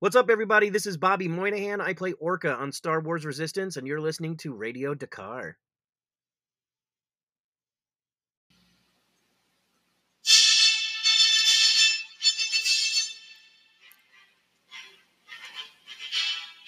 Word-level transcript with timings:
What's 0.00 0.14
up, 0.14 0.30
everybody? 0.30 0.68
This 0.68 0.86
is 0.86 0.96
Bobby 0.96 1.26
Moynihan. 1.26 1.80
I 1.80 1.92
play 1.92 2.12
Orca 2.12 2.54
on 2.54 2.70
Star 2.70 3.00
Wars 3.00 3.24
Resistance, 3.24 3.76
and 3.76 3.84
you're 3.84 4.00
listening 4.00 4.36
to 4.36 4.54
Radio 4.54 4.94
Dakar. 4.94 5.56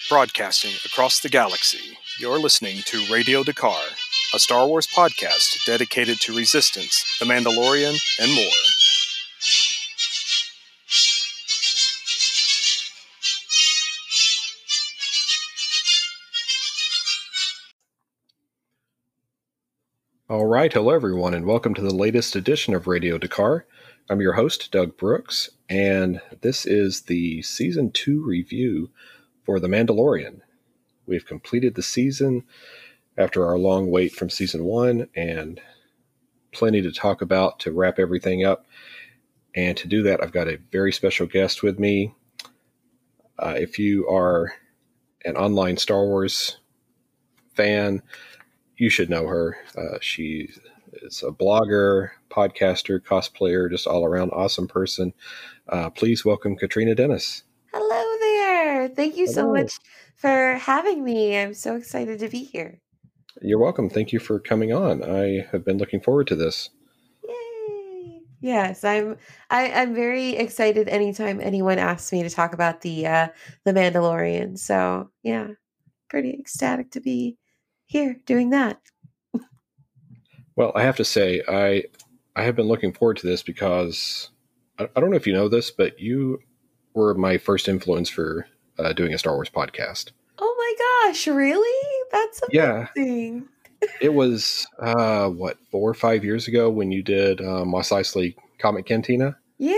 Broadcasting 0.08 0.72
across 0.84 1.20
the 1.20 1.28
galaxy, 1.28 1.96
you're 2.18 2.40
listening 2.40 2.78
to 2.86 3.14
Radio 3.14 3.44
Dakar, 3.44 3.80
a 4.34 4.40
Star 4.40 4.66
Wars 4.66 4.88
podcast 4.88 5.64
dedicated 5.66 6.18
to 6.22 6.36
Resistance, 6.36 7.04
The 7.20 7.26
Mandalorian, 7.26 7.96
and 8.20 8.34
more. 8.34 8.79
All 20.30 20.46
right, 20.46 20.72
hello 20.72 20.94
everyone, 20.94 21.34
and 21.34 21.44
welcome 21.44 21.74
to 21.74 21.82
the 21.82 21.92
latest 21.92 22.36
edition 22.36 22.72
of 22.72 22.86
Radio 22.86 23.18
Dakar. 23.18 23.66
I'm 24.08 24.20
your 24.20 24.34
host, 24.34 24.70
Doug 24.70 24.96
Brooks, 24.96 25.50
and 25.68 26.20
this 26.40 26.64
is 26.64 27.00
the 27.02 27.42
season 27.42 27.90
two 27.90 28.24
review 28.24 28.90
for 29.42 29.58
The 29.58 29.66
Mandalorian. 29.66 30.42
We've 31.04 31.26
completed 31.26 31.74
the 31.74 31.82
season 31.82 32.44
after 33.18 33.44
our 33.44 33.58
long 33.58 33.90
wait 33.90 34.12
from 34.12 34.30
season 34.30 34.62
one, 34.62 35.08
and 35.16 35.60
plenty 36.52 36.80
to 36.80 36.92
talk 36.92 37.22
about 37.22 37.58
to 37.60 37.72
wrap 37.72 37.98
everything 37.98 38.44
up. 38.44 38.66
And 39.56 39.76
to 39.78 39.88
do 39.88 40.04
that, 40.04 40.22
I've 40.22 40.30
got 40.30 40.46
a 40.46 40.60
very 40.70 40.92
special 40.92 41.26
guest 41.26 41.64
with 41.64 41.80
me. 41.80 42.14
Uh, 43.36 43.56
if 43.56 43.80
you 43.80 44.08
are 44.08 44.52
an 45.24 45.36
online 45.36 45.76
Star 45.76 46.04
Wars 46.04 46.58
fan, 47.56 48.00
you 48.80 48.88
should 48.88 49.10
know 49.10 49.26
her. 49.26 49.58
Uh, 49.76 49.98
she 50.00 50.48
is 51.02 51.22
a 51.22 51.30
blogger, 51.30 52.10
podcaster, 52.30 52.98
cosplayer, 52.98 53.70
just 53.70 53.86
all 53.86 54.06
around 54.06 54.30
awesome 54.30 54.66
person. 54.66 55.12
Uh, 55.68 55.90
please 55.90 56.24
welcome 56.24 56.56
Katrina 56.56 56.94
Dennis. 56.94 57.42
Hello 57.74 58.18
there. 58.20 58.88
Thank 58.88 59.18
you 59.18 59.26
so 59.26 59.52
much 59.52 59.78
for 60.16 60.54
having 60.54 61.04
me. 61.04 61.38
I'm 61.38 61.52
so 61.52 61.76
excited 61.76 62.18
to 62.20 62.28
be 62.28 62.42
here. 62.42 62.80
You're 63.42 63.58
welcome. 63.58 63.90
Thank 63.90 64.12
you 64.12 64.18
for 64.18 64.40
coming 64.40 64.72
on. 64.72 65.04
I 65.04 65.46
have 65.52 65.64
been 65.64 65.76
looking 65.76 66.00
forward 66.00 66.26
to 66.28 66.34
this. 66.34 66.70
Yay! 67.28 68.22
Yes, 68.40 68.82
I'm. 68.82 69.16
I, 69.50 69.70
I'm 69.72 69.94
very 69.94 70.30
excited 70.30 70.88
anytime 70.88 71.40
anyone 71.40 71.78
asks 71.78 72.12
me 72.12 72.22
to 72.22 72.30
talk 72.30 72.54
about 72.54 72.80
the 72.80 73.06
uh, 73.06 73.28
the 73.64 73.72
Mandalorian. 73.72 74.58
So 74.58 75.10
yeah, 75.22 75.48
pretty 76.08 76.32
ecstatic 76.32 76.90
to 76.92 77.00
be 77.00 77.36
here 77.90 78.16
doing 78.24 78.50
that. 78.50 78.80
Well, 80.54 80.72
I 80.76 80.82
have 80.82 80.96
to 80.96 81.04
say, 81.04 81.42
I 81.48 81.84
I 82.36 82.44
have 82.44 82.54
been 82.54 82.68
looking 82.68 82.92
forward 82.92 83.16
to 83.18 83.26
this 83.26 83.42
because 83.42 84.30
I, 84.78 84.88
I 84.94 85.00
don't 85.00 85.10
know 85.10 85.16
if 85.16 85.26
you 85.26 85.32
know 85.32 85.48
this, 85.48 85.70
but 85.70 85.98
you 85.98 86.38
were 86.94 87.14
my 87.14 87.36
first 87.36 87.68
influence 87.68 88.08
for 88.08 88.46
uh, 88.78 88.92
doing 88.92 89.12
a 89.12 89.18
Star 89.18 89.34
Wars 89.34 89.50
podcast. 89.50 90.12
Oh 90.38 90.54
my 90.56 91.08
gosh, 91.08 91.26
really? 91.26 91.88
That's 92.12 92.40
amazing. 92.42 93.48
Yeah. 93.82 93.88
it 94.00 94.14
was 94.14 94.66
uh, 94.78 95.28
what 95.28 95.58
four 95.70 95.90
or 95.90 95.94
five 95.94 96.24
years 96.24 96.46
ago 96.46 96.70
when 96.70 96.92
you 96.92 97.02
did 97.02 97.40
uh, 97.40 97.64
Mos 97.64 97.90
Eisley 97.90 98.36
Comic 98.58 98.86
Cantina. 98.86 99.36
Yeah. 99.58 99.74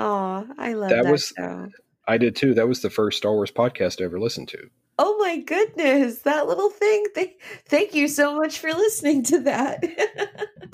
Oh, 0.00 0.46
I 0.56 0.72
love 0.72 0.90
that, 0.90 1.04
that 1.04 1.12
was. 1.12 1.34
Show. 1.36 1.68
I 2.08 2.16
did 2.16 2.34
too. 2.34 2.54
That 2.54 2.68
was 2.68 2.80
the 2.80 2.90
first 2.90 3.18
Star 3.18 3.32
Wars 3.32 3.50
podcast 3.50 4.00
I 4.00 4.04
ever 4.04 4.20
listened 4.20 4.48
to. 4.48 4.70
Oh 4.98 5.18
my 5.18 5.38
goodness, 5.38 6.20
that 6.20 6.46
little 6.46 6.70
thing. 6.70 7.04
Thank, 7.14 7.32
thank 7.66 7.94
you 7.94 8.08
so 8.08 8.34
much 8.34 8.58
for 8.58 8.68
listening 8.68 9.22
to 9.24 9.40
that. 9.40 9.84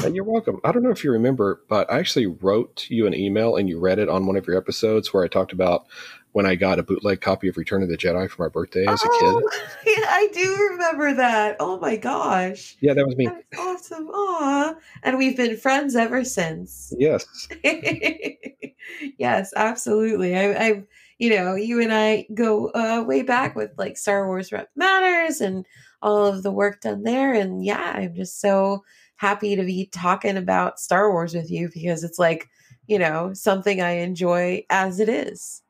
Uh, 0.02 0.08
you're 0.08 0.24
welcome. 0.24 0.60
I 0.64 0.70
don't 0.72 0.82
know 0.82 0.90
if 0.90 1.02
you 1.02 1.10
remember, 1.10 1.62
but 1.68 1.90
I 1.92 1.98
actually 1.98 2.26
wrote 2.26 2.86
you 2.88 3.06
an 3.06 3.14
email 3.14 3.56
and 3.56 3.68
you 3.68 3.80
read 3.80 3.98
it 3.98 4.08
on 4.08 4.26
one 4.26 4.36
of 4.36 4.46
your 4.46 4.56
episodes 4.56 5.12
where 5.12 5.24
I 5.24 5.28
talked 5.28 5.52
about 5.52 5.86
when 6.32 6.46
I 6.46 6.54
got 6.54 6.78
a 6.78 6.82
bootleg 6.82 7.20
copy 7.20 7.48
of 7.48 7.56
Return 7.56 7.82
of 7.82 7.88
the 7.88 7.96
Jedi 7.96 8.28
for 8.30 8.44
my 8.44 8.48
birthday 8.48 8.86
as 8.86 9.02
oh, 9.04 9.08
a 9.08 9.20
kid. 9.20 9.34
Oh, 9.34 9.66
yeah, 9.86 10.06
I 10.08 10.28
do 10.32 10.68
remember 10.70 11.14
that. 11.14 11.56
Oh 11.60 11.78
my 11.78 11.96
gosh. 11.96 12.76
Yeah, 12.80 12.94
that 12.94 13.06
was 13.06 13.16
me. 13.16 13.26
That's 13.26 13.58
awesome. 13.58 14.08
Aw. 14.08 14.74
And 15.02 15.18
we've 15.18 15.36
been 15.36 15.56
friends 15.56 15.94
ever 15.94 16.24
since. 16.24 16.92
Yes. 16.98 17.48
yes, 19.18 19.52
absolutely. 19.54 20.36
I, 20.36 20.52
I 20.52 20.82
you 21.22 21.30
know, 21.30 21.54
you 21.54 21.80
and 21.80 21.94
I 21.94 22.26
go 22.34 22.72
uh, 22.74 23.04
way 23.06 23.22
back 23.22 23.54
with 23.54 23.70
like 23.78 23.96
Star 23.96 24.26
Wars 24.26 24.50
Rep 24.50 24.68
Matters 24.74 25.40
and 25.40 25.64
all 26.02 26.26
of 26.26 26.42
the 26.42 26.50
work 26.50 26.80
done 26.80 27.04
there. 27.04 27.32
And 27.32 27.64
yeah, 27.64 27.92
I'm 27.94 28.16
just 28.16 28.40
so 28.40 28.82
happy 29.14 29.54
to 29.54 29.62
be 29.62 29.86
talking 29.92 30.36
about 30.36 30.80
Star 30.80 31.12
Wars 31.12 31.32
with 31.32 31.48
you 31.48 31.70
because 31.72 32.02
it's 32.02 32.18
like, 32.18 32.48
you 32.88 32.98
know, 32.98 33.32
something 33.34 33.80
I 33.80 33.98
enjoy 33.98 34.66
as 34.68 34.98
it 34.98 35.08
is. 35.08 35.62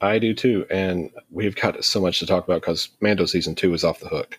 I 0.00 0.18
do 0.18 0.32
too. 0.32 0.64
And 0.70 1.10
we've 1.28 1.56
got 1.56 1.84
so 1.84 2.00
much 2.00 2.20
to 2.20 2.26
talk 2.26 2.44
about 2.44 2.62
because 2.62 2.88
Mando 3.02 3.26
season 3.26 3.54
two 3.54 3.74
is 3.74 3.84
off 3.84 4.00
the 4.00 4.08
hook. 4.08 4.38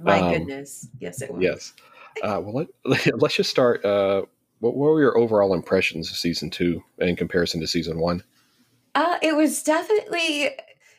My 0.00 0.18
um, 0.18 0.32
goodness. 0.32 0.88
Yes, 0.98 1.20
it 1.20 1.30
was. 1.30 1.42
Yes. 1.42 1.74
Uh, 2.22 2.40
well, 2.42 2.66
let, 2.86 3.06
us 3.22 3.34
just 3.34 3.50
start. 3.50 3.84
Uh, 3.84 4.22
what, 4.60 4.76
were 4.76 5.00
your 5.00 5.16
overall 5.16 5.54
impressions 5.54 6.10
of 6.10 6.16
season 6.16 6.50
two 6.50 6.82
in 6.98 7.16
comparison 7.16 7.60
to 7.60 7.66
season 7.66 7.98
one? 7.98 8.22
Uh, 8.94 9.18
it 9.22 9.36
was 9.36 9.62
definitely, 9.62 10.50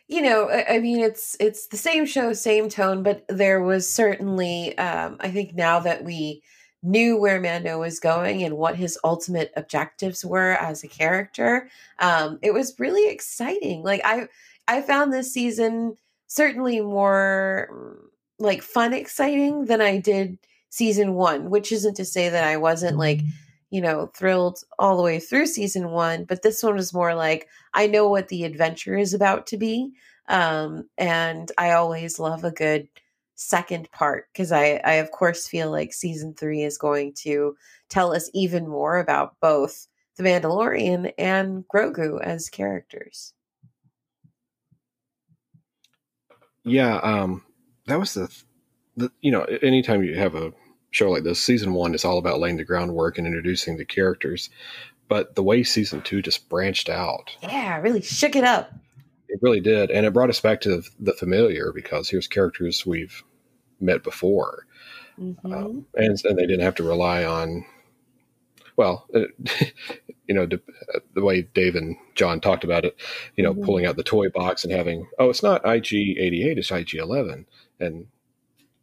you 0.07 0.21
know, 0.21 0.49
I, 0.49 0.75
I, 0.75 0.79
mean, 0.79 0.99
it's 0.99 1.35
it's 1.39 1.67
the 1.67 1.77
same 1.77 2.05
show, 2.05 2.33
same 2.33 2.69
tone, 2.69 3.03
but 3.03 3.25
there 3.27 3.61
was 3.61 3.91
certainly, 3.91 4.77
um, 4.77 5.17
I 5.19 5.29
think, 5.29 5.55
now 5.55 5.79
that 5.81 6.03
we 6.03 6.41
knew 6.81 7.17
where 7.17 7.41
Mando 7.41 7.79
was 7.79 7.99
going 7.99 8.43
and 8.43 8.55
what 8.57 8.77
his 8.77 8.97
ultimate 9.03 9.51
objectives 9.57 10.23
were 10.23 10.51
as 10.53 10.83
a 10.83 10.87
character, 10.87 11.69
um, 11.99 12.39
it 12.41 12.53
was 12.53 12.79
really 12.79 13.11
exciting. 13.11 13.83
Like 13.83 14.01
I, 14.05 14.27
I 14.67 14.81
found 14.81 15.11
this 15.11 15.33
season 15.33 15.97
certainly 16.27 16.79
more 16.79 17.97
like 18.37 18.61
fun, 18.61 18.93
exciting 18.93 19.65
than 19.65 19.81
I 19.81 19.97
did 19.97 20.37
season 20.69 21.15
one. 21.15 21.49
Which 21.49 21.71
isn't 21.71 21.95
to 21.95 22.05
say 22.05 22.29
that 22.29 22.45
I 22.45 22.55
wasn't 22.55 22.97
like 22.97 23.19
you 23.69 23.81
know, 23.81 24.11
thrilled 24.15 24.63
all 24.77 24.97
the 24.97 25.03
way 25.03 25.19
through 25.19 25.45
season 25.45 25.91
one, 25.91 26.25
but 26.25 26.41
this 26.41 26.63
one 26.63 26.75
was 26.75 26.93
more 26.93 27.13
like 27.13 27.47
I 27.73 27.87
know 27.87 28.07
what 28.09 28.29
the 28.29 28.43
adventure 28.43 28.97
is 28.97 29.13
about 29.13 29.47
to 29.47 29.57
be. 29.57 29.91
Um, 30.27 30.87
and 30.97 31.51
I 31.57 31.71
always 31.71 32.19
love 32.19 32.43
a 32.43 32.51
good 32.51 32.87
second 33.35 33.89
part 33.91 34.27
because 34.31 34.51
I, 34.51 34.81
I, 34.83 34.93
of 34.95 35.11
course, 35.11 35.47
feel 35.47 35.71
like 35.71 35.93
season 35.93 36.33
three 36.33 36.63
is 36.63 36.77
going 36.77 37.13
to 37.19 37.55
tell 37.89 38.13
us 38.13 38.29
even 38.33 38.67
more 38.67 38.99
about 38.99 39.35
both 39.39 39.87
the 40.17 40.23
Mandalorian 40.23 41.13
and 41.17 41.63
Grogu 41.67 42.21
as 42.21 42.49
characters. 42.49 43.33
Yeah, 46.63 46.97
um, 46.97 47.43
that 47.87 47.99
was 47.99 48.13
the, 48.13 48.29
the 48.97 49.11
you 49.21 49.31
know, 49.31 49.43
anytime 49.63 50.03
you 50.03 50.15
have 50.15 50.35
a 50.35 50.53
show 50.91 51.09
like 51.11 51.23
this, 51.23 51.41
season 51.41 51.73
one 51.73 51.93
is 51.93 52.05
all 52.05 52.17
about 52.17 52.39
laying 52.39 52.57
the 52.57 52.65
groundwork 52.65 53.17
and 53.17 53.27
introducing 53.27 53.77
the 53.77 53.85
characters. 53.85 54.49
But 55.07 55.35
the 55.35 55.43
way 55.43 55.63
season 55.63 56.01
two 56.01 56.21
just 56.21 56.49
branched 56.49 56.89
out. 56.89 57.35
Yeah, 57.41 57.79
really 57.79 58.01
shook 58.01 58.35
it 58.35 58.43
up. 58.43 58.71
It 59.27 59.39
really 59.41 59.59
did. 59.59 59.91
And 59.91 60.05
it 60.05 60.13
brought 60.13 60.29
us 60.29 60.39
back 60.39 60.61
to 60.61 60.83
the 60.99 61.13
familiar 61.13 61.71
because 61.73 62.09
here's 62.09 62.27
characters 62.27 62.85
we've 62.85 63.23
met 63.79 64.03
before. 64.03 64.65
Mm-hmm. 65.19 65.53
Um, 65.53 65.85
and, 65.95 66.17
and 66.23 66.37
they 66.37 66.45
didn't 66.45 66.61
have 66.61 66.75
to 66.75 66.83
rely 66.83 67.23
on, 67.25 67.65
well, 68.75 69.07
you 69.13 70.35
know, 70.35 70.45
the 70.45 70.61
way 71.23 71.41
Dave 71.41 71.75
and 71.75 71.97
John 72.15 72.39
talked 72.39 72.63
about 72.63 72.85
it, 72.85 72.95
you 73.35 73.43
know, 73.43 73.53
mm-hmm. 73.53 73.65
pulling 73.65 73.85
out 73.85 73.97
the 73.97 74.03
toy 74.03 74.29
box 74.29 74.63
and 74.63 74.73
having, 74.73 75.07
oh, 75.17 75.29
it's 75.29 75.43
not 75.43 75.67
IG 75.67 76.17
88, 76.17 76.57
it's 76.57 76.71
IG 76.71 76.95
11. 76.95 77.45
And 77.79 78.07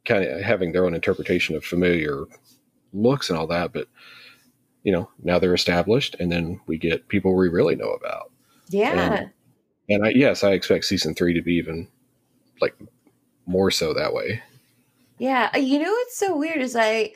kind 0.06 0.24
of 0.24 0.40
having 0.40 0.72
their 0.72 0.86
own 0.86 0.94
interpretation 0.94 1.56
of 1.56 1.64
familiar 1.64 2.24
looks 2.92 3.28
and 3.28 3.38
all 3.38 3.46
that. 3.48 3.72
But 3.72 3.88
you 4.82 4.92
know, 4.92 5.10
now 5.22 5.38
they're 5.38 5.54
established, 5.54 6.16
and 6.20 6.30
then 6.30 6.60
we 6.66 6.78
get 6.78 7.08
people 7.08 7.34
we 7.34 7.48
really 7.48 7.74
know 7.74 7.90
about. 7.90 8.30
Yeah. 8.68 9.14
And, 9.14 9.30
and 9.88 10.06
I, 10.06 10.10
yes, 10.10 10.44
I 10.44 10.52
expect 10.52 10.84
season 10.84 11.14
three 11.14 11.34
to 11.34 11.42
be 11.42 11.54
even 11.54 11.88
like 12.60 12.76
more 13.46 13.70
so 13.70 13.92
that 13.94 14.14
way. 14.14 14.42
Yeah, 15.18 15.50
uh, 15.54 15.58
you 15.58 15.78
know 15.78 15.90
what's 15.90 16.18
so 16.18 16.36
weird 16.36 16.60
is 16.60 16.76
I, 16.76 17.12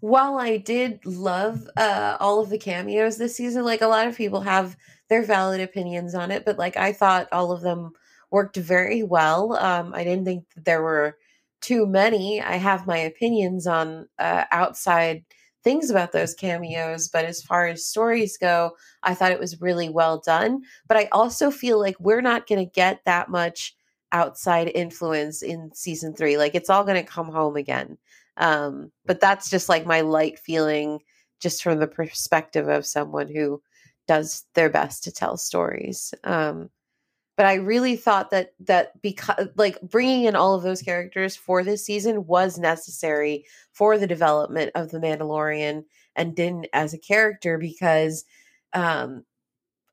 while 0.00 0.38
I 0.38 0.56
did 0.56 1.04
love 1.06 1.68
uh, 1.76 2.16
all 2.20 2.40
of 2.40 2.50
the 2.50 2.58
cameos 2.58 3.18
this 3.18 3.36
season, 3.36 3.64
like 3.64 3.82
a 3.82 3.86
lot 3.86 4.08
of 4.08 4.16
people 4.16 4.40
have 4.40 4.76
their 5.08 5.22
valid 5.22 5.60
opinions 5.60 6.14
on 6.14 6.30
it, 6.30 6.44
but 6.44 6.58
like 6.58 6.76
I 6.76 6.92
thought 6.92 7.28
all 7.32 7.52
of 7.52 7.62
them 7.62 7.92
worked 8.30 8.56
very 8.56 9.02
well. 9.02 9.56
Um, 9.56 9.94
I 9.94 10.02
didn't 10.04 10.24
think 10.24 10.44
that 10.54 10.64
there 10.64 10.82
were 10.82 11.16
too 11.66 11.86
many. 11.86 12.40
I 12.40 12.56
have 12.56 12.86
my 12.86 12.96
opinions 12.98 13.66
on 13.66 14.08
uh, 14.18 14.44
outside 14.52 15.24
things 15.64 15.90
about 15.90 16.12
those 16.12 16.32
cameos, 16.32 17.08
but 17.08 17.24
as 17.24 17.42
far 17.42 17.66
as 17.66 17.84
stories 17.84 18.38
go, 18.38 18.76
I 19.02 19.14
thought 19.14 19.32
it 19.32 19.40
was 19.40 19.60
really 19.60 19.88
well 19.88 20.22
done. 20.24 20.62
But 20.86 20.96
I 20.96 21.08
also 21.10 21.50
feel 21.50 21.80
like 21.80 21.96
we're 21.98 22.20
not 22.20 22.46
going 22.46 22.64
to 22.64 22.70
get 22.70 23.00
that 23.04 23.30
much 23.30 23.74
outside 24.12 24.70
influence 24.76 25.42
in 25.42 25.72
season 25.74 26.14
three. 26.14 26.38
Like 26.38 26.54
it's 26.54 26.70
all 26.70 26.84
going 26.84 27.04
to 27.04 27.10
come 27.10 27.28
home 27.28 27.56
again. 27.56 27.98
Um, 28.36 28.92
but 29.04 29.18
that's 29.20 29.50
just 29.50 29.68
like 29.68 29.86
my 29.86 30.02
light 30.02 30.38
feeling, 30.38 31.00
just 31.40 31.64
from 31.64 31.80
the 31.80 31.88
perspective 31.88 32.68
of 32.68 32.86
someone 32.86 33.26
who 33.26 33.60
does 34.06 34.44
their 34.54 34.70
best 34.70 35.02
to 35.04 35.12
tell 35.12 35.36
stories. 35.36 36.14
Um, 36.22 36.70
but 37.36 37.46
I 37.46 37.54
really 37.54 37.96
thought 37.96 38.30
that 38.30 38.52
that 38.60 39.00
because 39.02 39.48
like 39.56 39.80
bringing 39.82 40.24
in 40.24 40.34
all 40.36 40.54
of 40.54 40.62
those 40.62 40.82
characters 40.82 41.36
for 41.36 41.62
this 41.62 41.84
season 41.84 42.26
was 42.26 42.58
necessary 42.58 43.44
for 43.72 43.98
the 43.98 44.06
development 44.06 44.72
of 44.74 44.90
the 44.90 44.98
Mandalorian 44.98 45.84
and 46.16 46.34
Din 46.34 46.66
as 46.72 46.94
a 46.94 46.98
character 46.98 47.58
because 47.58 48.24
um 48.72 49.24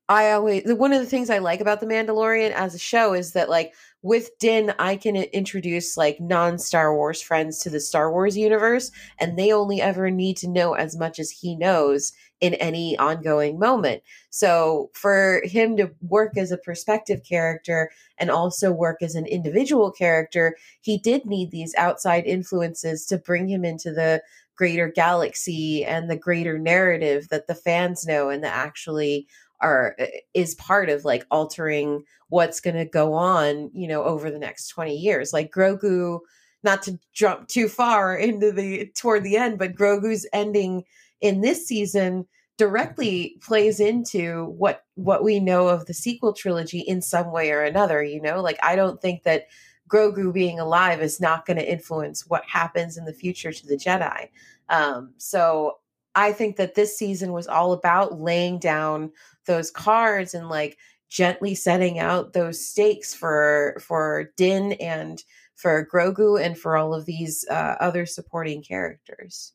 I 0.10 0.32
always 0.32 0.64
one 0.74 0.94
of 0.94 1.00
the 1.00 1.06
things 1.08 1.30
I 1.30 1.40
like 1.40 1.62
about 1.62 1.80
the 1.80 1.86
Mandalorian 1.86 2.52
as 2.52 2.76
a 2.76 2.80
show 2.80 3.14
is 3.14 3.34
that 3.34 3.50
like 3.50 3.74
with 4.04 4.38
Din, 4.38 4.74
I 4.78 4.98
can 4.98 5.16
introduce 5.16 5.98
like 5.98 6.20
non 6.20 6.60
Star 6.60 6.94
Wars 6.94 7.22
friends 7.22 7.60
to 7.60 7.70
the 7.70 7.80
Star 7.80 8.12
Wars 8.12 8.38
universe, 8.38 8.92
and 9.18 9.40
they 9.40 9.52
only 9.52 9.82
ever 9.82 10.12
need 10.12 10.38
to 10.38 10.50
know 10.50 10.74
as 10.74 10.96
much 10.96 11.20
as 11.20 11.32
he 11.32 11.56
knows 11.56 12.12
in 12.42 12.54
any 12.56 12.98
ongoing 12.98 13.58
moment. 13.58 14.04
So 14.30 14.92
for 14.94 15.42
him 15.46 15.78
to 15.78 15.90
work 16.02 16.38
as 16.38 16.52
a 16.52 16.58
perspective 16.58 17.22
character 17.28 17.90
and 18.18 18.30
also 18.30 18.74
work 18.74 19.02
as 19.02 19.16
an 19.16 19.26
individual 19.26 19.90
character, 19.90 20.58
he 20.82 20.98
did 20.98 21.26
need 21.26 21.52
these 21.52 21.74
outside 21.76 22.26
influences 22.26 23.06
to 23.06 23.18
bring 23.18 23.48
him 23.48 23.64
into 23.64 23.94
the 23.94 24.22
greater 24.58 24.90
galaxy 24.90 25.86
and 25.86 26.10
the 26.10 26.18
greater 26.18 26.60
narrative 26.60 27.30
that 27.30 27.48
the 27.48 27.56
fans 27.56 28.06
know 28.06 28.30
and 28.30 28.44
that 28.44 28.54
actually 28.54 29.26
are 29.64 29.96
uh, 30.00 30.06
is 30.34 30.56
part 30.56 30.90
of 30.90 31.06
like 31.06 31.26
altering 31.32 32.04
what's 32.30 32.60
going 32.60 32.76
to 32.76 32.86
go 32.86 33.14
on, 33.14 33.72
you 33.74 33.88
know, 33.88 34.04
over 34.04 34.30
the 34.30 34.40
next 34.40 34.68
20 34.70 34.96
years. 34.96 35.34
Like 35.34 35.52
Grogu, 35.52 36.20
not 36.64 36.82
to 36.84 37.00
jump 37.14 37.48
too 37.48 37.68
far 37.68 38.16
into 38.16 38.52
the 38.52 38.92
toward 38.96 39.24
the 39.24 39.38
end, 39.38 39.58
but 39.58 39.76
Grogu's 39.76 40.28
ending 40.34 40.84
in 41.22 41.42
this 41.42 41.68
season 41.68 42.26
directly 42.58 43.38
plays 43.42 43.80
into 43.80 44.46
what 44.58 44.84
what 44.96 45.24
we 45.24 45.40
know 45.40 45.68
of 45.68 45.86
the 45.86 45.94
sequel 45.94 46.34
trilogy 46.34 46.80
in 46.80 47.02
some 47.02 47.32
way 47.32 47.52
or 47.52 47.64
another, 47.64 48.04
you 48.04 48.22
know? 48.22 48.42
Like 48.42 48.60
I 48.62 48.76
don't 48.76 49.02
think 49.02 49.24
that 49.24 49.48
Grogu 49.88 50.34
being 50.34 50.60
alive 50.60 51.02
is 51.02 51.20
not 51.20 51.46
going 51.46 51.58
to 51.58 51.72
influence 51.72 52.26
what 52.28 52.44
happens 52.46 52.98
in 52.98 53.06
the 53.06 53.14
future 53.14 53.52
to 53.52 53.68
the 53.68 53.78
Jedi. 53.78 54.30
Um, 54.70 55.14
so 55.18 55.78
I 56.16 56.32
think 56.32 56.58
that 56.58 56.76
this 56.76 56.98
season 56.98 57.32
was 57.32 57.48
all 57.48 57.74
about 57.74 58.20
laying 58.20 58.60
down 58.60 59.12
those 59.46 59.72
cards 59.72 60.34
and 60.34 60.50
like 60.50 60.78
gently 61.10 61.56
setting 61.56 62.00
out 62.00 62.34
those 62.34 62.66
stakes 62.66 63.14
for 63.14 63.78
for 63.80 64.32
Din 64.38 64.74
and 64.74 65.24
for 65.56 65.88
Grogu 65.92 66.44
and 66.44 66.58
for 66.58 66.76
all 66.78 66.94
of 66.94 67.06
these 67.06 67.46
uh, 67.50 67.76
other 67.80 68.06
supporting 68.06 68.62
characters. 68.64 69.54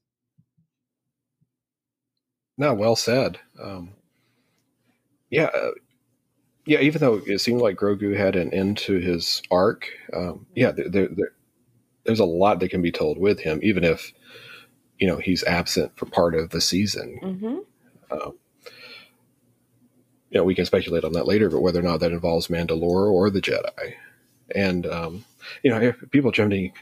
No, 2.56 2.74
well 2.74 2.96
said. 2.96 3.38
Um, 3.62 3.90
yeah, 5.30 5.44
uh, 5.54 5.70
yeah. 6.64 6.80
Even 6.80 7.00
though 7.00 7.20
it 7.26 7.40
seemed 7.40 7.60
like 7.60 7.76
Grogu 7.76 8.16
had 8.16 8.34
an 8.36 8.52
end 8.52 8.78
to 8.78 8.98
his 8.98 9.42
arc, 9.50 9.88
um, 10.14 10.46
yeah, 10.54 10.72
there, 10.72 10.88
there, 10.88 11.08
there, 11.08 11.32
there's 12.04 12.20
a 12.20 12.24
lot 12.24 12.58
that 12.60 12.70
can 12.70 12.82
be 12.82 12.90
told 12.90 13.18
with 13.18 13.38
him, 13.38 13.60
even 13.62 13.84
if 13.84 14.12
you 14.98 15.06
know 15.06 15.16
he's 15.18 15.44
absent 15.44 15.96
for 15.96 16.06
part 16.06 16.34
of 16.34 16.50
the 16.50 16.60
season. 16.60 17.18
Mm-hmm. 17.22 17.58
Um, 18.10 18.38
you 20.30 20.38
know, 20.38 20.44
we 20.44 20.54
can 20.54 20.66
speculate 20.66 21.04
on 21.04 21.12
that 21.12 21.26
later, 21.26 21.48
but 21.48 21.60
whether 21.60 21.80
or 21.80 21.82
not 21.82 22.00
that 22.00 22.12
involves 22.12 22.48
Mandalore 22.48 23.10
or 23.10 23.30
the 23.30 23.40
Jedi. 23.40 23.94
And, 24.54 24.86
um, 24.86 25.24
you 25.62 25.70
know, 25.70 25.80
if 25.80 25.96
people 26.10 26.30
jumping 26.30 26.72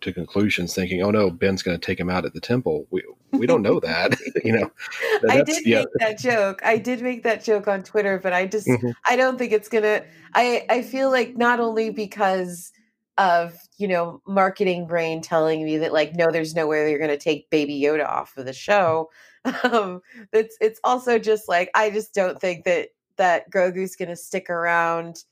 to 0.00 0.12
conclusions 0.12 0.74
thinking, 0.74 1.02
oh 1.02 1.10
no, 1.10 1.30
Ben's 1.30 1.62
going 1.62 1.78
to 1.78 1.84
take 1.84 1.98
him 1.98 2.10
out 2.10 2.24
at 2.24 2.34
the 2.34 2.40
temple. 2.40 2.86
We, 2.90 3.02
we 3.32 3.46
don't 3.46 3.62
know 3.62 3.80
that, 3.80 4.18
you 4.44 4.52
know. 4.52 4.70
I 5.28 5.42
did 5.42 5.66
yeah. 5.66 5.78
make 5.78 5.88
that 5.98 6.18
joke. 6.18 6.60
I 6.64 6.78
did 6.78 7.02
make 7.02 7.22
that 7.22 7.44
joke 7.44 7.68
on 7.68 7.82
Twitter, 7.82 8.18
but 8.18 8.32
I 8.32 8.46
just, 8.46 8.66
mm-hmm. 8.66 8.90
I 9.08 9.16
don't 9.16 9.38
think 9.38 9.52
it's 9.52 9.68
going 9.68 9.84
to, 9.84 10.04
I, 10.34 10.66
I 10.68 10.82
feel 10.82 11.10
like 11.10 11.36
not 11.36 11.60
only 11.60 11.90
because 11.90 12.72
of, 13.18 13.58
you 13.76 13.88
know, 13.88 14.22
marketing 14.26 14.86
brain 14.86 15.20
telling 15.20 15.64
me 15.64 15.76
that 15.78 15.92
like, 15.92 16.14
no, 16.14 16.30
there's 16.30 16.54
no 16.54 16.66
way 16.66 16.84
they're 16.84 16.98
going 16.98 17.10
to 17.10 17.18
take 17.18 17.50
baby 17.50 17.80
Yoda 17.80 18.06
off 18.06 18.36
of 18.36 18.46
the 18.46 18.52
show, 18.52 19.10
um 19.64 20.02
it's 20.32 20.56
it's 20.60 20.80
also 20.84 21.18
just 21.18 21.48
like 21.48 21.70
i 21.74 21.88
just 21.90 22.14
don't 22.14 22.40
think 22.40 22.64
that 22.64 22.88
that 23.16 23.50
grogu's 23.50 23.96
gonna 23.96 24.16
stick 24.16 24.50
around 24.50 25.24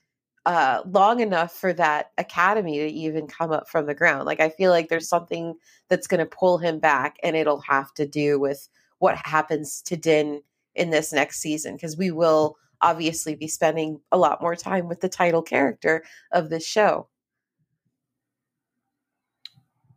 uh 0.46 0.80
long 0.86 1.20
enough 1.20 1.52
for 1.52 1.72
that 1.72 2.12
academy 2.16 2.78
to 2.78 2.86
even 2.86 3.26
come 3.26 3.50
up 3.50 3.68
from 3.68 3.86
the 3.86 3.94
ground. 3.94 4.24
Like 4.24 4.40
i 4.40 4.48
feel 4.48 4.70
like 4.70 4.88
there's 4.88 5.08
something 5.08 5.54
that's 5.88 6.06
gonna 6.06 6.26
pull 6.26 6.58
him 6.58 6.78
back 6.78 7.16
and 7.22 7.36
it'll 7.36 7.60
have 7.60 7.92
to 7.94 8.06
do 8.06 8.40
with 8.40 8.68
what 8.98 9.16
happens 9.16 9.82
to 9.82 9.96
din 9.96 10.42
in 10.74 10.90
this 10.90 11.12
next 11.12 11.40
season 11.40 11.74
because 11.74 11.96
we 11.96 12.10
will 12.10 12.56
obviously 12.80 13.34
be 13.34 13.48
spending 13.48 14.00
a 14.12 14.16
lot 14.16 14.40
more 14.40 14.56
time 14.56 14.88
with 14.88 15.00
the 15.00 15.08
title 15.08 15.42
character 15.42 16.04
of 16.32 16.48
this 16.48 16.64
show 16.64 17.08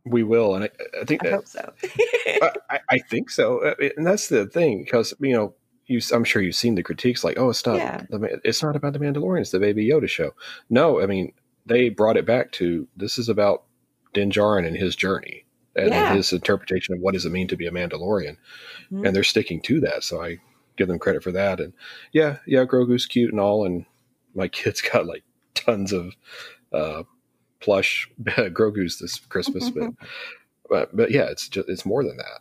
we 0.04 0.22
will, 0.22 0.54
and 0.54 0.64
I, 0.64 0.70
I 1.00 1.04
think 1.04 1.24
I 1.24 1.30
that, 1.30 1.34
hope 1.34 1.46
so. 1.46 1.72
I, 2.70 2.80
I, 2.90 2.98
think 2.98 3.30
so, 3.30 3.58
uh, 3.58 3.74
and 3.96 4.06
that's 4.06 4.28
the 4.28 4.46
thing 4.46 4.82
because 4.84 5.14
you 5.20 5.32
know, 5.32 5.54
you 5.86 6.00
I'm 6.12 6.24
sure 6.24 6.42
you've 6.42 6.56
seen 6.56 6.74
the 6.74 6.82
critiques 6.82 7.22
like, 7.22 7.38
oh, 7.38 7.50
it's 7.50 7.64
not, 7.64 7.76
yeah. 7.76 8.02
the, 8.10 8.40
it's 8.44 8.62
not 8.62 8.76
about 8.76 8.94
the 8.94 8.98
Mandalorian, 8.98 9.40
it's 9.40 9.50
the 9.50 9.60
Baby 9.60 9.88
Yoda 9.88 10.08
show. 10.08 10.32
No, 10.68 11.00
I 11.00 11.06
mean 11.06 11.32
they 11.66 11.88
brought 11.88 12.16
it 12.16 12.26
back 12.26 12.52
to 12.52 12.88
this 12.96 13.18
is 13.18 13.28
about 13.28 13.64
Din 14.12 14.30
Djarin 14.30 14.66
and 14.66 14.76
his 14.76 14.96
journey 14.96 15.44
and, 15.76 15.90
yeah. 15.90 16.14
his 16.14 16.32
interpretation 16.32 16.94
of 16.94 17.00
what 17.00 17.14
does 17.14 17.24
it 17.24 17.32
mean 17.32 17.48
to 17.48 17.56
be 17.56 17.66
a 17.66 17.70
Mandalorian, 17.70 18.36
mm-hmm. 18.90 19.06
and 19.06 19.14
they're 19.14 19.22
sticking 19.22 19.60
to 19.62 19.80
that. 19.80 20.04
So 20.04 20.22
I 20.22 20.38
give 20.76 20.88
them 20.88 20.98
credit 20.98 21.22
for 21.22 21.32
that. 21.32 21.60
And 21.60 21.72
yeah, 22.12 22.38
yeah, 22.46 22.64
Grogu's 22.64 23.06
cute 23.06 23.30
and 23.30 23.40
all, 23.40 23.64
and 23.64 23.86
my 24.34 24.48
kids 24.48 24.80
got 24.92 25.06
like 25.06 25.24
tons 25.54 25.92
of 25.92 26.14
uh, 26.72 27.04
plush 27.62 28.08
Grogu's 28.22 28.98
this 28.98 29.18
Christmas, 29.18 29.70
but 29.70 29.90
but 30.68 30.96
but 30.96 31.10
yeah, 31.10 31.24
it's 31.24 31.48
just 31.48 31.68
it's 31.68 31.86
more 31.86 32.04
than 32.04 32.16
that. 32.16 32.40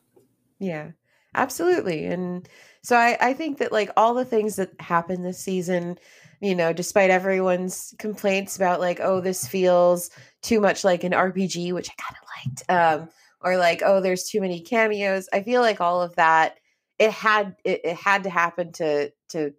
Yeah, 0.59 0.91
absolutely. 1.35 2.05
And 2.05 2.47
so 2.83 2.95
I 2.97 3.17
I 3.19 3.33
think 3.33 3.59
that 3.59 3.71
like 3.71 3.91
all 3.95 4.13
the 4.13 4.25
things 4.25 4.55
that 4.57 4.69
happen 4.79 5.21
this 5.21 5.39
season, 5.39 5.97
you 6.41 6.55
know, 6.55 6.73
despite 6.73 7.09
everyone's 7.09 7.93
complaints 7.99 8.55
about 8.55 8.79
like 8.79 8.99
oh 9.01 9.21
this 9.21 9.47
feels 9.47 10.09
too 10.41 10.59
much 10.59 10.83
like 10.83 11.03
an 11.03 11.13
RPG, 11.13 11.73
which 11.73 11.89
I 11.89 12.01
kind 12.01 12.17
of 12.21 12.27
liked, 12.37 13.01
um, 13.01 13.09
or 13.41 13.57
like 13.57 13.81
oh 13.85 14.01
there's 14.01 14.25
too 14.25 14.41
many 14.41 14.61
cameos. 14.61 15.29
I 15.31 15.43
feel 15.43 15.61
like 15.61 15.81
all 15.81 16.01
of 16.01 16.15
that 16.15 16.57
it 17.01 17.11
had 17.11 17.55
it, 17.63 17.81
it 17.83 17.95
had 17.95 18.23
to 18.23 18.29
happen 18.29 18.71
to 18.73 19.11
to 19.29 19.53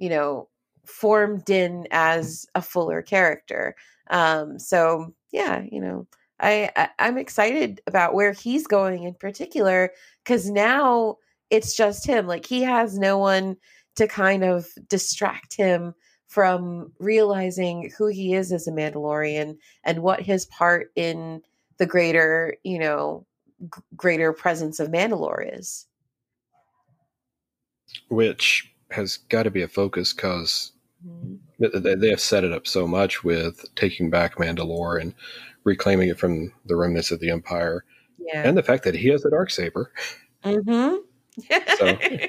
you 0.00 0.10
know 0.10 0.48
form 0.84 1.40
Din 1.46 1.86
as 1.92 2.46
a 2.54 2.62
fuller 2.62 3.02
character. 3.02 3.76
Um, 4.10 4.58
so 4.58 5.14
yeah, 5.32 5.62
you 5.70 5.80
know, 5.80 6.06
I, 6.40 6.70
I 6.76 6.88
I'm 6.98 7.18
excited 7.18 7.80
about 7.86 8.14
where 8.14 8.32
he's 8.32 8.66
going 8.66 9.04
in 9.04 9.14
particular 9.14 9.90
because 10.24 10.48
now 10.48 11.16
it's 11.50 11.76
just 11.76 12.06
him. 12.06 12.26
Like 12.26 12.46
he 12.46 12.62
has 12.62 12.98
no 12.98 13.18
one 13.18 13.56
to 13.96 14.06
kind 14.06 14.44
of 14.44 14.66
distract 14.88 15.56
him 15.56 15.94
from 16.28 16.92
realizing 16.98 17.90
who 17.96 18.06
he 18.06 18.34
is 18.34 18.52
as 18.52 18.68
a 18.68 18.72
Mandalorian 18.72 19.56
and 19.82 20.02
what 20.02 20.20
his 20.20 20.44
part 20.46 20.90
in 20.94 21.40
the 21.78 21.86
greater, 21.86 22.56
you 22.64 22.78
know, 22.78 23.26
g- 23.62 23.82
greater 23.96 24.32
presence 24.32 24.78
of 24.78 24.88
Mandalore 24.88 25.58
is. 25.58 25.86
Which 28.08 28.70
has 28.90 29.16
got 29.16 29.44
to 29.44 29.50
be 29.50 29.62
a 29.62 29.68
focus 29.68 30.12
because 30.12 30.72
mm-hmm 31.06 31.36
they 31.58 32.10
have 32.10 32.20
set 32.20 32.44
it 32.44 32.52
up 32.52 32.66
so 32.66 32.86
much 32.86 33.24
with 33.24 33.64
taking 33.74 34.10
back 34.10 34.36
Mandalore 34.36 35.00
and 35.00 35.14
reclaiming 35.64 36.08
it 36.08 36.18
from 36.18 36.52
the 36.66 36.76
remnants 36.76 37.10
of 37.10 37.20
the 37.20 37.30
Empire, 37.30 37.84
yeah. 38.18 38.42
and 38.44 38.56
the 38.56 38.62
fact 38.62 38.84
that 38.84 38.94
he 38.94 39.08
has 39.08 39.24
a 39.24 39.30
dark 39.30 39.50
saber. 39.50 39.92
Mm-hmm. 40.44 40.96
so. 41.76 41.98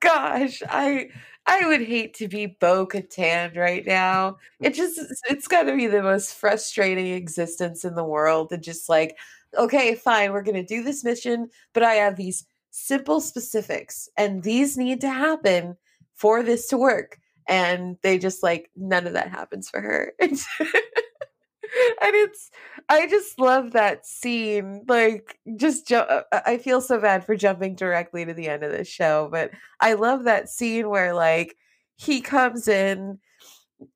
Gosh, 0.00 0.62
I 0.68 1.08
I 1.46 1.66
would 1.66 1.82
hate 1.82 2.14
to 2.14 2.28
be 2.28 2.46
Bo 2.46 2.86
Katan 2.86 3.56
right 3.56 3.84
now. 3.86 4.38
It 4.60 4.74
just 4.74 4.98
it's 5.28 5.48
got 5.48 5.64
to 5.64 5.76
be 5.76 5.88
the 5.88 6.02
most 6.02 6.34
frustrating 6.34 7.12
existence 7.12 7.84
in 7.84 7.94
the 7.94 8.04
world, 8.04 8.52
and 8.52 8.62
just 8.62 8.88
like, 8.88 9.18
okay, 9.58 9.94
fine, 9.94 10.32
we're 10.32 10.42
gonna 10.42 10.64
do 10.64 10.82
this 10.82 11.04
mission, 11.04 11.50
but 11.74 11.82
I 11.82 11.94
have 11.94 12.16
these 12.16 12.46
simple 12.70 13.20
specifics, 13.20 14.08
and 14.16 14.42
these 14.42 14.78
need 14.78 15.02
to 15.02 15.10
happen 15.10 15.76
for 16.14 16.42
this 16.42 16.66
to 16.68 16.78
work 16.78 17.19
and 17.48 17.96
they 18.02 18.18
just 18.18 18.42
like 18.42 18.70
none 18.76 19.06
of 19.06 19.14
that 19.14 19.30
happens 19.30 19.68
for 19.68 19.80
her 19.80 20.12
and 20.20 22.14
it's 22.14 22.50
I 22.88 23.06
just 23.06 23.38
love 23.38 23.72
that 23.72 24.06
scene. 24.06 24.82
Like, 24.88 25.38
just 25.56 25.86
ju- 25.86 25.96
uh, 25.96 26.22
uh, 26.32 26.40
I 26.44 26.58
feel 26.58 26.80
so 26.80 27.00
bad 27.00 27.24
for 27.24 27.36
jumping 27.36 27.74
directly 27.76 28.24
to 28.24 28.34
the 28.34 28.48
end 28.48 28.64
of 28.64 28.72
the 28.72 28.84
show, 28.84 29.28
but 29.30 29.50
I 29.80 29.94
love 29.94 30.24
that 30.24 30.48
scene 30.48 30.88
where 30.88 31.14
like 31.14 31.56
he 31.96 32.20
comes 32.20 32.66
in 32.66 33.18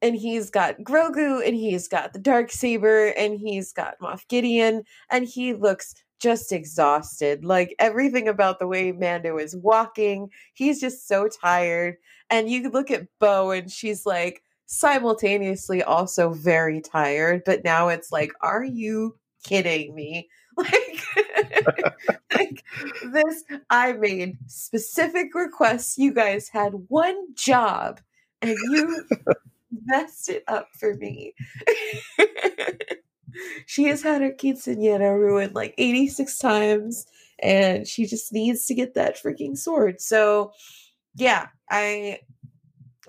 and 0.02 0.16
he's 0.16 0.50
got 0.50 0.78
Grogu 0.80 1.46
and 1.46 1.54
he's 1.54 1.88
got 1.88 2.12
the 2.12 2.18
dark 2.18 2.50
saber 2.50 3.08
and 3.08 3.38
he's 3.38 3.72
got 3.72 3.98
Moff 4.00 4.26
Gideon 4.28 4.84
and 5.10 5.26
he 5.26 5.54
looks 5.54 5.94
just 6.20 6.52
exhausted. 6.52 7.44
Like 7.44 7.74
everything 7.78 8.28
about 8.28 8.58
the 8.58 8.66
way 8.66 8.92
Mando 8.92 9.38
is 9.38 9.56
walking, 9.56 10.30
he's 10.54 10.80
just 10.80 11.06
so 11.06 11.28
tired. 11.28 11.96
And 12.30 12.48
you 12.48 12.70
look 12.70 12.90
at 12.90 13.08
Bo 13.18 13.50
and 13.50 13.70
she's 13.70 14.06
like 14.06 14.42
simultaneously 14.66 15.82
also 15.82 16.32
very 16.32 16.80
tired, 16.80 17.42
but 17.44 17.64
now 17.64 17.88
it's 17.88 18.10
like, 18.10 18.32
are 18.40 18.64
you 18.64 19.16
kidding 19.44 19.94
me? 19.94 20.28
Like, 20.56 21.02
like 22.32 22.62
this, 23.12 23.42
I 23.68 23.94
made 23.94 24.38
specific 24.46 25.34
requests. 25.34 25.98
You 25.98 26.14
guys 26.14 26.48
had 26.48 26.74
one 26.86 27.34
job 27.34 28.00
and 28.40 28.56
you 28.70 29.04
messed 29.86 30.28
it 30.28 30.44
up 30.48 30.68
for 30.78 30.94
me. 30.94 31.34
she 33.66 33.84
has 33.84 34.02
had 34.02 34.22
her 34.22 34.32
quinceanera 34.32 35.18
ruined 35.18 35.54
like 35.54 35.74
86 35.78 36.38
times 36.38 37.06
and 37.40 37.86
she 37.86 38.06
just 38.06 38.32
needs 38.32 38.66
to 38.66 38.74
get 38.74 38.94
that 38.94 39.20
freaking 39.20 39.56
sword. 39.56 40.00
So 40.00 40.52
yeah, 41.16 41.48
I 41.70 42.20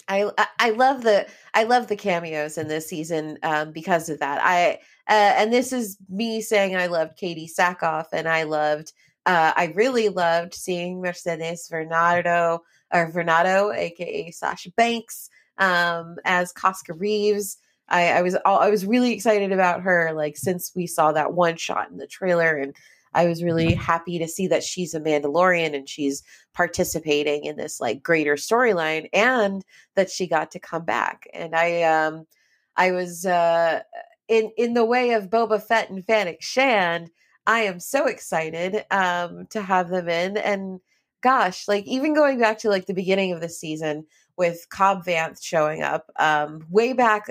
I 0.08 0.30
I 0.60 0.70
love 0.72 1.04
the 1.04 1.28
I 1.54 1.64
love 1.64 1.88
the 1.88 1.96
cameos 1.96 2.58
in 2.58 2.68
this 2.68 2.88
season 2.88 3.38
um, 3.44 3.72
because 3.72 4.10
of 4.10 4.20
that. 4.20 4.40
I 4.44 4.80
uh, 5.08 5.34
and 5.38 5.54
this 5.54 5.72
is 5.72 5.98
me 6.10 6.42
saying 6.42 6.76
I 6.76 6.88
loved 6.88 7.18
Katee 7.18 7.50
Sackhoff 7.52 8.08
and 8.12 8.28
I 8.28 8.44
loved 8.44 8.94
uh, 9.26 9.54
I 9.56 9.74
really 9.76 10.10
loved 10.10 10.54
seeing 10.54 11.02
Mercedes 11.02 11.68
Varnado 11.72 12.60
or 12.94 13.12
Varnado, 13.12 13.76
aka 13.76 14.32
Sasha 14.32 14.72
Banks, 14.72 15.30
um, 15.58 16.18
as 16.26 16.52
Koska 16.52 16.94
Reeves. 16.94 17.58
I, 17.88 18.14
I 18.14 18.22
was 18.24 18.36
all, 18.46 18.60
I 18.60 18.70
was 18.70 18.86
really 18.86 19.14
excited 19.14 19.52
about 19.52 19.82
her 19.82 20.12
like 20.14 20.38
since 20.38 20.72
we 20.76 20.88
saw 20.88 21.12
that 21.12 21.34
one 21.34 21.56
shot 21.56 21.92
in 21.92 21.98
the 21.98 22.08
trailer 22.08 22.56
and 22.56 22.76
I 23.16 23.28
was 23.28 23.44
really 23.44 23.74
happy 23.74 24.20
to 24.20 24.28
see 24.28 24.48
that 24.48 24.64
she's 24.64 24.94
a 24.94 25.00
Mandalorian 25.00 25.74
and 25.74 25.88
she's 25.88 26.22
participating 26.54 27.46
in 27.46 27.56
this 27.56 27.80
like 27.80 28.04
greater 28.04 28.36
storyline 28.36 29.10
and 29.14 29.64
that 29.96 30.12
she 30.12 30.28
got 30.28 30.52
to 30.52 30.60
come 30.60 30.84
back. 30.84 31.28
And 31.34 31.56
I 31.56 31.84
um 31.84 32.28
I 32.76 32.92
was 32.92 33.26
uh 33.26 33.82
in 34.28 34.52
in 34.58 34.74
the 34.74 34.86
way 34.86 35.14
of 35.14 35.30
Boba 35.30 35.64
Fett 35.64 35.90
and 35.90 36.06
Fennec 36.06 36.42
Shand, 36.42 37.10
I 37.48 37.62
am 37.62 37.80
so 37.80 38.06
excited 38.06 38.84
um 38.92 39.48
to 39.52 39.62
have 39.62 39.90
them 39.90 40.10
in 40.10 40.36
and 40.36 40.82
gosh, 41.22 41.68
like 41.68 41.86
even 41.86 42.14
going 42.14 42.38
back 42.38 42.60
to 42.60 42.70
like 42.70 42.86
the 42.86 42.94
beginning 42.94 43.32
of 43.32 43.42
the 43.42 43.50
season, 43.50 44.06
with 44.38 44.68
Cobb 44.70 45.06
Vanth 45.06 45.42
showing 45.42 45.82
up 45.82 46.12
um, 46.18 46.66
way 46.70 46.94
back 46.94 47.28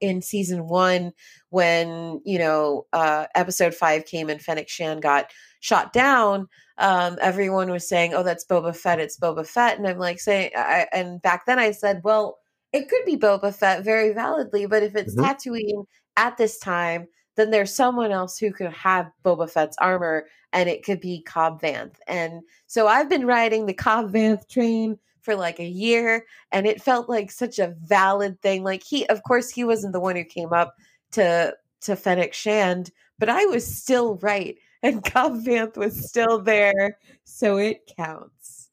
in 0.00 0.22
season 0.22 0.68
one 0.68 1.12
when 1.50 2.20
you 2.24 2.38
know 2.38 2.86
uh, 2.92 3.26
episode 3.34 3.74
five 3.74 4.06
came 4.06 4.28
and 4.28 4.40
Fennec 4.40 4.68
Shand 4.68 5.02
got 5.02 5.30
shot 5.60 5.92
down. 5.92 6.48
Um, 6.78 7.18
everyone 7.20 7.70
was 7.70 7.88
saying, 7.88 8.14
"Oh, 8.14 8.22
that's 8.22 8.44
Boba 8.44 8.74
Fett. 8.74 9.00
It's 9.00 9.18
Boba 9.18 9.46
Fett," 9.46 9.78
and 9.78 9.86
I'm 9.86 9.98
like 9.98 10.20
saying, 10.20 10.50
I, 10.56 10.86
and 10.92 11.20
back 11.22 11.46
then 11.46 11.58
I 11.58 11.70
said, 11.72 12.00
"Well, 12.04 12.38
it 12.72 12.88
could 12.88 13.04
be 13.04 13.16
Boba 13.16 13.54
Fett 13.54 13.84
very 13.84 14.12
validly, 14.12 14.66
but 14.66 14.82
if 14.82 14.96
it's 14.96 15.14
mm-hmm. 15.14 15.24
Tatooine 15.24 15.86
at 16.16 16.36
this 16.36 16.58
time." 16.58 17.08
Then 17.36 17.50
there's 17.50 17.74
someone 17.74 18.12
else 18.12 18.38
who 18.38 18.52
could 18.52 18.72
have 18.72 19.10
Boba 19.24 19.50
Fett's 19.50 19.76
armor, 19.78 20.26
and 20.52 20.68
it 20.68 20.84
could 20.84 21.00
be 21.00 21.20
Cobb 21.22 21.60
Vanth. 21.60 21.96
And 22.06 22.42
so 22.68 22.86
I've 22.86 23.08
been 23.08 23.26
riding 23.26 23.66
the 23.66 23.74
Cobb 23.74 24.12
Vanth 24.12 24.48
train 24.48 25.00
for 25.24 25.34
like 25.34 25.58
a 25.58 25.64
year 25.64 26.26
and 26.52 26.66
it 26.66 26.82
felt 26.82 27.08
like 27.08 27.30
such 27.30 27.58
a 27.58 27.74
valid 27.82 28.40
thing 28.42 28.62
like 28.62 28.82
he 28.82 29.06
of 29.08 29.22
course 29.22 29.50
he 29.50 29.64
wasn't 29.64 29.92
the 29.92 30.00
one 30.00 30.16
who 30.16 30.24
came 30.24 30.52
up 30.52 30.76
to 31.10 31.54
to 31.80 31.96
Fennec 31.96 32.34
Shand 32.34 32.90
but 33.18 33.28
I 33.28 33.46
was 33.46 33.66
still 33.66 34.16
right 34.16 34.56
and 34.82 35.02
Cobb 35.02 35.42
Vanth 35.42 35.76
was 35.76 36.08
still 36.08 36.42
there 36.42 36.98
so 37.24 37.56
it 37.56 37.90
counts. 37.96 38.68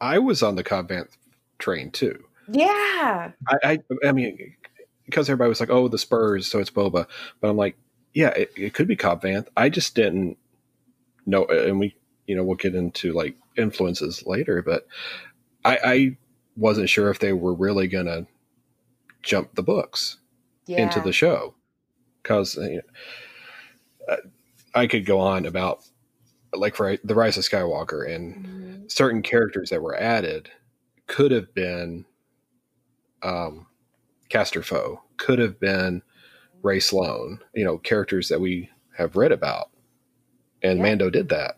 I 0.00 0.18
was 0.18 0.42
on 0.42 0.56
the 0.56 0.64
Cobb 0.64 0.88
Vanth 0.88 1.16
train 1.60 1.92
too. 1.92 2.24
Yeah. 2.48 3.30
I 3.46 3.56
I, 3.62 3.78
I 4.04 4.12
mean 4.12 4.54
because 5.06 5.28
everybody 5.28 5.48
was 5.48 5.60
like 5.60 5.70
oh 5.70 5.86
the 5.86 5.98
Spurs 5.98 6.48
so 6.48 6.58
it's 6.58 6.70
Boba 6.70 7.06
but 7.40 7.48
I'm 7.48 7.56
like 7.56 7.76
yeah 8.12 8.30
it, 8.30 8.50
it 8.56 8.74
could 8.74 8.88
be 8.88 8.96
Cobb 8.96 9.22
Vanth. 9.22 9.46
I 9.56 9.68
just 9.68 9.94
didn't 9.94 10.36
know 11.26 11.44
and 11.44 11.78
we 11.78 11.94
you 12.26 12.34
know 12.34 12.42
we'll 12.42 12.56
get 12.56 12.74
into 12.74 13.12
like 13.12 13.36
influences 13.56 14.24
later, 14.26 14.62
but 14.62 14.86
I, 15.64 15.78
I 15.84 16.16
wasn't 16.56 16.90
sure 16.90 17.10
if 17.10 17.18
they 17.18 17.32
were 17.32 17.54
really 17.54 17.88
going 17.88 18.06
to 18.06 18.26
jump 19.22 19.54
the 19.54 19.62
books 19.62 20.18
yeah. 20.66 20.82
into 20.82 21.00
the 21.00 21.12
show 21.12 21.54
because 22.22 22.56
you 22.56 22.82
know, 24.08 24.16
I 24.74 24.86
could 24.86 25.06
go 25.06 25.20
on 25.20 25.46
about 25.46 25.84
like 26.54 26.76
for 26.76 26.96
the 27.02 27.14
rise 27.14 27.36
of 27.36 27.44
Skywalker 27.44 28.08
and 28.08 28.34
mm-hmm. 28.34 28.82
certain 28.88 29.22
characters 29.22 29.70
that 29.70 29.82
were 29.82 29.96
added 29.96 30.50
could 31.06 31.30
have 31.30 31.54
been 31.54 32.04
um, 33.22 33.66
Castor 34.28 34.62
Foe, 34.62 35.02
could 35.16 35.38
have 35.38 35.58
been 35.60 36.02
Rae 36.62 36.80
Sloane, 36.80 37.40
you 37.54 37.64
know, 37.64 37.78
characters 37.78 38.28
that 38.28 38.40
we 38.40 38.70
have 38.96 39.16
read 39.16 39.32
about. 39.32 39.70
And 40.62 40.78
yeah. 40.78 40.84
Mando 40.84 41.10
did 41.10 41.28
that. 41.30 41.56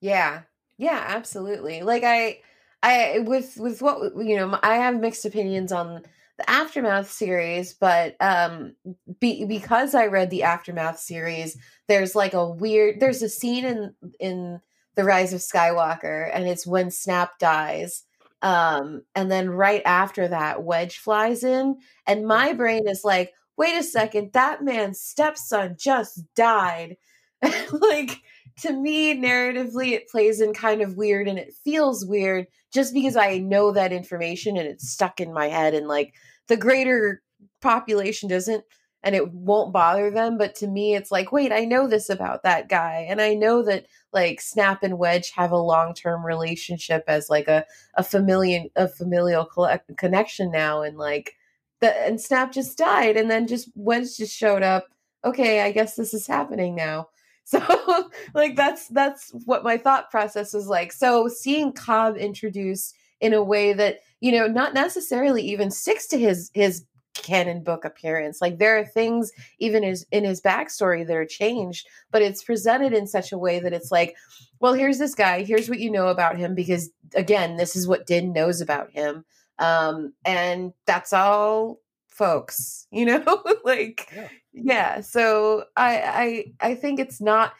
Yeah. 0.00 0.42
Yeah, 0.78 1.02
absolutely. 1.06 1.82
Like 1.82 2.02
I 2.04 2.40
I 2.82 3.20
with 3.20 3.56
with 3.58 3.82
what 3.82 4.16
you 4.16 4.36
know, 4.36 4.58
I 4.62 4.76
have 4.76 4.98
mixed 5.00 5.24
opinions 5.24 5.72
on 5.72 6.02
the 6.38 6.50
aftermath 6.50 7.10
series, 7.10 7.74
but 7.74 8.16
um 8.20 8.74
be, 9.20 9.44
because 9.44 9.94
I 9.94 10.06
read 10.06 10.30
the 10.30 10.42
aftermath 10.44 10.98
series, 10.98 11.56
there's 11.88 12.14
like 12.14 12.34
a 12.34 12.48
weird 12.48 13.00
there's 13.00 13.22
a 13.22 13.28
scene 13.28 13.64
in 13.64 13.94
in 14.18 14.60
the 14.94 15.04
rise 15.04 15.32
of 15.32 15.40
Skywalker 15.40 16.30
and 16.32 16.46
it's 16.48 16.66
when 16.66 16.90
Snap 16.90 17.38
dies. 17.38 18.04
Um 18.42 19.02
and 19.14 19.30
then 19.30 19.50
right 19.50 19.82
after 19.84 20.26
that 20.28 20.62
Wedge 20.64 20.98
flies 20.98 21.44
in 21.44 21.76
and 22.06 22.26
my 22.26 22.48
mm-hmm. 22.48 22.56
brain 22.58 22.88
is 22.88 23.04
like, 23.04 23.32
"Wait 23.56 23.78
a 23.78 23.82
second, 23.84 24.32
that 24.32 24.62
man's 24.64 25.00
stepson 25.00 25.76
just 25.78 26.22
died." 26.34 26.96
like 27.72 28.18
to 28.60 28.72
me, 28.72 29.14
narratively, 29.14 29.92
it 29.92 30.08
plays 30.08 30.40
in 30.40 30.52
kind 30.52 30.82
of 30.82 30.96
weird 30.96 31.28
and 31.28 31.38
it 31.38 31.54
feels 31.64 32.04
weird 32.04 32.46
just 32.72 32.94
because 32.94 33.16
I 33.16 33.38
know 33.38 33.72
that 33.72 33.92
information 33.92 34.56
and 34.56 34.66
it's 34.66 34.90
stuck 34.90 35.20
in 35.20 35.32
my 35.32 35.48
head. 35.48 35.74
And 35.74 35.88
like 35.88 36.14
the 36.48 36.56
greater 36.56 37.22
population 37.60 38.28
doesn't 38.28 38.64
and 39.02 39.14
it 39.14 39.32
won't 39.32 39.72
bother 39.72 40.10
them. 40.10 40.38
But 40.38 40.54
to 40.56 40.66
me, 40.66 40.94
it's 40.94 41.10
like, 41.10 41.32
wait, 41.32 41.52
I 41.52 41.64
know 41.64 41.88
this 41.88 42.08
about 42.08 42.44
that 42.44 42.68
guy. 42.68 43.06
And 43.08 43.20
I 43.20 43.34
know 43.34 43.62
that 43.62 43.86
like 44.12 44.40
Snap 44.40 44.82
and 44.82 44.98
Wedge 44.98 45.30
have 45.30 45.50
a 45.50 45.56
long 45.56 45.94
term 45.94 46.24
relationship 46.24 47.04
as 47.06 47.28
like 47.28 47.48
a, 47.48 47.64
a 47.94 48.04
familial, 48.04 48.68
a 48.76 48.88
familial 48.88 49.48
connection 49.96 50.50
now. 50.50 50.82
And 50.82 50.96
like, 50.96 51.34
the, 51.80 51.90
and 52.06 52.20
Snap 52.20 52.52
just 52.52 52.78
died 52.78 53.16
and 53.16 53.30
then 53.30 53.48
just 53.48 53.68
Wedge 53.74 54.16
just 54.16 54.36
showed 54.36 54.62
up. 54.62 54.86
Okay, 55.24 55.62
I 55.62 55.72
guess 55.72 55.96
this 55.96 56.14
is 56.14 56.26
happening 56.26 56.74
now. 56.74 57.08
So 57.52 58.10
like 58.34 58.56
that's 58.56 58.88
that's 58.88 59.30
what 59.44 59.64
my 59.64 59.76
thought 59.76 60.10
process 60.10 60.54
was 60.54 60.68
like. 60.68 60.92
So 60.92 61.28
seeing 61.28 61.72
Cobb 61.72 62.16
introduced 62.16 62.94
in 63.20 63.34
a 63.34 63.42
way 63.42 63.72
that, 63.72 63.98
you 64.20 64.32
know, 64.32 64.46
not 64.46 64.74
necessarily 64.74 65.42
even 65.42 65.70
sticks 65.70 66.06
to 66.08 66.18
his 66.18 66.50
his 66.54 66.84
canon 67.14 67.62
book 67.62 67.84
appearance. 67.84 68.40
Like 68.40 68.58
there 68.58 68.78
are 68.78 68.84
things 68.84 69.32
even 69.58 69.82
his 69.82 70.06
in 70.10 70.24
his 70.24 70.40
backstory 70.40 71.06
that 71.06 71.16
are 71.16 71.26
changed, 71.26 71.86
but 72.10 72.22
it's 72.22 72.44
presented 72.44 72.92
in 72.92 73.06
such 73.06 73.32
a 73.32 73.38
way 73.38 73.60
that 73.60 73.72
it's 73.72 73.90
like, 73.90 74.16
well, 74.60 74.72
here's 74.74 74.98
this 74.98 75.14
guy, 75.14 75.42
here's 75.42 75.68
what 75.68 75.80
you 75.80 75.90
know 75.90 76.08
about 76.08 76.38
him, 76.38 76.54
because 76.54 76.90
again, 77.14 77.56
this 77.56 77.76
is 77.76 77.86
what 77.86 78.06
Din 78.06 78.32
knows 78.32 78.60
about 78.60 78.90
him. 78.90 79.24
Um, 79.58 80.14
and 80.24 80.72
that's 80.86 81.12
all 81.12 81.78
folks, 82.22 82.86
you 82.92 83.04
know, 83.04 83.42
like 83.64 84.08
yeah. 84.14 84.28
yeah 84.52 85.00
so 85.00 85.64
i 85.76 86.44
i 86.60 86.68
i 86.70 86.74
think 86.74 87.00
it's 87.00 87.20
not 87.20 87.54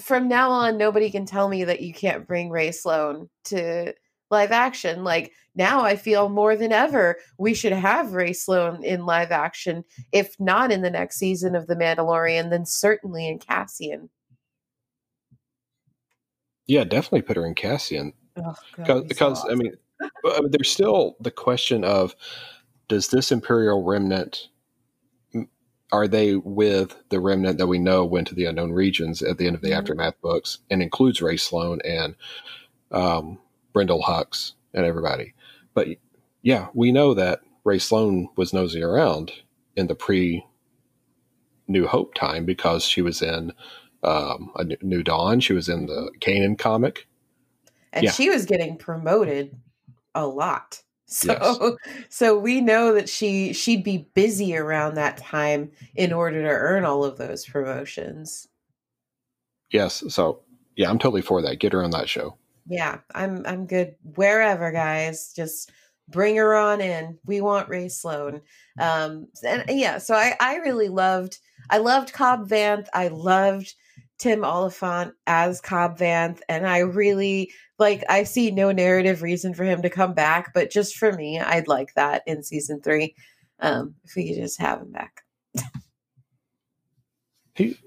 from 0.00 0.28
now 0.28 0.50
on 0.50 0.78
nobody 0.78 1.10
can 1.10 1.26
tell 1.26 1.48
me 1.48 1.64
that 1.64 1.80
you 1.80 1.92
can't 1.92 2.26
bring 2.26 2.50
rae 2.50 2.70
sloane 2.70 3.28
to 3.44 3.92
live 4.30 4.52
action 4.52 5.02
like 5.02 5.32
now 5.54 5.80
i 5.80 5.96
feel 5.96 6.28
more 6.28 6.54
than 6.56 6.72
ever 6.72 7.16
we 7.38 7.52
should 7.52 7.72
have 7.72 8.12
rae 8.12 8.32
sloane 8.32 8.82
in 8.84 9.06
live 9.06 9.32
action 9.32 9.82
if 10.12 10.36
not 10.38 10.70
in 10.70 10.82
the 10.82 10.90
next 10.90 11.16
season 11.18 11.56
of 11.56 11.66
the 11.66 11.76
mandalorian 11.76 12.50
then 12.50 12.64
certainly 12.64 13.26
in 13.26 13.38
cassian. 13.38 14.08
Yeah 16.66 16.84
definitely 16.84 17.22
put 17.22 17.36
her 17.36 17.46
in 17.46 17.54
cassian. 17.54 18.12
Oh, 18.36 18.54
God, 18.84 19.08
because 19.08 19.42
so 19.42 19.48
awesome. 19.48 19.50
i 19.50 19.62
mean 19.62 19.72
there's 20.50 20.70
still 20.70 21.16
the 21.20 21.30
question 21.30 21.82
of 21.84 22.14
does 22.88 23.08
this 23.08 23.32
imperial 23.32 23.82
remnant 23.82 24.48
are 25.92 26.08
they 26.08 26.34
with 26.34 26.96
the 27.10 27.20
remnant 27.20 27.58
that 27.58 27.68
we 27.68 27.78
know 27.78 28.04
went 28.04 28.26
to 28.26 28.34
the 28.34 28.44
unknown 28.44 28.72
regions 28.72 29.22
at 29.22 29.38
the 29.38 29.46
end 29.46 29.54
of 29.54 29.62
the 29.62 29.70
Mhm. 29.70 29.78
aftermath 29.78 30.20
books 30.20 30.58
and 30.68 30.82
includes 30.82 31.22
Rae 31.22 31.36
Sloane 31.36 31.80
and 31.84 32.16
um, 32.90 33.38
Brendol 33.72 34.02
Hux 34.02 34.54
and 34.74 34.84
everybody? 34.84 35.32
But 35.74 35.86
yeah, 36.42 36.68
we 36.74 36.90
know 36.90 37.14
that 37.14 37.40
Rae 37.64 37.78
Sloane 37.78 38.28
was 38.36 38.52
nosing 38.52 38.82
around 38.82 39.32
in 39.76 39.86
the 39.86 39.94
pre 39.94 40.44
New 41.68 41.86
Hope 41.86 42.14
time 42.14 42.44
because 42.44 42.84
she 42.84 43.00
was 43.02 43.22
in 43.22 43.52
um, 44.02 44.50
a 44.56 44.64
New- 44.64 44.76
New 44.82 45.02
Dawn. 45.02 45.38
She 45.40 45.52
was 45.52 45.68
in 45.68 45.86
the 45.86 46.10
Kanan 46.20 46.58
comic. 46.58 47.06
and 47.92 48.04
Yeah. 48.04 48.10
she 48.10 48.28
was 48.28 48.44
getting 48.44 48.76
promoted 48.76 49.56
a 50.14 50.26
lot 50.26 50.82
so 51.06 51.78
Yes. 51.86 52.04
so 52.08 52.38
we 52.38 52.60
know 52.60 52.92
that 52.94 53.08
she 53.08 53.52
she'd 53.52 53.84
be 53.84 54.08
busy 54.14 54.56
around 54.56 54.94
that 54.94 55.16
time 55.16 55.70
in 55.94 56.12
order 56.12 56.42
to 56.42 56.48
earn 56.48 56.84
all 56.84 57.04
of 57.04 57.16
those 57.18 57.44
promotions 57.46 58.48
Yes, 59.70 60.02
so 60.08 60.42
yeah, 60.76 60.88
I'm 60.90 60.98
totally 60.98 61.22
for 61.22 61.42
that. 61.42 61.58
Get 61.58 61.72
her 61.72 61.82
on 61.82 61.90
that 61.90 62.08
show. 62.08 62.36
yeah 62.68 62.98
i'm 63.14 63.44
i'm 63.46 63.66
good 63.66 63.94
wherever 64.16 64.72
guys 64.72 65.32
just 65.34 65.70
bring 66.08 66.36
her 66.36 66.54
on 66.56 66.80
in 66.80 67.16
we 67.24 67.40
want 67.40 67.68
rae 67.68 67.88
sloane 67.88 68.40
um 68.80 69.26
and 69.44 69.64
yeah 69.68 69.98
so 69.98 70.14
i 70.14 70.34
i 70.40 70.56
really 70.56 70.88
loved 70.88 71.38
i 71.70 71.78
loved 71.78 72.12
cobb 72.12 72.48
vanth 72.48 72.86
i 72.92 73.06
loved 73.08 73.74
tim 74.18 74.44
olyphant 74.44 75.12
as 75.26 75.60
cobb 75.60 75.98
vanth 75.98 76.40
and 76.48 76.66
i 76.66 76.78
really 76.78 77.50
like 77.78 78.02
i 78.08 78.22
see 78.24 78.50
no 78.50 78.72
narrative 78.72 79.22
reason 79.22 79.52
for 79.54 79.64
him 79.64 79.82
to 79.82 79.90
come 79.90 80.14
back 80.14 80.52
but 80.54 80.70
just 80.70 80.96
for 80.96 81.12
me 81.12 81.38
i'd 81.40 81.68
like 81.68 81.92
that 81.94 82.22
in 82.26 82.42
season 82.42 82.80
three 82.80 83.14
um 83.60 83.94
if 84.04 84.14
we 84.16 84.26
could 84.28 84.40
just 84.42 84.60
have 84.60 84.80
him 84.80 84.90
back 84.92 85.22
He 87.54 87.78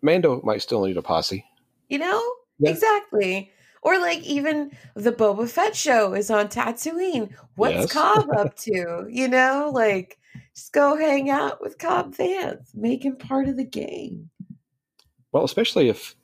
Mando 0.00 0.40
might 0.42 0.62
still 0.62 0.84
need 0.84 0.96
a 0.96 1.02
posse. 1.02 1.44
you 1.88 1.98
know 1.98 2.22
Yeah. 2.58 2.70
exactly 2.70 3.50
or 3.82 3.98
like 3.98 4.20
even 4.22 4.70
the 4.94 5.10
Boba 5.12 5.48
Fett 5.48 5.74
show 5.74 6.14
is 6.14 6.30
on 6.30 6.46
Tatooine. 6.46 7.32
What's 7.56 7.74
Yes. 7.74 7.92
Cobb 7.92 8.28
up 8.36 8.54
to? 8.68 9.06
You 9.10 9.26
know, 9.26 9.72
like 9.74 10.18
just 10.54 10.72
go 10.72 10.96
hang 10.96 11.30
out 11.30 11.60
with 11.60 11.78
Cobb 11.78 12.14
Vanth, 12.14 12.72
make 12.76 13.04
him 13.04 13.16
part 13.16 13.48
of 13.48 13.56
the 13.56 13.64
gang. 13.64 14.30
Well, 15.32 15.44
especially 15.44 15.88
if 15.88 16.14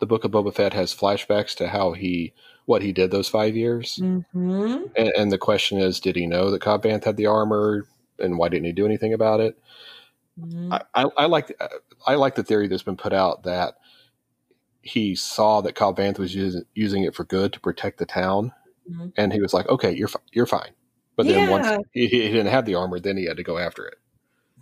the 0.00 0.06
book 0.06 0.24
of 0.24 0.30
Boba 0.32 0.54
Fett 0.54 0.74
has 0.74 0.94
flashbacks 0.94 1.54
to 1.56 1.68
how 1.68 1.92
he 1.92 2.32
what 2.66 2.82
he 2.82 2.92
did 2.92 3.10
those 3.12 3.28
five 3.28 3.56
years, 3.56 3.96
Mm-hmm. 4.02 4.84
and, 4.96 5.08
and 5.16 5.30
the 5.32 5.38
question 5.38 5.78
is, 5.78 6.00
did 6.00 6.16
he 6.16 6.26
know 6.26 6.50
that 6.50 6.60
Cobb 6.60 6.82
Vanth 6.82 7.04
had 7.04 7.16
the 7.16 7.26
armor, 7.26 7.86
and 8.18 8.36
why 8.38 8.48
didn't 8.48 8.64
he 8.66 8.72
do 8.72 8.84
anything 8.84 9.12
about 9.14 9.38
it? 9.40 9.56
Mm-hmm. 10.40 10.72
I, 10.72 10.82
I, 10.94 11.04
I 11.16 11.26
like 11.26 11.56
I 12.06 12.16
like 12.16 12.34
the 12.34 12.42
theory 12.42 12.66
that's 12.68 12.82
been 12.82 12.96
put 12.96 13.12
out 13.12 13.44
that 13.44 13.76
he 14.82 15.14
saw 15.14 15.60
that 15.62 15.74
Cobb 15.74 15.96
Vanth 15.98 16.18
was 16.18 16.34
using, 16.34 16.62
using 16.74 17.04
it 17.04 17.14
for 17.14 17.24
good 17.24 17.52
to 17.52 17.60
protect 17.60 17.98
the 17.98 18.06
town, 18.06 18.52
Mhm. 18.90 19.12
and 19.16 19.32
he 19.32 19.40
was 19.40 19.54
like, 19.54 19.68
"Okay, 19.68 19.92
you're 19.92 20.08
fi- 20.08 20.20
you're 20.32 20.46
fine." 20.46 20.72
But 21.16 21.26
then 21.26 21.48
once 21.50 21.66
he, 21.92 22.06
he 22.08 22.18
didn't 22.28 22.48
have 22.48 22.66
the 22.66 22.74
armor, 22.74 23.00
then 23.00 23.16
he 23.16 23.24
had 23.24 23.38
to 23.38 23.42
go 23.42 23.56
after 23.58 23.86
it. 23.86 23.94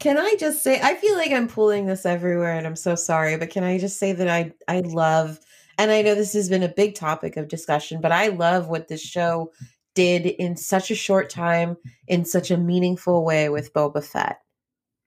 Can 0.01 0.19
I 0.19 0.35
just 0.39 0.63
say 0.63 0.81
I 0.83 0.95
feel 0.95 1.15
like 1.17 1.31
I'm 1.31 1.49
pulling 1.49 1.87
this 1.87 2.05
everywhere 2.05 2.57
and 2.57 2.67
I'm 2.67 2.77
so 2.77 2.95
sorry, 2.95 3.37
but 3.37 3.51
can 3.51 3.65
I 3.65 3.79
just 3.79 3.99
say 3.99 4.13
that 4.13 4.29
I 4.29 4.53
I 4.69 4.81
love 4.81 5.39
and 5.79 5.91
I 5.91 6.03
know 6.03 6.15
this 6.15 6.33
has 6.35 6.49
been 6.49 6.63
a 6.63 6.69
big 6.69 6.95
topic 6.95 7.37
of 7.37 7.49
discussion, 7.49 8.01
but 8.01 8.13
I 8.13 8.29
love 8.29 8.69
what 8.69 8.89
this 8.89 9.03
show 9.03 9.53
did 9.95 10.27
in 10.27 10.57
such 10.57 10.91
a 10.91 10.95
short 10.95 11.31
time 11.31 11.77
in 12.09 12.25
such 12.25 12.51
a 12.51 12.57
meaningful 12.57 13.25
way 13.25 13.49
with 13.49 13.73
Boba 13.73 14.05
Fett. 14.05 14.41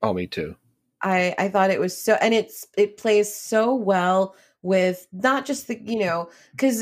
Oh, 0.01 0.13
me 0.13 0.27
too. 0.27 0.55
I 1.01 1.35
I 1.37 1.49
thought 1.49 1.71
it 1.71 1.79
was 1.79 1.99
so 1.99 2.13
and 2.21 2.33
it's 2.33 2.65
it 2.77 2.97
plays 2.97 3.33
so 3.33 3.75
well 3.75 4.35
with 4.63 5.07
not 5.13 5.45
just 5.45 5.67
the 5.67 5.79
you 5.83 5.99
know 5.99 6.29
because 6.51 6.81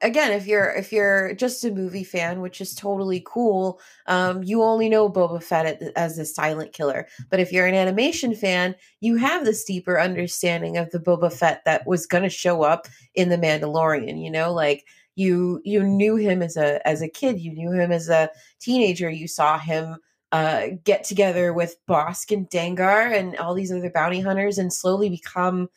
again 0.00 0.32
if 0.32 0.46
you're 0.46 0.70
if 0.70 0.92
you're 0.92 1.34
just 1.34 1.64
a 1.64 1.70
movie 1.72 2.04
fan 2.04 2.40
which 2.40 2.60
is 2.60 2.74
totally 2.74 3.22
cool 3.26 3.80
um 4.06 4.42
you 4.44 4.62
only 4.62 4.88
know 4.88 5.10
Boba 5.10 5.42
Fett 5.42 5.82
as 5.96 6.18
a 6.18 6.24
silent 6.24 6.72
killer. 6.72 7.06
But 7.28 7.40
if 7.40 7.52
you're 7.52 7.66
an 7.66 7.74
animation 7.74 8.34
fan 8.34 8.74
you 9.00 9.16
have 9.16 9.44
this 9.44 9.64
deeper 9.64 10.00
understanding 10.00 10.76
of 10.76 10.90
the 10.90 11.00
Boba 11.00 11.32
Fett 11.32 11.64
that 11.64 11.86
was 11.86 12.06
going 12.06 12.24
to 12.24 12.30
show 12.30 12.62
up 12.62 12.86
in 13.14 13.28
the 13.28 13.38
Mandalorian 13.38 14.22
you 14.22 14.30
know? 14.30 14.52
Like 14.52 14.86
you 15.16 15.60
you 15.64 15.82
knew 15.82 16.16
him 16.16 16.42
as 16.42 16.56
a 16.56 16.86
as 16.86 17.02
a 17.02 17.08
kid 17.08 17.40
you 17.40 17.52
knew 17.52 17.72
him 17.72 17.90
as 17.90 18.08
a 18.08 18.30
teenager 18.60 19.10
you 19.10 19.26
saw 19.26 19.58
him 19.58 19.96
uh, 20.32 20.66
get 20.84 21.04
together 21.04 21.52
with 21.52 21.76
Bossk 21.88 22.32
and 22.32 22.48
Dengar 22.50 23.16
and 23.16 23.36
all 23.36 23.54
these 23.54 23.72
other 23.72 23.90
bounty 23.90 24.20
hunters 24.20 24.58
and 24.58 24.72
slowly 24.72 25.08
become, 25.08 25.68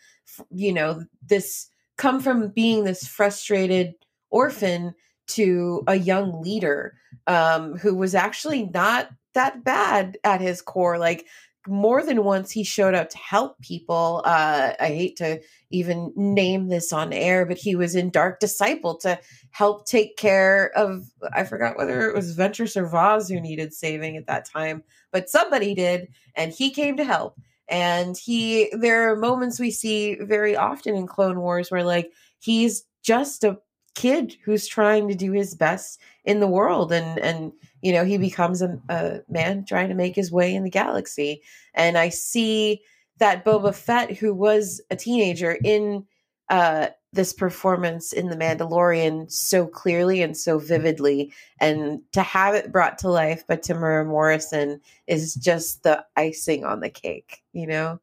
you 0.51 0.73
know, 0.73 1.05
this 1.27 1.69
come 1.97 2.19
from 2.19 2.49
being 2.49 2.83
this 2.83 3.07
frustrated 3.07 3.93
orphan 4.29 4.93
to 5.27 5.83
a 5.87 5.95
young 5.95 6.41
leader 6.41 6.95
um, 7.27 7.77
who 7.77 7.95
was 7.95 8.15
actually 8.15 8.65
not 8.65 9.09
that 9.33 9.63
bad 9.63 10.17
at 10.23 10.41
his 10.41 10.61
core. 10.61 10.97
Like 10.97 11.25
more 11.67 12.03
than 12.03 12.23
once, 12.23 12.51
he 12.51 12.63
showed 12.63 12.95
up 12.95 13.09
to 13.09 13.17
help 13.17 13.59
people. 13.59 14.21
Uh, 14.25 14.73
I 14.79 14.87
hate 14.87 15.17
to 15.17 15.41
even 15.69 16.11
name 16.15 16.69
this 16.69 16.91
on 16.91 17.13
air, 17.13 17.45
but 17.45 17.57
he 17.57 17.75
was 17.75 17.95
in 17.95 18.09
Dark 18.09 18.39
Disciple 18.39 18.95
to 18.99 19.19
help 19.51 19.85
take 19.85 20.17
care 20.17 20.71
of 20.75 21.05
I 21.33 21.43
forgot 21.43 21.77
whether 21.77 22.09
it 22.09 22.15
was 22.15 22.37
Ventress 22.37 22.77
or 22.77 22.87
Vos 22.87 23.29
who 23.29 23.39
needed 23.39 23.73
saving 23.73 24.17
at 24.17 24.27
that 24.27 24.45
time, 24.45 24.83
but 25.11 25.29
somebody 25.29 25.75
did, 25.75 26.07
and 26.35 26.51
he 26.51 26.71
came 26.71 26.97
to 26.97 27.03
help. 27.03 27.37
And 27.69 28.17
he 28.17 28.71
there 28.73 29.09
are 29.11 29.15
moments 29.15 29.59
we 29.59 29.71
see 29.71 30.15
very 30.15 30.55
often 30.55 30.95
in 30.95 31.07
Clone 31.07 31.39
Wars 31.39 31.69
where 31.69 31.83
like 31.83 32.11
he's 32.39 32.83
just 33.03 33.43
a 33.43 33.59
kid 33.95 34.35
who's 34.45 34.67
trying 34.67 35.07
to 35.07 35.15
do 35.15 35.31
his 35.31 35.55
best 35.55 35.99
in 36.23 36.39
the 36.39 36.47
world 36.47 36.91
and 36.91 37.19
and 37.19 37.51
you 37.81 37.91
know 37.91 38.05
he 38.05 38.17
becomes 38.17 38.61
a, 38.61 38.79
a 38.89 39.19
man 39.29 39.65
trying 39.65 39.89
to 39.89 39.95
make 39.95 40.15
his 40.15 40.31
way 40.31 40.53
in 40.53 40.63
the 40.63 40.69
galaxy. 40.69 41.41
And 41.73 41.97
i 41.97 42.09
see 42.09 42.81
that 43.17 43.43
boba 43.45 43.73
fett 43.73 44.17
who 44.17 44.33
was 44.33 44.81
a 44.89 44.95
teenager 44.95 45.57
in 45.63 46.05
uh 46.49 46.87
this 47.11 47.33
performance 47.33 48.13
in 48.13 48.29
the 48.29 48.35
mandalorian 48.35 49.31
so 49.31 49.65
clearly 49.65 50.21
and 50.21 50.37
so 50.37 50.59
vividly 50.59 51.31
and 51.59 52.01
to 52.11 52.21
have 52.21 52.53
it 52.53 52.71
brought 52.71 52.99
to 52.99 53.09
life 53.09 53.47
by 53.47 53.55
Temuera 53.55 54.05
Morrison 54.05 54.79
is 55.07 55.33
just 55.33 55.83
the 55.83 56.05
icing 56.15 56.65
on 56.65 56.81
the 56.81 56.89
cake, 56.89 57.41
you 57.51 57.65
know? 57.65 57.99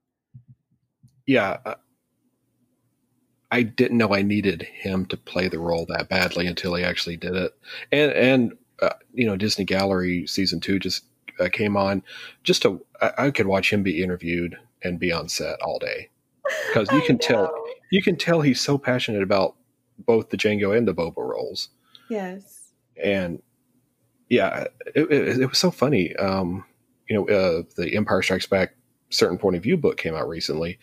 Yeah, 1.25 1.59
uh, 1.65 1.75
I 3.51 3.63
didn't 3.63 3.99
know 3.99 4.15
I 4.15 4.23
needed 4.23 4.63
him 4.63 5.07
to 5.07 5.17
play 5.17 5.49
the 5.49 5.59
role 5.59 5.87
that 5.87 6.09
badly 6.09 6.47
until 6.47 6.75
he 6.75 6.85
actually 6.85 7.17
did 7.17 7.35
it. 7.35 7.55
And 7.93 8.13
and 8.13 8.53
uh, 8.83 8.91
you 9.13 9.27
know, 9.27 9.37
Disney 9.37 9.65
Gallery 9.65 10.27
season 10.27 10.61
two 10.61 10.79
just 10.79 11.05
uh, 11.41 11.49
came 11.53 11.77
on. 11.77 12.03
Just 12.43 12.63
to 12.63 12.85
I, 13.01 13.13
I 13.19 13.31
could 13.31 13.47
watch 13.47 13.73
him 13.73 13.83
be 13.83 14.03
interviewed 14.03 14.57
and 14.83 14.99
be 14.99 15.13
on 15.13 15.29
set 15.29 15.61
all 15.63 15.79
day 15.79 16.11
because 16.69 16.91
you 16.93 17.03
can 17.03 17.19
tell. 17.19 17.66
You 17.91 18.03
can 18.03 18.17
tell 18.17 18.41
he's 18.41 18.61
so 18.61 18.79
passionate 18.79 19.23
about 19.23 19.55
both 19.99 20.31
the 20.31 20.37
Jango 20.37 20.77
and 20.77 20.87
the 20.87 20.95
Boba 20.95 21.17
roles. 21.19 21.69
Yes. 22.09 22.73
and 23.03 23.43
yeah, 24.29 24.65
it, 24.95 25.11
it, 25.11 25.41
it 25.41 25.47
was 25.49 25.59
so 25.59 25.71
funny. 25.71 26.15
Um, 26.17 26.65
you 27.09 27.15
know, 27.17 27.29
uh, 27.29 27.63
the 27.77 27.95
Empire 27.97 28.23
Strikes 28.23 28.47
Back 28.47 28.75
certain 29.11 29.39
point 29.39 29.55
of 29.57 29.63
view 29.63 29.77
book 29.77 29.97
came 29.97 30.15
out 30.17 30.29
recently, 30.29 30.79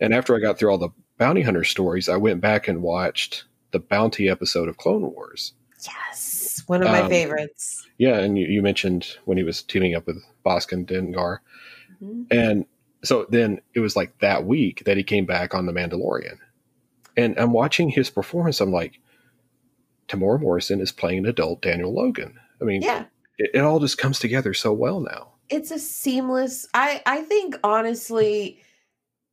and 0.00 0.12
after 0.12 0.34
I 0.36 0.40
got 0.40 0.58
through 0.58 0.70
all 0.70 0.78
the 0.78 0.88
bounty 1.16 1.42
hunter 1.42 1.62
stories, 1.64 2.08
I 2.08 2.16
went 2.16 2.40
back 2.40 2.66
and 2.68 2.82
watched 2.82 3.44
the 3.70 3.78
bounty 3.78 4.28
episode 4.28 4.68
of 4.68 4.76
Clone 4.78 5.02
Wars. 5.02 5.52
Yes. 5.86 6.62
One 6.66 6.82
of 6.82 6.88
my 6.88 7.02
Um, 7.02 7.08
favorites. 7.08 7.86
Yeah, 7.98 8.18
and 8.18 8.36
you, 8.36 8.46
you 8.46 8.62
mentioned 8.62 9.16
when 9.26 9.38
he 9.38 9.44
was 9.44 9.62
teaming 9.62 9.94
up 9.94 10.06
with 10.06 10.22
Bossk 10.44 10.72
and 10.72 10.86
Dengar, 10.86 11.38
Mhm. 12.02 12.26
and 12.32 12.66
so 13.04 13.26
then 13.30 13.60
it 13.74 13.80
was 13.80 13.94
like 13.94 14.18
that 14.18 14.44
week 14.44 14.82
that 14.86 14.96
he 14.96 15.04
came 15.04 15.24
back 15.26 15.54
on 15.54 15.66
the 15.66 15.72
Mandalorian, 15.72 16.38
and 17.18 17.38
I'm 17.38 17.52
watching 17.52 17.90
his 17.90 18.08
performance. 18.08 18.60
I'm 18.60 18.72
like, 18.72 19.00
Temuera 20.08 20.40
Morrison 20.40 20.80
is 20.80 20.92
playing 20.92 21.18
an 21.18 21.26
adult 21.26 21.60
Daniel 21.60 21.92
Logan. 21.92 22.38
I 22.60 22.64
mean, 22.64 22.80
Yeah. 22.82 23.04
it, 23.36 23.50
it 23.54 23.60
all 23.60 23.80
just 23.80 23.98
comes 23.98 24.18
together 24.18 24.54
so 24.54 24.72
well 24.72 25.00
now. 25.00 25.32
It's 25.50 25.70
a 25.70 25.78
seamless 25.78 26.66
I 26.74 27.02
I 27.06 27.22
think 27.22 27.56
honestly 27.64 28.60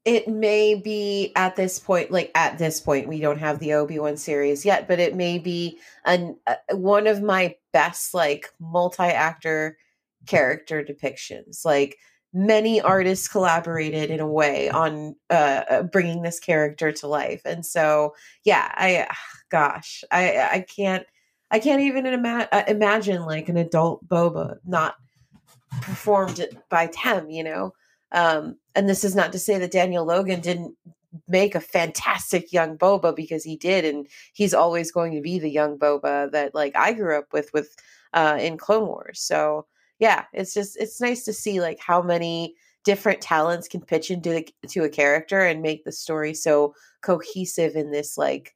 it 0.05 0.27
may 0.27 0.75
be 0.75 1.31
at 1.35 1.55
this 1.55 1.79
point 1.79 2.11
like 2.11 2.31
at 2.35 2.57
this 2.57 2.79
point 2.79 3.07
we 3.07 3.19
don't 3.19 3.39
have 3.39 3.59
the 3.59 3.73
Obi-Wan 3.73 4.17
series 4.17 4.63
yet, 4.65 4.87
but 4.87 4.99
it 4.99 5.15
may 5.15 5.39
be 5.39 5.79
an 6.05 6.37
uh, 6.47 6.55
one 6.71 7.07
of 7.07 7.21
my 7.21 7.55
best 7.73 8.13
like 8.13 8.47
multi-actor 8.59 9.77
character 10.27 10.83
depictions. 10.83 11.65
Like 11.65 11.97
many 12.35 12.81
artists 12.81 13.29
collaborated 13.29 14.11
in 14.11 14.19
a 14.19 14.27
way 14.27 14.69
on 14.69 15.15
uh, 15.29 15.63
uh, 15.69 15.83
bringing 15.83 16.21
this 16.21 16.37
character 16.37 16.91
to 16.91 17.07
life. 17.07 17.41
And 17.45 17.65
so, 17.65 18.13
yeah, 18.43 18.69
I 18.75 19.07
gosh, 19.49 20.03
I 20.11 20.49
I 20.51 20.59
can't 20.59 21.05
I 21.49 21.59
can't 21.59 21.81
even 21.81 22.05
ima- 22.05 22.49
uh, 22.51 22.63
imagine 22.67 23.23
like 23.23 23.47
an 23.47 23.57
adult 23.57 24.05
Boba 24.07 24.57
not 24.65 24.95
performed 25.81 26.45
by 26.69 26.87
Tem, 26.87 27.29
you 27.29 27.43
know. 27.43 27.73
Um, 28.11 28.57
and 28.75 28.89
this 28.89 29.03
is 29.03 29.15
not 29.15 29.31
to 29.31 29.39
say 29.39 29.57
that 29.57 29.71
Daniel 29.71 30.05
Logan 30.05 30.41
didn't 30.41 30.75
make 31.29 31.55
a 31.55 31.61
fantastic 31.61 32.51
young 32.51 32.77
Boba 32.77 33.15
because 33.15 33.45
he 33.45 33.55
did, 33.55 33.85
and 33.85 34.07
he's 34.33 34.53
always 34.53 34.91
going 34.91 35.13
to 35.15 35.21
be 35.21 35.39
the 35.39 35.49
young 35.49 35.79
Boba 35.79 36.31
that 36.31 36.53
like 36.53 36.75
I 36.75 36.91
grew 36.91 37.17
up 37.17 37.31
with 37.31 37.49
with 37.53 37.75
uh, 38.13 38.37
in 38.41 38.57
Clone 38.57 38.87
Wars. 38.87 39.21
So 39.21 39.67
yeah, 39.99 40.25
it's 40.33 40.53
just 40.53 40.77
it's 40.77 41.01
nice 41.01 41.23
to 41.25 41.33
see 41.33 41.61
like 41.61 41.79
how 41.79 42.01
many 42.01 42.55
different 42.83 43.21
talents 43.21 43.67
can 43.67 43.81
pitch 43.81 44.11
into 44.11 44.29
the, 44.29 44.47
to 44.67 44.83
a 44.83 44.89
character 44.89 45.41
and 45.41 45.61
make 45.61 45.83
the 45.83 45.91
story 45.91 46.33
so 46.33 46.73
cohesive 47.01 47.75
in 47.75 47.91
this 47.91 48.17
like 48.17 48.53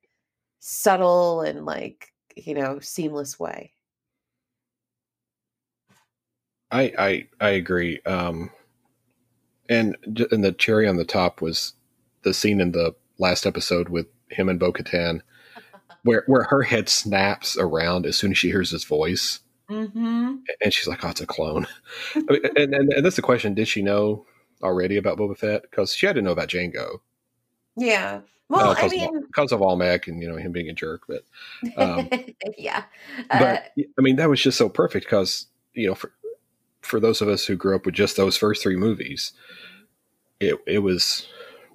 subtle 0.59 1.41
and 1.41 1.65
like 1.65 2.13
you 2.35 2.53
know 2.53 2.79
seamless 2.79 3.39
way. 3.39 3.73
I 6.71 6.93
I 6.97 7.27
I 7.41 7.49
agree. 7.49 7.99
Um, 8.05 8.51
and 9.67 9.95
and 10.31 10.43
the 10.43 10.51
cherry 10.51 10.87
on 10.87 10.97
the 10.97 11.05
top 11.05 11.41
was 11.41 11.73
the 12.23 12.33
scene 12.33 12.61
in 12.61 12.71
the 12.71 12.93
last 13.17 13.45
episode 13.45 13.89
with 13.89 14.07
him 14.29 14.49
and 14.49 14.59
Bo 14.59 14.71
Katan, 14.73 15.21
where 16.03 16.23
where 16.27 16.43
her 16.43 16.63
head 16.63 16.89
snaps 16.89 17.57
around 17.57 18.05
as 18.05 18.17
soon 18.17 18.31
as 18.31 18.37
she 18.37 18.49
hears 18.49 18.71
his 18.71 18.83
voice, 18.83 19.39
mm-hmm. 19.69 20.35
and 20.61 20.73
she's 20.73 20.87
like, 20.87 21.03
"Oh, 21.03 21.09
it's 21.09 21.21
a 21.21 21.27
clone." 21.27 21.67
I 22.15 22.19
mean, 22.19 22.41
and, 22.55 22.73
and, 22.73 22.93
and 22.93 23.05
that's 23.05 23.15
the 23.15 23.21
question: 23.21 23.53
Did 23.53 23.67
she 23.67 23.81
know 23.81 24.25
already 24.63 24.97
about 24.97 25.17
Boba 25.17 25.37
Fett? 25.37 25.63
Because 25.63 25.93
she 25.93 26.05
had 26.05 26.15
to 26.15 26.21
know 26.21 26.31
about 26.31 26.49
Jango. 26.49 26.99
Yeah. 27.75 28.21
Well, 28.49 28.71
uh, 28.71 28.75
I 28.77 28.87
mean, 28.87 29.21
because 29.21 29.51
of 29.51 29.61
Almec 29.61 30.07
and 30.07 30.21
you 30.21 30.27
know 30.27 30.37
him 30.37 30.51
being 30.51 30.69
a 30.69 30.73
jerk, 30.73 31.03
but 31.07 31.23
um, 31.77 32.09
yeah. 32.57 32.83
but 33.29 33.71
Uh, 33.77 33.83
I 33.97 34.01
mean 34.01 34.15
that 34.15 34.29
was 34.29 34.41
just 34.41 34.57
so 34.57 34.69
perfect 34.69 35.05
because 35.05 35.47
you 35.73 35.87
know 35.87 35.95
for 35.95 36.11
for 36.81 36.99
those 36.99 37.21
of 37.21 37.27
us 37.27 37.45
who 37.45 37.55
grew 37.55 37.75
up 37.75 37.85
with 37.85 37.93
just 37.93 38.17
those 38.17 38.37
first 38.37 38.63
three 38.63 38.75
movies, 38.75 39.33
it 40.39 40.57
it 40.65 40.79
was 40.79 41.27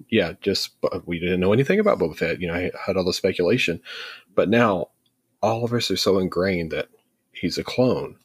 yeah 0.09 0.33
just 0.41 0.71
we 1.05 1.17
didn't 1.17 1.39
know 1.39 1.53
anything 1.53 1.79
about 1.79 1.97
Boba 1.97 2.17
Fett. 2.17 2.41
You 2.41 2.47
know, 2.47 2.55
I 2.55 2.71
had 2.85 2.97
all 2.97 3.05
the 3.05 3.13
speculation, 3.13 3.81
but 4.35 4.49
now 4.49 4.89
all 5.41 5.63
of 5.63 5.71
us 5.71 5.89
are 5.89 5.97
so 5.97 6.19
ingrained 6.19 6.71
that 6.71 6.89
he's 7.35 7.57
a 7.57 7.63
clone, 7.63 8.17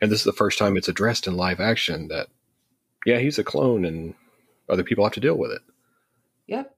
and 0.00 0.10
this 0.10 0.20
is 0.20 0.24
the 0.24 0.32
first 0.32 0.58
time 0.58 0.76
it's 0.76 0.88
addressed 0.88 1.26
in 1.26 1.36
live 1.36 1.60
action 1.60 2.08
that 2.08 2.28
yeah 3.06 3.18
he's 3.18 3.38
a 3.38 3.44
clone 3.44 3.84
and 3.84 4.14
other 4.68 4.84
people 4.84 5.04
have 5.04 5.12
to 5.14 5.20
deal 5.20 5.36
with 5.36 5.50
it. 5.50 5.62
Yep. 6.46 6.74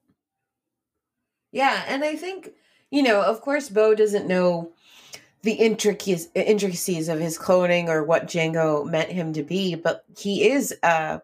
Yeah, 1.51 1.83
and 1.87 2.03
I 2.03 2.15
think 2.15 2.51
you 2.91 3.03
know, 3.03 3.21
of 3.21 3.41
course, 3.41 3.69
Bo 3.69 3.95
doesn't 3.95 4.27
know 4.27 4.71
the 5.41 5.53
intricacies 5.53 6.29
intricacies 6.35 7.07
of 7.07 7.19
his 7.19 7.37
cloning 7.37 7.87
or 7.87 8.03
what 8.03 8.27
Jango 8.27 8.89
meant 8.89 9.11
him 9.11 9.33
to 9.33 9.43
be, 9.43 9.75
but 9.75 10.03
he 10.17 10.49
is 10.49 10.73
uh 10.83 11.19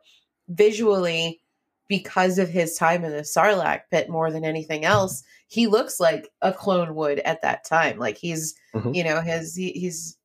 visually 0.50 1.40
because 1.88 2.38
of 2.38 2.50
his 2.50 2.76
time 2.78 3.04
in 3.04 3.12
the 3.12 3.20
Sarlacc 3.24 3.82
pit 3.92 4.10
more 4.10 4.32
than 4.32 4.46
anything 4.46 4.86
else. 4.86 5.24
He 5.48 5.68
looks 5.68 6.00
like 6.00 6.30
a 6.42 6.54
clone 6.54 6.96
would 6.96 7.20
at 7.20 7.42
that 7.42 7.66
time. 7.66 7.98
Like 8.00 8.18
he's, 8.18 8.56
Mhm. 8.74 8.96
you 8.96 9.04
know, 9.04 9.20
his 9.22 9.56
he, 9.56 9.72
he's 9.72 10.18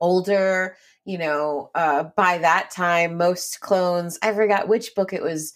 older. 0.00 0.76
You 1.04 1.18
know, 1.18 1.70
uh, 1.74 2.04
by 2.16 2.38
that 2.38 2.70
time, 2.70 3.16
most 3.16 3.60
clones. 3.60 4.18
I 4.22 4.32
forgot 4.32 4.68
which 4.68 4.94
book 4.94 5.12
it 5.12 5.22
was 5.22 5.52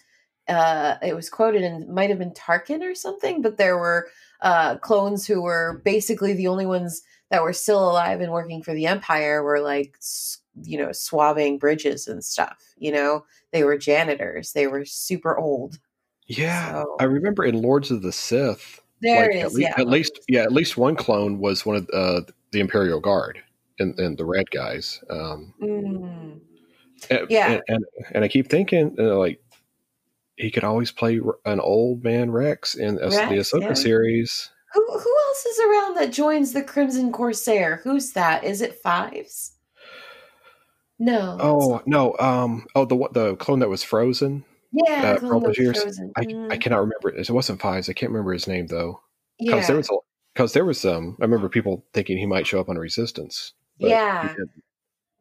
uh 0.47 0.95
it 1.03 1.15
was 1.15 1.29
quoted 1.29 1.61
and 1.63 1.87
might 1.87 2.09
have 2.09 2.19
been 2.19 2.31
Tarkin 2.31 2.81
or 2.81 2.95
something, 2.95 3.41
but 3.41 3.57
there 3.57 3.77
were 3.77 4.07
uh 4.41 4.77
clones 4.77 5.27
who 5.27 5.41
were 5.41 5.81
basically 5.85 6.33
the 6.33 6.47
only 6.47 6.65
ones 6.65 7.01
that 7.29 7.43
were 7.43 7.53
still 7.53 7.89
alive 7.89 8.21
and 8.21 8.31
working 8.31 8.61
for 8.61 8.73
the 8.73 8.85
empire 8.87 9.41
were 9.43 9.59
like 9.61 9.95
you 10.63 10.77
know 10.77 10.91
swabbing 10.91 11.57
bridges 11.57 12.07
and 12.07 12.23
stuff 12.23 12.57
you 12.77 12.91
know 12.91 13.23
they 13.53 13.63
were 13.63 13.77
janitors 13.77 14.51
they 14.51 14.67
were 14.67 14.83
super 14.83 15.37
old 15.37 15.79
Yeah, 16.27 16.71
So- 16.83 16.97
I 16.99 17.05
remember 17.05 17.45
in 17.45 17.61
Lords 17.61 17.89
of 17.89 18.01
the 18.01 18.11
Sith. 18.11 18.81
there 19.01 19.27
like, 19.27 19.35
it 19.35 19.39
at, 19.39 19.45
is 19.47 19.59
yeah 19.59 19.73
at 19.77 19.87
least 19.87 20.19
yeah 20.27 20.41
at 20.41 20.51
least 20.51 20.75
one 20.75 20.95
clone 20.95 21.39
was 21.39 21.65
one 21.65 21.77
of 21.77 21.89
uh, 21.93 22.21
the 22.51 22.59
imperial 22.59 22.99
guard 22.99 23.41
and, 23.79 23.97
and 23.99 24.17
the 24.17 24.25
red 24.25 24.49
guys 24.51 24.99
um 25.09 25.53
Mm. 25.61 26.39
and, 27.09 27.27
Yeah. 27.29 27.53
and, 27.53 27.61
and, 27.67 27.85
and 28.13 28.23
i 28.23 28.27
keep 28.27 28.49
thinking 28.49 28.95
uh, 28.99 29.17
like 29.17 29.39
he 30.37 30.49
could 30.51 30.63
always 30.63 30.91
play 30.91 31.19
an 31.45 31.59
old 31.59 32.03
man 32.03 32.31
rex 32.31 32.75
in 32.75 32.97
uh, 32.97 33.09
the 33.09 33.37
Rex, 33.37 33.51
ahsoka 33.53 33.61
yeah. 33.61 33.73
series. 33.73 34.49
Who 34.73 34.85
who 34.87 35.15
else 35.27 35.45
is 35.45 35.59
around 35.59 35.97
that 35.97 36.11
joins 36.11 36.53
the 36.53 36.63
crimson 36.63 37.11
corsair? 37.11 37.81
Who's 37.83 38.13
that? 38.13 38.43
Is 38.43 38.61
it 38.61 38.75
fives? 38.81 39.53
No 40.97 41.37
oh 41.39 41.81
no 41.85 42.15
um 42.19 42.65
oh 42.75 42.85
the 42.85 42.95
the 43.11 43.35
clone 43.37 43.59
that 43.59 43.69
was 43.69 43.83
frozen 43.83 44.43
yeah 44.71 45.01
uh, 45.03 45.13
the 45.13 45.19
for 45.19 45.33
all 45.33 45.41
clone 45.41 45.53
that 45.53 45.57
was 45.67 45.81
frozen. 45.81 46.13
i, 46.15 46.21
I 46.21 46.23
Mm, 46.25 46.61
cannot 46.61 46.79
remember 46.79 47.09
it 47.09 47.27
it 47.29 47.33
wasn't 47.33 47.59
fives 47.61 47.89
i 47.89 47.93
can't 47.93 48.11
remember 48.11 48.33
his 48.33 48.47
name 48.47 48.67
though. 48.67 49.01
Because 49.39 49.61
yeah. 49.61 49.67
there 49.67 49.77
was 49.77 49.89
because 50.35 50.53
there 50.53 50.65
was 50.65 50.85
um 50.85 51.17
i 51.19 51.23
remember 51.23 51.49
people 51.49 51.83
thinking 51.93 52.17
he 52.19 52.27
might 52.27 52.45
show 52.45 52.59
up 52.59 52.69
on 52.69 52.77
resistance 52.77 53.53
yeah 53.87 54.35
didn't. 54.35 54.63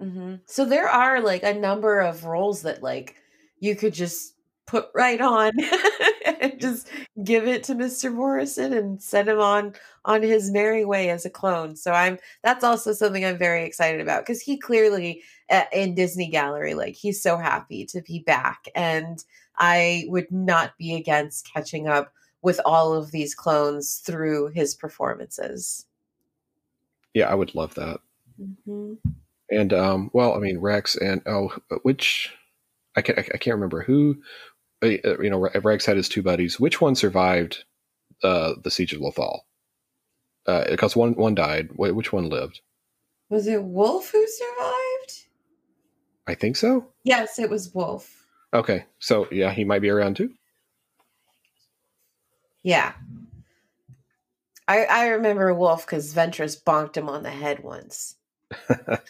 hmm 0.01 0.35
So 0.46 0.64
there 0.64 0.88
are 0.88 1.20
like 1.20 1.42
a 1.42 1.55
number 1.55 2.01
of 2.01 2.25
roles 2.25 2.62
that 2.62 2.83
like 2.83 3.16
you 3.59 3.77
could 3.77 3.94
just 3.94 4.35
put 4.66 4.88
right 4.94 5.20
on 5.20 5.53
and 6.40 6.61
just 6.61 6.88
give 7.25 7.46
it 7.49 7.64
to 7.64 7.75
Mr. 7.75 8.12
Morrison 8.12 8.73
and 8.73 9.03
send 9.03 9.29
him 9.29 9.40
on 9.40 9.75
on 10.05 10.23
his 10.23 10.51
merry 10.51 10.85
way 10.85 11.11
as 11.11 11.25
a 11.27 11.31
clone. 11.31 11.75
So 11.77 11.92
I'm 11.92 12.18
that's 12.42 12.64
also 12.64 12.92
something 12.92 13.25
I'm 13.25 13.37
very 13.38 13.64
excited 13.64 14.01
about 14.01 14.23
because 14.25 14.40
he 14.40 14.57
clearly 14.59 15.23
uh, 15.51 15.64
in 15.73 15.94
Disney 15.94 16.29
Gallery 16.31 16.75
like 16.75 16.94
he's 16.94 17.23
so 17.23 17.37
happy 17.37 17.85
to 17.87 18.01
be 18.03 18.20
back 18.20 18.66
and 18.75 19.25
I 19.59 20.05
would 20.09 20.31
not 20.31 20.79
be 20.79 20.94
against 20.94 21.51
catching 21.53 21.88
up 21.88 22.12
with 22.42 22.61
all 22.64 22.94
of 22.94 23.11
these 23.11 23.35
clones 23.35 23.96
through 24.07 24.49
his 24.49 24.75
performances. 24.75 25.87
yeah 27.14 27.29
i 27.29 27.35
would 27.35 27.55
love 27.55 27.75
that 27.75 28.01
hmm 28.64 28.94
and 29.53 29.72
um, 29.72 30.11
well, 30.12 30.35
I 30.35 30.38
mean 30.38 30.59
Rex 30.59 30.96
and 30.96 31.22
oh, 31.26 31.53
which 31.83 32.33
I 32.96 33.03
can't 33.03 33.18
I 33.18 33.22
can't 33.38 33.55
remember 33.57 33.83
who. 33.83 34.16
uh, 34.83 34.88
You 35.20 35.29
know, 35.31 35.48
Rex 35.62 35.85
had 35.87 35.96
his 35.96 36.09
two 36.09 36.22
buddies. 36.22 36.61
Which 36.61 36.81
one 36.81 36.94
survived 36.94 37.64
uh, 38.22 38.55
the 38.62 38.70
siege 38.70 38.92
of 38.92 39.00
Lothal? 39.00 39.40
Uh, 40.46 40.64
because 40.70 40.94
one 40.94 41.14
one 41.14 41.35
died. 41.35 41.70
Which 41.74 42.12
one 42.12 42.29
lived? 42.29 42.61
Was 43.29 43.46
it 43.46 43.62
Wolffe 43.62 44.11
who 44.12 44.26
survived? 44.26 45.26
I 46.26 46.35
think 46.35 46.57
so. 46.57 46.87
Yes, 47.05 47.38
it 47.38 47.50
was 47.50 47.74
Wolffe. 47.74 48.26
Okay, 48.55 48.85
so 49.00 49.26
yeah, 49.33 49.53
he 49.53 49.64
might 49.64 49.83
be 49.83 49.90
around 49.90 50.16
too. 50.16 50.31
Yeah. 52.62 52.92
I 54.68 54.85
I 54.85 55.07
remember 55.09 55.53
Wolffe 55.55 55.87
because 55.87 56.14
Ventress 56.14 56.62
bonked 56.62 56.96
him 56.96 57.09
on 57.09 57.22
the 57.24 57.31
head 57.31 57.64
once. 57.64 58.16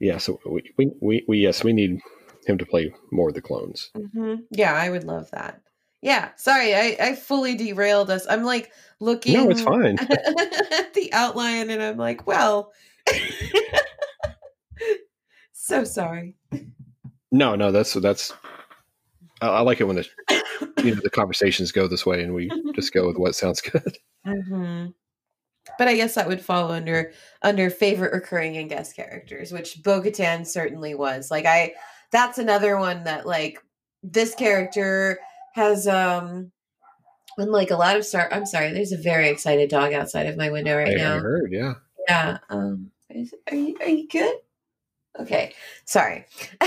Yeah, 0.00 0.16
so 0.16 0.40
we, 0.46 0.62
we 0.78 0.92
we 1.00 1.24
we 1.28 1.38
yes, 1.38 1.62
we 1.62 1.74
need 1.74 2.00
him 2.46 2.58
to 2.58 2.66
play 2.66 2.92
more 3.12 3.28
of 3.28 3.34
the 3.34 3.42
clones. 3.42 3.90
hmm 3.94 4.36
Yeah, 4.50 4.74
I 4.74 4.88
would 4.88 5.04
love 5.04 5.30
that. 5.32 5.60
Yeah, 6.00 6.30
sorry, 6.36 6.74
I, 6.74 6.96
I 6.98 7.14
fully 7.14 7.54
derailed 7.54 8.10
us. 8.10 8.26
I'm 8.26 8.42
like 8.42 8.72
looking 8.98 9.34
No, 9.34 9.50
it's 9.50 9.60
fine. 9.60 9.98
at 10.00 10.94
the 10.94 11.10
outline 11.12 11.68
and 11.68 11.82
I'm 11.82 11.98
like, 11.98 12.26
well, 12.26 12.72
so 15.52 15.84
sorry. 15.84 16.36
No, 17.30 17.54
no, 17.54 17.70
that's 17.70 17.92
that's. 17.92 18.32
I, 19.42 19.48
I 19.48 19.60
like 19.60 19.82
it 19.82 19.84
when 19.84 19.96
the 19.96 20.08
you 20.82 20.94
know 20.94 21.00
the 21.02 21.10
conversations 21.10 21.72
go 21.72 21.86
this 21.86 22.06
way 22.06 22.22
and 22.22 22.34
we 22.34 22.50
just 22.74 22.94
go 22.94 23.06
with 23.06 23.18
what 23.18 23.34
sounds 23.34 23.60
good. 23.60 23.98
hmm 24.24 24.86
But 25.80 25.88
I 25.88 25.96
guess 25.96 26.14
that 26.16 26.28
would 26.28 26.42
fall 26.42 26.70
under 26.70 27.12
under 27.40 27.70
favorite 27.70 28.12
recurring 28.12 28.58
and 28.58 28.68
guest 28.68 28.94
characters, 28.94 29.50
which 29.50 29.82
Bo-Katan 29.82 30.46
certainly 30.46 30.94
was. 30.94 31.30
Like 31.30 31.46
I, 31.46 31.72
that's 32.12 32.36
another 32.36 32.76
one 32.76 33.04
that 33.04 33.24
like 33.24 33.64
this 34.02 34.34
character 34.34 35.18
has 35.54 35.88
um, 35.88 36.52
unlike 37.38 37.70
a 37.70 37.76
lot 37.76 37.96
of 37.96 38.04
star. 38.04 38.28
I'm 38.30 38.44
sorry, 38.44 38.74
there's 38.74 38.92
a 38.92 38.98
very 38.98 39.30
excited 39.30 39.70
dog 39.70 39.94
outside 39.94 40.26
of 40.26 40.36
my 40.36 40.50
window 40.50 40.76
right 40.76 40.88
I, 40.88 40.92
I 40.92 40.96
now. 40.96 41.18
heard, 41.18 41.50
yeah. 41.50 41.72
Yeah. 42.06 42.36
Um. 42.50 42.90
Is, 43.08 43.32
are 43.50 43.56
you 43.56 43.74
Are 43.80 43.88
you 43.88 44.06
good? 44.06 44.34
Okay. 45.18 45.54
Sorry. 45.86 46.26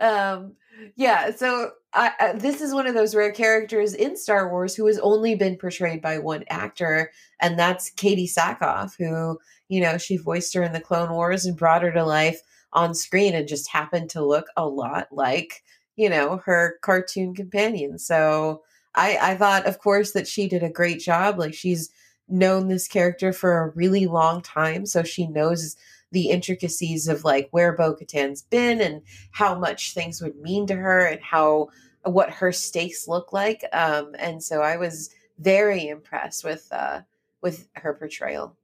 um. 0.00 0.54
Yeah. 0.96 1.30
So 1.34 1.72
I, 1.92 2.12
I, 2.20 2.32
this 2.32 2.60
is 2.60 2.72
one 2.72 2.86
of 2.86 2.94
those 2.94 3.14
rare 3.14 3.32
characters 3.32 3.94
in 3.94 4.16
Star 4.16 4.48
Wars 4.50 4.74
who 4.74 4.86
has 4.86 4.98
only 4.98 5.34
been 5.34 5.56
portrayed 5.56 6.00
by 6.00 6.18
one 6.18 6.44
actor, 6.48 7.10
and 7.40 7.58
that's 7.58 7.90
Katee 7.92 8.32
Sackhoff, 8.32 8.94
who 8.98 9.38
you 9.68 9.80
know 9.80 9.98
she 9.98 10.16
voiced 10.16 10.54
her 10.54 10.62
in 10.62 10.72
the 10.72 10.80
Clone 10.80 11.10
Wars 11.10 11.44
and 11.44 11.56
brought 11.56 11.82
her 11.82 11.92
to 11.92 12.04
life 12.04 12.40
on 12.72 12.94
screen, 12.94 13.34
and 13.34 13.48
just 13.48 13.70
happened 13.70 14.10
to 14.10 14.24
look 14.24 14.46
a 14.56 14.66
lot 14.66 15.08
like 15.10 15.62
you 15.96 16.08
know 16.08 16.38
her 16.44 16.78
cartoon 16.82 17.34
companion. 17.34 17.98
So 17.98 18.62
I 18.94 19.18
I 19.20 19.36
thought, 19.36 19.66
of 19.66 19.78
course, 19.78 20.12
that 20.12 20.28
she 20.28 20.48
did 20.48 20.62
a 20.62 20.70
great 20.70 21.00
job. 21.00 21.38
Like 21.38 21.54
she's 21.54 21.90
known 22.28 22.68
this 22.68 22.86
character 22.86 23.32
for 23.32 23.58
a 23.58 23.70
really 23.70 24.06
long 24.06 24.42
time, 24.42 24.86
so 24.86 25.02
she 25.02 25.26
knows 25.26 25.76
the 26.12 26.30
intricacies 26.30 27.08
of 27.08 27.24
like 27.24 27.48
where 27.50 27.72
Bo 27.72 27.94
Katan's 27.94 28.42
been 28.42 28.80
and 28.80 29.02
how 29.32 29.58
much 29.58 29.94
things 29.94 30.20
would 30.20 30.36
mean 30.36 30.66
to 30.66 30.74
her 30.74 31.06
and 31.06 31.20
how 31.20 31.68
what 32.04 32.30
her 32.30 32.52
stakes 32.52 33.06
look 33.06 33.32
like. 33.32 33.64
Um, 33.72 34.14
and 34.18 34.42
so 34.42 34.62
I 34.62 34.76
was 34.76 35.10
very 35.38 35.88
impressed 35.88 36.44
with 36.44 36.68
uh, 36.72 37.00
with 37.42 37.68
her 37.74 37.94
portrayal. 37.94 38.56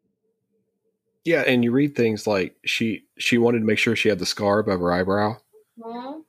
Yeah, 1.25 1.43
and 1.47 1.65
you 1.65 1.73
read 1.73 1.97
things 1.97 2.27
like 2.27 2.57
she 2.65 3.05
she 3.19 3.39
wanted 3.39 3.61
to 3.61 3.65
make 3.65 3.79
sure 3.79 3.97
she 3.97 4.09
had 4.09 4.19
the 4.19 4.27
scar 4.27 4.61
above 4.61 4.81
her 4.81 4.93
eyebrow. 4.93 5.37
Mm-hmm. 5.79 6.21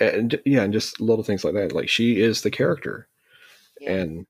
And 0.00 0.40
yeah, 0.44 0.62
and 0.62 0.72
just 0.72 1.00
little 1.00 1.24
things 1.24 1.44
like 1.44 1.54
that. 1.54 1.72
Like 1.72 1.88
she 1.88 2.20
is 2.20 2.42
the 2.42 2.50
character. 2.50 3.08
Yeah. 3.80 3.92
And 3.92 4.26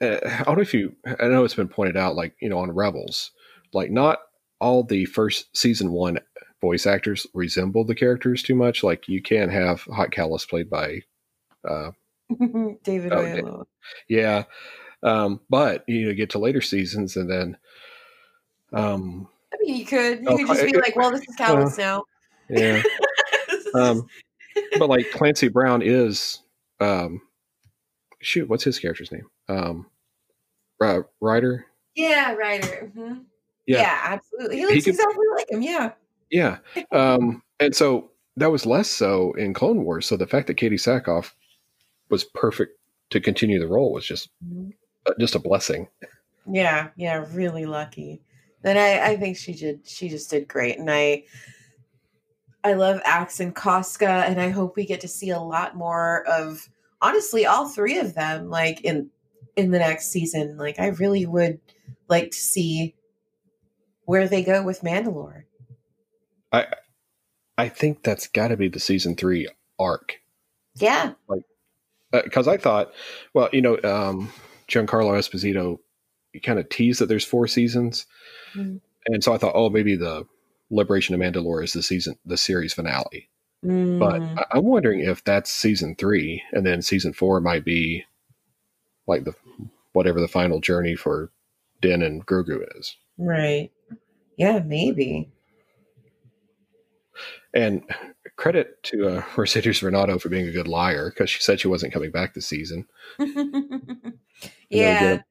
uh, 0.00 0.18
I 0.24 0.44
don't 0.44 0.56
know 0.56 0.62
if 0.62 0.74
you, 0.74 0.94
I 1.06 1.28
know 1.28 1.44
it's 1.44 1.54
been 1.54 1.68
pointed 1.68 1.96
out, 1.96 2.16
like, 2.16 2.34
you 2.40 2.48
know, 2.48 2.58
on 2.58 2.70
Rebels, 2.70 3.32
like, 3.72 3.90
not 3.90 4.18
all 4.60 4.82
the 4.82 5.04
first 5.06 5.56
season 5.56 5.92
one 5.92 6.18
voice 6.60 6.86
actors 6.86 7.26
resemble 7.34 7.84
the 7.84 7.94
characters 7.94 8.42
too 8.42 8.54
much. 8.54 8.82
Like, 8.82 9.08
you 9.08 9.22
can 9.22 9.48
have 9.48 9.82
Hot 9.82 10.10
Kallus 10.10 10.48
played 10.48 10.70
by 10.70 11.00
uh, 11.68 11.90
David 12.84 13.12
oh, 13.12 13.16
Oyelowo. 13.16 13.64
Yeah. 14.08 14.44
Um, 15.02 15.40
but 15.48 15.84
you 15.86 16.06
know, 16.06 16.14
get 16.14 16.30
to 16.30 16.38
later 16.38 16.60
seasons 16.60 17.16
and 17.16 17.30
then, 17.30 17.56
um, 18.72 19.28
I 19.52 19.56
mean, 19.60 19.76
you 19.76 19.86
could, 19.86 20.20
you 20.20 20.28
oh, 20.28 20.36
could 20.36 20.46
just 20.48 20.64
be 20.64 20.76
like, 20.76 20.96
well, 20.96 21.10
this 21.10 21.22
is 21.22 21.36
Kallus 21.36 21.78
uh, 21.78 21.82
now. 21.82 22.04
Yeah. 22.48 22.82
um, 23.74 24.06
but 24.78 24.88
like 24.88 25.10
Clancy 25.12 25.48
Brown 25.48 25.82
is, 25.82 26.42
um, 26.80 27.20
shoot, 28.20 28.48
what's 28.48 28.64
his 28.64 28.78
character's 28.78 29.12
name? 29.12 29.26
Um, 29.48 29.86
uh, 30.80 31.00
Ryder. 31.20 31.66
Yeah, 31.94 32.32
Ryder. 32.34 32.92
Mm-hmm. 32.96 33.18
Yeah. 33.66 33.80
yeah. 33.80 34.00
absolutely. 34.04 34.56
He 34.56 34.62
looks 34.62 34.74
he 34.74 34.82
could, 34.82 34.94
exactly 34.94 35.26
like 35.36 35.50
him. 35.50 35.62
Yeah. 35.62 35.92
Yeah. 36.30 36.58
Um, 36.92 37.42
and 37.60 37.74
so 37.74 38.10
that 38.36 38.50
was 38.50 38.66
less 38.66 38.88
so 38.88 39.32
in 39.32 39.52
Clone 39.52 39.84
Wars. 39.84 40.06
So 40.06 40.16
the 40.16 40.26
fact 40.26 40.46
that 40.46 40.56
Katee 40.56 40.74
Sackhoff 40.74 41.32
was 42.08 42.24
perfect 42.24 42.78
to 43.10 43.20
continue 43.20 43.58
the 43.58 43.68
role 43.68 43.92
was 43.92 44.06
just 44.06 44.30
mm-hmm. 44.44 44.70
uh, 45.06 45.12
just 45.18 45.34
a 45.34 45.38
blessing. 45.38 45.88
Yeah, 46.50 46.88
yeah, 46.96 47.26
really 47.32 47.66
lucky. 47.66 48.22
And 48.64 48.78
I, 48.78 49.10
I 49.10 49.16
think 49.16 49.36
she 49.36 49.52
did. 49.52 49.86
She 49.86 50.08
just 50.08 50.30
did 50.30 50.48
great, 50.48 50.78
and 50.78 50.90
I, 50.90 51.24
I 52.64 52.72
love 52.72 53.00
Axe 53.04 53.40
and 53.40 53.54
Koska, 53.54 54.24
and 54.26 54.40
I 54.40 54.48
hope 54.48 54.76
we 54.76 54.84
get 54.84 55.00
to 55.02 55.08
see 55.08 55.30
a 55.30 55.38
lot 55.38 55.76
more 55.76 56.26
of 56.26 56.68
honestly 57.00 57.46
all 57.46 57.68
three 57.68 57.98
of 57.98 58.14
them 58.14 58.48
like 58.48 58.80
in 58.82 59.10
in 59.56 59.70
the 59.70 59.78
next 59.78 60.08
season 60.10 60.56
like 60.56 60.78
i 60.78 60.88
really 60.88 61.26
would 61.26 61.60
like 62.08 62.30
to 62.30 62.38
see 62.38 62.94
where 64.04 64.26
they 64.26 64.42
go 64.42 64.62
with 64.62 64.80
mandalore. 64.80 65.44
I 66.50 66.66
i 67.58 67.68
think 67.68 68.02
that's 68.02 68.26
got 68.26 68.48
to 68.48 68.56
be 68.56 68.68
the 68.68 68.80
season 68.80 69.14
three 69.14 69.48
arc. 69.78 70.20
Yeah. 70.76 71.12
Like 71.28 71.42
because 72.10 72.48
uh, 72.48 72.52
i 72.52 72.56
thought 72.56 72.92
well 73.34 73.50
you 73.52 73.60
know 73.60 73.74
um 73.84 74.32
giancarlo 74.66 75.12
esposito 75.18 75.78
kind 76.42 76.58
of 76.58 76.68
teased 76.70 77.00
that 77.00 77.06
there's 77.06 77.24
four 77.24 77.46
seasons. 77.46 78.06
Mm-hmm. 78.54 78.76
and 79.06 79.22
so 79.22 79.34
i 79.34 79.38
thought 79.38 79.52
oh 79.54 79.68
maybe 79.68 79.94
the 79.94 80.24
liberation 80.70 81.14
of 81.14 81.20
mandalore 81.20 81.62
is 81.62 81.74
the 81.74 81.82
season 81.82 82.16
the 82.24 82.38
series 82.38 82.72
finale 82.72 83.28
Mm. 83.64 83.98
But 83.98 84.46
I'm 84.52 84.64
wondering 84.64 85.00
if 85.00 85.24
that's 85.24 85.50
season 85.50 85.96
three, 85.96 86.42
and 86.52 86.64
then 86.64 86.82
season 86.82 87.12
four 87.12 87.40
might 87.40 87.64
be 87.64 88.04
like 89.06 89.24
the 89.24 89.34
whatever 89.92 90.20
the 90.20 90.28
final 90.28 90.60
journey 90.60 90.94
for 90.94 91.30
Din 91.80 92.02
and 92.02 92.24
Grogu 92.24 92.64
is. 92.78 92.96
Right. 93.16 93.70
Yeah, 94.36 94.60
maybe. 94.60 95.30
And 97.52 97.82
credit 98.36 98.80
to 98.84 99.08
uh, 99.08 99.22
Mercedes 99.36 99.80
Varnado 99.80 100.20
for 100.20 100.28
being 100.28 100.46
a 100.46 100.52
good 100.52 100.68
liar 100.68 101.10
because 101.10 101.30
she 101.30 101.40
said 101.40 101.60
she 101.60 101.68
wasn't 101.68 101.92
coming 101.92 102.10
back 102.10 102.34
this 102.34 102.46
season. 102.46 102.86
yeah. 104.70 105.16
Get, 105.16 105.24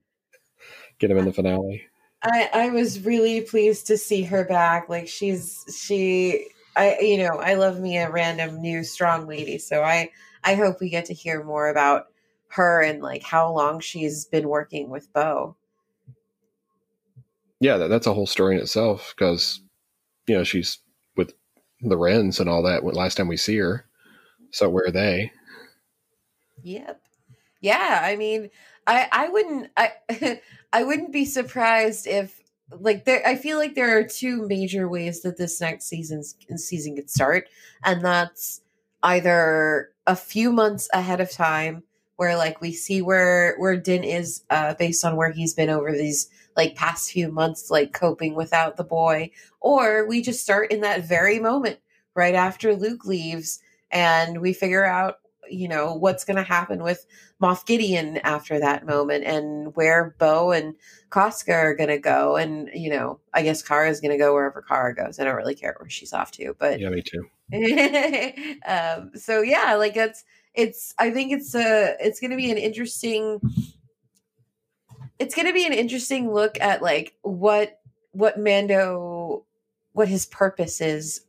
get 1.00 1.12
him 1.12 1.18
in 1.18 1.26
the 1.26 1.34
finale. 1.34 1.84
I, 2.24 2.50
I 2.54 2.70
was 2.70 3.06
really 3.06 3.42
pleased 3.42 3.88
to 3.88 3.98
see 3.98 4.24
her 4.24 4.44
back. 4.44 4.90
Like 4.90 5.08
she's 5.08 5.64
she 5.80 6.48
I 6.78 7.00
you 7.00 7.18
know 7.18 7.38
I 7.40 7.56
love 7.56 7.80
me 7.80 7.98
a 7.98 8.10
random 8.10 8.62
new 8.62 8.84
strong 8.84 9.28
lady, 9.28 9.58
so 9.58 9.84
I 9.84 10.12
I 10.44 10.56
hope 10.56 10.80
we 10.80 10.90
get 10.90 11.06
to 11.06 11.14
hear 11.14 11.44
more 11.44 11.70
about 11.70 12.06
her 12.50 12.82
and 12.82 13.02
like 13.02 13.24
how 13.24 13.52
long 13.52 13.80
she's 13.80 14.26
been 14.26 14.48
working 14.48 14.90
with 14.90 15.12
Bo. 15.12 15.56
Yeah, 17.60 17.78
that, 17.78 17.88
that's 17.88 18.08
a 18.08 18.14
whole 18.14 18.28
story 18.28 18.56
in 18.56 18.62
itself 18.62 19.14
because 19.16 19.62
you 20.28 20.36
know 20.38 20.44
she's 20.44 20.80
with 21.16 21.34
the 21.82 21.98
Wrens 21.98 22.40
and 22.40 22.50
all 22.50 22.64
that. 22.64 22.84
When 22.84 22.96
last 22.96 23.18
time 23.18 23.28
we 23.28 23.38
see 23.38 23.58
her, 23.58 23.86
so 24.52 24.70
where 24.70 24.86
are 24.86 24.92
they? 24.92 25.32
Yep. 26.64 27.02
Yeah, 27.62 28.02
I 28.04 28.16
mean, 28.16 28.50
I 28.86 29.08
I 29.12 29.30
wouldn't 29.30 29.72
I 29.76 29.94
I 30.74 30.84
wouldn't 30.84 31.12
be 31.12 31.26
surprised 31.26 32.06
if 32.06 32.40
like 32.72 33.06
there 33.06 33.26
i 33.26 33.36
feel 33.36 33.58
like 33.58 33.76
there 33.76 33.98
are 33.98 34.04
two 34.04 34.46
major 34.48 34.90
ways 34.90 35.22
that 35.22 35.38
this 35.38 35.62
next 35.62 35.86
season's 35.86 36.36
season 36.56 36.96
could 36.96 37.10
start 37.10 37.48
and 37.84 38.04
that's 38.04 38.62
either 39.04 39.90
a 40.06 40.16
few 40.16 40.52
months 40.52 40.90
ahead 40.94 41.22
of 41.22 41.32
time 41.32 41.84
where 42.18 42.36
like 42.36 42.60
we 42.60 42.74
see 42.74 43.02
where 43.02 43.56
where 43.58 43.78
din 43.78 44.04
is 44.04 44.44
uh 44.50 44.74
based 44.76 45.06
on 45.06 45.16
where 45.16 45.32
he's 45.32 45.54
been 45.54 45.70
over 45.70 45.92
these 45.92 46.30
like 46.58 46.76
past 46.76 47.12
few 47.12 47.32
months 47.32 47.72
like 47.72 47.94
coping 47.94 48.36
without 48.36 48.76
the 48.76 48.84
boy 48.84 49.30
or 49.62 50.06
we 50.08 50.22
just 50.22 50.42
start 50.42 50.72
in 50.72 50.82
that 50.82 51.04
very 51.04 51.40
moment 51.40 51.80
right 52.16 52.36
after 52.36 52.76
luke 52.76 53.06
leaves 53.06 53.62
and 53.92 54.42
we 54.42 54.52
figure 54.52 54.84
out 54.84 55.20
you 55.50 55.68
know 55.68 55.94
what's 55.94 56.24
going 56.24 56.38
to 56.38 56.44
happen 56.44 56.84
with 56.84 57.06
Moff 57.42 57.66
Gideon 57.66 58.18
after 58.18 58.60
that 58.60 58.86
moment, 58.86 59.24
and 59.24 59.76
where 59.76 60.16
Bo 60.18 60.52
and 60.52 60.76
Koska 61.10 61.54
are 61.54 61.76
going 61.76 61.90
to 61.90 61.98
go, 61.98 62.36
and 62.36 62.70
you 62.74 62.90
know, 62.90 63.20
I 63.34 63.44
guess 63.44 63.62
Cara 63.62 63.90
is 63.90 64.02
going 64.02 64.12
to 64.12 64.18
go 64.18 64.34
wherever 64.34 64.62
Cara 64.62 64.96
goes. 64.96 65.20
I 65.20 65.24
don't 65.24 65.36
really 65.36 65.56
care 65.56 65.76
where 65.80 65.90
she's 65.90 66.14
off 66.14 66.32
to, 66.32 66.56
but 66.58 66.80
yeah, 66.80 66.90
me 66.90 67.02
too. 67.02 67.28
um, 68.68 69.12
so 69.16 69.42
yeah, 69.42 69.76
like 69.76 69.96
it's 69.96 70.24
it's. 70.54 70.94
I 71.00 71.12
think 71.12 71.32
it's 71.32 71.56
a 71.56 71.96
it's 72.00 72.20
going 72.20 72.32
to 72.32 72.38
be 72.38 72.52
an 72.52 72.58
interesting. 72.58 73.40
It's 75.20 75.34
going 75.34 75.48
to 75.48 75.54
be 75.54 75.66
an 75.66 75.74
interesting 75.74 76.32
look 76.32 76.60
at 76.62 76.82
like 76.82 77.16
what 77.22 77.80
what 78.12 78.40
Mando 78.40 79.46
what 79.94 80.08
his 80.08 80.28
purpose 80.28 80.80
is 80.80 81.22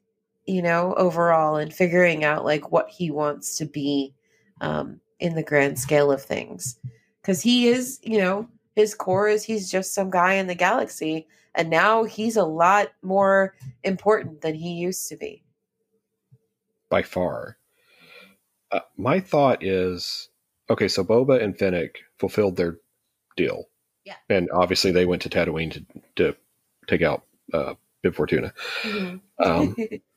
you 0.49 0.63
know, 0.63 0.95
overall 0.95 1.57
and 1.57 1.73
figuring 1.73 2.25
out 2.25 2.43
like 2.43 2.73
what 2.73 2.89
he 2.89 3.11
wants 3.11 3.59
to 3.59 3.67
be 3.67 4.15
um, 4.63 4.99
in 5.21 5.35
the 5.35 5.43
grand 5.43 5.79
scale 5.79 6.11
of 6.11 6.23
things. 6.23 6.79
Because 7.21 7.43
he 7.43 7.69
is, 7.69 8.01
you 8.03 8.19
know, 8.19 8.49
his 8.75 8.95
core 8.95 9.29
is 9.29 9.45
he's 9.45 9.71
just 9.71 9.93
some 9.93 10.09
guy 10.09 10.35
in 10.35 10.47
the 10.47 10.55
galaxy. 10.55 11.27
And 11.55 11.69
now 11.69 12.05
he's 12.05 12.37
a 12.37 12.45
lot 12.45 12.89
more 13.03 13.55
important 13.85 14.41
than 14.41 14.55
he 14.55 14.71
used 14.71 15.09
to 15.11 15.17
be. 15.17 15.45
By 16.89 17.03
far. 17.03 17.59
Uh, 18.73 18.81
my 18.97 19.21
thought 19.21 19.63
is 19.63 20.31
okay, 20.71 20.89
so 20.89 21.05
Boba 21.05 21.43
and 21.43 21.59
Fennec 21.59 21.99
fulfilled 22.19 22.57
their 22.57 22.79
deal. 23.37 23.65
Yeah. 24.05 24.17
And 24.31 24.49
obviously 24.51 24.93
they 24.93 25.05
went 25.05 25.21
to 25.23 25.29
Tatooine 25.29 25.73
to, 25.73 25.87
to 26.17 26.37
take 26.87 27.03
out 27.03 27.25
uh, 27.53 27.75
Bib 28.03 28.15
Fortuna. 28.15 28.55
Mm-hmm. 28.83 29.17
Um, 29.47 29.77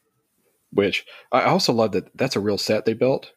which 0.72 1.06
I 1.32 1.44
also 1.44 1.74
love 1.74 1.92
that 1.94 2.16
that's 2.16 2.36
a 2.36 2.40
real 2.40 2.58
set 2.58 2.86
they 2.86 2.94
built. 2.94 3.32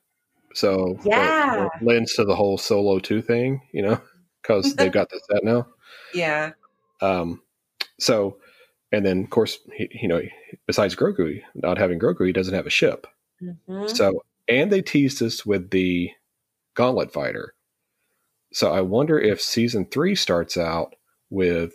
So 0.54 0.98
yeah, 1.04 1.66
it, 1.66 1.70
lends 1.82 2.14
to 2.14 2.24
the 2.24 2.36
whole 2.36 2.58
Solo 2.58 2.98
two 2.98 3.22
thing, 3.22 3.60
you 3.72 3.82
know, 3.82 4.00
because 4.42 4.74
they've 4.74 4.92
got 5.00 5.10
the 5.10 5.20
set 5.30 5.44
now. 5.44 5.66
Yeah. 6.14 6.52
Um. 7.00 7.42
So, 7.98 8.38
and 8.92 9.04
then 9.04 9.24
of 9.24 9.30
course, 9.30 9.58
he, 9.74 9.88
you 9.92 10.08
know, 10.08 10.22
besides 10.66 10.96
Grogu 10.96 11.42
not 11.54 11.78
having 11.78 11.98
Grogu, 11.98 12.26
he 12.26 12.32
doesn't 12.32 12.54
have 12.54 12.66
a 12.66 12.70
ship. 12.70 13.06
Mm-hmm. 13.42 13.88
So, 13.88 14.24
and 14.48 14.70
they 14.70 14.82
teased 14.82 15.22
us 15.22 15.44
with 15.44 15.70
the 15.70 16.10
Gauntlet 16.74 17.12
fighter. 17.12 17.54
So 18.52 18.72
I 18.72 18.82
wonder 18.82 19.18
if 19.18 19.40
season 19.40 19.86
three 19.86 20.14
starts 20.14 20.56
out 20.56 20.94
with 21.28 21.72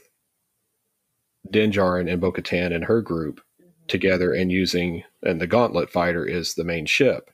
Din 1.49 1.71
Djarin 1.71 2.09
and 2.09 2.21
Bo 2.21 2.31
Katan 2.31 2.73
and 2.73 2.85
her 2.85 3.01
group 3.01 3.41
together 3.89 4.33
and 4.33 4.51
using 4.51 5.03
and 5.23 5.41
the 5.41 5.47
gauntlet 5.47 5.89
fighter 5.89 6.25
is 6.25 6.53
the 6.53 6.63
main 6.63 6.85
ship 6.85 7.29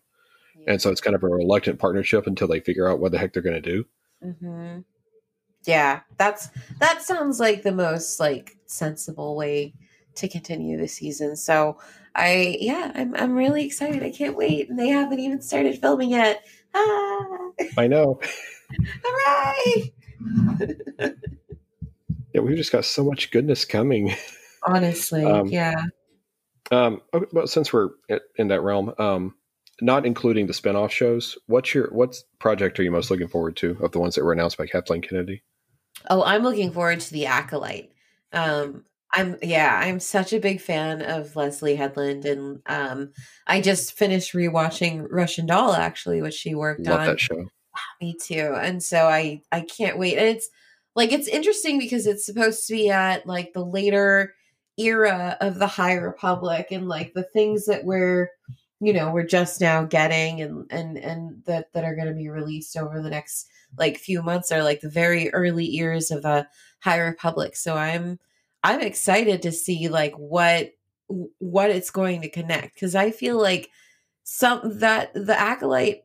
yeah. 0.57 0.73
and 0.73 0.81
so 0.81 0.89
it's 0.89 1.01
kind 1.01 1.15
of 1.15 1.23
a 1.23 1.27
reluctant 1.27 1.79
partnership 1.79 2.27
until 2.27 2.47
they 2.47 2.59
figure 2.59 2.89
out 2.89 2.99
what 2.99 3.11
the 3.11 3.17
heck 3.17 3.33
they're 3.33 3.41
going 3.41 3.61
to 3.61 3.61
do 3.61 3.85
mm-hmm. 4.23 4.79
yeah 5.65 6.01
that's 6.17 6.49
that 6.79 7.01
sounds 7.01 7.39
like 7.39 7.63
the 7.63 7.71
most 7.71 8.19
like 8.19 8.57
sensible 8.65 9.35
way 9.35 9.73
to 10.15 10.27
continue 10.27 10.77
the 10.77 10.87
season 10.87 11.35
so 11.35 11.77
i 12.15 12.57
yeah 12.59 12.91
i'm, 12.95 13.13
I'm 13.15 13.33
really 13.33 13.65
excited 13.65 14.01
i 14.01 14.11
can't 14.11 14.37
wait 14.37 14.69
and 14.69 14.79
they 14.79 14.87
haven't 14.87 15.19
even 15.19 15.41
started 15.41 15.79
filming 15.79 16.11
yet 16.11 16.45
ah! 16.73 17.49
i 17.77 17.87
know 17.87 18.19
hooray 19.03 19.93
Yeah, 22.35 22.41
we've 22.41 22.57
just 22.57 22.73
got 22.73 22.83
so 22.83 23.01
much 23.01 23.31
goodness 23.31 23.63
coming. 23.63 24.13
Honestly, 24.63 25.23
Um, 25.23 25.47
yeah. 25.47 25.85
Um, 26.71 27.01
okay, 27.13 27.27
well, 27.31 27.47
since 27.47 27.71
we're 27.71 27.89
in 28.37 28.47
that 28.49 28.61
realm, 28.61 28.93
um, 28.97 29.35
not 29.81 30.05
including 30.05 30.47
the 30.47 30.53
spin-off 30.53 30.91
shows, 30.91 31.37
what's 31.47 31.73
your 31.73 31.89
what 31.91 32.15
project 32.39 32.79
are 32.79 32.83
you 32.83 32.91
most 32.91 33.11
looking 33.11 33.27
forward 33.27 33.55
to 33.57 33.77
of 33.81 33.91
the 33.91 33.99
ones 33.99 34.15
that 34.15 34.23
were 34.23 34.33
announced 34.33 34.57
by 34.57 34.65
Kathleen 34.65 35.01
Kennedy? 35.01 35.43
Oh, 36.09 36.23
I'm 36.23 36.43
looking 36.43 36.71
forward 36.71 36.99
to 37.01 37.13
the 37.13 37.25
acolyte. 37.25 37.91
Um, 38.31 38.85
I'm 39.11 39.37
yeah, 39.41 39.79
I'm 39.81 39.99
such 39.99 40.33
a 40.33 40.39
big 40.39 40.59
fan 40.59 41.01
of 41.01 41.35
Leslie 41.35 41.75
Headland, 41.75 42.25
and 42.25 42.61
um, 42.65 43.11
I 43.47 43.61
just 43.61 43.93
finished 43.93 44.33
rewatching 44.33 45.07
Russian 45.09 45.45
Doll 45.45 45.73
actually, 45.73 46.21
which 46.21 46.33
she 46.33 46.53
worked 46.53 46.85
Love 46.85 47.01
on. 47.01 47.07
that 47.07 47.19
show. 47.19 47.45
Me 48.01 48.15
too. 48.21 48.55
And 48.59 48.83
so 48.83 49.07
I 49.07 49.41
I 49.51 49.61
can't 49.61 49.97
wait. 49.97 50.17
And 50.17 50.27
it's 50.27 50.49
like 50.95 51.11
it's 51.11 51.27
interesting 51.27 51.79
because 51.79 52.07
it's 52.07 52.25
supposed 52.25 52.67
to 52.67 52.73
be 52.73 52.89
at 52.89 53.25
like 53.25 53.53
the 53.53 53.65
later 53.65 54.34
era 54.77 55.37
of 55.41 55.59
the 55.59 55.67
High 55.67 55.93
Republic 55.93 56.67
and 56.71 56.87
like 56.87 57.13
the 57.13 57.23
things 57.23 57.65
that 57.65 57.85
we're 57.85 58.29
you 58.81 58.91
know 58.91 59.11
we're 59.11 59.25
just 59.25 59.61
now 59.61 59.83
getting 59.83 60.41
and 60.41 60.69
and 60.69 60.97
and 60.97 61.43
that 61.45 61.71
that 61.73 61.85
are 61.85 61.95
going 61.95 62.07
to 62.07 62.13
be 62.13 62.29
released 62.29 62.75
over 62.75 63.01
the 63.01 63.09
next 63.09 63.47
like 63.77 63.97
few 63.97 64.21
months 64.21 64.51
are 64.51 64.63
like 64.63 64.81
the 64.81 64.89
very 64.89 65.33
early 65.33 65.65
years 65.65 66.11
of 66.11 66.23
the 66.23 66.47
High 66.79 66.99
Republic. 66.99 67.55
So 67.55 67.75
I'm 67.75 68.19
I'm 68.63 68.81
excited 68.81 69.41
to 69.43 69.51
see 69.51 69.87
like 69.87 70.13
what 70.15 70.71
what 71.39 71.69
it's 71.69 71.91
going 71.91 72.21
to 72.21 72.29
connect 72.29 72.73
because 72.73 72.95
I 72.95 73.11
feel 73.11 73.39
like 73.39 73.69
some 74.23 74.79
that 74.79 75.13
the 75.13 75.39
acolyte 75.39 76.03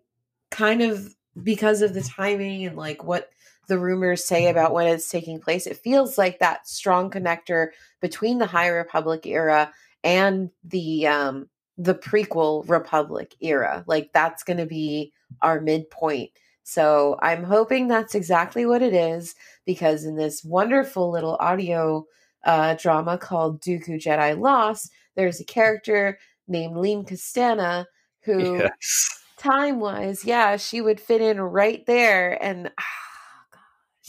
kind 0.50 0.82
of 0.82 1.14
because 1.42 1.80
of 1.80 1.94
the 1.94 2.02
timing 2.02 2.66
and 2.66 2.76
like 2.76 3.02
what 3.02 3.30
the 3.70 3.78
rumors 3.78 4.24
say 4.24 4.48
about 4.48 4.72
when 4.72 4.88
it's 4.88 5.08
taking 5.08 5.40
place 5.40 5.66
it 5.66 5.76
feels 5.76 6.18
like 6.18 6.40
that 6.40 6.66
strong 6.66 7.08
connector 7.08 7.68
between 8.00 8.38
the 8.38 8.46
high 8.46 8.66
republic 8.68 9.24
era 9.26 9.72
and 10.02 10.50
the 10.64 11.06
um 11.06 11.48
the 11.78 11.94
prequel 11.94 12.68
republic 12.68 13.36
era 13.40 13.84
like 13.86 14.10
that's 14.12 14.42
going 14.42 14.56
to 14.58 14.66
be 14.66 15.12
our 15.40 15.60
midpoint 15.60 16.30
so 16.64 17.16
i'm 17.22 17.44
hoping 17.44 17.86
that's 17.86 18.16
exactly 18.16 18.66
what 18.66 18.82
it 18.82 18.92
is 18.92 19.36
because 19.64 20.04
in 20.04 20.16
this 20.16 20.42
wonderful 20.42 21.12
little 21.12 21.36
audio 21.38 22.04
uh 22.44 22.74
drama 22.74 23.16
called 23.16 23.62
dooku 23.62 23.96
jedi 24.02 24.36
lost 24.36 24.90
there's 25.14 25.40
a 25.40 25.44
character 25.44 26.18
named 26.48 26.76
Lene 26.76 27.04
Kostana 27.04 27.86
who 28.24 28.58
Yes. 28.58 29.22
time 29.38 29.80
wise, 29.80 30.24
yeah, 30.24 30.56
she 30.56 30.80
would 30.80 31.00
fit 31.00 31.20
in 31.20 31.40
right 31.40 31.84
there. 31.86 32.42
And 32.42 32.70
ah. 32.78 32.84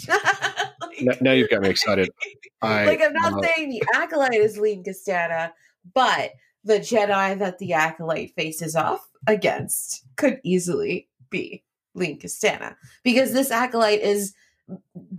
Like- 0.07 1.01
Now, 1.01 1.13
now 1.21 1.31
you've 1.31 1.49
got 1.49 1.61
me 1.61 1.69
excited. 1.69 2.09
I, 2.61 2.85
like 2.85 3.01
I'm 3.01 3.13
not 3.13 3.33
uh, 3.33 3.41
saying 3.41 3.69
the 3.69 3.83
acolyte 3.95 4.33
is 4.33 4.57
Lene 4.57 4.83
Kostana, 4.83 5.51
but 5.93 6.31
the 6.63 6.79
Jedi 6.79 7.37
that 7.39 7.57
the 7.57 7.73
acolyte 7.73 8.33
faces 8.35 8.75
off 8.75 9.07
against 9.27 10.03
could 10.15 10.39
easily 10.43 11.07
be 11.29 11.63
Lene 11.95 12.19
Kostana. 12.19 12.75
Because 13.03 13.33
this 13.33 13.49
acolyte 13.51 14.01
is 14.01 14.33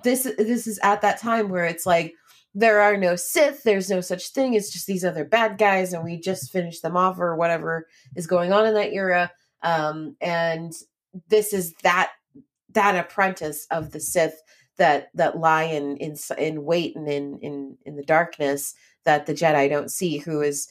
this 0.04 0.22
this 0.38 0.66
is 0.66 0.78
at 0.82 1.00
that 1.02 1.20
time 1.20 1.48
where 1.48 1.64
it's 1.64 1.84
like 1.86 2.14
there 2.54 2.80
are 2.80 2.96
no 2.96 3.16
Sith, 3.16 3.62
there's 3.62 3.90
no 3.90 4.00
such 4.00 4.28
thing, 4.28 4.54
it's 4.54 4.70
just 4.70 4.86
these 4.86 5.04
other 5.04 5.24
bad 5.24 5.58
guys, 5.58 5.92
and 5.92 6.04
we 6.04 6.18
just 6.20 6.52
finished 6.52 6.82
them 6.82 6.96
off 6.96 7.18
or 7.18 7.34
whatever 7.34 7.86
is 8.14 8.26
going 8.26 8.52
on 8.52 8.66
in 8.66 8.74
that 8.74 8.92
era. 8.92 9.32
Um, 9.62 10.16
and 10.20 10.72
this 11.28 11.52
is 11.52 11.72
that 11.82 12.12
that 12.72 12.96
apprentice 12.96 13.66
of 13.70 13.90
the 13.92 14.00
Sith 14.00 14.40
that 14.78 15.11
that 15.14 15.38
lie 15.38 15.64
in 15.64 15.96
in 15.98 16.16
in 16.38 16.64
wait 16.64 16.96
and 16.96 17.08
in 17.08 17.38
in 17.40 17.76
in 17.85 17.96
the 17.96 18.04
darkness 18.04 18.74
that 19.04 19.26
the 19.26 19.35
Jedi 19.35 19.68
don't 19.68 19.90
see. 19.90 20.18
Who 20.18 20.40
is, 20.40 20.68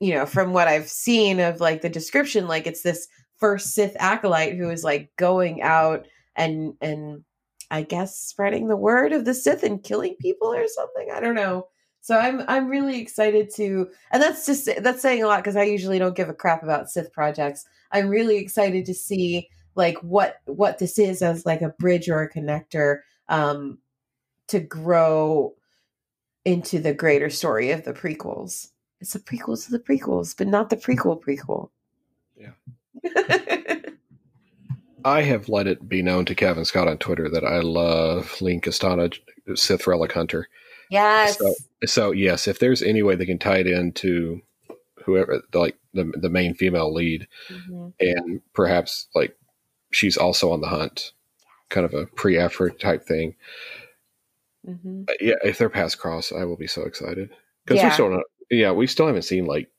you 0.00 0.14
know, 0.14 0.26
from 0.26 0.52
what 0.52 0.68
I've 0.68 0.88
seen 0.88 1.40
of 1.40 1.60
like 1.60 1.82
the 1.82 1.88
description, 1.88 2.48
like 2.48 2.66
it's 2.66 2.82
this 2.82 3.08
first 3.36 3.74
Sith 3.74 3.96
acolyte 3.98 4.56
who 4.56 4.70
is 4.70 4.84
like 4.84 5.10
going 5.16 5.62
out 5.62 6.06
and 6.34 6.74
and 6.80 7.24
I 7.70 7.82
guess 7.82 8.18
spreading 8.18 8.68
the 8.68 8.76
word 8.76 9.12
of 9.12 9.24
the 9.24 9.34
Sith 9.34 9.62
and 9.62 9.82
killing 9.82 10.14
people 10.20 10.52
or 10.52 10.68
something. 10.68 11.10
I 11.12 11.20
don't 11.20 11.34
know. 11.34 11.66
So 12.00 12.16
I'm 12.16 12.42
I'm 12.46 12.68
really 12.68 13.00
excited 13.00 13.50
to, 13.56 13.88
and 14.12 14.22
that's 14.22 14.46
just 14.46 14.68
that's 14.78 15.02
saying 15.02 15.24
a 15.24 15.26
lot 15.26 15.38
because 15.38 15.56
I 15.56 15.64
usually 15.64 15.98
don't 15.98 16.16
give 16.16 16.28
a 16.28 16.34
crap 16.34 16.62
about 16.62 16.88
Sith 16.88 17.12
projects. 17.12 17.64
I'm 17.90 18.08
really 18.08 18.36
excited 18.36 18.86
to 18.86 18.94
see 18.94 19.48
like 19.74 19.96
what 20.02 20.36
what 20.46 20.78
this 20.78 20.98
is 20.98 21.20
as 21.20 21.44
like 21.44 21.62
a 21.62 21.74
bridge 21.80 22.08
or 22.08 22.22
a 22.22 22.32
connector 22.32 23.00
um, 23.28 23.78
to 24.48 24.60
grow 24.60 25.54
into 26.44 26.78
the 26.78 26.94
greater 26.94 27.28
story 27.30 27.70
of 27.72 27.84
the 27.84 27.92
prequels. 27.92 28.70
It's 29.00 29.14
a 29.14 29.20
prequel 29.20 29.62
to 29.64 29.70
the 29.72 29.78
prequels, 29.78 30.36
but 30.36 30.46
not 30.46 30.70
the 30.70 30.76
prequel 30.76 31.20
prequel. 31.22 31.70
Yeah. 32.36 32.52
I 35.04 35.22
have 35.22 35.48
let 35.48 35.66
it 35.66 35.88
be 35.88 36.02
known 36.02 36.24
to 36.26 36.34
Cavan 36.34 36.64
Scott 36.64 36.88
on 36.88 36.98
Twitter 36.98 37.28
that 37.28 37.44
I 37.44 37.60
love 37.60 38.40
Lene 38.40 38.60
Kostana, 38.60 39.16
Sith 39.54 39.86
Relic 39.86 40.12
Hunter. 40.12 40.48
yes. 40.90 41.38
So, 41.38 41.54
so 41.84 42.10
yes, 42.12 42.48
if 42.48 42.58
there's 42.58 42.82
any 42.82 43.02
way 43.02 43.14
they 43.14 43.26
can 43.26 43.38
tie 43.38 43.58
it 43.58 43.66
into 43.68 44.40
whoever, 45.04 45.42
like 45.54 45.76
the 45.94 46.10
the 46.20 46.30
main 46.30 46.54
female 46.54 46.92
lead, 46.92 47.28
Mhm. 47.50 47.92
and 48.00 48.40
perhaps 48.54 49.06
like 49.14 49.36
she's 49.92 50.16
also 50.16 50.50
on 50.50 50.60
the 50.60 50.68
hunt, 50.68 51.12
kind 51.70 51.84
of 51.84 51.94
a 51.94 52.06
pre-effort 52.06 52.78
type 52.80 53.04
thing. 53.04 53.34
Mhm. 54.66 55.08
Uh, 55.08 55.14
Yeah, 55.20 55.34
if 55.44 55.58
they're 55.58 55.68
past 55.68 55.98
cross, 55.98 56.32
I 56.32 56.44
will 56.44 56.56
be 56.56 56.66
so 56.66 56.82
excited 56.82 57.30
because 57.64 57.78
Yeah. 57.80 57.88
we 57.88 57.92
still 57.92 58.10
don't. 58.10 58.24
Yeah, 58.50 58.72
we 58.72 58.86
still 58.86 59.06
haven't 59.06 59.22
seen 59.22 59.46
like 59.46 59.70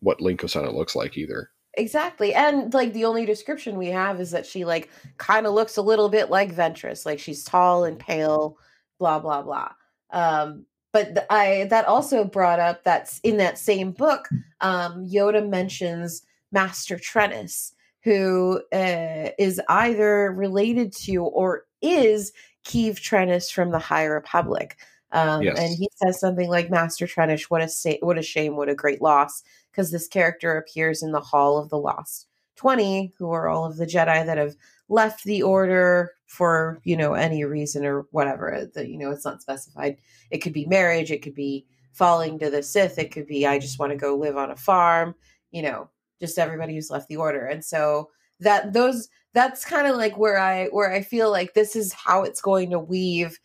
what 0.00 0.20
Lene 0.20 0.36
Kostana 0.36 0.72
looks 0.74 0.94
like 0.96 1.16
either. 1.16 1.50
Exactly. 1.74 2.32
And 2.34 2.72
like 2.72 2.92
the 2.92 3.04
only 3.04 3.26
description 3.26 3.76
we 3.76 3.88
have 3.88 4.20
is 4.20 4.30
that 4.30 4.46
she 4.46 4.64
like 4.64 4.88
kind 5.18 5.46
of 5.46 5.52
looks 5.52 5.76
a 5.76 5.82
little 5.82 6.08
bit 6.08 6.30
like 6.30 6.54
Ventress, 6.54 7.04
like 7.04 7.18
she's 7.18 7.44
tall 7.44 7.84
and 7.84 7.98
pale, 7.98 8.58
blah 8.98 9.18
blah 9.18 9.42
blah. 9.42 9.72
Um 10.10 10.64
but 10.92 11.26
I 11.28 11.66
that 11.70 11.86
also 11.86 12.24
brought 12.24 12.60
up 12.60 12.82
that's 12.82 13.20
in 13.20 13.36
that 13.38 13.58
same 13.58 13.92
book 13.92 14.28
um 14.60 15.06
Yoda 15.06 15.46
mentions 15.46 16.22
Master 16.52 16.96
Trennis 16.96 17.72
who 18.06 18.62
uh, 18.72 19.30
is 19.38 19.60
either 19.68 20.32
related 20.32 20.92
to 20.92 21.24
or 21.24 21.64
is 21.82 22.32
Keeve 22.64 23.00
Trennis 23.00 23.52
from 23.52 23.70
the 23.72 23.78
High 23.78 24.06
Republic. 24.06 24.76
Um, 25.12 25.42
Yes. 25.42 25.58
And 25.58 25.76
he 25.76 25.88
says 25.96 26.18
something 26.18 26.48
like, 26.48 26.70
"Master 26.70 27.06
Trennis, 27.06 27.44
what 27.44 27.62
a 27.62 27.68
sa- 27.68 28.00
what 28.00 28.18
a 28.18 28.22
shame, 28.22 28.56
what 28.56 28.68
a 28.68 28.74
great 28.74 29.02
loss." 29.02 29.42
because 29.76 29.90
this 29.90 30.08
character 30.08 30.56
appears 30.56 31.02
in 31.02 31.12
the 31.12 31.20
Hall 31.20 31.58
of 31.58 31.68
the 31.68 31.78
Lost 31.78 32.28
20, 32.56 33.12
who 33.18 33.30
are 33.30 33.48
all 33.48 33.66
of 33.66 33.76
the 33.76 33.84
Jedi 33.84 34.24
that 34.24 34.38
have 34.38 34.56
left 34.88 35.24
the 35.24 35.42
order 35.42 36.12
for, 36.24 36.80
you 36.84 36.96
know, 36.96 37.12
any 37.12 37.44
reason 37.44 37.84
or 37.84 38.06
whatever. 38.10 38.70
That 38.74 38.88
you 38.88 38.96
know, 38.96 39.10
it's 39.10 39.26
not 39.26 39.42
specified. 39.42 39.98
It 40.30 40.38
could 40.38 40.54
be 40.54 40.64
marriage, 40.64 41.10
it 41.10 41.20
could 41.20 41.34
be 41.34 41.66
falling 41.92 42.38
to 42.38 42.48
the 42.48 42.62
Sith, 42.62 42.98
it 42.98 43.12
could 43.12 43.26
be 43.26 43.46
I 43.46 43.58
just 43.58 43.78
want 43.78 43.92
to 43.92 43.98
go 43.98 44.16
live 44.16 44.38
on 44.38 44.50
a 44.50 44.56
farm, 44.56 45.14
you 45.50 45.60
know, 45.60 45.90
just 46.20 46.38
everybody 46.38 46.74
who's 46.74 46.90
left 46.90 47.08
the 47.08 47.16
order. 47.16 47.46
And 47.46 47.64
so 47.64 48.10
that 48.40 48.72
those 48.72 49.08
that's 49.34 49.64
kind 49.64 49.86
of 49.86 49.96
like 49.96 50.16
where 50.16 50.38
I 50.38 50.66
where 50.66 50.92
I 50.92 51.02
feel 51.02 51.30
like 51.30 51.54
this 51.54 51.76
is 51.76 51.92
how 51.92 52.22
it's 52.22 52.40
going 52.40 52.70
to 52.70 52.78
weave 52.78 53.38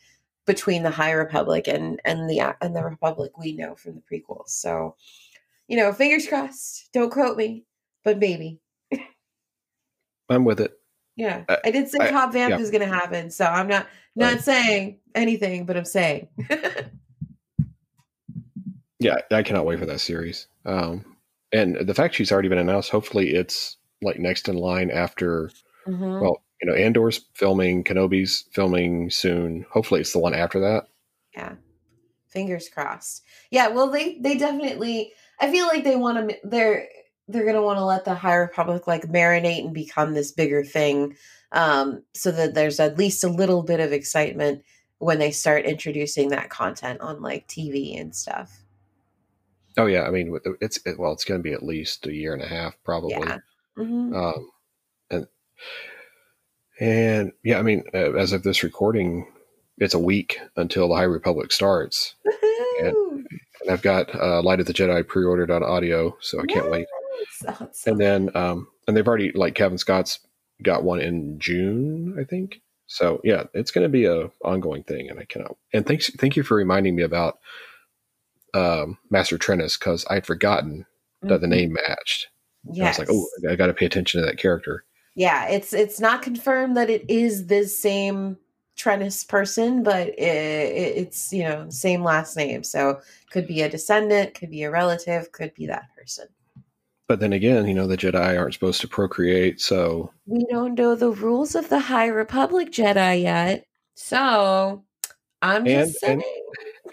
between 0.45 0.83
the 0.83 0.89
High 0.91 1.11
Republic 1.11 1.67
and 1.67 1.99
and 2.05 2.29
the 2.29 2.39
and 2.61 2.75
the 2.75 2.83
Republic 2.83 3.37
we 3.37 3.53
know 3.53 3.75
from 3.75 3.95
the 3.95 4.01
prequels. 4.01 4.49
So 4.49 4.95
you 5.67 5.77
know, 5.77 5.93
fingers 5.93 6.27
crossed. 6.27 6.89
Don't 6.93 7.11
quote 7.11 7.37
me, 7.37 7.63
but 8.03 8.17
maybe. 8.19 8.59
I'm 10.29 10.43
with 10.45 10.59
it. 10.59 10.77
Yeah, 11.17 11.43
Uh, 11.49 11.57
I 11.65 11.71
did 11.71 11.87
say 11.89 11.99
I- 11.99 12.09
Cobb 12.09 12.33
Vanth 12.33 12.49
yeah. 12.49 12.59
is 12.59 12.71
going 12.71 12.81
to 12.81 12.87
happen, 12.93 13.29
so 13.29 13.45
I'm 13.45 13.67
not 13.67 13.87
not 14.15 14.33
Right. 14.33 14.41
saying 14.41 14.99
anything, 15.15 15.65
but 15.65 15.77
I'm 15.77 15.85
saying. 15.85 16.27
Yeah, 18.99 19.15
I 19.31 19.41
cannot 19.41 19.65
wait 19.65 19.79
for 19.79 19.87
that 19.87 19.99
series. 19.99 20.47
Um, 20.63 21.10
and 21.53 21.75
the 21.87 21.93
fact 21.93 22.15
she's 22.15 22.31
already 22.31 22.49
been 22.49 22.57
announced, 22.57 22.89
hopefully 22.89 23.33
it's 23.33 23.77
like 24.01 24.19
next 24.19 24.47
in 24.47 24.55
line 24.55 24.89
after. 24.91 25.51
Mhm. 25.87 26.21
Well, 26.21 26.41
you 26.61 26.69
know, 26.69 26.75
Andor's 26.75 27.25
filming, 27.33 27.83
Kenobi's 27.83 28.45
filming 28.51 29.09
soon. 29.09 29.65
Hopefully, 29.71 30.01
it's 30.01 30.13
the 30.13 30.19
one 30.19 30.33
after 30.33 30.59
that. 30.59 30.85
Yeah, 31.35 31.55
fingers 32.27 32.69
crossed. 32.69 33.23
Yeah, 33.49 33.69
well, 33.69 33.89
they 33.89 34.17
they 34.19 34.37
definitely. 34.37 35.13
I 35.39 35.51
feel 35.51 35.65
like 35.67 35.83
they 35.83 35.95
want 35.95 36.29
to. 36.29 36.37
They're 36.43 36.87
they're 37.27 37.43
going 37.43 37.55
to 37.55 37.61
want 37.61 37.77
to 37.77 37.85
let 37.85 38.05
the 38.05 38.13
High 38.13 38.35
Republic 38.35 38.87
like 38.87 39.03
marinate 39.03 39.63
and 39.65 39.73
become 39.73 40.13
this 40.13 40.31
bigger 40.31 40.63
thing, 40.63 41.15
um, 41.51 42.03
so 42.13 42.31
that 42.31 42.53
there's 42.53 42.79
at 42.79 42.97
least 42.97 43.23
a 43.23 43.29
little 43.29 43.63
bit 43.63 43.79
of 43.79 43.93
excitement 43.93 44.63
when 44.99 45.17
they 45.17 45.31
start 45.31 45.65
introducing 45.65 46.29
that 46.29 46.49
content 46.49 47.01
on 47.01 47.21
like 47.21 47.47
TV 47.47 47.99
and 47.99 48.15
stuff. 48.15 48.60
Oh 49.77 49.85
yeah, 49.85 50.03
I 50.03 50.11
mean, 50.11 50.37
it's 50.59 50.79
it, 50.85 50.99
well, 50.99 51.13
it's 51.13 51.25
going 51.25 51.39
to 51.39 51.43
be 51.43 51.53
at 51.53 51.63
least 51.63 52.05
a 52.07 52.13
year 52.13 52.33
and 52.33 52.43
a 52.43 52.47
half, 52.47 52.75
probably. 52.83 53.15
Yeah. 53.27 53.37
Mhm. 53.77 54.15
Um, 54.15 54.49
and 55.09 55.27
and 56.79 57.31
yeah, 57.43 57.59
I 57.59 57.61
mean, 57.61 57.83
uh, 57.93 58.13
as 58.13 58.33
of 58.33 58.43
this 58.43 58.63
recording, 58.63 59.27
it's 59.77 59.93
a 59.93 59.99
week 59.99 60.39
until 60.55 60.87
the 60.89 60.95
High 60.95 61.03
Republic 61.03 61.51
starts, 61.51 62.15
and, 62.81 62.95
and 63.61 63.69
I've 63.69 63.81
got 63.81 64.13
uh, 64.13 64.41
Light 64.41 64.59
of 64.59 64.65
the 64.65 64.73
Jedi 64.73 65.07
pre-ordered 65.07 65.51
on 65.51 65.63
audio, 65.63 66.15
so 66.19 66.39
I 66.39 66.45
can't 66.45 66.69
wait. 66.69 66.87
Yes. 67.43 67.61
It's 67.61 67.81
so 67.83 67.91
And 67.91 67.99
then, 68.01 68.29
um, 68.35 68.67
and 68.87 68.97
they've 68.97 69.07
already 69.07 69.31
like 69.33 69.55
Cavan 69.55 69.77
Scott's 69.77 70.19
got 70.63 70.83
one 70.83 70.99
in 70.99 71.39
June, 71.39 72.17
I 72.19 72.23
think. 72.23 72.61
So 72.87 73.21
yeah, 73.23 73.43
it's 73.53 73.71
going 73.71 73.83
to 73.85 73.89
be 73.89 74.05
a 74.05 74.29
ongoing 74.43 74.83
thing, 74.83 75.09
and 75.09 75.19
I 75.19 75.25
cannot. 75.25 75.55
And 75.73 75.85
thanks, 75.85 76.09
thank 76.17 76.35
you 76.35 76.43
for 76.43 76.55
reminding 76.55 76.95
me 76.95 77.03
about 77.03 77.39
um, 78.53 78.97
Master 79.09 79.37
Trennis 79.37 79.77
because 79.79 80.05
I'd 80.09 80.25
forgotten 80.25 80.85
that 81.23 81.41
the 81.41 81.47
Mhm. 81.47 81.51
name 81.51 81.73
matched. 81.73 82.27
And 82.65 82.75
Yes. 82.77 82.99
I 82.99 83.03
was 83.03 83.09
like, 83.09 83.17
oh, 83.17 83.51
I 83.51 83.55
got 83.55 83.67
to 83.67 83.73
pay 83.73 83.85
attention 83.85 84.19
to 84.21 84.25
that 84.27 84.37
character. 84.37 84.83
yeah 85.15 85.45
it's 85.49 85.73
it's 85.73 85.99
not 85.99 86.21
confirmed 86.21 86.77
that 86.77 86.89
it 86.89 87.03
is 87.09 87.47
this 87.47 87.77
same 87.81 88.37
Trennis 88.79 89.27
person 89.27 89.83
but 89.83 90.07
it, 90.07 90.97
it's 91.01 91.33
you 91.33 91.43
know 91.43 91.69
same 91.69 92.01
last 92.01 92.37
name 92.37 92.63
so 92.63 93.01
could 93.29 93.45
be 93.45 93.61
a 93.61 93.67
descendant 93.69 94.33
could 94.35 94.49
be 94.49 94.63
a 94.63 94.71
relative 94.71 95.29
could 95.33 95.53
be 95.53 95.67
that 95.67 95.83
person 95.97 96.27
But 97.09 97.19
then 97.19 97.33
again, 97.33 97.67
you 97.67 97.73
know, 97.73 97.87
the 97.87 97.97
Jedi 97.97 98.39
aren't 98.39 98.53
supposed 98.53 98.79
to 98.81 98.87
procreate, 98.87 99.59
so 99.59 100.13
we 100.25 100.45
don't 100.49 100.75
know 100.79 100.95
the 100.95 101.11
rules 101.11 101.55
of 101.55 101.67
the 101.67 101.79
high 101.79 102.07
republic 102.07 102.71
jedi 102.71 103.23
yet 103.23 103.65
so 103.95 104.85
i'm 105.41 105.67
And- 105.67 105.89
just 105.89 105.99
saying 105.99 106.13
and- 106.13 106.23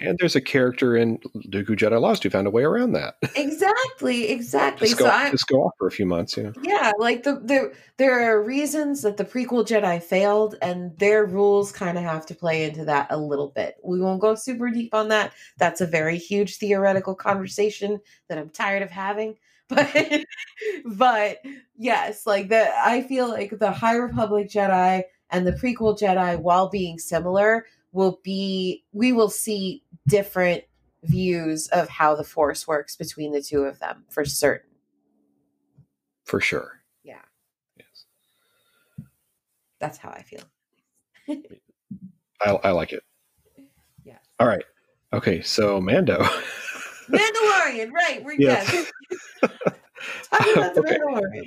and 0.01 0.19
there's 0.19 0.37
a 0.37 0.41
character 0.41 0.97
in 0.97 1.19
Dooku 1.35 1.71
Jedi 1.71 2.01
Lost 2.01 2.23
who 2.23 2.31
found 2.31 2.47
a 2.47 2.51
way 2.51 2.63
around 2.63 2.93
that. 2.93 3.17
exactly 3.37 4.29
exactly 4.29 4.89
just, 4.89 4.99
go, 4.99 5.07
so 5.07 5.11
i 5.11 5.31
just 5.31 5.47
go 5.47 5.63
off 5.63 5.73
for 5.79 5.87
a 5.87 5.91
few 5.91 6.07
months, 6.07 6.37
you 6.37 6.45
know. 6.45 6.53
yeah 6.63 6.93
like 6.99 7.23
the, 7.23 7.35
the 7.41 7.73
there 7.97 8.21
are 8.21 8.43
reasons 8.43 9.03
that 9.03 9.17
the 9.17 9.25
prequel 9.25 9.67
jedi 9.67 10.03
failed 10.03 10.55
and 10.63 10.97
their 10.99 11.25
rules 11.25 11.73
kind 11.73 11.99
of 11.99 12.05
have 12.05 12.27
to 12.27 12.35
play 12.35 12.65
into 12.65 12.85
that 12.85 13.07
a 13.11 13.19
little 13.19 13.49
bit 13.49 13.77
we 13.83 14.01
won't 14.01 14.21
go 14.21 14.35
super 14.35 14.71
deep 14.71 14.95
on 14.95 15.09
that 15.09 15.33
that's 15.59 15.81
a 15.81 15.87
very 15.87 16.19
huge 16.19 16.57
theoretical 16.57 17.15
conversation 17.15 18.01
that 18.29 18.39
i'm 18.39 18.51
tired 18.51 18.83
of 18.83 18.91
having 18.91 19.37
but 19.69 20.25
but 20.87 21.39
yes 21.77 22.27
like 22.27 22.49
the 22.49 22.71
i 22.79 23.03
feel 23.03 23.29
like 23.29 23.59
the 23.59 23.71
high 23.71 23.97
republic 23.97 24.49
jedi 24.49 25.03
and 25.31 25.47
the 25.47 25.53
prequel 25.53 25.99
jedi 25.99 26.41
while 26.41 26.71
being 26.71 26.99
similar 26.99 27.67
will 27.93 28.21
be 28.23 28.85
we 28.93 29.13
will 29.13 29.31
see 29.31 29.83
different 30.09 30.65
views 31.05 31.69
of 31.69 31.89
how 31.89 32.15
the 32.17 32.25
force 32.25 32.67
works 32.67 32.97
between 32.97 33.33
the 33.33 33.41
two 33.43 33.63
of 33.63 33.79
them 33.79 34.05
for 34.11 34.25
certain 34.25 34.71
For 36.25 36.41
sure. 36.41 36.81
Yeah. 37.05 37.21
Yes. 37.77 38.05
That's 39.81 39.99
how 39.99 40.11
I 40.11 40.23
feel. 40.23 40.41
I, 42.41 42.51
I 42.65 42.71
like 42.71 42.93
it. 42.93 43.03
Yeah. 44.05 44.19
All 44.41 44.47
right. 44.49 44.65
Okay, 45.13 45.41
so 45.43 45.81
Mando. 45.81 46.19
Mandalorian, 47.09 47.91
right? 47.93 48.23
We're 48.25 48.35
Yes. 48.39 48.73
yes. 48.73 48.91
Talking 50.33 50.53
about 50.55 50.75
the 50.75 50.81
Okay. 50.81 50.99
Mandalorian. 50.99 51.43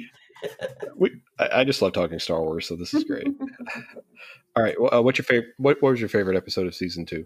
we, 0.95 1.11
I, 1.39 1.49
I 1.61 1.63
just 1.63 1.81
love 1.81 1.93
talking 1.93 2.17
Star 2.19 2.41
Wars, 2.41 2.67
so 2.67 2.75
this 2.75 2.93
is 2.93 3.03
great. 3.03 3.27
All 4.55 4.63
right. 4.63 4.79
Well, 4.79 4.93
uh, 4.93 5.01
what's 5.01 5.17
your 5.19 5.25
favorite? 5.25 5.53
What, 5.57 5.81
what 5.81 5.91
was 5.91 5.99
your 5.99 6.09
favorite 6.09 6.35
episode 6.37 6.65
of 6.67 6.73
season 6.75 7.05
two? 7.05 7.25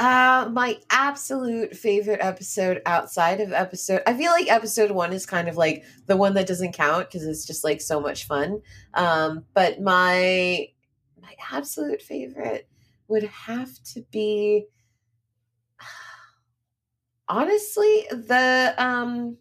Uh, 0.00 0.48
my 0.50 0.78
absolute 0.88 1.76
favorite 1.76 2.20
episode 2.22 2.80
outside 2.86 3.38
of 3.38 3.52
episode, 3.52 4.00
I 4.06 4.14
feel 4.14 4.32
like 4.32 4.50
episode 4.50 4.92
one 4.92 5.12
is 5.12 5.26
kind 5.26 5.46
of 5.46 5.58
like 5.58 5.84
the 6.06 6.16
one 6.16 6.32
that 6.34 6.46
doesn't 6.46 6.72
count 6.72 7.10
because 7.10 7.26
it's 7.26 7.46
just 7.46 7.64
like 7.64 7.82
so 7.82 8.00
much 8.00 8.26
fun. 8.26 8.62
Um, 8.94 9.44
but 9.52 9.78
my 9.82 10.68
my 11.20 11.34
absolute 11.52 12.00
favorite 12.00 12.66
would 13.08 13.24
have 13.24 13.70
to 13.92 14.00
be 14.10 14.64
honestly 17.28 18.06
the 18.10 18.74
um 18.78 19.36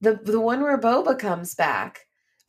the 0.00 0.18
the 0.24 0.40
one 0.40 0.62
where 0.62 0.80
Boba 0.80 1.18
comes 1.18 1.54
back 1.54 2.06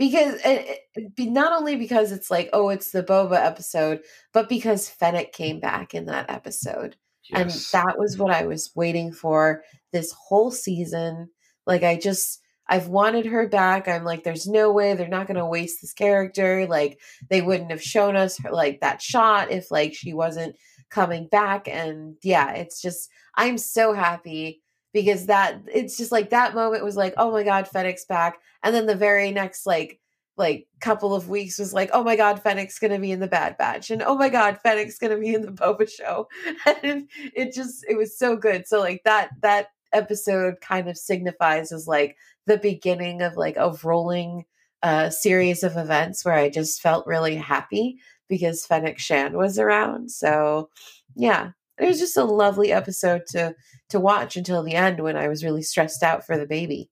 because 0.08 0.36
it, 0.36 0.46
it, 0.46 0.80
eh, 0.98 1.08
be- 1.16 1.30
not 1.30 1.54
only 1.54 1.76
because 1.76 2.12
it's 2.12 2.30
like 2.30 2.50
oh 2.54 2.70
it's 2.70 2.92
the 2.92 3.04
Boba 3.04 3.38
episode 3.38 4.02
but 4.34 4.50
because 4.50 4.90
Fennec 4.90 5.32
came 5.32 5.60
back 5.60 5.94
in 5.94 6.06
that 6.06 6.30
episode. 6.30 6.96
And 7.32 7.50
that 7.72 7.98
was 7.98 8.18
what 8.18 8.32
I 8.32 8.46
was 8.46 8.72
waiting 8.76 9.14
for 9.14 9.64
this 9.94 10.12
whole 10.12 10.52
season. 10.52 11.30
Like 11.66 11.84
I 11.84 11.96
just 11.96 12.42
I've 12.68 12.90
wanted 12.90 13.26
her 13.28 13.48
back. 13.48 13.88
I'm 13.88 14.04
like 14.04 14.24
there's 14.24 14.46
no 14.46 14.72
way 14.72 14.94
they're 14.94 15.08
not 15.08 15.28
going 15.28 15.38
to 15.38 15.46
waste 15.46 15.80
this 15.82 15.94
character. 15.94 16.68
Like 16.68 17.00
they 17.30 17.42
wouldn't 17.42 17.72
have 17.72 17.82
shown 17.82 18.18
us 18.18 18.38
her, 18.40 18.52
like 18.52 18.82
that 18.82 19.02
shot 19.02 19.52
if 19.52 19.72
like 19.72 19.94
she 19.94 20.14
wasn't 20.14 20.58
coming 20.90 21.28
back. 21.28 21.68
And 21.70 22.16
yeah 22.24 22.52
it's 22.52 22.82
just 22.82 23.10
I'm 23.36 23.58
so 23.58 23.94
happy 23.94 24.63
because 24.94 25.26
that 25.26 25.60
it's 25.74 25.98
just 25.98 26.12
like 26.12 26.30
that 26.30 26.54
moment 26.54 26.84
was 26.84 26.96
like 26.96 27.14
oh 27.18 27.32
my 27.32 27.44
god 27.44 27.68
Fennec's 27.68 28.06
back. 28.06 28.40
And 28.64 28.74
then 28.74 28.86
the 28.86 28.96
very 28.96 29.32
next 29.32 29.66
like 29.66 30.00
like 30.38 30.68
couple 30.80 31.14
of 31.14 31.30
weeks 31.30 31.60
was 31.60 31.74
like 31.74 31.90
oh 31.94 32.04
my 32.04 32.16
god 32.16 32.42
Fennec's 32.42 32.80
gonna 32.80 33.00
be 33.00 33.12
in 33.12 33.20
the 33.20 33.28
Bad 33.28 33.58
Batch. 33.58 33.90
And 33.90 34.02
oh 34.04 34.16
my 34.16 34.30
god 34.30 34.60
Fennec's 34.64 35.00
gonna 35.00 35.18
be 35.18 35.34
in 35.34 35.42
the 35.42 35.52
Boba 35.52 35.90
Show. 35.90 36.30
And 36.84 37.10
it 37.36 37.54
just 37.54 37.84
it 37.90 37.98
was 37.98 38.18
so 38.18 38.38
good. 38.38 38.68
So 38.68 38.80
like 38.80 39.02
that 39.04 39.30
that 39.42 39.70
episode 39.92 40.62
kind 40.62 40.88
of 40.88 40.98
signifies 40.98 41.72
as 41.72 41.88
like 41.88 42.16
the 42.46 42.58
beginning 42.58 43.22
of 43.22 43.36
like 43.36 43.58
a 43.58 43.76
rolling 43.84 44.46
uh 44.84 45.10
series 45.10 45.64
of 45.64 45.76
events 45.78 46.24
where 46.24 46.36
I 46.36 46.50
just 46.50 46.82
felt 46.82 47.08
really 47.08 47.36
happy 47.36 48.00
because 48.28 48.66
Fennec 48.66 49.00
Shand 49.00 49.36
was 49.36 49.58
around. 49.58 50.12
So 50.12 50.70
yeah 51.16 51.52
it 51.80 51.88
was 51.88 52.00
just 52.00 52.18
a 52.18 52.24
lovely 52.24 52.72
episode 52.72 53.24
to 53.30 53.56
to 53.90 54.00
watch 54.00 54.36
until 54.36 54.64
the 54.64 54.76
end 54.76 55.00
when 55.00 55.18
I 55.18 55.28
was 55.28 55.44
really 55.44 55.62
stressed 55.62 56.04
out 56.04 56.26
for 56.26 56.38
the 56.38 56.46
baby. 56.46 56.90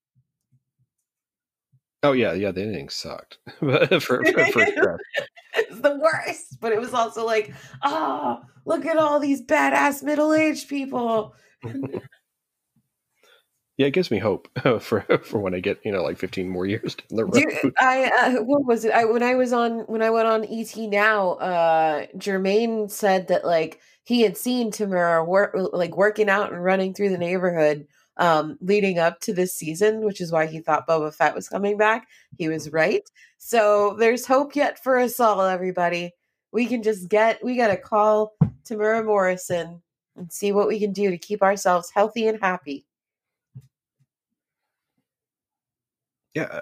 oh 2.03 2.13
yeah, 2.13 2.33
yeah. 2.33 2.51
The 2.51 2.63
ending 2.63 2.89
sucked. 2.89 3.37
for, 3.59 3.87
for, 3.87 3.99
for 3.99 4.23
it's 5.55 5.81
the 5.81 5.99
worst, 6.01 6.57
but 6.59 6.71
it 6.71 6.79
was 6.79 6.93
also 6.93 7.25
like, 7.25 7.53
oh, 7.83 8.41
look 8.65 8.85
at 8.85 8.97
all 8.97 9.19
these 9.19 9.41
badass 9.43 10.03
middle 10.03 10.33
aged 10.33 10.69
people. 10.69 11.35
Yeah, 13.77 13.87
it 13.87 13.93
gives 13.93 14.11
me 14.11 14.19
hope 14.19 14.47
for 14.79 15.01
for 15.23 15.39
when 15.39 15.55
I 15.55 15.59
get 15.59 15.79
you 15.83 15.91
know 15.91 16.03
like 16.03 16.19
15 16.19 16.47
more 16.47 16.67
years 16.67 16.93
down 16.93 17.17
the 17.17 17.25
road. 17.25 17.33
Dude, 17.33 17.73
I 17.79 18.11
uh, 18.15 18.43
what 18.43 18.63
was 18.63 18.85
it? 18.85 18.91
I 18.91 19.05
when 19.05 19.23
I 19.23 19.33
was 19.33 19.53
on 19.53 19.79
when 19.87 20.03
I 20.03 20.11
went 20.11 20.27
on 20.27 20.45
ET 20.45 20.77
now, 20.77 21.31
uh 21.31 22.05
Jermaine 22.15 22.91
said 22.91 23.29
that 23.29 23.43
like 23.43 23.79
he 24.03 24.21
had 24.21 24.37
seen 24.37 24.71
Temuera 24.71 25.25
work 25.25 25.55
like 25.73 25.95
working 25.95 26.29
out 26.29 26.51
and 26.51 26.63
running 26.63 26.93
through 26.93 27.09
the 27.09 27.17
neighborhood 27.17 27.87
um 28.17 28.57
leading 28.61 28.99
up 28.99 29.19
to 29.21 29.33
this 29.33 29.53
season, 29.53 30.01
which 30.05 30.21
is 30.21 30.31
why 30.31 30.45
he 30.45 30.59
thought 30.59 30.87
Boba 30.87 31.13
Fett 31.13 31.35
was 31.35 31.49
coming 31.49 31.77
back. 31.77 32.07
He 32.37 32.49
was 32.49 32.71
right. 32.71 33.03
So 33.37 33.95
there's 33.97 34.25
hope 34.25 34.55
yet 34.55 34.83
for 34.83 34.99
us 34.99 35.19
all, 35.19 35.41
everybody. 35.41 36.11
We 36.51 36.65
can 36.65 36.83
just 36.83 37.09
get 37.09 37.43
we 37.43 37.55
gotta 37.55 37.77
call 37.77 38.33
Temuera 38.65 39.05
Morrison 39.05 39.81
and 40.17 40.31
see 40.31 40.51
what 40.51 40.67
we 40.67 40.79
can 40.79 40.91
do 40.93 41.09
to 41.09 41.17
keep 41.17 41.41
ourselves 41.41 41.91
healthy 41.93 42.27
and 42.27 42.39
happy. 42.41 42.85
yeah, 46.33 46.61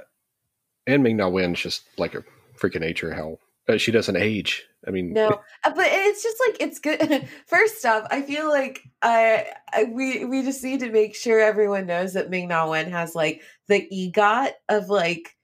and 0.88 1.04
Ming 1.04 1.18
Na 1.18 1.30
Wen's 1.30 1.60
just 1.60 1.84
like 1.98 2.16
a 2.16 2.24
freaking 2.58 2.82
nature. 2.82 3.14
How 3.14 3.38
uh, 3.68 3.78
she 3.78 3.92
doesn't 3.92 4.16
age. 4.16 4.66
I 4.88 4.92
mean, 4.92 5.14
No, 5.14 5.28
uh, 5.64 5.74
but 5.76 5.88
it's 5.88 6.24
just 6.24 6.38
like 6.48 6.58
it's 6.60 6.80
good. 6.80 7.28
First 7.48 7.86
off, 7.86 8.08
I 8.12 8.22
feel 8.22 8.50
like 8.50 8.82
I, 9.02 9.48
I 9.74 9.86
we 9.86 10.26
we 10.26 10.44
just 10.44 10.64
need 10.64 10.80
to 10.82 10.92
make 10.92 11.16
sure 11.16 11.40
everyone 11.40 11.86
knows 11.86 12.14
that 12.14 12.30
Ming 12.30 12.48
Na 12.48 12.70
Wen 12.70 12.92
has 12.92 13.16
like 13.16 13.42
the 13.68 13.88
EGOT 13.92 14.52
of 14.70 14.90
like 14.90 15.36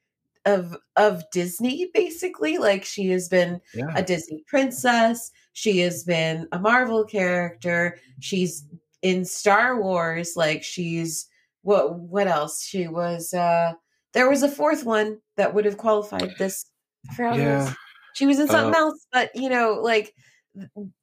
of 0.46 0.78
of 0.96 1.24
Disney 1.32 1.90
basically. 1.94 2.58
Like 2.58 2.86
she 2.86 3.10
has 3.10 3.28
been 3.28 3.60
yeah, 3.74 3.92
a 3.96 4.04
Disney 4.04 4.44
princess. 4.48 5.32
She 5.54 5.80
has 5.80 6.04
been 6.04 6.48
a 6.52 6.60
Marvel 6.60 7.04
character. 7.04 7.98
She's 8.20 8.66
in 9.02 9.26
Star 9.26 9.82
Wars. 9.82 10.34
Like 10.36 10.64
she's 10.64 11.28
what 11.64 12.00
what 12.00 12.28
else? 12.28 12.64
She 12.64 12.88
was 12.88 13.34
uh 13.34 13.74
there 14.14 14.30
was 14.30 14.44
a 14.44 14.50
fourth 14.50 14.86
one 14.86 15.20
that 15.36 15.54
would 15.54 15.66
have 15.66 15.78
qualified 15.78 16.36
this. 16.38 16.66
I 17.10 17.16
forgot 17.16 17.32
what 17.32 17.40
it 17.40 17.46
was. 17.46 17.68
yeah. 17.68 17.74
She 18.16 18.26
was 18.26 18.40
in 18.40 18.48
something 18.48 18.74
Uh, 18.74 18.78
else, 18.80 19.08
but 19.12 19.32
you 19.36 19.50
know, 19.50 19.80
like 19.82 20.14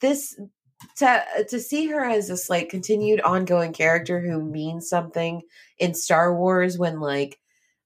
this 0.00 0.38
to 0.96 1.24
to 1.48 1.60
see 1.60 1.86
her 1.88 2.04
as 2.04 2.28
this 2.28 2.50
like 2.50 2.68
continued 2.68 3.20
ongoing 3.20 3.72
character 3.72 4.20
who 4.20 4.42
means 4.42 4.88
something 4.88 5.42
in 5.78 5.94
Star 5.94 6.34
Wars 6.34 6.78
when 6.78 7.00
like 7.00 7.38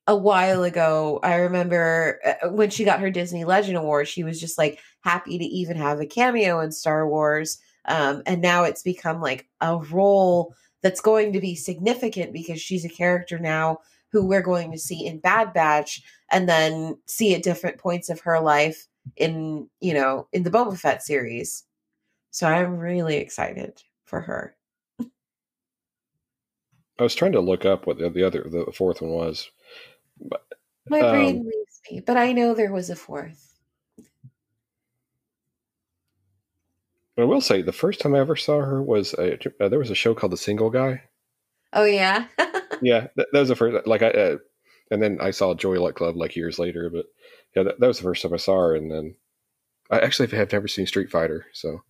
a 0.06 0.16
while 0.16 0.62
ago 0.64 1.20
I 1.22 1.36
remember 1.36 2.20
uh, 2.24 2.48
when 2.50 2.70
she 2.70 2.84
got 2.84 3.00
her 3.00 3.10
Disney 3.10 3.44
Legend 3.44 3.76
Award 3.76 4.08
she 4.08 4.24
was 4.24 4.40
just 4.40 4.56
like 4.58 4.78
happy 5.02 5.38
to 5.38 5.44
even 5.44 5.76
have 5.76 6.00
a 6.00 6.06
cameo 6.06 6.60
in 6.60 6.72
Star 6.72 7.08
Wars 7.08 7.58
um 7.86 8.22
and 8.26 8.40
now 8.40 8.64
it's 8.64 8.82
become 8.82 9.20
like 9.20 9.46
a 9.60 9.76
role 9.78 10.54
that's 10.82 11.00
going 11.00 11.32
to 11.32 11.40
be 11.40 11.54
significant 11.54 12.32
because 12.32 12.60
she's 12.60 12.84
a 12.84 12.88
character 12.88 13.38
now 13.38 13.78
who 14.12 14.24
we're 14.26 14.42
going 14.42 14.72
to 14.72 14.78
see 14.78 15.04
in 15.06 15.18
Bad 15.18 15.52
Batch 15.52 16.02
and 16.30 16.48
then 16.48 16.96
see 17.06 17.34
at 17.34 17.42
different 17.42 17.78
points 17.78 18.08
of 18.08 18.20
her 18.20 18.40
life 18.40 18.86
in 19.16 19.68
you 19.80 19.94
know 19.94 20.28
in 20.32 20.42
the 20.42 20.50
Boba 20.50 20.78
Fett 20.78 21.02
series. 21.02 21.64
So 22.30 22.46
I'm 22.46 22.78
really 22.78 23.16
excited 23.16 23.82
for 24.04 24.20
her. 24.20 24.56
I 26.98 27.02
was 27.02 27.14
trying 27.14 27.32
to 27.32 27.40
look 27.40 27.64
up 27.64 27.86
what 27.86 27.98
the, 27.98 28.10
the 28.10 28.24
other 28.24 28.46
the 28.50 28.72
fourth 28.72 29.02
one 29.02 29.10
was. 29.10 29.50
But, 30.20 30.44
My 30.88 31.00
brain 31.00 31.40
um, 31.40 31.46
leaves 31.46 31.80
me, 31.90 32.00
but 32.00 32.16
I 32.16 32.32
know 32.32 32.54
there 32.54 32.72
was 32.72 32.90
a 32.90 32.96
fourth. 32.96 33.54
I 37.18 37.24
will 37.24 37.40
say 37.40 37.62
the 37.62 37.72
first 37.72 38.00
time 38.00 38.14
I 38.14 38.18
ever 38.18 38.36
saw 38.36 38.60
her 38.60 38.82
was 38.82 39.14
a, 39.14 39.38
uh, 39.62 39.68
there 39.68 39.78
was 39.78 39.90
a 39.90 39.94
show 39.94 40.14
called 40.14 40.32
The 40.32 40.36
Single 40.36 40.70
Guy. 40.70 41.02
Oh 41.72 41.84
yeah. 41.84 42.26
Yeah, 42.82 43.06
that, 43.16 43.28
that 43.32 43.40
was 43.40 43.48
the 43.48 43.56
first. 43.56 43.86
Like 43.86 44.02
I, 44.02 44.10
uh, 44.10 44.36
and 44.90 45.02
then 45.02 45.16
I 45.18 45.30
saw 45.30 45.54
Joy 45.54 45.80
Luck 45.80 45.94
Club 45.94 46.14
like 46.14 46.36
years 46.36 46.58
later. 46.58 46.90
But 46.90 47.06
yeah, 47.56 47.62
that, 47.62 47.80
that 47.80 47.86
was 47.86 47.96
the 47.98 48.04
first 48.04 48.22
time 48.22 48.34
I 48.34 48.36
saw 48.36 48.58
her. 48.60 48.76
And 48.76 48.90
then 48.90 49.14
I 49.90 49.98
actually 50.00 50.28
have 50.36 50.52
never 50.52 50.68
seen 50.68 50.86
Street 50.86 51.10
Fighter. 51.10 51.46
So 51.52 51.82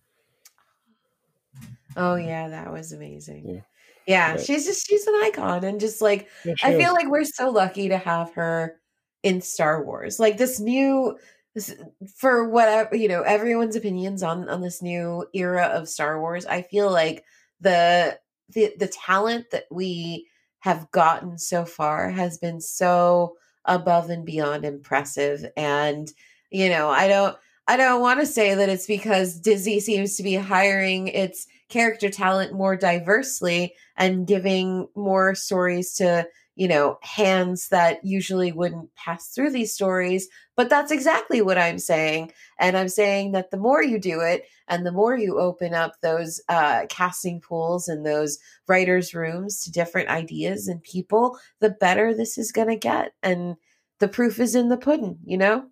oh 1.97 2.15
yeah, 2.15 2.47
that 2.47 2.71
was 2.71 2.93
amazing. 2.93 3.47
Yeah. 3.47 3.61
Yeah, 4.07 4.35
But- 4.35 4.45
she's 4.45 4.65
just 4.65 4.87
she's 4.87 5.05
an 5.05 5.15
icon 5.15 5.65
and 5.65 5.79
just 5.79 6.01
like 6.01 6.29
yeah, 6.45 6.55
I 6.63 6.71
is. 6.73 6.81
feel 6.81 6.93
like 6.93 7.09
we're 7.09 7.25
so 7.25 7.49
lucky 7.49 7.89
to 7.89 7.97
have 7.97 8.33
her 8.35 8.79
in 9.21 9.41
Star 9.41 9.83
Wars. 9.83 10.19
Like 10.19 10.37
this 10.37 10.59
new 10.59 11.17
this, 11.53 11.75
for 12.15 12.47
whatever, 12.47 12.95
you 12.95 13.09
know, 13.09 13.23
everyone's 13.23 13.75
opinions 13.75 14.23
on 14.23 14.47
on 14.47 14.61
this 14.61 14.81
new 14.81 15.25
era 15.33 15.65
of 15.65 15.89
Star 15.89 16.21
Wars. 16.21 16.45
I 16.45 16.61
feel 16.61 16.89
like 16.89 17.25
the 17.59 18.17
the 18.53 18.73
the 18.79 18.87
talent 18.87 19.47
that 19.51 19.65
we 19.69 20.27
have 20.59 20.89
gotten 20.91 21.37
so 21.37 21.65
far 21.65 22.09
has 22.09 22.37
been 22.37 22.61
so 22.61 23.35
above 23.67 24.09
and 24.09 24.25
beyond 24.25 24.65
impressive 24.65 25.45
and 25.55 26.11
you 26.49 26.69
know, 26.69 26.89
I 26.89 27.07
don't 27.07 27.37
I 27.67 27.75
don't 27.75 28.01
want 28.01 28.19
to 28.21 28.25
say 28.25 28.55
that 28.55 28.69
it's 28.69 28.87
because 28.87 29.39
Disney 29.39 29.79
seems 29.79 30.15
to 30.15 30.23
be 30.23 30.35
hiring 30.35 31.09
its 31.09 31.47
character 31.69 32.09
talent 32.09 32.53
more 32.53 32.77
diversely 32.77 33.73
and 33.97 34.25
giving 34.25 34.87
more 34.95 35.35
stories 35.35 35.93
to 35.95 36.27
you 36.57 36.67
know 36.67 36.97
hands 37.01 37.69
that 37.69 38.03
usually 38.03 38.51
wouldn't 38.51 38.93
pass 38.95 39.29
through 39.29 39.51
these 39.51 39.73
stories 39.73 40.27
but 40.55 40.69
that's 40.69 40.91
exactly 40.91 41.41
what 41.41 41.57
i'm 41.57 41.77
saying 41.79 42.31
and 42.59 42.75
i'm 42.75 42.89
saying 42.89 43.31
that 43.31 43.51
the 43.51 43.57
more 43.57 43.81
you 43.83 43.99
do 43.99 44.19
it 44.19 44.43
and 44.67 44.85
the 44.85 44.91
more 44.91 45.15
you 45.15 45.39
open 45.39 45.73
up 45.73 45.93
those 46.01 46.41
uh, 46.49 46.85
casting 46.89 47.39
pools 47.39 47.87
and 47.87 48.05
those 48.05 48.37
writers 48.67 49.13
rooms 49.13 49.61
to 49.61 49.71
different 49.71 50.09
ideas 50.09 50.67
and 50.67 50.83
people 50.83 51.37
the 51.61 51.69
better 51.69 52.13
this 52.13 52.37
is 52.37 52.51
going 52.51 52.67
to 52.67 52.75
get 52.75 53.13
and 53.23 53.55
the 53.99 54.07
proof 54.07 54.39
is 54.39 54.55
in 54.55 54.69
the 54.69 54.77
pudding 54.77 55.17
you 55.23 55.37
know 55.37 55.65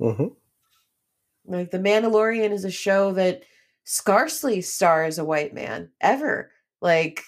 Mhm. 0.00 0.34
like 1.46 1.70
The 1.70 1.78
Mandalorian 1.78 2.50
is 2.52 2.64
a 2.64 2.70
show 2.70 3.12
that 3.12 3.42
scarcely 3.84 4.60
stars 4.60 5.18
a 5.18 5.24
white 5.24 5.52
man 5.54 5.90
ever. 6.00 6.50
Like, 6.80 7.22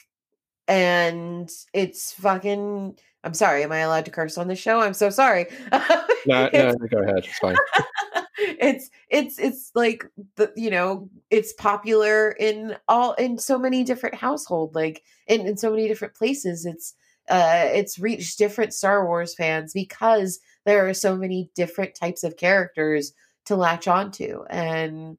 and 0.72 1.50
it's 1.74 2.12
fucking. 2.12 2.96
I'm 3.24 3.34
sorry. 3.34 3.62
Am 3.62 3.70
I 3.70 3.78
allowed 3.78 4.06
to 4.06 4.10
curse 4.10 4.38
on 4.38 4.48
the 4.48 4.56
show? 4.56 4.80
I'm 4.80 4.94
so 4.94 5.10
sorry. 5.10 5.46
No, 6.24 6.48
no, 6.52 6.72
go 6.88 6.98
ahead. 7.02 7.24
It's 7.26 7.38
fine. 7.40 7.56
it's 8.38 8.90
it's 9.08 9.40
it's 9.40 9.72
like 9.74 10.06
the 10.36 10.52
you 10.56 10.70
know 10.70 11.10
it's 11.30 11.52
popular 11.54 12.30
in 12.30 12.76
all 12.86 13.14
in 13.14 13.38
so 13.38 13.58
many 13.58 13.82
different 13.82 14.14
household 14.14 14.72
like 14.72 15.02
in, 15.26 15.48
in 15.48 15.56
so 15.56 15.68
many 15.68 15.88
different 15.88 16.14
places 16.14 16.64
it's 16.64 16.94
uh 17.28 17.64
it's 17.72 17.98
reached 17.98 18.38
different 18.38 18.72
star 18.72 19.04
wars 19.04 19.34
fans 19.34 19.72
because 19.72 20.38
there 20.64 20.88
are 20.88 20.94
so 20.94 21.16
many 21.16 21.50
different 21.56 21.96
types 21.96 22.22
of 22.22 22.36
characters 22.36 23.12
to 23.44 23.56
latch 23.56 23.88
onto 23.88 24.44
and 24.48 25.18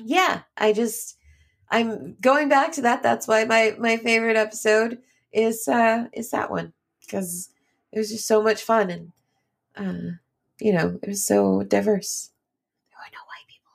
yeah 0.00 0.42
i 0.56 0.72
just 0.72 1.16
i'm 1.70 2.16
going 2.20 2.48
back 2.48 2.72
to 2.72 2.82
that 2.82 3.02
that's 3.02 3.26
why 3.26 3.44
my 3.44 3.74
my 3.78 3.96
favorite 3.96 4.36
episode 4.36 4.98
is 5.32 5.66
uh 5.68 6.06
is 6.12 6.30
that 6.30 6.50
one 6.50 6.72
because 7.00 7.50
it 7.92 7.98
was 7.98 8.10
just 8.10 8.26
so 8.26 8.42
much 8.42 8.62
fun 8.62 8.90
and 8.90 9.12
uh 9.76 10.12
you 10.60 10.72
know 10.72 10.98
it 11.02 11.08
was 11.08 11.26
so 11.26 11.62
diverse 11.62 12.30
there 12.90 12.98
were 13.00 13.12
no 13.12 13.22
white 13.30 13.46
people 13.48 13.72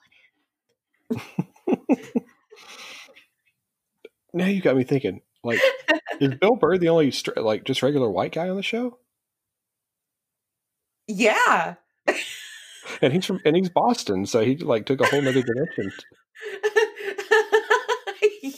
in 1.09 2.15
it 2.15 2.23
now 4.33 4.45
you 4.45 4.61
got 4.61 4.75
me 4.75 4.83
thinking. 4.83 5.21
Like, 5.43 5.59
is 6.19 6.35
Bill 6.35 6.55
Burr 6.55 6.77
the 6.77 6.89
only 6.89 7.11
str- 7.11 7.39
like 7.39 7.63
just 7.63 7.81
regular 7.83 8.09
white 8.09 8.33
guy 8.33 8.49
on 8.49 8.55
the 8.55 8.63
show? 8.63 8.97
yeah 11.07 11.75
And 13.01 13.13
he's 13.13 13.25
from 13.25 13.39
and 13.45 13.55
he's 13.55 13.69
Boston, 13.69 14.25
so 14.25 14.43
he 14.43 14.57
like 14.57 14.85
took 14.85 15.01
a 15.01 15.05
whole 15.05 15.21
nother 15.21 15.41
dimension. 15.41 15.91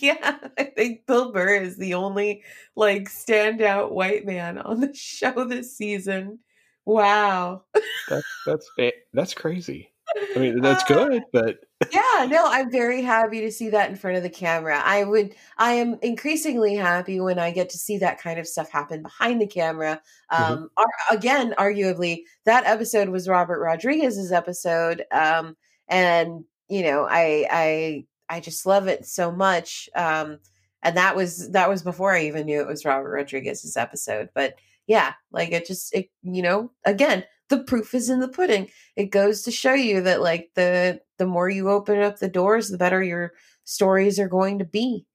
yeah 0.01 0.37
i 0.57 0.63
think 0.63 1.05
bill 1.05 1.31
burr 1.31 1.55
is 1.55 1.77
the 1.77 1.93
only 1.93 2.43
like 2.75 3.03
standout 3.03 3.91
white 3.91 4.25
man 4.25 4.57
on 4.57 4.81
the 4.81 4.93
show 4.95 5.45
this 5.45 5.75
season. 5.77 6.39
Wow. 6.85 7.63
That's 8.09 8.25
that's 8.45 8.69
that's 9.13 9.33
crazy. 9.35 9.93
I 10.35 10.39
mean, 10.39 10.61
that's 10.61 10.83
Uh, 10.89 11.05
good, 11.05 11.23
but 11.31 11.59
yeah 11.91 12.27
no 12.29 12.43
i'm 12.47 12.69
very 12.71 13.01
happy 13.01 13.41
to 13.41 13.51
see 13.51 13.69
that 13.69 13.89
in 13.89 13.95
front 13.95 14.17
of 14.17 14.23
the 14.23 14.29
camera. 14.29 14.81
I 14.83 15.03
would 15.03 15.33
i 15.57 15.71
am 15.73 15.97
increasingly 16.01 16.75
happy 16.75 17.19
when 17.19 17.39
i 17.39 17.49
get 17.51 17.69
to 17.69 17.77
see 17.77 17.97
that 17.99 18.19
kind 18.19 18.39
of 18.39 18.47
stuff 18.47 18.69
happen 18.69 19.01
behind 19.03 19.39
the 19.41 19.47
camera. 19.47 20.01
Um 20.29 20.69
ar- 20.77 20.85
again 21.17 21.53
arguably 21.57 22.23
that 22.45 22.65
episode 22.65 23.09
was 23.09 23.27
robert 23.29 23.59
rodriguez's 23.61 24.31
episode 24.31 25.05
um 25.11 25.55
and 25.87 26.43
you 26.67 26.83
know 26.83 27.07
i 27.09 27.47
i 27.51 28.05
i 28.31 28.39
just 28.39 28.65
love 28.65 28.87
it 28.87 29.05
so 29.05 29.31
much 29.31 29.89
um 29.95 30.39
and 30.83 30.97
that 30.97 31.15
was 31.15 31.51
that 31.51 31.69
was 31.69 31.83
before 31.83 32.13
i 32.13 32.23
even 32.23 32.45
knew 32.45 32.61
it 32.61 32.67
was 32.67 32.85
robert 32.85 33.11
rodriguez's 33.11 33.77
episode 33.77 34.29
but 34.33 34.55
yeah 34.87 35.13
like 35.31 35.51
it 35.51 35.65
just 35.65 35.93
it 35.93 36.09
you 36.23 36.41
know 36.41 36.71
again 36.85 37.23
the 37.51 37.59
proof 37.59 37.93
is 37.93 38.09
in 38.09 38.19
the 38.19 38.27
pudding. 38.27 38.69
It 38.95 39.11
goes 39.11 39.43
to 39.43 39.51
show 39.51 39.73
you 39.73 40.01
that 40.01 40.21
like 40.21 40.49
the 40.55 41.01
the 41.19 41.27
more 41.27 41.49
you 41.49 41.69
open 41.69 42.01
up 42.01 42.17
the 42.17 42.29
doors 42.29 42.69
the 42.69 42.77
better 42.77 43.03
your 43.03 43.33
stories 43.63 44.19
are 44.19 44.27
going 44.27 44.57
to 44.57 44.65
be. 44.65 45.05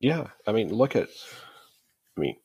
Yeah, 0.00 0.28
I 0.46 0.52
mean, 0.52 0.72
look 0.74 0.96
at, 0.96 1.08
I 2.16 2.20
mean, 2.20 2.36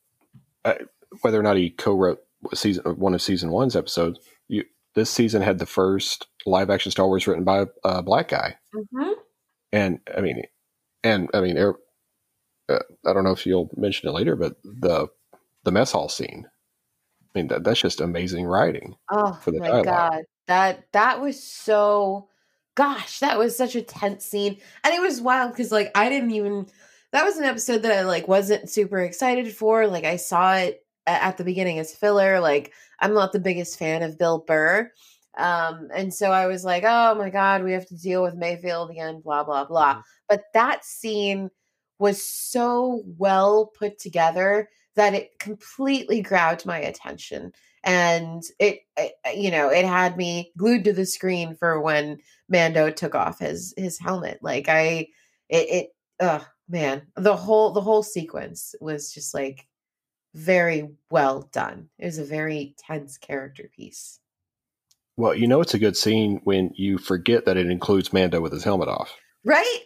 I, 0.63 0.77
whether 1.21 1.39
or 1.39 1.43
not 1.43 1.57
he 1.57 1.71
co-wrote 1.71 2.19
season 2.53 2.83
one 2.99 3.15
of 3.15 3.21
season 3.21 3.49
one's 3.49 3.75
episodes, 3.75 4.19
this 4.97 5.09
season 5.09 5.41
had 5.41 5.59
the 5.59 5.65
first 5.65 6.27
live 6.45 6.69
action 6.69 6.91
Star 6.91 7.07
Wars 7.07 7.27
written 7.27 7.43
by 7.43 7.65
a 7.83 8.01
black 8.01 8.27
guy, 8.29 8.57
mm-hmm. 8.75 9.11
and 9.71 9.99
I 10.15 10.21
mean, 10.21 10.43
and 11.03 11.29
I 11.33 11.41
mean, 11.41 11.57
er- 11.57 11.79
uh, 12.67 12.79
I 13.05 13.13
don't 13.13 13.23
know 13.23 13.31
if 13.31 13.45
you'll 13.45 13.69
mention 13.77 14.09
it 14.09 14.13
later, 14.13 14.35
but 14.35 14.55
the 14.63 15.07
the 15.63 15.71
mess 15.71 15.91
hall 15.91 16.09
scene. 16.09 16.45
I 17.23 17.39
mean, 17.39 17.47
that, 17.49 17.63
that's 17.63 17.81
just 17.81 18.01
amazing 18.01 18.45
writing. 18.45 18.95
oh 19.11 19.39
For 19.43 19.51
the 19.51 19.59
my 19.59 19.67
dialogue. 19.67 19.85
god 19.85 20.23
that 20.47 20.87
that 20.93 21.21
was 21.21 21.41
so 21.43 22.29
gosh 22.75 23.19
that 23.19 23.37
was 23.37 23.55
such 23.55 23.75
a 23.75 23.81
tense 23.81 24.25
scene 24.25 24.57
and 24.83 24.93
it 24.93 25.01
was 25.01 25.21
wild 25.21 25.51
because 25.51 25.71
like 25.71 25.91
i 25.95 26.09
didn't 26.09 26.31
even 26.31 26.67
that 27.11 27.23
was 27.23 27.37
an 27.37 27.43
episode 27.43 27.81
that 27.81 27.91
i 27.91 28.03
like 28.03 28.27
wasn't 28.27 28.69
super 28.69 28.99
excited 28.99 29.53
for 29.53 29.87
like 29.87 30.05
i 30.05 30.15
saw 30.15 30.55
it 30.55 30.85
at 31.07 31.37
the 31.37 31.43
beginning 31.43 31.79
as 31.79 31.93
filler 31.95 32.39
like 32.39 32.73
i'm 32.99 33.13
not 33.13 33.31
the 33.31 33.39
biggest 33.39 33.79
fan 33.79 34.03
of 34.03 34.17
bill 34.17 34.39
burr 34.47 34.91
um 35.37 35.87
and 35.93 36.13
so 36.13 36.31
i 36.31 36.47
was 36.47 36.63
like 36.65 36.83
oh 36.85 37.15
my 37.15 37.29
god 37.29 37.63
we 37.63 37.71
have 37.73 37.85
to 37.87 37.97
deal 37.97 38.21
with 38.23 38.35
mayfield 38.35 38.89
again 38.91 39.21
blah 39.21 39.43
blah 39.43 39.65
blah 39.65 39.95
Mhm. 39.95 40.03
but 40.29 40.43
that 40.53 40.83
scene 40.85 41.49
was 41.99 42.23
so 42.23 43.03
well 43.17 43.67
put 43.77 43.97
together 43.99 44.69
that 44.95 45.13
it 45.13 45.37
completely 45.39 46.21
grabbed 46.21 46.65
my 46.65 46.79
attention 46.79 47.51
and 47.83 48.43
it, 48.59 48.79
it 48.97 49.13
you 49.35 49.51
know 49.51 49.69
it 49.69 49.85
had 49.85 50.17
me 50.17 50.51
glued 50.57 50.83
to 50.85 50.93
the 50.93 51.05
screen 51.05 51.55
for 51.55 51.79
when 51.81 52.17
mando 52.49 52.89
took 52.89 53.15
off 53.15 53.39
his 53.39 53.73
his 53.77 53.97
helmet 53.99 54.39
like 54.41 54.67
i 54.69 55.07
it, 55.49 55.69
it 55.69 55.87
oh 56.19 56.45
man 56.69 57.01
the 57.15 57.35
whole 57.35 57.71
the 57.71 57.81
whole 57.81 58.03
sequence 58.03 58.75
was 58.81 59.11
just 59.13 59.33
like 59.33 59.66
very 60.37 60.89
well 61.09 61.49
done 61.51 61.89
it 61.97 62.05
was 62.05 62.17
a 62.17 62.23
very 62.25 62.75
tense 62.77 63.17
character 63.17 63.69
piece 63.75 64.19
Well, 65.17 65.33
you 65.33 65.47
know, 65.47 65.61
it's 65.61 65.73
a 65.73 65.79
good 65.79 65.97
scene 65.97 66.41
when 66.43 66.71
you 66.75 66.97
forget 66.99 67.45
that 67.45 67.57
it 67.57 67.67
includes 67.71 68.13
Mando 68.13 68.39
with 68.39 68.53
his 68.53 68.63
helmet 68.63 68.87
off. 68.87 69.11
right 69.43 69.79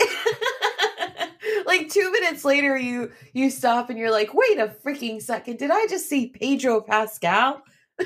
like 1.65 1.89
two 1.89 2.11
minutes 2.11 2.43
later 2.43 2.77
you 2.77 3.11
you 3.33 3.49
stop 3.49 3.89
and 3.89 3.97
you're 3.97 4.11
like 4.11 4.33
wait 4.33 4.57
a 4.59 4.75
freaking 4.83 5.21
second 5.21 5.57
did 5.57 5.71
i 5.71 5.85
just 5.87 6.09
see 6.09 6.27
pedro 6.27 6.81
pascal 6.81 7.61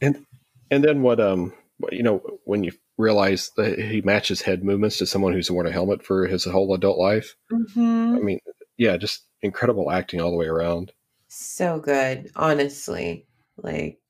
And 0.00 0.26
and 0.70 0.84
then 0.84 1.02
what? 1.02 1.20
Um, 1.20 1.52
you 1.90 2.02
know, 2.02 2.22
when 2.44 2.64
you 2.64 2.72
realize 2.98 3.50
that 3.56 3.78
he 3.78 4.00
matches 4.02 4.42
head 4.42 4.64
movements 4.64 4.98
to 4.98 5.06
someone 5.06 5.32
who's 5.32 5.50
worn 5.50 5.66
a 5.66 5.72
helmet 5.72 6.04
for 6.04 6.26
his 6.26 6.44
whole 6.44 6.72
adult 6.74 6.98
life. 6.98 7.34
mm-hmm. 7.52 8.16
I 8.16 8.20
mean, 8.20 8.38
yeah, 8.76 8.96
just 8.96 9.24
incredible 9.44 9.90
acting 9.90 10.20
all 10.20 10.30
the 10.30 10.36
way 10.36 10.46
around, 10.46 10.92
so 11.28 11.78
good 11.78 12.30
honestly 12.36 13.26
like 13.56 14.00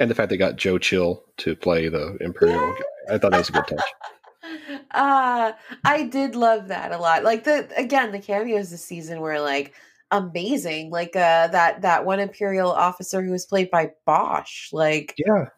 and 0.00 0.10
the 0.10 0.14
fact 0.14 0.30
they 0.30 0.36
got 0.36 0.56
Joe 0.56 0.78
Chill 0.78 1.22
to 1.38 1.54
play 1.54 1.88
the 1.88 2.16
Imperial. 2.20 2.72
guy, 2.72 3.14
I 3.14 3.18
thought 3.18 3.30
that 3.32 3.38
was 3.38 3.48
a 3.48 3.52
good 3.52 3.66
touch. 3.66 3.80
uh 4.90 5.52
I 5.84 6.02
did 6.04 6.34
love 6.34 6.68
that 6.68 6.92
a 6.92 6.98
lot. 6.98 7.24
Like 7.24 7.44
the 7.44 7.68
again, 7.76 8.12
the 8.12 8.18
cameos 8.18 8.70
this 8.70 8.84
season 8.84 9.20
were 9.20 9.40
like 9.40 9.74
amazing. 10.10 10.90
Like 10.90 11.14
uh 11.16 11.48
that 11.48 11.82
that 11.82 12.04
one 12.04 12.20
Imperial 12.20 12.70
officer 12.70 13.22
who 13.22 13.30
was 13.32 13.46
played 13.46 13.70
by 13.70 13.90
Bosch. 14.06 14.72
Like 14.72 15.14
Yeah. 15.18 15.48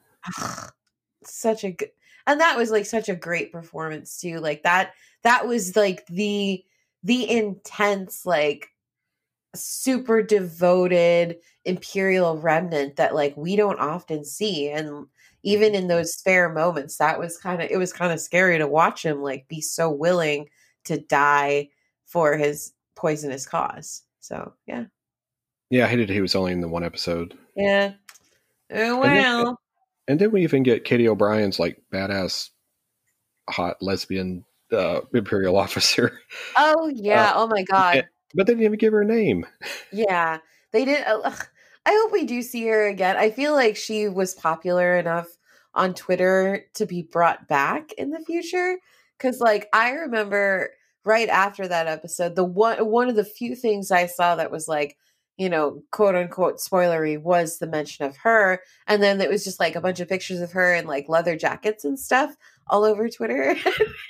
such 1.25 1.65
a 1.65 1.73
good 1.73 1.91
and 2.27 2.41
that 2.41 2.57
was 2.57 2.71
like 2.71 2.87
such 2.87 3.09
a 3.09 3.17
great 3.17 3.53
performance 3.53 4.21
too. 4.21 4.39
Like 4.41 4.63
that 4.65 4.93
that 5.23 5.47
was 5.47 5.77
like 5.77 6.07
the 6.07 6.65
the 7.03 7.31
intense 7.31 8.27
like 8.27 8.69
super 9.57 10.23
devoted 10.23 11.37
imperial 11.65 12.39
remnant 12.39 12.97
that 12.97 13.15
like 13.15 13.37
we 13.37 13.57
don't 13.57 13.81
often 13.81 14.25
see 14.25 14.69
and 14.69 15.07
even 15.43 15.75
in 15.75 15.89
those 15.89 16.15
spare 16.15 16.49
moments 16.53 16.99
that 16.99 17.19
was 17.19 17.39
kind 17.39 17.61
of 17.63 17.69
it 17.71 17.77
was 17.77 17.93
kind 17.93 18.13
of 18.13 18.21
scary 18.21 18.57
to 18.59 18.67
watch 18.67 19.05
him 19.05 19.21
like 19.21 19.47
be 19.49 19.61
so 19.61 19.91
willing 19.91 20.49
to 20.85 20.99
die 20.99 21.69
for 22.05 22.37
his 22.37 22.73
poisonous 22.95 23.47
cause 23.47 24.03
so 24.21 24.53
yeah. 24.67 24.85
Yeah, 25.71 25.87
I 25.87 25.89
hated 25.89 26.09
he 26.11 26.21
was 26.21 26.37
only 26.37 26.53
in 26.53 26.61
the 26.61 26.69
one 26.69 26.85
episode. 26.85 27.37
yeah. 27.57 27.95
Oh 28.71 29.03
then- 29.03 29.17
well. 29.43 29.61
And 30.09 30.21
then 30.21 30.31
we 30.31 30.45
even 30.45 30.63
get 30.63 30.85
Katy 30.85 31.09
O'Brian's 31.09 31.59
like 31.59 31.83
badass 31.93 32.51
hot 33.51 33.77
lesbian 33.83 34.45
uh, 34.73 35.01
imperial 35.13 35.57
officer. 35.65 36.21
oh 36.57 36.89
yeah. 36.95 37.33
Oh 37.35 37.49
my 37.49 37.63
god 37.65 38.07
But 38.37 38.47
they 38.47 38.53
didn't 38.53 38.65
even 38.67 38.79
give 38.79 38.93
her 38.93 39.03
a 39.03 39.07
name. 39.07 39.47
Yeah, 39.93 40.39
they 40.73 40.85
did. 40.85 41.05
uh, 41.07 41.33
I 41.87 41.91
hope 42.03 42.13
we 42.13 42.25
do 42.25 42.43
see 42.43 42.67
her 42.67 42.87
again. 42.87 43.17
I 43.17 43.31
feel 43.31 43.55
like 43.55 43.77
she 43.77 44.09
was 44.09 44.35
popular 44.35 44.97
enough 44.97 45.29
on 45.75 45.95
Twitter 45.95 46.65
to 46.75 46.87
be 46.87 47.03
brought 47.03 47.49
back 47.49 47.93
in 47.93 48.11
the 48.11 48.21
future. 48.21 48.79
Because, 49.17 49.41
like, 49.41 49.69
I 49.73 49.91
remember 49.91 50.71
right 51.05 51.29
after 51.29 51.67
that 51.69 51.87
episode, 51.87 52.35
the 52.35 52.45
one 52.45 52.79
one 52.91 53.09
of 53.09 53.17
the 53.17 53.25
few 53.25 53.55
things 53.55 53.91
I 53.91 54.07
saw 54.07 54.35
that 54.37 54.51
was 54.51 54.69
like, 54.69 54.97
you 55.39 55.49
know, 55.49 55.83
quote 55.93 56.15
unquote 56.17 56.59
spoilery 56.59 57.21
was 57.21 57.59
the 57.59 57.67
mention 57.67 58.05
of 58.05 58.17
her, 58.19 58.61
and 58.87 59.03
then 59.03 59.21
it 59.21 59.31
was 59.31 59.45
just 59.45 59.61
like 59.61 59.77
a 59.77 59.81
bunch 59.81 60.01
of 60.01 60.09
pictures 60.09 60.41
of 60.41 60.53
her 60.53 60.75
in 60.75 60.87
like 60.87 61.09
leather 61.09 61.37
jackets 61.37 61.85
and 61.85 61.99
stuff 61.99 62.35
all 62.69 62.85
over 62.85 63.09
Twitter. 63.09 63.55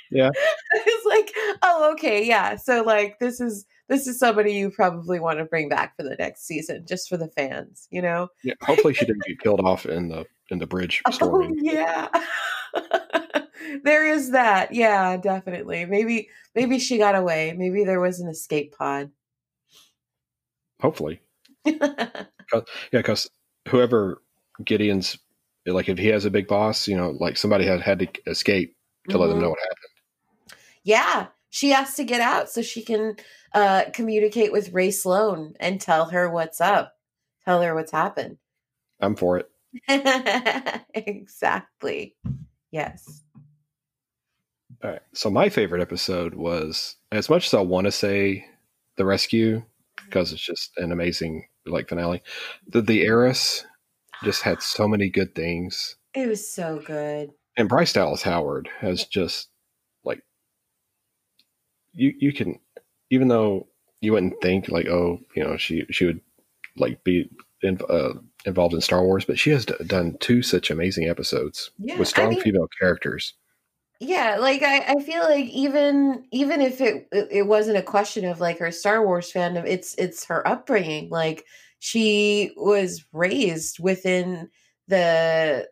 Yeah. 0.09 0.29
it's 0.71 1.05
like, 1.05 1.31
oh, 1.61 1.91
okay, 1.93 2.25
yeah. 2.25 2.55
So 2.55 2.81
like, 2.81 3.19
this 3.19 3.41
is 3.41 3.65
this 3.89 4.07
is 4.07 4.19
somebody 4.19 4.53
you 4.53 4.69
probably 4.69 5.19
want 5.19 5.39
to 5.39 5.45
bring 5.45 5.69
back 5.69 5.95
for 5.95 6.03
the 6.03 6.15
next 6.17 6.45
season, 6.45 6.85
just 6.87 7.07
for 7.09 7.17
the 7.17 7.29
fans, 7.29 7.87
you 7.89 8.01
know? 8.01 8.29
Yeah, 8.43 8.53
hopefully 8.61 8.93
she 8.93 9.05
didn't 9.05 9.23
get 9.25 9.39
killed 9.39 9.61
off 9.61 9.85
in 9.85 10.09
the 10.09 10.25
in 10.49 10.59
the 10.59 10.67
bridge 10.67 11.01
Oh 11.21 11.41
yeah. 11.57 12.07
there 13.83 14.07
is 14.07 14.31
that. 14.31 14.73
Yeah, 14.73 15.17
definitely. 15.17 15.85
Maybe 15.85 16.29
maybe 16.55 16.79
she 16.79 16.97
got 16.97 17.15
away. 17.15 17.53
Maybe 17.57 17.83
there 17.83 17.99
was 18.01 18.19
an 18.19 18.29
escape 18.29 18.73
pod. 18.77 19.11
Hopefully, 20.81 21.19
yeah, 21.65 22.23
because 22.91 23.29
whoever 23.67 24.21
Gideon's 24.63 25.17
like, 25.65 25.89
if 25.89 25.97
he 25.97 26.07
has 26.07 26.23
a 26.25 26.29
big 26.31 26.47
boss, 26.47 26.87
you 26.87 26.95
know, 26.95 27.11
like 27.19 27.35
somebody 27.35 27.65
had 27.65 27.81
had 27.81 27.99
to 27.99 28.07
escape 28.27 28.75
to 29.09 29.17
let 29.17 29.27
them 29.27 29.39
Mhm. 29.39 29.41
know 29.41 29.49
what 29.49 29.59
happened. 29.59 30.59
Yeah, 30.83 31.27
she 31.49 31.69
has 31.69 31.95
to 31.95 32.03
get 32.03 32.21
out 32.21 32.49
so 32.49 32.61
she 32.61 32.83
can 32.83 33.15
uh, 33.53 33.85
communicate 33.93 34.51
with 34.51 34.73
Rae 34.73 34.91
Sloane 34.91 35.53
and 35.59 35.79
tell 35.81 36.05
her 36.09 36.29
what's 36.29 36.59
up, 36.61 36.93
tell 37.45 37.61
her 37.61 37.73
what's 37.75 37.91
happened. 37.91 38.37
I'm 38.99 39.15
for 39.15 39.37
it. 39.39 39.49
exactly. 40.93 42.15
Yes. 42.71 43.23
All 44.83 44.91
right. 44.91 45.01
So 45.13 45.29
my 45.29 45.49
favorite 45.49 45.81
episode 45.81 46.35
was, 46.35 46.95
as 47.11 47.29
much 47.29 47.47
as 47.47 47.53
I 47.53 47.61
want 47.61 47.85
to 47.85 47.91
say, 47.91 48.45
the 48.97 49.05
rescue 49.05 49.63
because 50.05 50.31
it's 50.31 50.41
just 50.41 50.71
an 50.77 50.91
amazing 50.91 51.45
like 51.65 51.89
finale. 51.89 52.21
The 52.67 52.81
the 52.81 53.03
heiress 53.05 53.65
just 54.23 54.41
had 54.41 54.61
so 54.61 54.87
many 54.87 55.09
good 55.09 55.35
things, 55.35 55.95
It 56.13 56.27
was 56.27 56.49
so 56.51 56.81
good. 56.85 57.31
and 57.55 57.69
Bryce 57.69 57.93
Dallas 57.93 58.23
Howard 58.23 58.69
has 58.79 59.05
just 59.05 59.49
you 61.97 62.13
you 62.17 62.31
can 62.31 62.59
even 63.11 63.27
though 63.27 63.67
you 64.01 64.13
wouldn't 64.13 64.39
think 64.41 64.69
like 64.69 64.87
oh 64.87 65.19
you 65.35 65.43
know 65.43 65.57
she 65.57 65.85
she 65.91 66.05
would 66.05 66.21
like 66.77 67.03
be 67.03 67.29
in, 67.63 67.79
uh, 67.89 68.13
involved 68.45 68.75
in 68.75 68.81
Star 68.81 69.03
Wars, 69.03 69.25
but 69.25 69.39
she 69.39 69.49
has 69.49 69.65
d- 69.65 69.73
done 69.87 70.15
two 70.19 70.43
such 70.43 70.69
amazing 70.69 71.09
episodes 71.09 71.71
Yeah, 71.79 71.97
with 71.97 72.07
I 72.07 72.11
strong 72.11 72.29
mean- 72.29 72.41
female 72.41 72.67
characters. 72.79 73.33
Yeah, 73.99 74.37
like 74.39 74.61
I, 74.61 74.77
I 74.89 75.01
feel 75.01 75.23
like 75.23 75.45
even 75.47 76.25
even 76.31 76.61
if 76.61 76.81
it 76.81 77.07
it 77.11 77.27
it 77.31 77.43
wasn't 77.47 77.77
a 77.79 77.81
question 77.81 78.25
of 78.25 78.39
like 78.39 78.59
her 78.59 78.71
Star 78.71 79.03
Wars 79.03 79.33
fandom, 79.33 79.65
it's 79.65 79.95
it's 79.95 80.25
her 80.25 80.47
upbringing. 80.47 81.09
Like 81.09 81.45
she 81.79 82.51
was 82.55 83.03
raised 83.11 83.79
within 83.79 84.49
the 84.87 85.67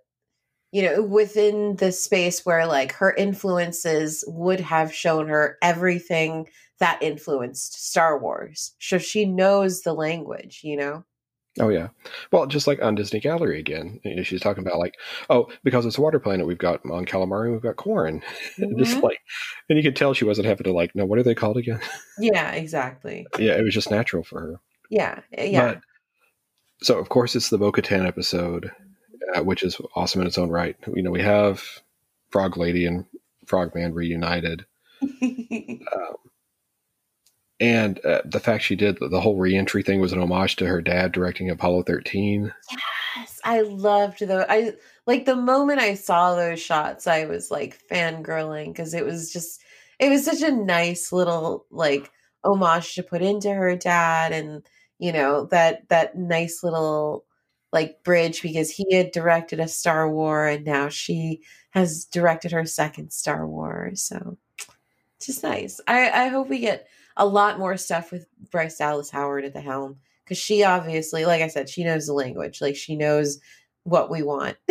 you 0.75 0.81
know 0.81 1.01
within 1.01 1.77
the 1.77 1.89
space 1.91 2.45
where 2.45 2.67
like 2.67 2.91
her 2.91 3.13
influences 3.13 4.25
would 4.27 4.59
have 4.59 4.93
shown 4.93 5.29
her 5.29 5.57
everything 5.61 6.49
that 6.79 7.01
influenced 7.01 7.89
Star 7.89 8.19
Wars. 8.19 8.73
So 8.79 8.97
she 8.97 9.23
knows 9.23 9.83
the 9.83 9.93
language, 9.93 10.59
you 10.65 10.75
know. 10.75 11.05
Oh 11.61 11.69
yeah, 11.69 11.87
well, 12.33 12.45
just 12.45 12.67
like 12.67 12.81
on 12.81 12.95
Disney 12.95 13.21
Gallery 13.21 13.57
again, 13.57 14.01
you 14.03 14.17
know, 14.17 14.23
she's 14.23 14.41
talking 14.41 14.67
about 14.67 14.77
like, 14.77 14.95
oh, 15.29 15.47
because 15.63 15.85
it's 15.85 15.97
a 15.97 16.01
water 16.01 16.19
planet, 16.19 16.45
we've 16.45 16.57
got 16.57 16.83
Mon 16.83 17.05
Calamari, 17.05 17.53
we've 17.53 17.61
got 17.61 17.77
Quarren, 17.77 18.21
just 18.77 18.97
Mhm. 18.97 19.03
like, 19.03 19.19
and 19.69 19.77
you 19.77 19.83
could 19.83 19.95
tell 19.95 20.13
she 20.13 20.25
wasn't 20.25 20.47
having 20.47 20.65
to 20.65 20.73
like, 20.73 20.93
no, 20.93 21.05
what 21.05 21.17
are 21.17 21.23
they 21.23 21.33
called 21.35 21.55
again? 21.55 21.79
Yeah, 22.19 22.51
exactly. 22.51 23.25
yeah, 23.39 23.53
it 23.53 23.63
was 23.63 23.73
just 23.73 23.89
natural 23.89 24.25
for 24.25 24.41
her. 24.41 24.55
Yeah, 24.89 25.21
yeah. 25.37 25.75
But, 25.75 25.81
so 26.81 26.99
of 26.99 27.07
course 27.07 27.37
it's 27.37 27.49
the 27.49 27.57
Bo-Katan 27.57 28.05
episode, 28.05 28.69
uh, 29.33 29.43
which 29.43 29.63
is 29.63 29.77
awesome 29.95 30.21
in 30.21 30.27
its 30.27 30.37
own 30.37 30.49
right. 30.49 30.75
You 30.93 31.03
know, 31.03 31.11
we 31.11 31.21
have 31.21 31.63
Frog 32.29 32.57
Lady 32.57 32.85
and 32.85 33.05
Frogman 33.45 33.93
reunited, 33.93 34.65
um, 35.01 36.15
and 37.59 38.03
uh, 38.05 38.21
the 38.25 38.39
fact 38.39 38.63
she 38.63 38.75
did 38.75 38.97
the 38.99 39.21
whole 39.21 39.37
reentry 39.37 39.83
thing 39.83 40.01
was 40.01 40.13
an 40.13 40.21
homage 40.21 40.55
to 40.57 40.67
her 40.67 40.81
dad 40.81 41.11
directing 41.11 41.49
Apollo 41.49 41.83
thirteen. 41.83 42.53
Yes, 43.15 43.39
I 43.43 43.61
loved 43.61 44.19
those. 44.19 44.45
I 44.49 44.73
like 45.07 45.25
the 45.25 45.35
moment 45.35 45.79
I 45.79 45.93
saw 45.93 46.35
those 46.35 46.61
shots, 46.61 47.07
I 47.07 47.25
was 47.25 47.51
like 47.51 47.79
fangirling 47.89 48.67
because 48.67 48.93
it 48.93 49.05
was 49.05 49.31
just, 49.31 49.61
it 49.99 50.09
was 50.09 50.25
such 50.25 50.41
a 50.41 50.51
nice 50.51 51.11
little 51.11 51.65
like 51.71 52.11
homage 52.43 52.95
to 52.95 53.03
put 53.03 53.21
into 53.21 53.53
her 53.53 53.75
dad, 53.75 54.31
and 54.33 54.65
you 54.99 55.11
know 55.11 55.45
that 55.45 55.87
that 55.89 56.17
nice 56.17 56.63
little 56.63 57.25
like 57.71 58.03
bridge 58.03 58.41
because 58.41 58.71
he 58.71 58.95
had 58.95 59.11
directed 59.11 59.59
a 59.59 59.67
Star 59.67 60.09
War 60.09 60.47
and 60.47 60.65
now 60.65 60.89
she 60.89 61.41
has 61.71 62.05
directed 62.05 62.51
her 62.51 62.65
second 62.65 63.11
Star 63.11 63.45
Wars. 63.47 64.01
So 64.03 64.37
just 65.19 65.43
nice. 65.43 65.81
I 65.87 66.09
I 66.09 66.27
hope 66.27 66.49
we 66.49 66.59
get 66.59 66.87
a 67.17 67.25
lot 67.25 67.59
more 67.59 67.77
stuff 67.77 68.11
with 68.11 68.27
Bryce 68.51 68.77
Dallas 68.77 69.09
Howard 69.09 69.45
at 69.45 69.53
the 69.53 69.61
helm 69.61 69.97
because 70.23 70.37
she 70.37 70.63
obviously, 70.63 71.25
like 71.25 71.41
I 71.41 71.47
said, 71.47 71.69
she 71.69 71.83
knows 71.83 72.07
the 72.07 72.13
language. 72.13 72.61
Like 72.61 72.75
she 72.75 72.95
knows 72.95 73.39
what 73.83 74.09
we 74.09 74.23
want. 74.23 74.57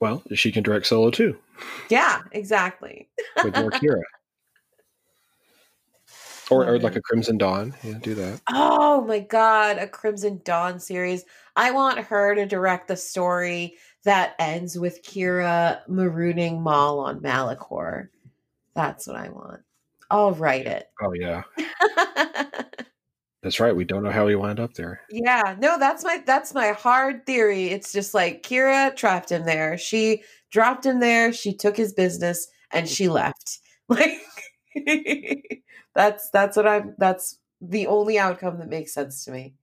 Well, 0.00 0.20
she 0.34 0.50
can 0.50 0.64
direct 0.64 0.86
solo 0.86 1.12
too 1.12 1.38
yeah, 1.88 2.22
exactly. 2.32 3.08
with 3.42 3.56
more 3.56 3.70
Qi'ra. 3.70 4.00
Or, 6.52 6.66
or 6.66 6.78
like 6.78 6.96
a 6.96 7.00
Crimson 7.00 7.38
Dawn. 7.38 7.74
Yeah, 7.82 7.98
do 8.00 8.14
that. 8.14 8.40
Oh 8.50 9.02
my 9.02 9.20
god, 9.20 9.78
a 9.78 9.86
Crimson 9.86 10.40
Dawn 10.44 10.78
series. 10.78 11.24
I 11.56 11.70
want 11.70 11.98
her 11.98 12.34
to 12.34 12.46
direct 12.46 12.88
the 12.88 12.96
story 12.96 13.76
that 14.04 14.34
ends 14.38 14.78
with 14.78 15.02
Qi'ra 15.02 15.80
marooning 15.88 16.60
Maul 16.60 17.00
on 17.00 17.20
Malachor. 17.20 18.08
That's 18.74 19.06
what 19.06 19.16
I 19.16 19.28
want. 19.28 19.60
I'll 20.10 20.32
write 20.32 20.66
it. 20.66 20.90
Oh 21.00 21.12
yeah, 21.12 21.42
that's 23.42 23.60
right. 23.60 23.74
We 23.74 23.84
don't 23.84 24.02
know 24.02 24.10
how 24.10 24.28
he 24.28 24.34
wound 24.34 24.60
up 24.60 24.74
there. 24.74 25.00
yeah, 25.10 25.56
no, 25.58 25.78
that's 25.78 26.04
my 26.04 26.22
that's 26.26 26.54
my 26.54 26.68
hard 26.72 27.24
theory. 27.26 27.68
It's 27.68 27.92
just 27.92 28.14
like 28.14 28.42
Qi'ra 28.42 28.94
trapped 28.94 29.32
him 29.32 29.44
there. 29.44 29.78
She 29.78 30.22
dropped 30.50 30.86
him 30.86 31.00
there, 31.00 31.32
she 31.32 31.54
took 31.54 31.76
his 31.76 31.92
business 31.92 32.46
and 32.70 32.88
she 32.88 33.08
left. 33.08 33.58
Like 33.88 34.20
that's 35.94 36.30
that's 36.30 36.56
what 36.56 36.66
I'm 36.66 36.94
that's 36.98 37.38
the 37.60 37.86
only 37.86 38.18
outcome 38.18 38.58
that 38.58 38.68
makes 38.68 38.92
sense 38.92 39.24
to 39.24 39.30
me. 39.30 39.54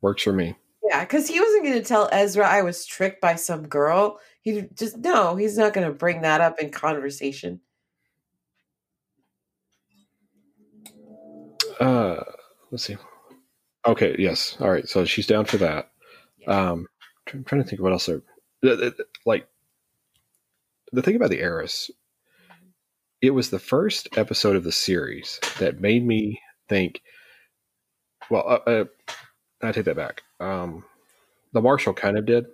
Works 0.00 0.22
for 0.22 0.32
me. 0.32 0.56
Yeah, 0.84 1.00
because 1.00 1.28
he 1.28 1.40
wasn't 1.40 1.64
going 1.64 1.78
to 1.78 1.82
tell 1.82 2.08
Ezra 2.12 2.46
I 2.46 2.62
was 2.62 2.84
tricked 2.84 3.20
by 3.20 3.36
some 3.36 3.66
girl. 3.66 4.18
He 4.42 4.68
just 4.74 4.98
no, 4.98 5.36
he's 5.36 5.56
not 5.56 5.72
going 5.72 5.86
to 5.86 5.94
bring 5.94 6.22
that 6.22 6.40
up 6.40 6.58
in 6.60 6.70
conversation. 6.70 7.60
Uh, 11.80 12.22
let's 12.70 12.84
see. 12.84 12.96
Okay. 13.86 14.14
Yes. 14.18 14.56
All 14.60 14.70
right. 14.70 14.88
So 14.88 15.04
she's 15.04 15.26
down 15.26 15.44
for 15.44 15.56
that. 15.58 15.90
Um, 16.46 16.86
I'm 17.32 17.44
trying 17.44 17.62
to 17.62 17.68
think 17.68 17.80
of 17.80 17.84
what 17.84 17.92
else. 17.92 18.08
Are, 18.08 18.22
like 19.26 19.46
the 20.92 21.02
thing 21.02 21.16
about 21.16 21.30
the 21.30 21.40
Heiress, 21.40 21.90
it 23.26 23.30
was 23.30 23.50
the 23.50 23.58
first 23.58 24.08
episode 24.16 24.56
of 24.56 24.64
the 24.64 24.72
series 24.72 25.40
that 25.58 25.80
made 25.80 26.04
me 26.06 26.40
think. 26.68 27.00
Well, 28.30 28.44
uh, 28.46 28.70
uh, 28.70 28.84
I 29.62 29.72
take 29.72 29.86
that 29.86 29.96
back. 29.96 30.22
Um, 30.40 30.84
the 31.52 31.62
Marshal 31.62 31.94
kind 31.94 32.18
of 32.18 32.26
did 32.26 32.46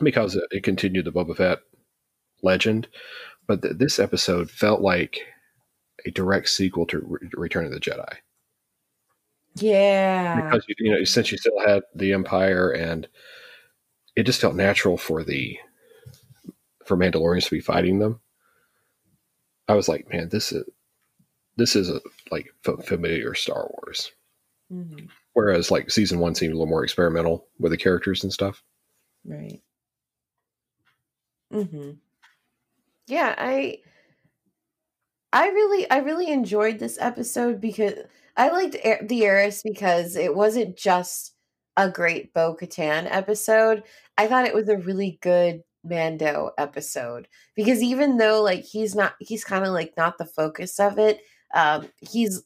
because 0.00 0.36
it, 0.36 0.44
it 0.50 0.62
continued 0.62 1.04
the 1.04 1.12
Boba 1.12 1.36
Fett 1.36 1.58
legend, 2.42 2.88
but 3.46 3.62
th- 3.62 3.76
this 3.76 3.98
episode 3.98 4.50
felt 4.50 4.80
like 4.80 5.20
a 6.06 6.10
direct 6.10 6.48
sequel 6.48 6.86
to 6.86 7.00
Re- 7.00 7.28
Return 7.34 7.66
of 7.66 7.72
the 7.72 7.80
Jedi 7.80 8.16
Yeah. 9.56 10.40
because 10.40 10.64
you, 10.68 10.74
you 10.78 10.92
know 10.92 11.04
since 11.04 11.30
you 11.30 11.36
still 11.36 11.60
had 11.66 11.82
the 11.94 12.14
Empire 12.14 12.70
and 12.70 13.06
it 14.16 14.22
just 14.24 14.40
felt 14.40 14.54
natural 14.54 14.96
for 14.96 15.22
the 15.22 15.58
for 16.86 16.96
Mandalorians 16.96 17.44
to 17.44 17.50
be 17.50 17.60
fighting 17.60 17.98
them. 17.98 18.20
I 19.70 19.74
was 19.74 19.88
like, 19.88 20.12
man, 20.12 20.28
this 20.30 20.50
is 20.50 20.64
this 21.56 21.76
is 21.76 21.88
a 21.90 22.00
like 22.32 22.52
f- 22.66 22.84
familiar 22.84 23.34
Star 23.34 23.70
Wars. 23.70 24.10
Mhm. 24.72 25.08
Whereas 25.34 25.70
like 25.70 25.90
season 25.92 26.18
one 26.18 26.34
seemed 26.34 26.52
a 26.52 26.56
little 26.56 26.66
more 26.66 26.82
experimental 26.82 27.46
with 27.60 27.70
the 27.70 27.78
characters 27.78 28.24
and 28.24 28.32
stuff. 28.32 28.64
Right. 29.24 29.60
Mhm. 31.52 31.98
Yeah, 33.06 33.34
I 33.38 33.78
I 35.32 35.48
really 35.50 35.88
I 35.88 35.98
really 35.98 36.28
enjoyed 36.28 36.78
this 36.80 36.98
episode 37.00 37.60
because 37.60 37.94
I 38.36 38.48
liked 38.48 38.76
Air- 38.82 39.04
the 39.06 39.24
Heiress 39.24 39.62
because 39.62 40.16
it 40.16 40.34
wasn't 40.34 40.76
just 40.76 41.34
a 41.76 41.88
great 41.90 42.34
Bo 42.34 42.56
Katan 42.60 43.06
episode. 43.08 43.84
I 44.18 44.26
thought 44.26 44.46
it 44.46 44.54
was 44.54 44.68
a 44.68 44.76
really 44.78 45.18
good 45.22 45.62
Mando 45.84 46.50
episode 46.58 47.28
because 47.56 47.82
even 47.82 48.18
though 48.18 48.42
like 48.42 48.64
he's 48.64 48.94
not 48.94 49.14
he's 49.20 49.44
kind 49.44 49.64
of 49.64 49.72
like 49.72 49.94
not 49.96 50.18
the 50.18 50.26
focus 50.26 50.78
of 50.80 50.98
it, 50.98 51.20
um 51.54 51.88
he's 52.00 52.42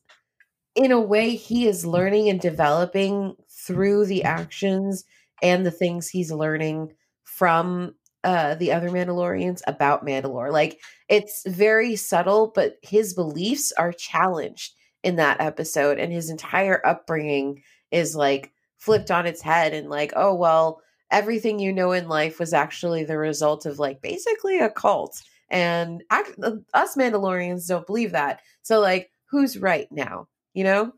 in 0.74 0.93
a 0.93 1.01
way 1.01 1.37
he 1.37 1.66
is 1.68 1.87
learning 1.87 2.28
and 2.28 2.41
developing 2.41 3.35
through 3.51 4.07
the 4.07 4.24
actions 4.24 5.05
and 5.43 5.64
the 5.64 5.70
things 5.70 6.09
he's 6.09 6.32
learning 6.32 6.93
from 7.24 7.95
uh 8.24 8.55
the 8.57 8.72
other 8.72 8.91
Mandalorians 8.91 9.61
about 9.66 10.05
Mandalore. 10.05 10.53
Like 10.53 10.80
it's 11.09 11.43
very 11.47 11.97
subtle, 11.97 12.53
but 12.55 12.76
his 12.82 13.14
beliefs 13.14 13.72
are 13.78 13.93
challenged 13.93 14.74
in 15.03 15.16
that 15.16 15.41
episode, 15.41 15.99
and 15.99 16.12
his 16.12 16.30
entire 16.30 16.85
upbringing 16.87 17.62
is 17.91 18.16
like 18.16 18.53
flipped 18.78 19.11
on 19.11 19.26
its 19.26 19.43
head 19.43 19.72
and 19.74 19.89
like, 19.91 20.12
oh 20.16 20.35
well, 20.35 20.80
everything 21.14 21.60
you 21.60 21.72
know 21.72 21.92
in 21.92 22.08
life 22.08 22.40
was 22.40 22.52
actually 22.52 23.04
the 23.04 23.16
result 23.16 23.66
of 23.66 23.78
like 23.78 24.02
basically 24.02 24.58
a 24.58 24.68
cult. 24.68 25.22
And 25.48 26.02
act- 26.10 26.38
uh, 26.42 26.56
us 26.74 26.96
Mandalorians 26.96 27.68
don't 27.68 27.86
believe 27.86 28.10
that. 28.12 28.40
So 28.62 28.80
like, 28.80 29.12
who's 29.30 29.56
right 29.56 29.86
now? 29.92 30.26
You 30.54 30.64
know? 30.64 30.92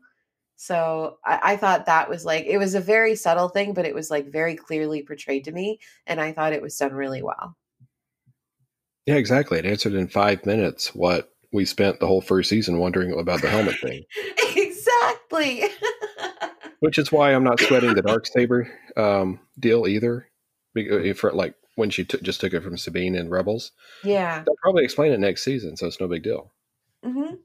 So 0.55 1.19
I, 1.23 1.39
I 1.43 1.57
thought 1.57 1.85
that 1.85 2.09
was 2.09 2.25
like 2.25 2.45
it 2.45 2.57
was 2.57 2.73
a 2.73 2.79
very 2.79 3.15
subtle 3.15 3.49
thing, 3.49 3.73
but 3.75 3.85
it 3.85 3.93
was 3.93 4.09
like 4.09 4.31
very 4.31 4.55
clearly 4.55 5.03
portrayed 5.03 5.43
to 5.43 5.51
me, 5.51 5.79
and 6.07 6.19
I 6.19 6.31
thought 6.31 6.53
it 6.53 6.63
was 6.63 6.75
done 6.75 6.93
really 6.93 7.21
well. 7.21 7.55
Yeah, 9.05 9.15
exactly. 9.15 9.59
It 9.59 9.67
answered 9.67 9.93
in 9.93 10.07
five 10.07 10.45
minutes 10.47 10.95
what 10.95 11.29
we 11.53 11.63
spent 11.63 11.99
the 11.99 12.07
whole 12.07 12.21
first 12.21 12.49
season 12.49 12.79
wondering 12.79 13.17
about 13.17 13.41
the 13.41 13.49
helmet 13.49 13.75
thing. 13.79 14.03
exactly. 14.55 15.63
Which 16.79 16.97
is 16.97 17.11
why 17.11 17.33
I'm 17.33 17.43
not 17.43 17.59
sweating 17.59 17.95
the 17.95 18.01
dark 18.01 18.27
saber 18.27 18.69
um, 18.95 19.39
deal 19.59 19.87
either. 19.87 20.29
Because 20.73 21.17
for 21.17 21.31
like 21.31 21.55
when 21.75 21.89
she 21.89 22.05
took 22.05 22.21
just 22.21 22.41
took 22.41 22.53
it 22.53 22.63
from 22.63 22.77
Sabine 22.77 23.15
in 23.15 23.29
Rebels, 23.29 23.71
yeah. 24.03 24.43
they'll 24.43 24.55
probably 24.61 24.83
explain 24.83 25.11
it 25.11 25.19
next 25.19 25.43
season, 25.43 25.77
so 25.77 25.87
it's 25.87 25.99
no 25.99 26.07
big 26.07 26.23
deal. 26.23 26.51
hmm 27.03 27.35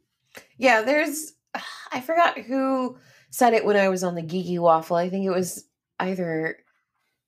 Yeah, 0.58 0.82
there's 0.82 1.32
I 1.92 2.00
forgot 2.00 2.38
who 2.38 2.98
said 3.30 3.54
it 3.54 3.64
when 3.64 3.76
I 3.76 3.88
was 3.88 4.04
on 4.04 4.14
the 4.14 4.22
Geeky 4.22 4.58
Waffle. 4.58 4.96
I 4.96 5.08
think 5.08 5.24
it 5.24 5.30
was 5.30 5.64
either 5.98 6.58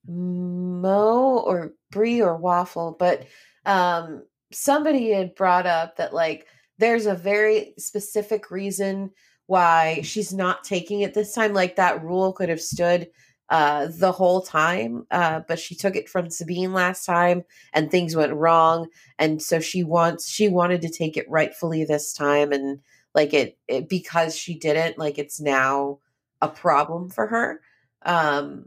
Mo 0.07 1.43
or 1.47 1.73
Brie 1.91 2.21
or 2.21 2.37
Waffle, 2.37 2.97
but 2.99 3.27
um 3.65 4.25
somebody 4.53 5.11
had 5.11 5.35
brought 5.35 5.67
up 5.67 5.97
that 5.97 6.15
like 6.15 6.47
there's 6.79 7.07
a 7.07 7.15
very 7.15 7.75
specific 7.79 8.51
reason 8.51 9.11
why 9.47 10.01
she's 10.03 10.32
not 10.32 10.64
taking 10.64 11.01
it 11.01 11.14
this 11.14 11.34
time. 11.34 11.53
Like 11.53 11.76
that 11.76 12.03
rule 12.03 12.32
could 12.32 12.49
have 12.49 12.61
stood 12.61 13.09
uh 13.51 13.88
the 13.99 14.12
whole 14.12 14.40
time 14.40 15.07
uh 15.11 15.40
but 15.47 15.59
she 15.59 15.74
took 15.74 15.97
it 15.97 16.09
from 16.09 16.30
Sabine 16.30 16.72
last 16.72 17.05
time 17.05 17.42
and 17.74 17.90
things 17.90 18.16
went 18.16 18.32
wrong 18.32 18.88
and 19.18 19.42
so 19.42 19.61
she 19.61 19.84
wants 19.84 20.26
she 20.30 20.49
wanted 20.49 20.80
to 20.80 20.88
take 20.88 21.18
it 21.18 21.28
rightfully 21.28 21.84
this 21.84 22.14
time 22.14 22.53
and 22.53 22.80
like 23.14 23.34
it, 23.34 23.59
it 23.68 23.86
because 23.88 24.34
she 24.34 24.59
didn't 24.59 24.97
like 24.99 25.18
it's 25.18 25.40
now 25.40 25.99
a 26.40 26.49
problem 26.49 27.11
for 27.11 27.26
her 27.26 27.61
um 28.07 28.64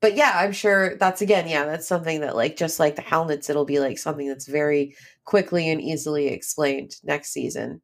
but 0.00 0.14
yeah 0.14 0.34
i'm 0.36 0.52
sure 0.52 0.96
that's 0.98 1.20
again 1.20 1.48
yeah 1.48 1.64
that's 1.64 1.88
something 1.88 2.20
that 2.20 2.36
like 2.36 2.56
just 2.56 2.78
like 2.78 2.94
the 2.94 3.02
helmets 3.02 3.50
it'll 3.50 3.64
be 3.64 3.80
like 3.80 3.98
something 3.98 4.28
that's 4.28 4.46
very 4.46 4.94
quickly 5.24 5.68
and 5.68 5.80
easily 5.82 6.28
explained 6.28 6.94
next 7.02 7.32
season 7.32 7.80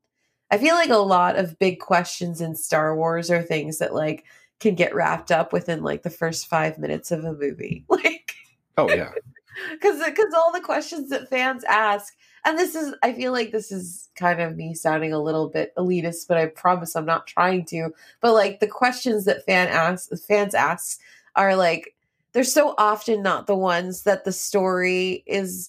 i 0.53 0.59
feel 0.59 0.77
like 0.77 0.91
a 0.91 0.97
lot 0.97 1.37
of 1.37 1.59
big 1.59 1.81
questions 1.81 2.41
in 2.41 2.55
star 2.55 2.95
wars 2.95 3.31
are 3.31 3.43
things 3.43 3.79
that 3.79 3.95
like 3.95 4.25
can 4.63 4.77
get 4.77 4.95
wrapped 4.95 5.33
up 5.33 5.53
within 5.53 5.83
like 5.83 6.03
the 6.03 6.11
first 6.11 6.47
five 6.47 6.79
minutes 6.79 7.11
of 7.11 7.25
a 7.25 7.33
movie. 7.33 7.85
Like 7.89 8.35
Oh 8.79 8.89
yeah, 8.89 9.11
because 9.73 10.03
because 10.05 10.33
all 10.33 10.53
the 10.53 10.61
questions 10.61 11.11
that 11.11 11.29
fans 11.29 11.65
ask 11.65 12.15
and 12.45 12.59
this 12.59 12.75
is 12.75 12.95
i 13.03 13.13
feel 13.13 13.33
like 13.33 13.53
this 13.53 13.71
is 13.71 14.09
kind 14.17 14.41
of 14.41 14.57
me 14.57 14.73
sounding 14.73 15.13
a 15.13 15.23
little 15.23 15.49
bit 15.49 15.75
elitist 15.77 16.27
but 16.27 16.39
i 16.39 16.47
promise 16.47 16.97
i'm 16.97 17.05
not 17.05 17.27
trying 17.27 17.65
to 17.67 17.91
but 18.23 18.33
like 18.33 18.61
the 18.61 18.67
questions 18.67 19.27
that 19.27 19.45
fan 19.45 19.69
asks 19.69 20.25
fans 20.25 20.55
ask 20.55 20.99
are 21.37 21.55
like 21.55 21.95
they're 22.33 22.45
so 22.45 22.75
often 22.79 23.23
not 23.23 23.47
the 23.47 23.55
ones 23.55 24.05
that 24.05 24.25
the 24.25 24.33
story 24.33 25.23
is 25.27 25.69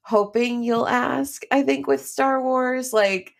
hoping 0.00 0.62
you'll 0.62 0.88
ask 0.88 1.42
i 1.52 1.62
think 1.62 1.86
with 1.86 2.04
star 2.04 2.42
wars. 2.42 2.94
Like 2.94 3.34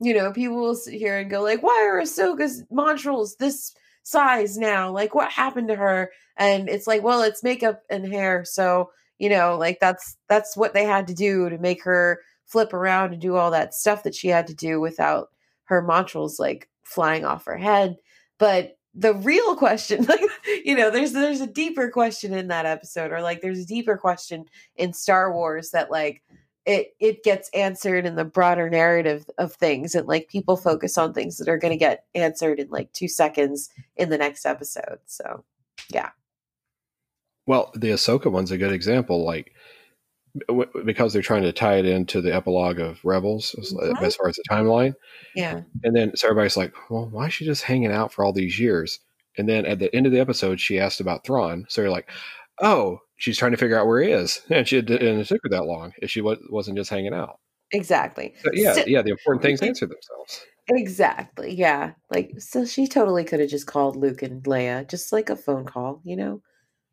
you 0.00 0.14
know 0.14 0.32
people 0.32 0.56
will 0.56 0.74
sit 0.74 0.94
here 0.94 1.18
and 1.18 1.30
go 1.30 1.42
like 1.42 1.62
why 1.62 1.86
are 1.86 2.00
ahsoka's 2.00 2.62
montrals 2.72 3.36
this 3.38 3.74
size 4.02 4.56
now? 4.56 4.90
Like 4.90 5.14
what 5.14 5.30
happened 5.30 5.68
to 5.68 5.76
her? 5.76 6.10
And 6.36 6.68
it's 6.68 6.86
like 6.86 7.02
well 7.02 7.22
it's 7.22 7.42
makeup 7.42 7.82
and 7.90 8.06
hair 8.06 8.44
so 8.44 8.90
you 9.18 9.28
know 9.28 9.56
like 9.58 9.78
that's 9.80 10.16
that's 10.28 10.56
what 10.56 10.74
they 10.74 10.84
had 10.84 11.08
to 11.08 11.14
do 11.14 11.48
to 11.48 11.58
make 11.58 11.84
her 11.84 12.20
flip 12.46 12.72
around 12.72 13.12
and 13.12 13.20
do 13.20 13.36
all 13.36 13.50
that 13.50 13.74
stuff 13.74 14.04
that 14.04 14.14
she 14.14 14.28
had 14.28 14.46
to 14.46 14.54
do 14.54 14.80
without 14.80 15.28
her 15.64 15.82
montrals 15.82 16.38
like 16.38 16.68
flying 16.82 17.24
off 17.24 17.44
her 17.44 17.58
head. 17.58 17.96
But 18.38 18.78
the 18.94 19.14
real 19.14 19.54
question 19.54 20.04
like 20.08 20.20
you 20.64 20.74
know 20.74 20.90
there's 20.90 21.12
there's 21.12 21.40
a 21.40 21.46
deeper 21.46 21.90
question 21.90 22.32
in 22.32 22.48
that 22.48 22.66
episode 22.66 23.12
or 23.12 23.20
like 23.20 23.42
there's 23.42 23.60
a 23.60 23.66
deeper 23.66 23.96
question 23.96 24.46
in 24.76 24.92
Star 24.92 25.32
Wars 25.32 25.70
that 25.70 25.90
like 25.90 26.22
it 26.68 26.94
it 27.00 27.24
gets 27.24 27.48
answered 27.54 28.06
in 28.06 28.14
the 28.14 28.24
broader 28.24 28.70
narrative 28.70 29.28
of 29.38 29.52
things 29.54 29.94
and 29.96 30.06
like 30.06 30.28
people 30.28 30.56
focus 30.56 30.96
on 30.98 31.12
things 31.12 31.38
that 31.38 31.48
are 31.48 31.58
going 31.58 31.72
to 31.72 31.78
get 31.78 32.04
answered 32.14 32.60
in 32.60 32.68
like 32.68 32.92
2 32.92 33.08
seconds 33.08 33.70
in 33.96 34.10
the 34.10 34.18
next 34.18 34.46
episode 34.46 34.98
so 35.06 35.44
yeah 35.90 36.10
well, 37.46 37.72
the 37.74 37.88
Ahsoka 37.88 38.30
one's 38.30 38.50
a 38.50 38.58
good 38.58 38.72
example. 38.72 39.24
Like 39.24 39.52
w- 40.48 40.68
because 40.84 41.12
they're 41.14 41.22
trying 41.22 41.44
to 41.44 41.52
tie 41.52 41.76
it 41.78 41.86
into 41.86 42.20
the 42.20 42.34
epilogue 42.34 42.78
of 42.78 43.02
Rebels 43.04 43.54
as, 43.58 43.72
Mhm. 43.72 44.02
as 44.02 44.16
far 44.16 44.28
as 44.28 44.36
the 44.36 44.44
timeline, 44.50 44.92
yeah 45.34 45.62
and 45.82 45.96
then 45.96 46.14
so 46.14 46.28
everybody's 46.28 46.58
like, 46.58 46.74
"Well, 46.90 47.08
why 47.10 47.26
is 47.28 47.32
she 47.34 47.46
just 47.46 47.62
hanging 47.64 47.90
out 47.92 48.12
for 48.12 48.22
all 48.24 48.34
these 48.34 48.60
years?" 48.60 49.00
And 49.38 49.48
then 49.48 49.64
at 49.64 49.78
the 49.78 49.94
end 49.96 50.04
of 50.04 50.12
the 50.12 50.20
episode, 50.20 50.60
she 50.60 50.78
asked 50.78 51.00
about 51.00 51.24
Thrawn. 51.24 51.64
So 51.70 51.80
you're 51.80 51.90
like, 51.90 52.10
"Oh, 52.60 53.00
she's 53.18 53.36
trying 53.36 53.50
to 53.52 53.58
figure 53.58 53.78
out 53.78 53.86
where 53.86 54.00
he 54.02 54.10
is," 54.10 54.40
and 54.50 54.66
she 54.66 54.80
did, 54.80 55.02
and 55.02 55.20
it 55.20 55.28
took 55.28 55.40
her 55.42 55.50
that 55.50 55.66
long. 55.66 55.92
If 56.00 56.10
she 56.10 56.20
wa- 56.22 56.36
wasn't 56.48 56.78
just 56.78 56.90
hanging 56.90 57.12
out. 57.14 57.38
exactly 57.72 58.34
But 58.42 58.56
yeah, 58.56 58.72
So- 58.72 58.84
yeah, 58.86 59.02
the 59.02 59.10
important 59.10 59.42
things 59.42 59.60
answer 59.60 59.86
themselves. 59.86 60.46
Exactly. 60.70 61.54
Yeah. 61.54 61.92
Like, 62.10 62.32
so 62.38 62.64
she 62.66 62.86
totally 62.86 63.24
could 63.24 63.40
have 63.40 63.48
just 63.48 63.66
called 63.66 63.96
Luke 63.96 64.20
and 64.22 64.42
Leia, 64.42 64.86
just 64.88 65.12
like 65.12 65.30
a 65.30 65.36
phone 65.36 65.64
call, 65.64 66.00
you 66.04 66.14
know? 66.16 66.42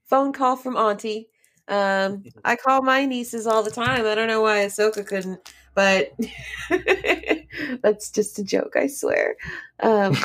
Phone 0.10 0.32
call 0.32 0.56
from 0.56 0.78
Auntie. 0.78 1.28
Um, 1.68 2.24
I 2.46 2.56
call 2.56 2.84
my 2.84 3.06
nieces 3.06 3.46
all 3.48 3.64
the 3.64 3.72
time. 3.72 4.06
I 4.06 4.16
don't 4.16 4.28
know 4.30 4.42
why 4.42 4.60
Ahsoka 4.60 5.06
couldn't, 5.06 5.52
but 5.74 6.14
that's 7.84 8.12
just 8.12 8.40
a 8.40 8.44
joke, 8.46 8.76
I 8.78 8.88
swear. 8.88 9.36
Um, 9.82 10.16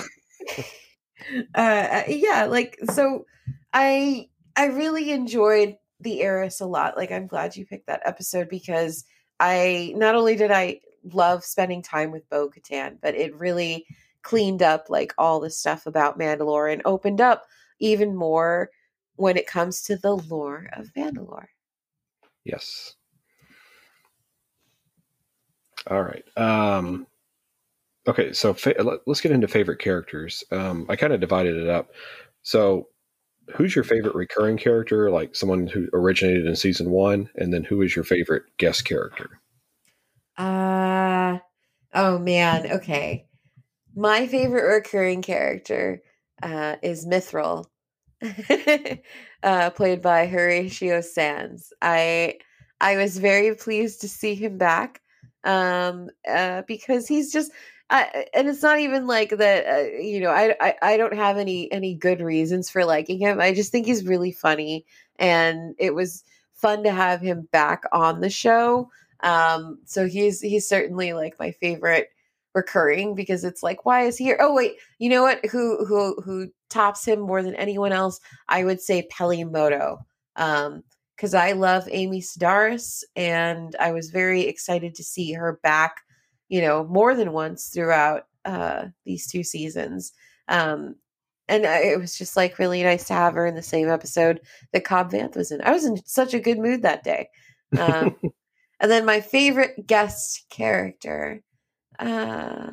uh, 1.54 2.02
yeah, 2.08 2.44
like, 2.48 2.78
so 2.92 3.26
I, 3.72 4.28
I 4.56 4.66
really 4.66 5.10
enjoyed 5.10 5.76
the 6.00 6.22
Heiress 6.22 6.60
a 6.60 6.66
lot. 6.66 6.96
Like, 6.96 7.12
I'm 7.12 7.26
glad 7.26 7.56
you 7.56 7.66
picked 7.66 7.86
that 7.86 8.02
episode 8.04 8.48
because 8.48 9.04
I, 9.38 9.92
not 9.96 10.14
only 10.14 10.36
did 10.36 10.50
I 10.50 10.80
love 11.12 11.44
spending 11.44 11.82
time 11.82 12.10
with 12.10 12.28
Bo 12.28 12.50
Katan, 12.50 12.98
but 13.00 13.14
it 13.14 13.34
really 13.36 13.86
cleaned 14.22 14.62
up 14.62 14.90
like 14.90 15.14
all 15.16 15.40
the 15.40 15.50
stuff 15.50 15.86
about 15.86 16.18
Mandalore 16.18 16.72
and 16.72 16.82
opened 16.84 17.20
up 17.20 17.46
even 17.78 18.14
more 18.14 18.70
when 19.16 19.36
it 19.36 19.46
comes 19.46 19.82
to 19.82 19.96
the 19.96 20.16
lore 20.16 20.68
of 20.74 20.92
Mandalore. 20.96 21.46
Yes. 22.44 22.94
All 25.86 26.02
right. 26.02 26.24
Um, 26.36 27.06
okay, 28.06 28.32
so 28.32 28.52
fa- 28.52 28.74
let- 28.78 29.00
let's 29.06 29.20
get 29.20 29.32
into 29.32 29.48
favorite 29.48 29.78
characters. 29.78 30.44
Um, 30.50 30.86
I 30.88 30.96
kind 30.96 31.12
of 31.12 31.20
divided 31.20 31.56
it 31.56 31.68
up. 31.68 31.90
So, 32.42 32.88
who's 33.54 33.74
your 33.74 33.84
favorite 33.84 34.14
recurring 34.14 34.56
character? 34.56 35.10
Like 35.10 35.34
someone 35.34 35.66
who 35.66 35.88
originated 35.92 36.46
in 36.46 36.56
season 36.56 36.90
one, 36.90 37.30
and 37.36 37.52
then 37.52 37.64
who 37.64 37.82
is 37.82 37.94
your 37.94 38.04
favorite 38.04 38.44
guest 38.58 38.84
character? 38.84 39.40
Uh 40.36 41.38
oh 41.94 42.18
man, 42.18 42.72
okay. 42.72 43.26
My 43.94 44.26
favorite 44.26 44.72
recurring 44.72 45.22
character 45.22 46.02
uh, 46.42 46.76
is 46.82 47.06
Mythrol, 47.06 47.66
uh, 49.42 49.70
played 49.70 50.00
by 50.00 50.26
Horatio 50.26 51.00
Sanz. 51.00 51.72
I 51.82 52.38
I 52.80 52.96
was 52.96 53.18
very 53.18 53.54
pleased 53.54 54.00
to 54.02 54.08
see 54.08 54.34
him 54.34 54.58
back 54.58 55.00
um, 55.44 56.08
uh, 56.28 56.62
because 56.66 57.06
he's 57.06 57.32
just. 57.32 57.52
I, 57.90 58.26
and 58.32 58.48
it's 58.48 58.62
not 58.62 58.78
even 58.78 59.06
like 59.08 59.30
that. 59.30 59.66
Uh, 59.66 59.98
you 59.98 60.20
know, 60.20 60.30
I, 60.30 60.54
I 60.60 60.74
I 60.82 60.96
don't 60.96 61.14
have 61.14 61.36
any 61.36 61.70
any 61.72 61.94
good 61.94 62.20
reasons 62.20 62.70
for 62.70 62.84
liking 62.84 63.18
him. 63.18 63.40
I 63.40 63.52
just 63.52 63.72
think 63.72 63.86
he's 63.86 64.06
really 64.06 64.30
funny, 64.32 64.86
and 65.18 65.74
it 65.78 65.94
was 65.94 66.22
fun 66.54 66.84
to 66.84 66.92
have 66.92 67.20
him 67.20 67.48
back 67.52 67.82
on 67.92 68.20
the 68.20 68.30
show. 68.30 68.90
Um, 69.22 69.80
so 69.86 70.06
he's 70.06 70.40
he's 70.40 70.68
certainly 70.68 71.12
like 71.14 71.38
my 71.40 71.50
favorite 71.50 72.10
recurring 72.54 73.14
because 73.14 73.44
it's 73.44 73.62
like 73.62 73.84
why 73.84 74.02
is 74.02 74.16
he 74.16 74.24
here 74.24 74.38
oh 74.40 74.52
wait 74.52 74.74
you 74.98 75.08
know 75.08 75.22
what 75.22 75.44
who 75.46 75.84
who 75.84 76.20
who 76.20 76.50
tops 76.68 77.04
him 77.04 77.20
more 77.20 77.44
than 77.44 77.54
anyone 77.54 77.92
else 77.92 78.18
i 78.48 78.64
would 78.64 78.80
say 78.80 79.06
peli 79.08 79.44
motto 79.44 80.04
um 80.34 80.82
because 81.14 81.32
i 81.32 81.52
love 81.52 81.88
amy 81.92 82.20
sedaris 82.20 83.04
and 83.14 83.76
i 83.78 83.92
was 83.92 84.10
very 84.10 84.42
excited 84.42 84.96
to 84.96 85.04
see 85.04 85.32
her 85.32 85.60
back 85.62 86.00
you 86.50 86.60
know 86.60 86.84
more 86.84 87.14
than 87.14 87.32
once 87.32 87.68
throughout 87.68 88.24
uh 88.44 88.86
these 89.06 89.26
two 89.26 89.42
seasons. 89.42 90.12
Um 90.48 90.96
and 91.48 91.66
I, 91.66 91.78
it 91.78 91.98
was 91.98 92.16
just 92.16 92.36
like 92.36 92.58
really 92.58 92.82
nice 92.82 93.06
to 93.08 93.14
have 93.14 93.34
her 93.34 93.46
in 93.46 93.54
the 93.54 93.62
same 93.62 93.88
episode 93.88 94.40
that 94.72 94.84
cobb 94.84 95.10
vanth 95.10 95.36
was 95.36 95.50
in. 95.50 95.60
I 95.62 95.72
was 95.72 95.84
in 95.84 95.96
such 96.04 96.34
a 96.34 96.40
good 96.40 96.58
mood 96.58 96.82
that 96.82 97.04
day. 97.04 97.28
Um 97.78 98.16
and 98.80 98.90
then 98.90 99.06
my 99.06 99.20
favorite 99.20 99.86
guest 99.86 100.44
character 100.50 101.42
uh 101.98 102.72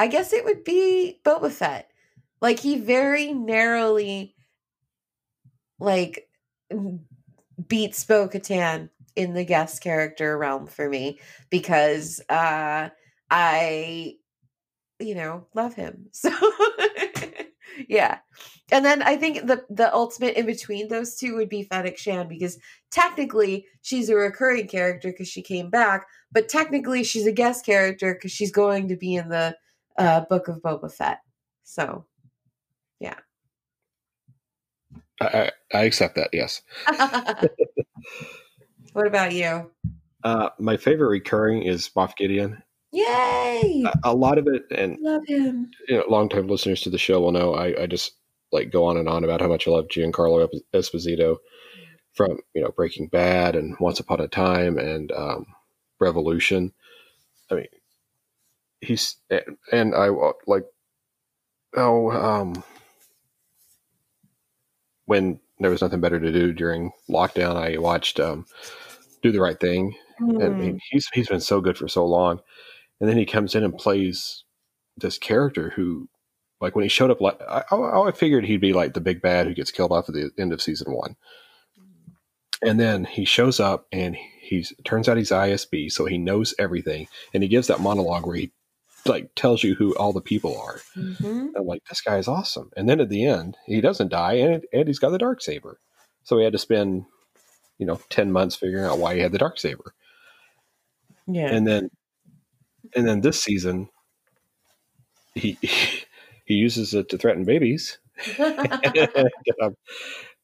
I 0.00 0.06
guess 0.06 0.32
it 0.32 0.44
would 0.44 0.62
be 0.62 1.20
Boba 1.24 1.50
Fett. 1.50 1.90
Like 2.40 2.60
he 2.60 2.78
very 2.78 3.32
narrowly 3.32 4.36
like 5.80 6.28
beats 7.66 8.04
Bo 8.04 8.28
Katan 8.28 8.90
in 9.18 9.34
the 9.34 9.44
guest 9.44 9.82
character 9.82 10.38
realm 10.38 10.66
for 10.66 10.88
me 10.88 11.18
because 11.50 12.20
uh 12.30 12.88
I 13.30 14.14
you 15.00 15.14
know 15.14 15.46
love 15.54 15.74
him. 15.74 16.06
So 16.12 16.30
yeah. 17.88 18.18
And 18.72 18.84
then 18.84 19.02
I 19.02 19.16
think 19.16 19.46
the 19.46 19.64
the 19.70 19.92
ultimate 19.94 20.36
in 20.36 20.46
between 20.46 20.88
those 20.88 21.16
two 21.16 21.36
would 21.36 21.48
be 21.48 21.62
Fennec 21.62 21.98
Shand 21.98 22.28
because 22.28 22.58
technically 22.90 23.66
she's 23.82 24.08
a 24.08 24.16
recurring 24.16 24.66
character 24.66 25.10
because 25.10 25.28
she 25.28 25.42
came 25.42 25.70
back, 25.70 26.06
but 26.32 26.48
technically 26.48 27.04
she's 27.04 27.26
a 27.26 27.32
guest 27.32 27.64
character 27.64 28.14
because 28.14 28.32
she's 28.32 28.50
going 28.50 28.88
to 28.88 28.96
be 28.96 29.14
in 29.14 29.28
the 29.28 29.56
uh, 29.96 30.22
Book 30.28 30.48
of 30.48 30.60
Boba 30.62 30.92
Fett. 30.92 31.20
So, 31.64 32.06
yeah. 33.00 33.18
I, 35.20 35.26
I, 35.26 35.78
I 35.78 35.82
accept 35.84 36.16
that. 36.16 36.30
Yes. 36.32 36.62
what 38.92 39.06
about 39.06 39.32
you? 39.32 39.70
Uh, 40.24 40.50
my 40.58 40.76
favorite 40.76 41.08
recurring 41.08 41.62
is 41.62 41.90
Moff 41.96 42.16
Gideon. 42.16 42.62
Yay! 42.92 43.84
A, 43.86 44.10
a 44.10 44.14
lot 44.14 44.38
of 44.38 44.46
it, 44.46 44.64
and 44.70 44.96
Love 45.00 45.22
him. 45.26 45.70
you 45.88 45.96
know, 45.96 46.04
longtime 46.08 46.48
listeners 46.48 46.80
to 46.82 46.90
the 46.90 46.98
show 46.98 47.20
will 47.20 47.32
know 47.32 47.54
I, 47.54 47.82
I 47.82 47.86
just 47.86 48.12
like 48.50 48.70
go 48.70 48.84
on 48.86 48.96
and 48.96 49.08
on 49.08 49.24
about 49.24 49.40
how 49.40 49.48
much 49.48 49.68
I 49.68 49.72
love 49.72 49.88
Giancarlo 49.88 50.48
Esposito 50.74 51.36
from 52.14 52.38
you 52.54 52.62
know 52.62 52.70
Breaking 52.70 53.08
Bad 53.08 53.56
and 53.56 53.76
Once 53.78 54.00
Upon 54.00 54.20
a 54.20 54.28
Time 54.28 54.78
and 54.78 55.12
um, 55.12 55.46
Revolution. 56.00 56.72
I 57.50 57.54
mean, 57.56 57.66
he's 58.80 59.16
and 59.70 59.94
I 59.94 60.08
like 60.46 60.64
oh 61.76 62.10
um 62.10 62.64
when 65.04 65.40
there 65.60 65.70
was 65.70 65.82
nothing 65.82 66.00
better 66.00 66.20
to 66.20 66.32
do 66.32 66.52
during 66.52 66.92
lockdown, 67.08 67.56
I 67.56 67.78
watched 67.78 68.20
um, 68.20 68.46
Do 69.22 69.32
the 69.32 69.40
Right 69.40 69.58
Thing, 69.58 69.94
and 70.18 70.42
I 70.42 70.48
mean, 70.48 70.80
he's 70.90 71.08
he's 71.12 71.28
been 71.28 71.40
so 71.40 71.60
good 71.60 71.76
for 71.76 71.88
so 71.88 72.04
long, 72.06 72.40
and 73.00 73.08
then 73.08 73.16
he 73.16 73.26
comes 73.26 73.54
in 73.54 73.64
and 73.64 73.76
plays 73.76 74.44
this 74.96 75.18
character 75.18 75.70
who, 75.70 76.08
like, 76.60 76.74
when 76.74 76.82
he 76.84 76.88
showed 76.88 77.10
up, 77.10 77.20
like 77.20 77.40
I, 77.42 77.62
I 77.70 78.10
figured 78.12 78.44
he'd 78.44 78.60
be 78.60 78.72
like 78.72 78.94
the 78.94 79.00
big 79.00 79.20
bad 79.22 79.46
who 79.46 79.54
gets 79.54 79.70
killed 79.70 79.92
off 79.92 80.08
at 80.08 80.14
the 80.14 80.30
end 80.38 80.52
of 80.52 80.62
season 80.62 80.92
one, 80.92 81.16
and 82.62 82.78
then 82.78 83.04
he 83.04 83.24
shows 83.24 83.60
up 83.60 83.86
and 83.92 84.16
he's 84.40 84.72
turns 84.84 85.08
out 85.08 85.16
he's 85.16 85.30
ISB, 85.30 85.90
so 85.90 86.04
he 86.06 86.18
knows 86.18 86.54
everything, 86.58 87.08
and 87.34 87.42
he 87.42 87.48
gives 87.48 87.66
that 87.68 87.80
monologue 87.80 88.26
where 88.26 88.36
he 88.36 88.52
like 89.08 89.30
tells 89.34 89.62
you 89.62 89.74
who 89.74 89.94
all 89.96 90.12
the 90.12 90.20
people 90.20 90.58
are. 90.60 90.80
Mm-hmm. 90.96 91.48
I'm 91.56 91.66
like, 91.66 91.82
this 91.88 92.00
guy 92.00 92.18
is 92.18 92.28
awesome. 92.28 92.70
And 92.76 92.88
then 92.88 93.00
at 93.00 93.08
the 93.08 93.24
end, 93.24 93.56
he 93.66 93.80
doesn't 93.80 94.08
die, 94.10 94.34
and 94.34 94.64
and 94.72 94.86
he's 94.88 94.98
got 94.98 95.10
the 95.10 95.18
dark 95.18 95.40
saber. 95.40 95.78
So 96.24 96.38
he 96.38 96.44
had 96.44 96.52
to 96.52 96.58
spend, 96.58 97.04
you 97.78 97.86
know, 97.86 98.00
ten 98.10 98.30
months 98.32 98.56
figuring 98.56 98.84
out 98.84 98.98
why 98.98 99.14
he 99.14 99.20
had 99.20 99.32
the 99.32 99.38
dark 99.38 99.58
saber. 99.58 99.94
Yeah. 101.26 101.50
And 101.52 101.66
then, 101.66 101.90
and 102.96 103.06
then 103.06 103.20
this 103.20 103.42
season, 103.42 103.88
he 105.34 105.58
he 106.44 106.54
uses 106.54 106.94
it 106.94 107.08
to 107.10 107.18
threaten 107.18 107.44
babies, 107.44 107.98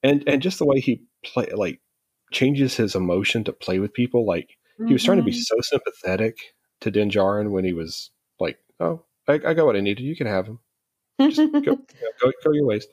and 0.03 0.23
and 0.27 0.43
just 0.43 0.59
the 0.59 0.67
way 0.67 0.81
he 0.81 1.03
play 1.25 1.49
like 1.55 1.81
changes 2.33 2.77
his 2.77 2.95
emotion 2.95 3.45
to 3.45 3.53
play 3.53 3.79
with 3.79 3.93
people. 3.93 4.27
Like 4.27 4.51
he 4.87 4.93
was 4.93 5.05
trying 5.05 5.19
to 5.19 5.23
be 5.25 5.31
Mhm. 5.33 5.43
so 5.43 5.57
sympathetic 5.61 6.37
to 6.81 6.91
Din 6.91 7.09
Djarin 7.11 7.51
when 7.51 7.65
he 7.65 7.73
was 7.73 8.11
"Oh, 8.81 9.05
I, 9.29 9.35
I 9.35 9.55
got 9.55 9.67
what 9.67 9.77
I 9.77 9.81
needed. 9.81 10.05
You 10.05 10.17
can 10.17 10.27
have 10.27 10.47
him." 10.47 10.59
Just 11.21 11.37
go, 11.37 11.43
you 11.59 11.61
know, 11.63 11.79
go, 12.21 12.33
go 12.45 12.53
your 12.53 12.67
ways. 12.67 12.87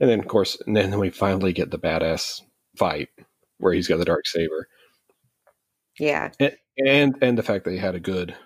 And 0.00 0.08
then, 0.08 0.20
of 0.20 0.28
course, 0.28 0.60
and 0.66 0.76
then 0.76 0.98
we 0.98 1.10
finally 1.10 1.52
get 1.52 1.70
the 1.70 1.78
badass 1.78 2.40
fight 2.76 3.08
where 3.58 3.72
he's 3.72 3.88
got 3.88 3.98
the 3.98 4.04
dark 4.04 4.26
saber, 4.26 4.68
yeah. 5.98 6.30
and 6.38 6.56
and, 6.78 7.16
and 7.20 7.38
the 7.38 7.42
fact 7.42 7.64
that 7.64 7.72
he 7.72 7.78
had 7.78 7.96
a 7.96 8.00
good, 8.00 8.36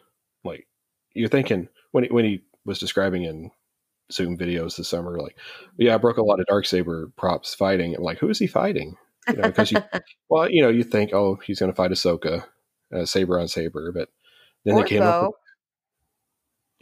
like, 0.44 0.66
you're 1.14 1.28
thinking 1.28 1.68
when 1.90 2.04
he, 2.04 2.10
when 2.10 2.24
he 2.24 2.42
was 2.64 2.78
describing 2.78 3.24
in 3.24 3.50
Zoom 4.10 4.38
videos 4.38 4.76
this 4.76 4.88
summer, 4.88 5.20
like, 5.20 5.36
yeah, 5.76 5.94
I 5.94 5.98
broke 5.98 6.16
a 6.16 6.22
lot 6.22 6.40
of 6.40 6.46
dark 6.46 6.64
saber 6.64 7.12
props 7.16 7.54
fighting. 7.54 7.94
I'm 7.94 8.02
like, 8.02 8.18
who 8.18 8.30
is 8.30 8.38
he 8.38 8.46
fighting? 8.46 8.96
You 9.28 9.36
know, 9.36 9.42
because 9.42 9.70
you, 9.70 9.82
well, 10.30 10.50
you 10.50 10.62
know, 10.62 10.70
you 10.70 10.82
think, 10.82 11.12
oh, 11.12 11.38
he's 11.44 11.60
going 11.60 11.70
to 11.70 11.76
fight 11.76 11.90
Ahsoka, 11.90 12.44
uh, 12.94 13.04
saber 13.04 13.38
on 13.38 13.48
saber, 13.48 13.92
but 13.92 14.08
then 14.64 14.74
Or 14.74 14.82
they 14.82 14.88
came 14.88 15.02
up. 15.02 15.24
With, 15.24 15.32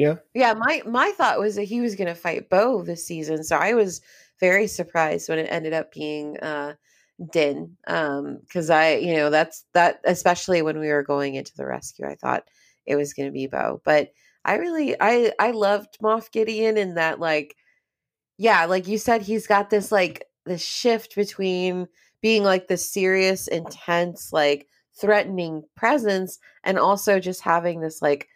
Yeah. 0.00 0.16
Yeah, 0.32 0.54
my 0.54 0.82
my 0.86 1.10
thought 1.18 1.38
was 1.40 1.56
that 1.56 1.64
he 1.64 1.82
was 1.82 1.94
going 1.94 2.08
to 2.08 2.14
fight 2.14 2.48
Bo 2.48 2.82
this 2.82 3.06
season, 3.06 3.44
so 3.44 3.56
I 3.56 3.74
was 3.74 4.00
very 4.40 4.66
surprised 4.66 5.28
when 5.28 5.38
it 5.38 5.48
ended 5.52 5.74
up 5.74 5.92
being 5.92 6.38
uh 6.38 6.74
Din 7.32 7.76
um 7.86 8.38
cuz 8.50 8.70
I, 8.70 8.94
you 8.94 9.14
know, 9.16 9.28
that's 9.28 9.66
that 9.74 10.00
especially 10.04 10.62
when 10.62 10.78
we 10.80 10.88
were 10.88 11.02
going 11.02 11.34
into 11.34 11.52
the 11.54 11.66
rescue, 11.66 12.06
I 12.06 12.14
thought 12.14 12.44
it 12.86 12.96
was 12.96 13.12
going 13.12 13.28
to 13.28 13.32
be 13.32 13.46
Bo. 13.46 13.82
But 13.84 14.12
I 14.46 14.54
really 14.56 14.96
I 15.00 15.32
I 15.38 15.50
loved 15.50 15.98
Moff 16.02 16.30
Gideon 16.32 16.78
in 16.78 16.94
that 16.94 17.20
like 17.20 17.54
yeah, 18.38 18.64
like 18.66 18.88
you 18.88 18.98
said 18.98 19.22
he's 19.22 19.46
got 19.46 19.70
this 19.70 19.92
like 19.92 20.24
this 20.46 20.62
shift 20.62 21.14
between 21.14 21.88
being 22.22 22.42
like 22.44 22.68
the 22.68 22.76
serious, 22.76 23.48
intense, 23.48 24.32
like 24.32 24.66
threatening 25.00 25.62
presence 25.76 26.38
and 26.64 26.78
also 26.78 27.20
just 27.20 27.42
having 27.42 27.80
this 27.80 28.02
like 28.02 28.28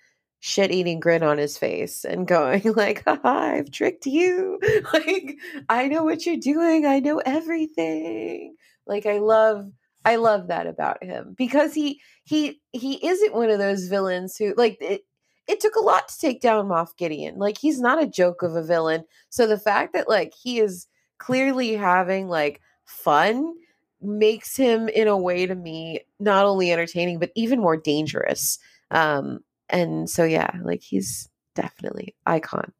shit 0.47 0.71
eating 0.71 1.01
grin 1.01 1.23
on 1.23 1.39
his 1.39 1.57
face 1.57 2.05
and 2.05 2.29
going 2.29 2.61
like 2.77 3.03
i've 3.07 3.71
tricked 3.71 4.05
you 4.05 4.61
like 4.93 5.39
i 5.71 5.89
know 5.89 6.05
what 6.05 6.27
you're 6.27 6.37
doing 6.37 6.85
i 6.85 7.01
know 7.01 7.17
everything 7.25 8.55
like 8.87 9.07
i 9.07 9.17
love 9.17 9.65
i 10.05 10.17
love 10.17 10.49
that 10.49 10.67
about 10.67 11.03
him 11.03 11.35
because 11.39 11.73
he 11.73 11.99
he 12.25 12.61
he 12.73 13.05
isn't 13.07 13.33
one 13.33 13.49
of 13.49 13.59
those 13.59 13.89
villains 13.89 14.37
who 14.37 14.53
like 14.59 14.77
it 14.83 15.07
it 15.49 15.61
took 15.61 15.77
a 15.77 15.81
lot 15.81 16.09
to 16.09 16.19
take 16.19 16.41
down 16.41 16.69
Moff 16.69 16.97
Gideon. 16.97 17.39
Like 17.39 17.59
he's 17.59 17.79
not 17.79 18.03
a 18.03 18.07
joke 18.07 18.43
of 18.43 18.57
a 18.57 18.63
villain. 18.63 19.05
So 19.29 19.47
the 19.47 19.59
fact 19.59 19.93
that 19.93 20.09
like 20.09 20.33
he 20.33 20.59
is 20.59 20.87
clearly 21.19 21.75
having 21.75 22.29
like 22.29 22.63
fun 22.87 23.53
makes 24.01 24.57
him 24.57 24.89
in 24.89 25.07
a 25.07 25.19
way 25.19 25.45
to 25.45 25.55
me 25.55 26.01
not 26.19 26.47
only 26.47 26.73
entertaining 26.73 27.19
but 27.19 27.31
even 27.35 27.61
more 27.61 27.77
dangerous. 27.77 28.59
Um 28.91 29.41
and 29.69 30.09
so 30.09 30.25
yeah 30.25 30.51
like 30.63 30.83
he's 30.83 31.29
definitely 31.55 32.15
icon 32.27 32.73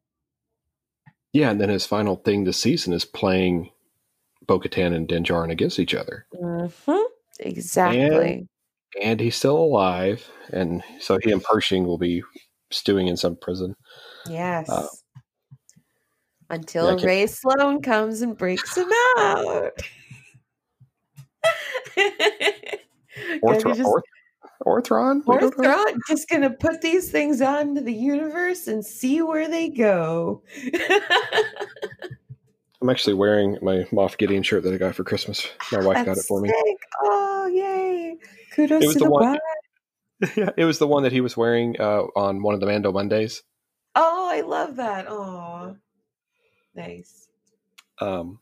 yeah, 1.33 1.51
and 1.51 1.59
then 1.59 1.67
his 1.67 1.85
final 1.85 2.15
thing 2.15 2.45
this 2.45 2.57
season 2.57 2.93
is 2.93 3.03
playing 3.03 3.69
Bo 4.47 4.57
Katan 4.57 4.95
and 4.95 5.05
Din 5.05 5.25
against 5.51 5.79
each 5.79 5.93
other. 5.93 6.25
mm-hmm. 6.33 7.01
exactly 7.41 8.47
and 9.01 9.19
he's 9.19 9.35
still 9.35 9.57
alive, 9.57 10.29
and 10.51 10.83
so 10.99 11.17
he 11.21 11.31
and 11.31 11.43
Pershing 11.43 11.85
will 11.85 11.97
be 11.97 12.23
stewing 12.71 13.07
in 13.07 13.17
some 13.17 13.35
prison. 13.35 13.75
Yes. 14.29 14.69
Uh, 14.69 14.87
Until 16.49 16.97
yeah, 16.97 17.05
Rae 17.05 17.27
Sloane 17.27 17.81
comes 17.81 18.21
and 18.21 18.37
breaks 18.37 18.77
him 18.77 18.89
out. 19.17 19.71
Gotta 23.43 23.73
just- 23.73 23.81
Orth- 23.81 24.03
Orthron? 24.63 25.23
Orthron 25.23 25.97
just 26.07 26.29
gonna 26.29 26.49
put 26.49 26.81
these 26.81 27.11
things 27.11 27.41
onto 27.41 27.81
the 27.81 27.93
universe 27.93 28.67
and 28.67 28.85
see 28.85 29.21
where 29.21 29.47
they 29.47 29.69
go. 29.69 30.43
I'm 32.81 32.89
actually 32.89 33.13
wearing 33.15 33.57
my 33.61 33.83
Moff 33.91 34.17
Gideon 34.17 34.43
shirt 34.43 34.63
that 34.63 34.73
I 34.73 34.77
got 34.77 34.95
for 34.95 35.03
Christmas. 35.03 35.47
My 35.71 35.83
wife 35.83 36.05
got 36.05 36.17
it 36.17 36.25
for 36.27 36.39
me. 36.41 36.49
sick. 36.49 36.77
Oh, 37.03 37.47
yay! 37.47 38.17
Kudos 38.53 38.83
It 38.83 38.87
was 38.87 38.95
to 38.95 38.99
the 38.99 39.05
the, 39.05 39.11
one- 39.11 39.39
yeah, 40.35 40.49
it 40.57 40.65
was 40.65 40.79
the 40.79 40.87
one 40.87 41.03
that 41.03 41.11
he 41.11 41.21
was 41.21 41.35
wearing 41.35 41.75
uh, 41.79 42.03
on 42.15 42.41
one 42.41 42.53
of 42.53 42.59
the 42.59 42.65
Mando 42.65 42.91
Mondays. 42.91 43.43
Oh, 43.95 44.29
I 44.31 44.41
love 44.41 44.75
that. 44.75 45.05
Oh, 45.09 45.75
nice. 46.75 47.27
Um, 47.99 48.39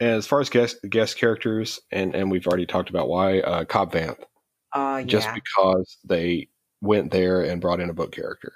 and 0.00 0.10
as 0.10 0.26
far 0.26 0.40
as 0.40 0.50
guest 0.50 0.76
guest 0.88 1.16
characters, 1.16 1.80
and 1.92 2.14
and 2.14 2.30
we've 2.30 2.46
already 2.46 2.66
talked 2.66 2.90
about 2.90 3.08
why 3.08 3.40
uh, 3.40 3.64
Cobb 3.64 3.92
Vanth, 3.92 4.22
Oh, 4.74 4.96
yeah. 4.98 5.04
just 5.04 5.28
because 5.34 5.98
they 6.04 6.48
went 6.80 7.10
there 7.10 7.42
and 7.42 7.60
brought 7.60 7.80
in 7.80 7.90
a 7.90 7.94
book 7.94 8.12
character. 8.12 8.54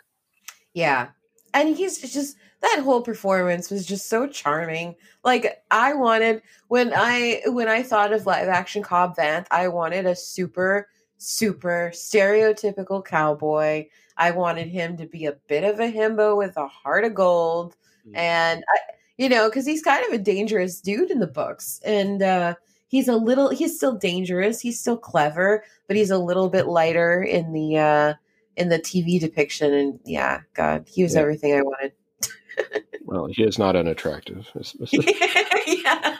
Yeah. 0.74 1.08
And 1.54 1.76
he's 1.76 1.98
just 1.98 2.36
that 2.60 2.80
whole 2.82 3.02
performance 3.02 3.70
was 3.70 3.86
just 3.86 4.08
so 4.08 4.26
charming. 4.26 4.96
Like 5.24 5.62
I 5.70 5.94
wanted 5.94 6.42
when 6.68 6.92
I 6.94 7.42
when 7.46 7.68
I 7.68 7.82
thought 7.82 8.12
of 8.12 8.26
live 8.26 8.48
action 8.48 8.82
Cobb 8.82 9.16
Vanth, 9.16 9.46
I 9.50 9.68
wanted 9.68 10.06
a 10.06 10.14
super 10.16 10.88
super 11.16 11.90
stereotypical 11.94 13.04
cowboy. 13.04 13.86
I 14.16 14.30
wanted 14.32 14.68
him 14.68 14.96
to 14.98 15.06
be 15.06 15.26
a 15.26 15.36
bit 15.48 15.64
of 15.64 15.80
a 15.80 15.90
himbo 15.90 16.36
with 16.36 16.56
a 16.56 16.66
heart 16.66 17.04
of 17.04 17.14
gold 17.14 17.76
Mm. 18.06 18.16
and 18.16 18.64
I, 18.68 18.78
you 19.16 19.28
know, 19.28 19.50
cuz 19.50 19.66
he's 19.66 19.82
kind 19.82 20.04
of 20.06 20.12
a 20.12 20.18
dangerous 20.18 20.80
dude 20.80 21.10
in 21.10 21.18
the 21.18 21.26
books 21.26 21.80
and 21.84 22.22
uh 22.22 22.54
he's 22.88 23.06
a 23.08 23.16
little 23.16 23.50
he's 23.50 23.76
still 23.76 23.94
dangerous, 23.96 24.60
he's 24.60 24.80
still 24.80 24.96
clever, 24.98 25.62
but 25.86 25.96
he's 25.96 26.10
a 26.10 26.18
little 26.18 26.48
bit 26.50 26.66
lighter 26.66 27.22
in 27.22 27.52
the 27.52 27.78
uh 27.78 28.14
in 28.56 28.68
the 28.70 28.78
TV 28.80 29.20
depiction, 29.20 29.72
and 29.72 30.00
yeah, 30.04 30.40
God, 30.54 30.84
he 30.88 31.02
was 31.04 31.14
Yeah. 31.14 31.20
everything 31.20 31.54
I 31.54 31.62
wanted. 31.62 31.92
Well, 33.04 33.26
he 33.30 33.42
is 33.44 33.58
not 33.58 33.74
unattractive. 33.76 34.46
Yeah. 35.66 36.16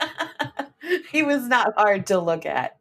he 1.12 1.23
was 1.23 1.47
not 1.47 1.75
hard 1.77 2.07
to 2.07 2.19
look 2.19 2.47
at. 2.47 2.79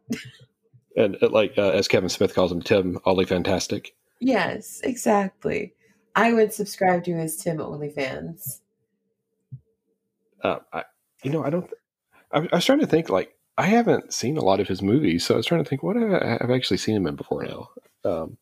and 0.96 1.18
uh, 1.22 1.30
like 1.30 1.58
uh, 1.58 1.72
as 1.72 1.88
Kevin 1.90 2.08
Smith 2.10 2.34
calls 2.34 2.52
him, 2.52 2.62
Tim 2.62 3.00
Ollie 3.04 3.26
Fantastic. 3.26 3.96
Yes, 4.22 4.80
exactly. 4.84 5.74
I 6.16 6.32
would 6.34 6.54
subscribe 6.54 7.04
to 7.06 7.16
his 7.16 7.36
Tim 7.38 7.58
OnlyFans. 7.58 8.60
Uh, 10.44 10.60
I, 10.72 10.84
you 11.24 11.32
know, 11.32 11.44
I 11.44 11.50
don't. 11.50 11.70
I, 12.32 12.40
I 12.52 12.56
was 12.56 12.66
trying 12.66 12.80
to 12.80 12.88
think. 12.88 13.10
Like, 13.10 13.34
I 13.58 13.68
haven't 13.68 14.14
seen 14.14 14.38
a 14.38 14.43
lot 14.43 14.60
of 14.60 14.68
his 14.68 14.82
movies, 14.82 15.26
so 15.26 15.34
I 15.34 15.38
was 15.38 15.45
trying 15.45 15.64
to 15.64 15.70
think 15.70 15.82
what 15.84 15.97
I, 15.97 16.38
have 16.41 16.51
actually 16.51 16.78
seen 16.78 16.95
him 16.95 17.08
in 17.08 17.16
before 17.16 17.43
now. 17.43 17.70
Um, 18.05 18.38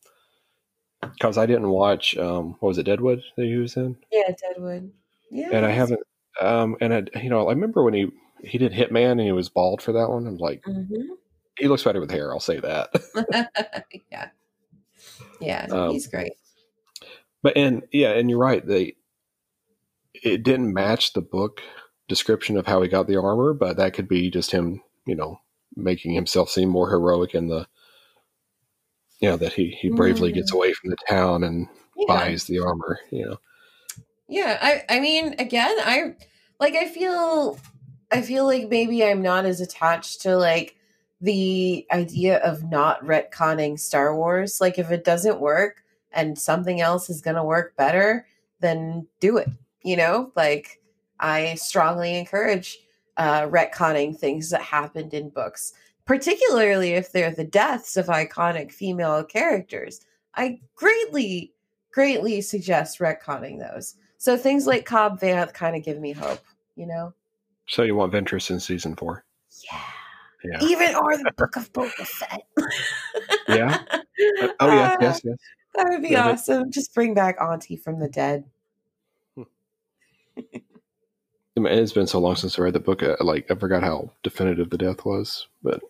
because 1.01 1.37
I 1.37 1.45
didn't 1.45 1.69
watch. 1.69 2.17
Um, 2.17 2.55
what 2.59 2.69
was 2.69 2.77
it, 2.77 2.83
Deadwood 2.83 3.21
that 3.37 3.45
he 3.45 3.55
was 3.55 3.77
in? 3.77 3.95
Yeah, 4.11 4.31
Deadwood. 4.41 4.91
Yeah, 5.31 5.49
and 5.51 5.65
I 5.65 5.71
haven't. 5.71 6.01
Um, 6.41 6.75
and 6.81 6.93
I, 6.93 7.03
you 7.21 7.29
know, 7.29 7.47
I 7.47 7.51
remember 7.51 7.83
when 7.83 7.93
he 7.93 8.07
he 8.43 8.57
did 8.57 8.73
Hitman 8.73 9.11
and 9.11 9.21
he 9.21 9.31
was 9.31 9.49
bald 9.49 9.81
for 9.81 9.93
that 9.93 10.09
one. 10.09 10.27
I'm 10.27 10.37
like, 10.37 10.63
hmm 10.65 11.13
he 11.57 11.69
looks 11.69 11.83
better 11.83 12.01
with 12.01 12.11
hair. 12.11 12.33
I'll 12.33 12.39
say 12.41 12.59
that. 12.59 12.89
yeah, 14.11 14.29
yeah, 15.39 15.67
Um, 15.71 15.91
he's 15.91 16.07
great. 16.07 16.33
but 17.41 17.55
and 17.55 17.83
yeah, 17.91 18.11
and 18.11 18.29
you're 18.29 18.39
right. 18.39 18.65
They 18.65 18.95
it 20.13 20.43
didn't 20.43 20.73
match 20.73 21.13
the 21.13 21.21
book 21.21 21.61
description 22.07 22.57
of 22.57 22.67
how 22.67 22.81
he 22.81 22.89
got 22.89 23.07
the 23.07 23.17
armor, 23.17 23.53
but 23.53 23.77
that 23.77 23.93
could 23.93 24.07
be 24.07 24.29
just 24.29 24.51
him, 24.51 24.81
you 25.05 25.15
know, 25.15 25.39
making 25.75 26.13
himself 26.13 26.49
seem 26.49 26.69
more 26.69 26.89
heroic 26.89 27.35
in 27.35 27.47
the. 27.47 27.67
You 29.21 29.29
know 29.29 29.37
that 29.37 29.53
he 29.53 29.69
he 29.69 29.89
bravely 29.89 30.31
gets 30.33 30.51
mm. 30.51 30.55
away 30.55 30.73
from 30.73 30.89
the 30.89 30.97
town 31.07 31.43
and 31.43 31.67
Yeah. 31.95 32.05
buys 32.07 32.43
the 32.45 32.59
armor. 32.59 32.99
You 33.11 33.25
know, 33.25 33.37
Yeah, 34.27 34.57
I 34.61 34.83
I 34.89 34.99
mean 34.99 35.35
again, 35.39 35.75
I 35.79 36.15
like 36.59 36.75
I 36.75 36.87
feel 36.87 37.57
I 38.11 38.21
feel 38.21 38.45
like 38.45 38.69
maybe 38.69 39.03
I'm 39.05 39.21
not 39.21 39.45
as 39.45 39.61
attached 39.61 40.21
to 40.21 40.37
like 40.37 40.75
the 41.21 41.87
idea 41.91 42.37
of 42.39 42.69
not 42.69 43.03
retconning 43.03 43.79
Star 43.79 44.15
Wars. 44.15 44.59
Like 44.61 44.77
if 44.77 44.91
it 44.91 45.03
doesn't 45.03 45.39
work 45.39 45.83
and 46.11 46.37
something 46.37 46.81
else 46.81 47.09
is 47.09 47.21
going 47.21 47.35
to 47.35 47.43
work 47.43 47.75
better, 47.75 48.27
then 48.59 49.07
do 49.19 49.37
it. 49.37 49.49
You 49.81 49.97
know? 49.97 50.31
Like 50.35 50.81
I 51.19 51.55
strongly 51.55 52.17
encourage 52.17 52.79
uh 53.17 53.41
retconning 53.43 54.17
things 54.17 54.49
that 54.49 54.61
happened 54.61 55.13
in 55.13 55.29
books, 55.29 55.73
particularly 56.05 56.91
if 56.93 57.11
they're 57.11 57.31
the 57.31 57.43
deaths 57.43 57.97
of 57.97 58.07
iconic 58.07 58.71
female 58.71 59.23
characters. 59.23 60.01
I 60.35 60.59
greatly 60.75 61.53
greatly 61.91 62.41
suggest 62.41 62.99
retconning 62.99 63.59
those. 63.59 63.95
So 64.17 64.35
things 64.37 64.67
like 64.67 64.85
Cobb 64.85 65.19
Vanth 65.19 65.53
kind 65.53 65.75
of 65.75 65.83
give 65.83 65.99
me 65.99 66.11
hope, 66.11 66.41
you 66.75 66.85
know? 66.87 67.13
so 67.67 67.81
you 67.83 67.95
want 67.95 68.13
Ventress 68.13 68.51
in 68.51 68.59
season 68.59 68.95
four? 68.95 69.23
Yeah. 69.71 69.81
Yeah, 70.43 70.59
Even 70.61 70.93
or 70.95 71.17
the 71.17 71.31
Book 71.37 71.55
of 71.55 71.73
Boba 71.73 71.89
Fett. 72.05 72.45
Yeah? 73.47 73.83
Uh, 73.89 74.47
oh 74.59 74.67
yeah, 74.67 74.91
Ah, 74.93 74.97
yes, 75.01 75.21
yes. 75.23 75.37
That 75.73 75.87
would 75.89 76.01
be 76.03 76.09
Yeah, 76.09 76.29
awesome. 76.29 76.69
Just 76.71 76.93
bring 76.93 77.13
back 77.15 77.41
Auntie 77.41 77.75
from 77.77 77.99
the 77.99 78.07
dead. 78.07 78.45
It's 81.55 81.93
been 81.93 82.07
so 82.07 82.19
long 82.19 82.35
since 82.35 82.59
I 82.59 82.63
read 82.63 82.73
the 82.73 82.79
book. 82.79 83.01
uh, 83.01 83.15
Like 83.21 83.49
I 83.49 83.55
forgot 83.55 83.81
how 83.83 84.11
definitive 84.23 84.69
the 84.69 84.77
death 84.77 85.05
was, 85.05 85.47
but 85.63 85.81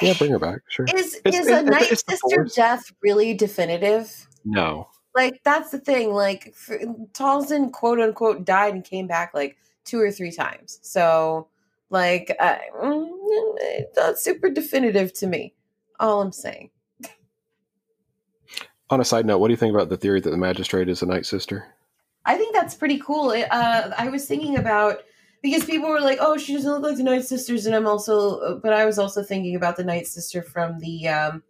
yeah, 0.00 0.14
bring 0.18 0.30
her 0.30 0.38
back. 0.38 0.60
Sure. 0.68 0.86
Is 0.94 1.16
It's- 1.24 1.40
is 1.40 1.46
it's- 1.48 1.60
a 1.60 1.62
Night 1.64 1.88
Sister 1.98 2.44
death 2.54 2.92
really 3.02 3.34
definitive? 3.34 4.28
No, 4.44 4.88
Like 5.14 5.40
that's 5.44 5.70
the 5.72 5.78
thing. 5.80 6.12
Like 6.12 6.48
f- 6.48 6.78
Talzin 7.12 7.72
quote 7.72 7.98
unquote 8.00 8.44
died 8.44 8.74
and 8.74 8.84
came 8.84 9.06
back 9.08 9.34
like 9.34 9.56
two 9.84 10.00
or 10.00 10.10
three 10.12 10.30
times. 10.32 10.78
So 10.82 11.48
like 11.90 12.34
uh, 12.38 12.58
mm, 12.80 13.08
it's 13.58 13.96
not 13.96 14.18
super 14.18 14.48
definitive 14.48 15.12
to 15.14 15.26
me. 15.26 15.54
All 15.98 16.22
I'm 16.22 16.32
saying. 16.32 16.70
On 18.90 19.00
a 19.00 19.04
side 19.04 19.26
note, 19.26 19.38
what 19.38 19.48
do 19.48 19.52
you 19.52 19.56
think 19.58 19.74
about 19.74 19.88
the 19.88 19.96
theory 19.96 20.20
that 20.20 20.30
the 20.30 20.36
magistrate 20.36 20.88
is 20.88 21.02
a 21.02 21.06
night 21.06 21.26
sister? 21.26 21.66
That's 22.70 22.78
pretty 22.78 23.00
cool. 23.00 23.32
It, 23.32 23.48
uh, 23.50 23.90
I 23.98 24.10
was 24.10 24.26
thinking 24.26 24.56
about 24.56 25.02
because 25.42 25.64
people 25.64 25.88
were 25.88 26.00
like, 26.00 26.18
"Oh, 26.20 26.38
she 26.38 26.54
doesn't 26.54 26.70
look 26.70 26.84
like 26.84 26.96
the 26.96 27.02
Night 27.02 27.24
Sisters," 27.24 27.66
and 27.66 27.74
I'm 27.74 27.88
also, 27.88 28.60
but 28.60 28.72
I 28.72 28.84
was 28.84 28.96
also 28.96 29.24
thinking 29.24 29.56
about 29.56 29.74
the 29.74 29.82
Night 29.82 30.06
Sister 30.06 30.40
from 30.40 30.78
the 30.78 31.08
um, 31.08 31.42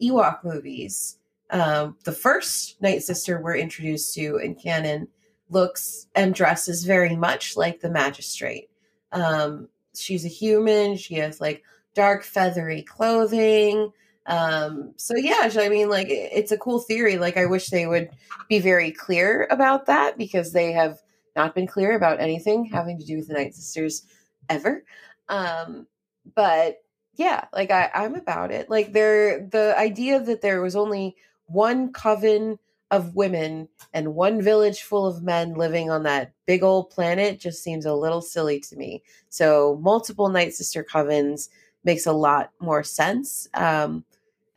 Ewok 0.00 0.44
movies. 0.44 1.18
Um, 1.50 1.96
the 2.04 2.12
first 2.12 2.80
Night 2.80 3.02
Sister 3.02 3.40
we're 3.42 3.56
introduced 3.56 4.14
to 4.14 4.36
in 4.36 4.54
canon 4.54 5.08
looks 5.48 6.06
and 6.14 6.36
dresses 6.36 6.84
very 6.84 7.16
much 7.16 7.56
like 7.56 7.80
the 7.80 7.90
Magistrate. 7.90 8.70
Um, 9.10 9.70
she's 9.96 10.24
a 10.24 10.28
human. 10.28 10.96
She 10.96 11.14
has 11.16 11.40
like 11.40 11.64
dark 11.96 12.22
feathery 12.22 12.82
clothing. 12.82 13.90
Um, 14.26 14.92
so 14.96 15.16
yeah, 15.16 15.50
I 15.56 15.68
mean, 15.68 15.88
like 15.88 16.08
it's 16.08 16.52
a 16.52 16.58
cool 16.58 16.80
theory. 16.80 17.18
Like 17.18 17.36
I 17.36 17.46
wish 17.46 17.68
they 17.68 17.86
would 17.86 18.10
be 18.48 18.58
very 18.58 18.90
clear 18.92 19.46
about 19.50 19.86
that 19.86 20.18
because 20.18 20.52
they 20.52 20.72
have 20.72 20.98
not 21.36 21.54
been 21.54 21.66
clear 21.66 21.96
about 21.96 22.20
anything 22.20 22.64
having 22.66 22.98
to 22.98 23.04
do 23.04 23.16
with 23.16 23.28
the 23.28 23.34
Night 23.34 23.54
Sisters 23.54 24.02
ever. 24.48 24.84
Um, 25.28 25.86
but 26.34 26.78
yeah, 27.14 27.44
like 27.52 27.70
I, 27.70 27.90
I'm 27.94 28.14
about 28.14 28.50
it. 28.50 28.70
Like 28.70 28.92
there, 28.92 29.46
the 29.46 29.74
idea 29.78 30.20
that 30.20 30.42
there 30.42 30.62
was 30.62 30.76
only 30.76 31.16
one 31.46 31.92
coven 31.92 32.58
of 32.90 33.14
women 33.14 33.68
and 33.92 34.14
one 34.14 34.42
village 34.42 34.82
full 34.82 35.06
of 35.06 35.22
men 35.22 35.54
living 35.54 35.90
on 35.90 36.02
that 36.02 36.32
big 36.46 36.62
old 36.62 36.90
planet 36.90 37.38
just 37.38 37.62
seems 37.62 37.86
a 37.86 37.94
little 37.94 38.20
silly 38.20 38.58
to 38.58 38.76
me. 38.76 39.02
So 39.28 39.78
multiple 39.80 40.28
Night 40.28 40.54
Sister 40.54 40.84
covens 40.84 41.48
makes 41.84 42.06
a 42.06 42.12
lot 42.12 42.50
more 42.60 42.82
sense. 42.82 43.48
Um, 43.54 44.04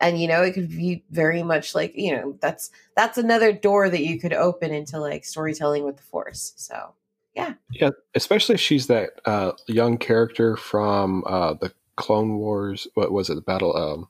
and 0.03 0.19
you 0.19 0.27
know, 0.27 0.41
it 0.41 0.53
could 0.53 0.69
be 0.69 1.03
very 1.11 1.43
much 1.43 1.73
like 1.73 1.93
you 1.95 2.15
know 2.15 2.37
that's 2.41 2.69
that's 2.95 3.17
another 3.17 3.53
door 3.53 3.89
that 3.89 4.03
you 4.03 4.19
could 4.19 4.33
open 4.33 4.71
into 4.71 4.99
like 4.99 5.23
storytelling 5.23 5.85
with 5.85 5.95
the 5.95 6.03
Force. 6.03 6.53
So 6.57 6.93
Yeah, 7.33 7.53
yeah 7.71 7.91
especially 8.13 8.55
if 8.55 8.61
she's 8.61 8.87
that 8.87 9.21
uh, 9.25 9.53
young 9.67 9.97
character 9.97 10.57
from 10.57 11.23
uh, 11.25 11.53
the 11.53 11.71
Clone 11.95 12.37
Wars. 12.37 12.85
What 12.95 13.13
was 13.13 13.29
it? 13.29 13.35
The 13.35 13.41
Battle 13.41 13.75
um, 13.77 14.09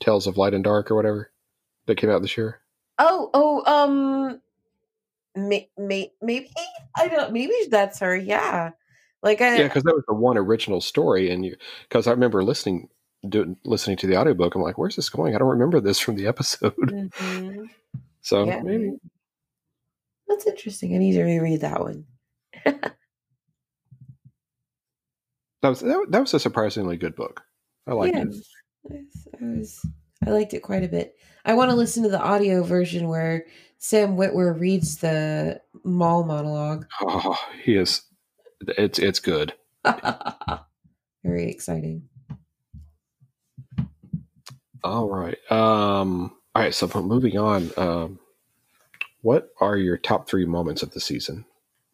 Tales 0.00 0.28
of 0.28 0.36
Light 0.36 0.54
and 0.54 0.62
Dark 0.62 0.90
or 0.90 0.94
whatever 0.94 1.32
that 1.86 1.96
came 1.96 2.10
out 2.10 2.22
this 2.22 2.36
year. 2.36 2.60
oh 3.00 3.28
oh 3.34 3.64
um, 3.66 4.40
may, 5.34 5.68
may, 5.76 6.12
maybe 6.22 6.50
I 6.96 7.08
don't 7.08 7.32
maybe 7.32 7.54
that's 7.68 7.98
her. 7.98 8.16
Yeah, 8.16 8.70
like 9.24 9.40
I 9.40 9.56
Yeah, 9.58 9.64
because 9.64 9.82
that 9.82 9.94
was 9.94 10.04
the 10.06 10.14
one 10.14 10.38
original 10.38 10.80
story, 10.80 11.32
and 11.32 11.44
you 11.44 11.56
because 11.88 12.06
I 12.06 12.12
remember 12.12 12.44
listening 12.44 12.90
doing 13.28 13.56
listening 13.64 13.96
to 13.98 14.06
the 14.06 14.16
audiobook, 14.16 14.54
I'm 14.54 14.62
like, 14.62 14.78
where's 14.78 14.96
this 14.96 15.08
going? 15.10 15.34
I 15.34 15.38
don't 15.38 15.48
remember 15.48 15.80
this 15.80 15.98
from 15.98 16.16
the 16.16 16.26
episode. 16.32 16.74
Mhm. 16.76 17.68
So 18.20 18.44
Yeah. 18.44 18.62
maybe 18.62 18.92
That's 20.28 20.46
interesting. 20.46 20.94
I 20.94 20.98
need 20.98 21.12
to 21.14 21.24
reread 21.24 21.60
that 21.60 21.80
one. 21.80 22.04
that 22.64 22.94
was 25.62 25.80
that, 25.80 26.06
that 26.10 26.20
was 26.20 26.34
a 26.34 26.40
surprisingly 26.40 26.96
good 26.96 27.14
book. 27.16 27.42
I 27.86 27.92
liked 27.92 28.14
yeah, 28.16 28.22
it. 28.24 29.04
I 29.40 29.44
was. 29.58 29.80
I 30.26 30.30
liked 30.30 30.54
it 30.54 30.60
quite 30.60 30.84
a 30.84 30.88
bit. 30.88 31.16
I 31.44 31.54
want 31.54 31.70
to 31.70 31.76
listen 31.76 32.04
to 32.04 32.08
the 32.08 32.20
audio 32.22 32.62
version 32.62 33.08
where 33.08 33.44
Sam 33.78 34.16
Witwer 34.16 34.58
reads 34.58 34.98
the 34.98 35.60
Maul 35.84 36.22
monologue. 36.24 36.86
Oh, 37.00 37.36
he 37.64 37.74
is. 37.76 38.02
It's 38.78 38.98
it's 39.00 39.18
good. 39.18 39.52
Very 41.24 41.50
exciting. 41.50 42.08
All 44.84 45.08
right. 45.08 45.38
Um. 45.50 46.32
All 46.54 46.62
right. 46.62 46.74
So 46.74 46.88
moving 47.02 47.38
on. 47.38 47.70
Um. 47.76 48.18
What 49.22 49.50
are 49.60 49.76
your 49.76 49.96
top 49.96 50.28
three 50.28 50.46
moments 50.46 50.82
of 50.82 50.90
the 50.90 51.00
season? 51.00 51.44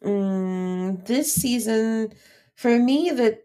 Mm, 0.02 1.04
this 1.06 1.32
season, 1.34 2.12
for 2.54 2.78
me, 2.78 3.10
the 3.10 3.38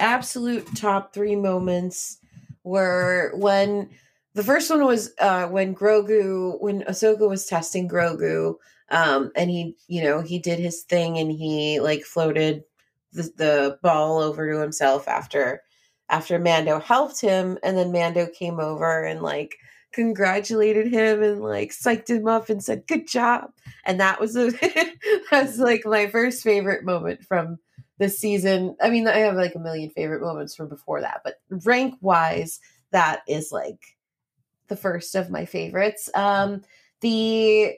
absolute 0.00 0.66
top 0.74 1.14
three 1.14 1.36
moments 1.36 2.18
were 2.64 3.32
when 3.36 3.90
the 4.34 4.42
first 4.42 4.70
one 4.70 4.84
was 4.84 5.12
uh, 5.20 5.46
when 5.46 5.74
Grogu, 5.74 6.60
when 6.60 6.82
Ahsoka 6.82 7.28
was 7.28 7.46
testing 7.46 7.88
Grogu, 7.88 8.54
um, 8.90 9.30
and 9.36 9.50
he, 9.50 9.76
you 9.86 10.02
know, 10.02 10.20
he 10.20 10.38
did 10.38 10.58
his 10.58 10.82
thing 10.82 11.18
and 11.18 11.30
he 11.30 11.80
like 11.80 12.02
floated 12.02 12.64
the, 13.12 13.22
the 13.36 13.78
ball 13.82 14.18
over 14.18 14.50
to 14.50 14.60
himself 14.60 15.06
after 15.06 15.62
after 16.12 16.38
Mando 16.38 16.78
helped 16.78 17.20
him, 17.20 17.58
and 17.64 17.76
then 17.76 17.90
Mando 17.90 18.26
came 18.26 18.60
over 18.60 19.02
and 19.02 19.22
like 19.22 19.56
congratulated 19.92 20.86
him 20.86 21.22
and 21.22 21.40
like 21.42 21.70
psyched 21.70 22.08
him 22.08 22.26
up 22.26 22.48
and 22.48 22.62
said 22.62 22.86
good 22.86 23.06
job. 23.06 23.50
And 23.84 24.00
that 24.00 24.20
was 24.20 24.36
a 24.36 24.52
that's 25.30 25.58
like 25.58 25.82
my 25.84 26.08
first 26.08 26.42
favorite 26.42 26.84
moment 26.84 27.24
from 27.24 27.58
this 27.98 28.18
season. 28.18 28.76
I 28.80 28.90
mean 28.90 29.06
i 29.06 29.18
have 29.18 29.34
like 29.34 29.54
a 29.54 29.60
million 29.60 29.90
favorite 29.90 30.22
moments 30.22 30.54
from 30.54 30.68
before 30.68 31.00
that 31.00 31.20
but 31.24 31.40
rank 31.64 31.94
wise 32.00 32.58
that 32.90 33.22
is 33.28 33.52
like 33.52 33.96
the 34.68 34.76
first 34.76 35.14
of 35.14 35.30
my 35.30 35.44
favorites. 35.44 36.10
Um 36.14 36.62
the 37.00 37.74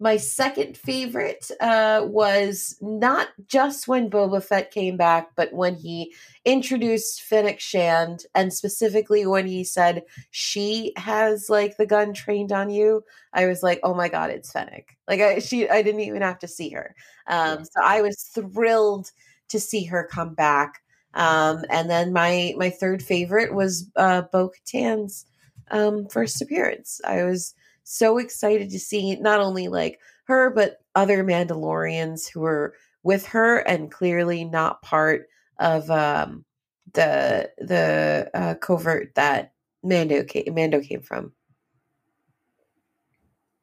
my 0.00 0.16
second 0.16 0.76
favorite 0.76 1.50
uh 1.60 2.02
was 2.04 2.76
not 2.80 3.28
just 3.46 3.88
when 3.88 4.10
boba 4.10 4.42
fett 4.42 4.70
came 4.70 4.96
back 4.96 5.30
but 5.36 5.52
when 5.52 5.76
he 5.76 6.12
introduced 6.44 7.22
Fennec 7.22 7.58
Shand 7.60 8.24
and 8.34 8.52
specifically 8.52 9.26
when 9.26 9.46
he 9.46 9.64
said 9.64 10.02
she 10.30 10.92
has 10.96 11.48
like 11.48 11.76
the 11.76 11.86
gun 11.86 12.12
trained 12.12 12.52
on 12.52 12.70
you, 12.70 13.02
I 13.32 13.46
was 13.46 13.62
like, 13.62 13.80
oh 13.82 13.94
my 13.94 14.08
god, 14.08 14.30
it's 14.30 14.52
Fennec. 14.52 14.96
Like 15.08 15.20
I 15.20 15.38
she 15.38 15.68
I 15.68 15.82
didn't 15.82 16.00
even 16.00 16.22
have 16.22 16.38
to 16.40 16.48
see 16.48 16.70
her. 16.70 16.94
Um 17.28 17.60
Yeah. 17.60 17.64
so 17.64 17.80
I 17.82 18.02
was 18.02 18.22
thrilled 18.34 19.10
to 19.48 19.60
see 19.60 19.84
her 19.84 20.08
come 20.10 20.34
back. 20.34 20.80
Um 21.14 21.64
and 21.70 21.88
then 21.90 22.12
my 22.12 22.54
my 22.56 22.70
third 22.70 23.02
favorite 23.02 23.54
was 23.54 23.90
uh 23.96 24.22
Bo 24.32 24.50
Katan's 24.50 25.26
um 25.70 26.06
first 26.08 26.40
appearance. 26.42 27.00
I 27.04 27.22
was 27.24 27.54
so 27.84 28.18
excited 28.18 28.70
to 28.70 28.78
see 28.78 29.16
not 29.16 29.40
only 29.40 29.68
like 29.68 29.98
her 30.24 30.50
but 30.50 30.78
other 30.94 31.22
Mandalorians 31.24 32.28
who 32.28 32.40
were 32.40 32.74
with 33.02 33.26
her 33.26 33.58
and 33.58 33.90
clearly 33.90 34.44
not 34.44 34.82
part 34.82 35.28
of 35.58 35.90
um 35.90 36.44
the 36.92 37.50
the 37.58 38.30
uh, 38.34 38.54
covert 38.54 39.14
that 39.14 39.52
Mando 39.82 40.24
came, 40.24 40.54
Mando 40.54 40.80
came 40.80 41.02
from. 41.02 41.32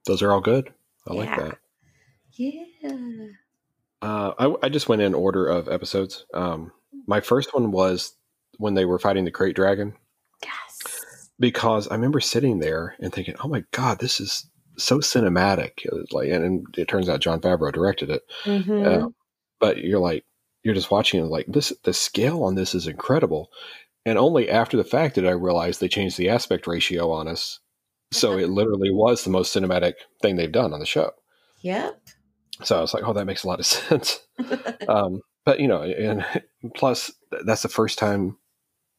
Those 0.05 0.21
are 0.21 0.31
all 0.31 0.41
good. 0.41 0.71
I 1.07 1.13
like 1.13 1.35
that. 1.37 1.57
Yeah. 2.33 2.63
Uh, 4.01 4.33
I, 4.39 4.65
I 4.65 4.69
just 4.69 4.89
went 4.89 5.01
in 5.01 5.13
order 5.13 5.47
of 5.47 5.67
episodes. 5.69 6.25
Um, 6.33 6.71
my 7.07 7.21
first 7.21 7.53
one 7.53 7.71
was 7.71 8.13
when 8.57 8.73
they 8.73 8.85
were 8.85 8.97
fighting 8.99 9.25
the 9.25 9.31
krayt 9.31 9.53
dragon 9.55 9.93
Yes. 10.43 11.29
because 11.39 11.87
I 11.87 11.95
remember 11.95 12.19
sitting 12.19 12.59
there 12.59 12.95
and 12.99 13.13
thinking, 13.13 13.35
"Oh 13.43 13.47
my 13.47 13.63
god, 13.71 13.99
this 13.99 14.19
is 14.19 14.47
so 14.77 14.99
cinematic!" 14.99 15.85
Like, 16.11 16.29
and, 16.29 16.43
and 16.43 16.77
it 16.77 16.87
turns 16.87 17.09
out 17.09 17.19
Jon 17.19 17.41
Favreau 17.41 17.71
directed 17.71 18.09
it. 18.09 18.23
Mhm. 18.45 18.85
Uh, 19.05 19.09
but 19.59 19.77
you're 19.77 19.99
like, 19.99 20.25
you're 20.63 20.75
just 20.75 20.91
watching 20.91 21.23
it 21.23 21.27
like 21.27 21.47
this. 21.47 21.73
The 21.83 21.93
scale 21.93 22.43
on 22.43 22.55
this 22.55 22.75
is 22.75 22.87
incredible, 22.87 23.49
and 24.05 24.17
only 24.17 24.49
after 24.49 24.77
the 24.77 24.83
fact 24.83 25.15
did 25.15 25.25
I 25.25 25.31
realize 25.31 25.79
they 25.79 25.87
changed 25.87 26.17
the 26.17 26.29
aspect 26.29 26.67
ratio 26.67 27.11
on 27.11 27.27
us. 27.27 27.59
So 28.11 28.37
it 28.37 28.49
literally 28.49 28.91
was 28.91 29.23
the 29.23 29.29
most 29.29 29.55
cinematic 29.55 29.93
thing 30.21 30.35
they've 30.35 30.51
done 30.51 30.73
on 30.73 30.79
the 30.81 30.85
show. 30.85 31.11
Yep. 31.61 32.01
So 32.63 32.77
I 32.77 32.81
was 32.81 32.93
like, 32.93 33.03
oh, 33.07 33.13
that 33.13 33.25
makes 33.25 33.43
a 33.43 33.47
lot 33.47 33.59
of 33.59 33.65
sense. 33.67 34.19
um, 34.87 35.21
but 35.45 35.59
you 35.59 35.67
know, 35.67 35.81
and 35.81 36.25
plus 36.75 37.11
that's 37.45 37.63
the 37.63 37.69
first 37.69 37.97
time. 37.97 38.37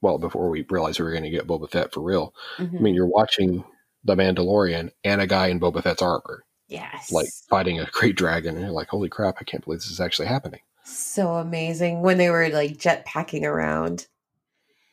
Well, 0.01 0.19
before 0.19 0.51
we 0.51 0.67
realized 0.69 0.99
we 0.99 1.05
were 1.05 1.13
going 1.13 1.23
to 1.23 1.31
get 1.31 1.47
Boba 1.47 1.71
Fett 1.71 1.93
for 1.93 2.01
real. 2.01 2.35
Mhm. 2.59 2.77
I 2.77 2.81
mean, 2.81 2.95
you're 2.95 3.07
watching 3.07 3.63
the 4.03 4.17
Mandalorian 4.17 4.91
and 5.05 5.21
a 5.21 5.29
guy 5.29 5.47
in 5.47 5.61
Boba 5.61 5.81
Fett's 5.81 6.03
armor, 6.03 6.45
yes. 6.67 7.13
like 7.13 7.29
fighting 7.49 7.79
a 7.79 7.85
krayt 7.85 8.17
dragon, 8.17 8.57
and 8.57 8.65
you're 8.65 8.73
like, 8.73 8.89
holy 8.89 9.09
crap, 9.09 9.37
I 9.41 9.45
can't 9.45 9.65
believe 9.65 9.79
this 9.79 9.93
is 9.93 10.01
actually 10.01 10.27
happening. 10.27 10.59
So 10.85 11.35
amazing 11.35 12.03
when 12.03 12.19
they 12.19 12.31
were 12.31 12.49
like 12.49 12.79
jet 12.79 13.05
packing 13.05 13.45
around. 13.45 14.07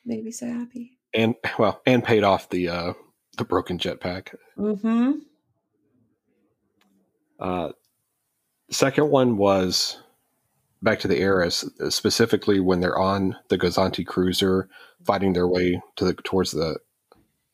Made 0.06 0.24
me 0.24 0.32
so 0.32 0.48
happy. 0.48 0.98
And 1.14 1.36
well, 1.60 1.82
and 1.86 2.04
paid 2.04 2.24
off 2.24 2.50
the 2.50 2.70
uh, 2.70 2.94
the 3.38 3.46
broken 3.46 3.78
jetpack. 3.78 4.36
Mm-hmm. 4.58 5.12
Uh, 7.40 7.70
second 8.70 9.10
one 9.10 9.38
was 9.38 9.98
back 10.82 11.00
to 11.00 11.08
the 11.08 11.18
Heiress, 11.20 11.66
specifically 11.90 12.60
when 12.60 12.80
they're 12.80 12.98
on 12.98 13.36
the 13.50 13.58
Gozanti 13.58 14.06
cruiser, 14.06 14.70
fighting 15.04 15.34
their 15.34 15.48
way 15.48 15.82
to 15.96 16.06
the 16.06 16.14
towards 16.14 16.52
the 16.52 16.78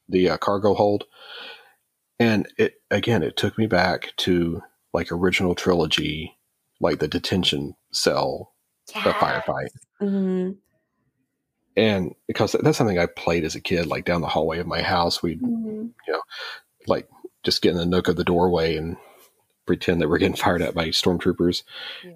the 0.10 0.30
uh, 0.30 0.38
cargo 0.38 0.74
hold, 0.74 1.06
and 2.20 2.48
it 2.58 2.76
again 2.92 3.24
it 3.24 3.38
took 3.38 3.58
me 3.58 3.68
back 3.68 4.14
to 4.18 4.62
like 4.94 5.12
original 5.12 5.56
trilogy, 5.56 6.35
like 6.80 7.00
the 7.00 7.08
detention 7.08 7.76
cell 7.92 8.54
the 8.88 9.12
firefight, 9.12 9.70
hmm 10.00 10.52
and 11.78 12.16
because 12.28 12.54
that's 12.54 12.78
something 12.78 12.98
I 12.98 13.06
played 13.06 13.44
as 13.44 13.56
a 13.56 13.60
kid, 13.62 13.88
like 13.88 14.06
down 14.06 14.22
the 14.22 14.28
hallway 14.28 14.60
of 14.60 14.68
my 14.68 14.82
house, 14.82 15.22
we'd 15.22 15.40
hmm 15.42 15.88
you 16.08 16.14
know, 16.14 16.22
like 16.88 17.10
just 17.44 17.62
get 17.62 17.72
in 17.72 17.78
the 17.78 17.86
nook 17.86 18.08
of 18.08 18.16
the 18.16 18.24
doorway 18.24 18.76
and 18.78 18.98
pretend 19.66 20.02
that 20.02 20.10
we're 20.10 20.18
getting 20.18 20.36
fired 20.44 20.62
at 20.62 20.74
by 20.76 20.90
stormtroopers. 20.90 21.64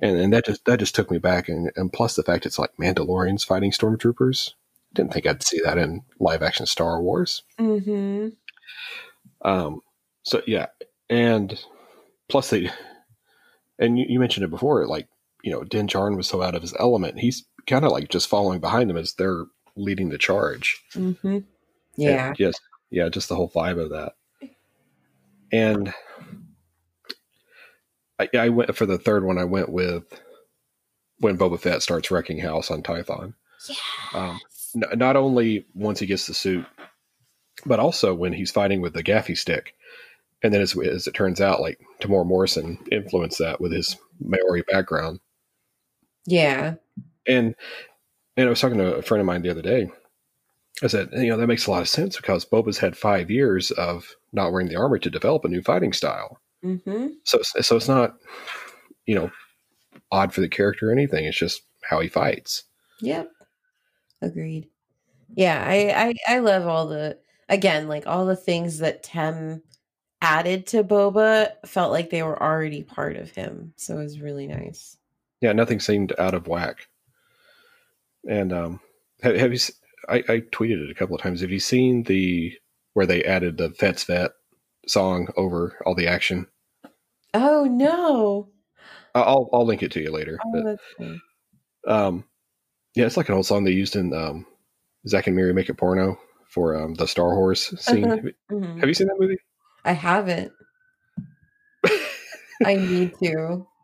And 0.02 0.18
and 0.18 0.34
that 0.34 0.46
just 0.46 0.66
that 0.66 0.80
just 0.80 0.96
took 0.96 1.12
me 1.12 1.18
back 1.18 1.50
and, 1.50 1.72
and 1.76 1.92
plus 1.92 2.16
the 2.16 2.24
fact 2.24 2.46
it's 2.46 2.60
like 2.60 2.72
Mandalorians 2.80 3.46
fighting 3.46 3.72
stormtroopers. 3.72 4.54
Didn't 4.94 5.14
think 5.14 5.28
I'd 5.28 5.44
see 5.44 5.60
that 5.64 5.78
in 5.78 6.04
live 6.20 6.42
action 6.42 6.66
Star 6.66 7.02
Wars. 7.02 7.44
hmm 7.58 8.30
Um 9.42 9.82
so 10.24 10.42
yeah. 10.48 10.68
And 11.10 11.60
plus 12.28 12.50
they 12.50 12.70
and 13.80 13.98
you, 13.98 14.06
you 14.08 14.20
mentioned 14.20 14.44
it 14.44 14.50
before, 14.52 14.86
like, 14.86 15.08
you 15.44 15.52
know, 15.52 15.64
Din 15.64 15.88
Djarin 15.88 16.18
was 16.18 16.28
so 16.28 16.42
out 16.42 16.56
of 16.56 16.62
his 16.62 16.76
element. 16.78 17.20
He's 17.20 17.46
kind 17.66 17.86
of 17.86 17.92
like 17.92 18.10
just 18.10 18.28
following 18.28 18.60
behind 18.60 18.90
them 18.90 18.98
as 18.98 19.14
they're 19.14 19.46
leading 19.76 20.10
the 20.10 20.18
charge. 20.18 20.84
hmm 20.94 21.14
And 21.26 21.46
Yeah. 21.98 22.34
just 22.34 22.62
yeah, 22.92 23.08
just 23.10 23.30
the 23.30 23.36
whole 23.36 23.50
vibe 23.50 23.80
of 23.82 23.90
that. 23.92 24.14
And 25.52 25.94
I, 28.20 28.30
I 28.38 28.50
went 28.50 28.76
for 28.76 28.86
the 28.86 28.98
third 28.98 29.24
one. 29.24 29.38
I 29.38 29.46
went 29.46 29.70
with 29.70 30.04
when 31.20 31.38
Boba 31.38 31.60
Fett 31.60 31.82
starts 31.82 32.12
wrecking 32.12 32.40
house 32.40 32.70
on 32.72 32.84
Tython. 32.84 33.34
Yeah. 33.68 33.76
Um, 34.14 34.40
n- 34.76 34.98
not 35.00 35.16
only 35.16 35.66
once 35.74 36.00
he 36.00 36.06
gets 36.06 36.28
the 36.28 36.34
suit, 36.34 36.66
but 37.66 37.80
also 37.80 38.14
when 38.14 38.34
he's 38.34 38.52
fighting 38.52 38.82
with 38.82 38.94
the 38.94 39.04
gaffi 39.04 39.38
stick. 39.38 39.76
And 40.44 40.54
then, 40.54 40.62
as, 40.62 40.78
as 40.78 41.08
it 41.08 41.14
turns 41.14 41.42
out, 41.42 41.62
like 41.62 41.80
Temuera 42.00 42.26
Morrison 42.26 42.78
influenced 42.92 43.40
that 43.40 43.60
with 43.60 43.72
his 43.74 43.98
Maori 44.22 44.64
background. 44.72 45.20
yeah. 46.26 46.76
And 47.28 47.56
and 48.38 48.48
I 48.48 48.50
was 48.50 48.60
talking 48.62 48.78
to 48.78 48.96
a 48.96 49.02
friend 49.02 49.20
of 49.22 49.28
mine 49.28 49.42
the 49.42 49.50
other 49.52 49.62
day. 49.62 49.92
I 50.84 50.88
said, 50.88 51.10
you 51.14 51.28
know, 51.28 51.38
that 51.38 51.48
makes 51.48 51.68
a 51.68 51.72
lot 51.72 51.82
of 51.82 51.90
sense 51.90 52.16
because 52.18 52.46
Boba's 52.46 52.78
had 52.78 52.98
five 52.98 53.30
years 53.30 53.72
of 53.72 54.16
not 54.32 54.52
wearing 54.52 54.70
the 54.70 54.78
armor 54.78 54.98
to 55.00 55.10
develop 55.10 55.44
a 55.46 55.50
new 55.50 55.62
fighting 55.62 55.94
style. 55.94 56.40
hmm 56.64 57.08
So, 57.26 57.42
so 57.44 57.76
it's 57.76 57.88
not, 57.90 58.16
you 59.06 59.16
know, 59.16 59.30
odd 60.12 60.34
for 60.34 60.42
the 60.42 60.50
character 60.50 60.90
or 60.90 60.94
anything. 60.94 61.26
It's 61.26 61.38
just 61.38 61.62
how 61.84 62.00
he 62.00 62.08
fights. 62.08 62.64
Yep. 63.02 63.32
Agreed. 64.22 64.70
Yeah, 65.36 65.64
I, 65.66 66.14
I 66.28 66.36
I 66.36 66.40
love 66.40 66.68
all 66.68 66.88
the 66.88 67.18
again, 67.50 67.88
like 67.88 68.08
all 68.08 68.26
the 68.26 68.36
things 68.36 68.80
that 68.80 69.04
Tem 69.04 69.62
added 70.22 70.68
to 70.68 70.84
Boba 70.84 71.52
felt 71.66 71.92
like 71.92 72.10
they 72.10 72.24
were 72.24 72.42
already 72.42 72.84
part 72.84 73.16
of 73.16 73.32
him. 73.32 73.74
So 73.78 73.98
it 73.98 74.04
was 74.04 74.20
really 74.20 74.48
nice. 74.48 74.98
Yeah, 75.42 75.54
nothing 75.54 75.80
seemed 75.80 76.14
out 76.20 76.34
of 76.34 76.48
whack. 76.48 76.88
And 78.28 78.52
um, 78.52 78.80
have, 79.22 79.36
have 79.36 79.54
you? 79.54 79.60
I, 80.10 80.18
I 80.18 80.40
tweeted 80.52 80.84
it 80.84 80.92
a 80.92 80.96
couple 80.96 81.16
of 81.16 81.22
times. 81.22 81.42
Have 81.42 81.52
you 81.52 81.60
seen 81.60 82.04
the 82.04 82.54
where 82.94 83.06
they 83.06 83.24
added 83.24 83.58
the 83.58 83.70
Fett's 83.72 84.04
Vette 84.04 84.32
song 84.88 85.28
over 85.38 85.78
all 85.86 85.96
the 85.96 86.08
action? 86.08 86.48
Oh 87.34 87.66
no! 87.66 88.50
I'll 89.16 89.50
I'll 89.54 89.66
link 89.66 89.84
it 89.84 89.92
to 89.94 90.02
you 90.02 90.12
later. 90.12 90.38
Oh, 90.46 90.78
but, 90.98 91.92
um, 91.92 92.26
yeah, 92.96 93.06
it's 93.06 93.18
like 93.18 93.30
an 93.30 93.36
old 93.36 93.46
song 93.46 93.64
they 93.64 93.72
used 93.72 93.96
in 93.96 94.14
um, 94.14 94.46
Zack 95.08 95.28
and 95.28 95.36
Miri 95.36 95.54
Make 95.54 95.70
It 95.70 95.76
Porno 95.76 96.20
for 96.50 96.76
um, 96.76 96.96
the 96.96 97.08
Star 97.08 97.34
Horse 97.34 97.70
scene. 97.80 98.04
Uh-huh. 98.06 98.16
Have, 98.16 98.26
you, 98.26 98.34
Mhm. 98.52 98.80
have 98.80 98.90
you 98.90 98.94
seen 98.94 99.08
that 99.08 99.20
movie? 99.20 99.38
I 99.86 99.94
haven't. 99.94 100.52
I 102.66 102.76
need 102.76 103.14
to. 103.24 103.66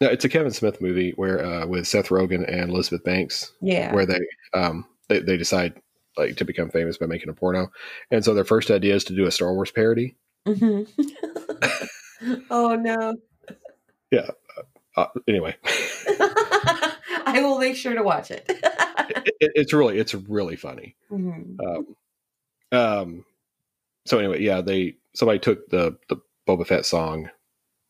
No, 0.00 0.06
it's 0.08 0.24
a 0.24 0.28
Kevin 0.28 0.52
Smith 0.52 0.80
movie 0.80 1.10
where 1.16 1.44
uh, 1.44 1.66
with 1.66 1.88
Seth 1.88 2.10
Rogen 2.10 2.44
and 2.48 2.70
Elizabeth 2.70 3.02
Banks, 3.02 3.52
Yeah. 3.60 3.92
where 3.92 4.06
they 4.06 4.20
um 4.54 4.86
they, 5.08 5.18
they 5.18 5.36
decide 5.36 5.74
like 6.16 6.36
to 6.36 6.44
become 6.44 6.70
famous 6.70 6.96
by 6.98 7.06
making 7.06 7.30
a 7.30 7.32
porno, 7.32 7.66
and 8.12 8.24
so 8.24 8.32
their 8.32 8.44
first 8.44 8.70
idea 8.70 8.94
is 8.94 9.02
to 9.04 9.12
do 9.16 9.26
a 9.26 9.32
Star 9.32 9.52
Wars 9.52 9.72
parody. 9.72 10.14
Mhm. 10.46 10.86
oh 12.50 12.76
no. 12.76 13.16
Uh, 14.96 15.06
anyway, 15.28 15.56
I 15.64 17.40
will 17.42 17.58
make 17.58 17.74
sure 17.76 17.94
to 17.94 18.02
watch 18.04 18.30
it. 18.30 18.44
it, 18.48 19.34
it- 19.40 19.52
it's 19.56 19.72
really 19.72 19.98
it's 19.98 20.14
really 20.14 20.56
funny. 20.56 20.94
Mhm. 21.10 21.56
Um, 21.60 21.86
um, 22.78 23.24
so 24.08 24.18
anyway, 24.18 24.42
yeah, 24.42 24.60
they 24.60 24.96
somebody 25.14 25.38
took 25.38 25.68
the 25.70 25.96
the 26.08 26.16
Boba 26.46 26.66
Fett 26.66 26.86
song 26.86 27.30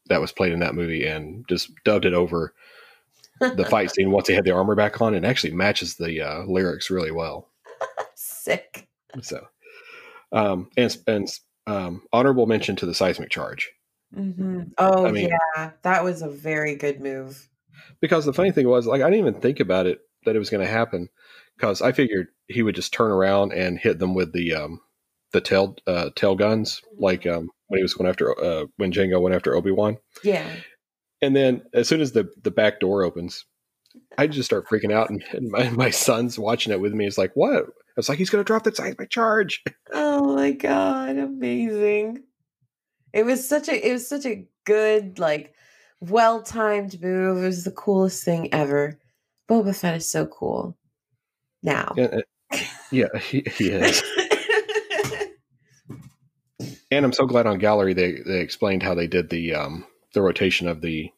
that 0.06 0.20
was 0.20 0.32
played 0.32 0.52
in 0.52 0.60
that 0.60 0.74
movie 0.74 1.06
and 1.06 1.46
just 1.48 1.70
dubbed 1.84 2.04
it 2.04 2.14
over 2.14 2.54
the 3.40 3.66
fight 3.70 3.90
scene 3.90 4.10
once 4.10 4.26
they 4.26 4.34
had 4.34 4.44
the 4.44 4.50
armor 4.54 4.74
back 4.74 5.00
on, 5.00 5.14
and 5.14 5.24
actually 5.24 5.52
matches 5.52 5.94
the 5.94 6.20
uh, 6.20 6.42
lyrics 6.44 6.90
really 6.90 7.12
well. 7.12 7.48
Sick. 8.14 8.88
So, 9.22 9.46
um, 10.32 10.70
and 10.76 10.96
and 11.06 11.28
um, 11.66 12.02
honorable 12.12 12.46
mention 12.46 12.76
to 12.76 12.86
the 12.86 12.94
seismic 12.94 13.30
charge 13.30 13.70
hmm 14.14 14.62
Oh 14.78 15.06
I 15.06 15.10
mean- 15.12 15.28
yeah, 15.28 15.70
that 15.82 16.02
was 16.02 16.22
a 16.22 16.28
very 16.30 16.74
good 16.76 17.00
move. 17.00 17.46
because 18.00 18.24
the 18.24 18.32
funny 18.32 18.50
thing 18.52 18.66
was 18.66 18.86
like 18.86 19.02
I 19.02 19.10
didn't 19.10 19.26
even 19.28 19.40
think 19.40 19.60
about 19.60 19.86
it 19.86 20.00
that 20.24 20.34
it 20.34 20.38
was 20.38 20.50
going 20.50 20.64
to 20.64 20.72
happen 20.72 21.08
because 21.56 21.82
I 21.82 21.92
figured 21.92 22.28
he 22.48 22.62
would 22.62 22.74
just 22.74 22.92
turn 22.92 23.10
around 23.10 23.52
and 23.52 23.78
hit 23.78 23.98
them 23.98 24.14
with 24.14 24.32
the 24.32 24.54
um, 24.54 24.80
the 25.32 25.40
tail 25.40 25.76
uh, 25.86 26.10
tail 26.16 26.34
guns 26.34 26.82
like 26.98 27.26
um, 27.26 27.50
when 27.68 27.78
he 27.78 27.82
was 27.82 27.94
going 27.94 28.08
after 28.08 28.38
uh, 28.42 28.66
when 28.76 28.92
Jango 28.92 29.20
went 29.20 29.34
after 29.34 29.54
Obi 29.54 29.70
Wan. 29.70 29.98
Yeah. 30.22 30.48
And 31.20 31.34
then 31.34 31.62
as 31.74 31.88
soon 31.88 32.00
as 32.00 32.12
the 32.12 32.28
the 32.42 32.50
back 32.50 32.80
door 32.80 33.02
opens, 33.02 33.44
I 34.16 34.26
just 34.26 34.46
start 34.46 34.68
freaking 34.68 34.92
out, 34.92 35.10
and, 35.10 35.22
and 35.32 35.50
my, 35.50 35.68
my 35.70 35.90
son's 35.90 36.38
watching 36.38 36.72
it 36.72 36.80
with 36.80 36.92
me. 36.92 37.04
He's 37.04 37.18
like, 37.18 37.32
"What?" 37.34 37.66
It's 37.96 38.08
like 38.08 38.18
he's 38.18 38.30
going 38.30 38.42
to 38.42 38.46
drop 38.46 38.64
the 38.64 38.74
seismic 38.74 39.10
charge. 39.10 39.62
Oh 39.90 40.36
my 40.36 40.52
god, 40.52 41.16
amazing. 41.16 42.22
It 43.12 43.24
was 43.24 43.48
such 43.48 43.68
a 43.68 43.88
it 43.88 43.92
was 43.92 44.08
such 44.08 44.26
a 44.26 44.46
good, 44.64 45.18
like 45.18 45.54
well 46.00 46.42
timed 46.42 47.00
move. 47.00 47.38
It 47.38 47.46
was 47.46 47.64
the 47.64 47.72
coolest 47.72 48.22
thing 48.24 48.52
ever. 48.52 48.98
Boba 49.48 49.74
Fett 49.74 49.96
is 49.96 50.08
so 50.08 50.26
cool. 50.26 50.76
Now. 51.62 51.94
And, 51.96 52.22
uh, 52.52 52.58
yeah, 52.92 53.18
he, 53.18 53.42
he 53.56 53.70
is. 53.70 54.02
And 56.90 57.04
I'm 57.04 57.12
so 57.12 57.26
glad 57.26 57.46
on 57.46 57.58
gallery 57.58 57.94
they 57.94 58.20
they 58.26 58.40
explained 58.40 58.82
how 58.82 58.94
they 58.94 59.06
did 59.06 59.30
the 59.30 59.54
um 59.54 59.84
the 60.14 60.22
rotation 60.22 60.68
of 60.68 60.80
the 60.80 61.10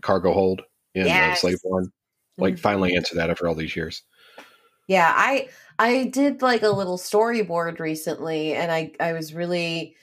cargo 0.00 0.32
hold 0.32 0.62
in 0.94 1.06
uh, 1.06 1.34
Slave 1.34 1.58
One. 1.62 1.90
Like 2.38 2.54
Mhm. 2.54 2.60
finally 2.60 2.96
answer 2.96 3.16
that 3.16 3.30
after 3.30 3.46
all 3.46 3.54
these 3.54 3.76
years. 3.76 4.02
Yeah, 4.88 5.12
I 5.14 5.48
I 5.78 6.04
did 6.06 6.42
like 6.42 6.62
a 6.62 6.70
little 6.70 6.98
storyboard 6.98 7.78
recently 7.80 8.54
and 8.54 8.72
I 8.72 8.92
I 8.98 9.12
was 9.12 9.34
really 9.34 9.94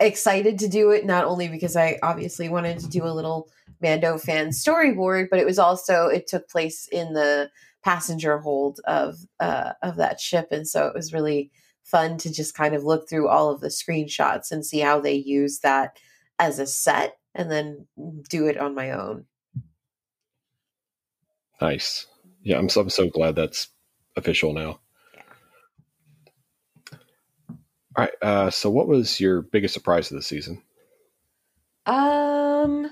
excited 0.00 0.58
to 0.60 0.68
do 0.68 0.90
it 0.90 1.04
not 1.04 1.24
only 1.24 1.48
because 1.48 1.74
I 1.76 1.98
obviously 2.02 2.48
wanted 2.48 2.78
to 2.78 2.88
do 2.88 3.04
a 3.04 3.12
little 3.12 3.48
Mando 3.82 4.18
fan 4.18 4.50
storyboard, 4.50 5.28
but 5.30 5.40
it 5.40 5.46
was 5.46 5.58
also 5.58 6.06
it 6.06 6.26
took 6.28 6.48
place 6.48 6.86
in 6.92 7.12
the 7.12 7.50
passenger 7.82 8.38
hold 8.38 8.78
of 8.86 9.16
uh 9.40 9.72
of 9.82 9.96
that 9.96 10.20
ship 10.20 10.48
and 10.52 10.68
so 10.68 10.86
it 10.86 10.94
was 10.94 11.12
really 11.12 11.50
fun 11.90 12.18
to 12.18 12.32
just 12.32 12.54
kind 12.54 12.74
of 12.74 12.84
look 12.84 13.08
through 13.08 13.28
all 13.28 13.50
of 13.50 13.60
the 13.60 13.68
screenshots 13.68 14.50
and 14.50 14.64
see 14.64 14.80
how 14.80 15.00
they 15.00 15.14
use 15.14 15.60
that 15.60 15.98
as 16.38 16.58
a 16.58 16.66
set 16.66 17.18
and 17.34 17.50
then 17.50 17.86
do 18.28 18.46
it 18.46 18.58
on 18.58 18.74
my 18.74 18.90
own. 18.92 19.24
Nice. 21.60 22.06
Yeah, 22.42 22.58
I'm 22.58 22.68
so 22.68 22.80
I'm 22.80 22.90
so 22.90 23.08
glad 23.08 23.36
that's 23.36 23.68
official 24.16 24.52
now. 24.52 24.80
All 27.96 28.04
right. 28.04 28.12
Uh, 28.22 28.50
so, 28.50 28.70
what 28.70 28.88
was 28.88 29.20
your 29.20 29.42
biggest 29.42 29.74
surprise 29.74 30.10
of 30.10 30.16
the 30.16 30.22
season? 30.22 30.62
Um, 31.86 32.90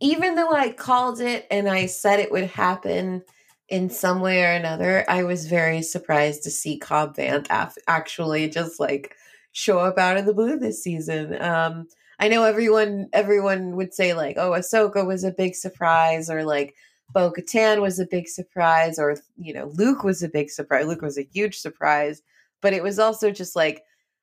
even 0.00 0.34
though 0.34 0.52
I 0.52 0.72
called 0.72 1.20
it 1.20 1.46
and 1.50 1.68
I 1.68 1.86
said 1.86 2.18
it 2.18 2.32
would 2.32 2.44
happen 2.44 3.22
in 3.68 3.90
some 3.90 4.20
way 4.20 4.44
or 4.44 4.52
another, 4.52 5.04
I 5.08 5.24
was 5.24 5.46
very 5.46 5.82
surprised 5.82 6.42
to 6.44 6.50
see 6.50 6.78
Cobb 6.78 7.16
Vanth 7.16 7.46
af- 7.50 7.78
actually 7.88 8.48
just 8.48 8.78
like 8.78 9.14
show 9.52 9.78
up 9.78 9.98
out 9.98 10.16
of 10.16 10.26
the 10.26 10.34
blue 10.34 10.58
this 10.58 10.82
season. 10.82 11.40
Um, 11.40 11.88
I 12.18 12.28
know 12.28 12.44
everyone 12.44 13.08
everyone 13.12 13.76
would 13.76 13.94
say 13.94 14.14
like, 14.14 14.36
"Oh, 14.38 14.50
Ahsoka 14.52 15.06
was 15.06 15.24
a 15.24 15.32
big 15.32 15.54
surprise," 15.54 16.30
or 16.30 16.44
like 16.44 16.74
Bo 17.12 17.32
Katan 17.32 17.80
was 17.80 17.98
a 17.98 18.06
big 18.06 18.28
surprise, 18.28 18.98
or 18.98 19.16
you 19.36 19.52
know, 19.54 19.72
Luke 19.74 20.04
was 20.04 20.22
a 20.22 20.28
big 20.28 20.50
surprise. 20.50 20.86
Luke 20.86 21.02
was 21.02 21.18
a 21.18 21.28
huge 21.32 21.58
surprise, 21.58 22.22
but 22.60 22.72
it 22.72 22.82
was 22.82 22.98
also 22.98 23.30
just 23.30 23.56
like 23.56 23.82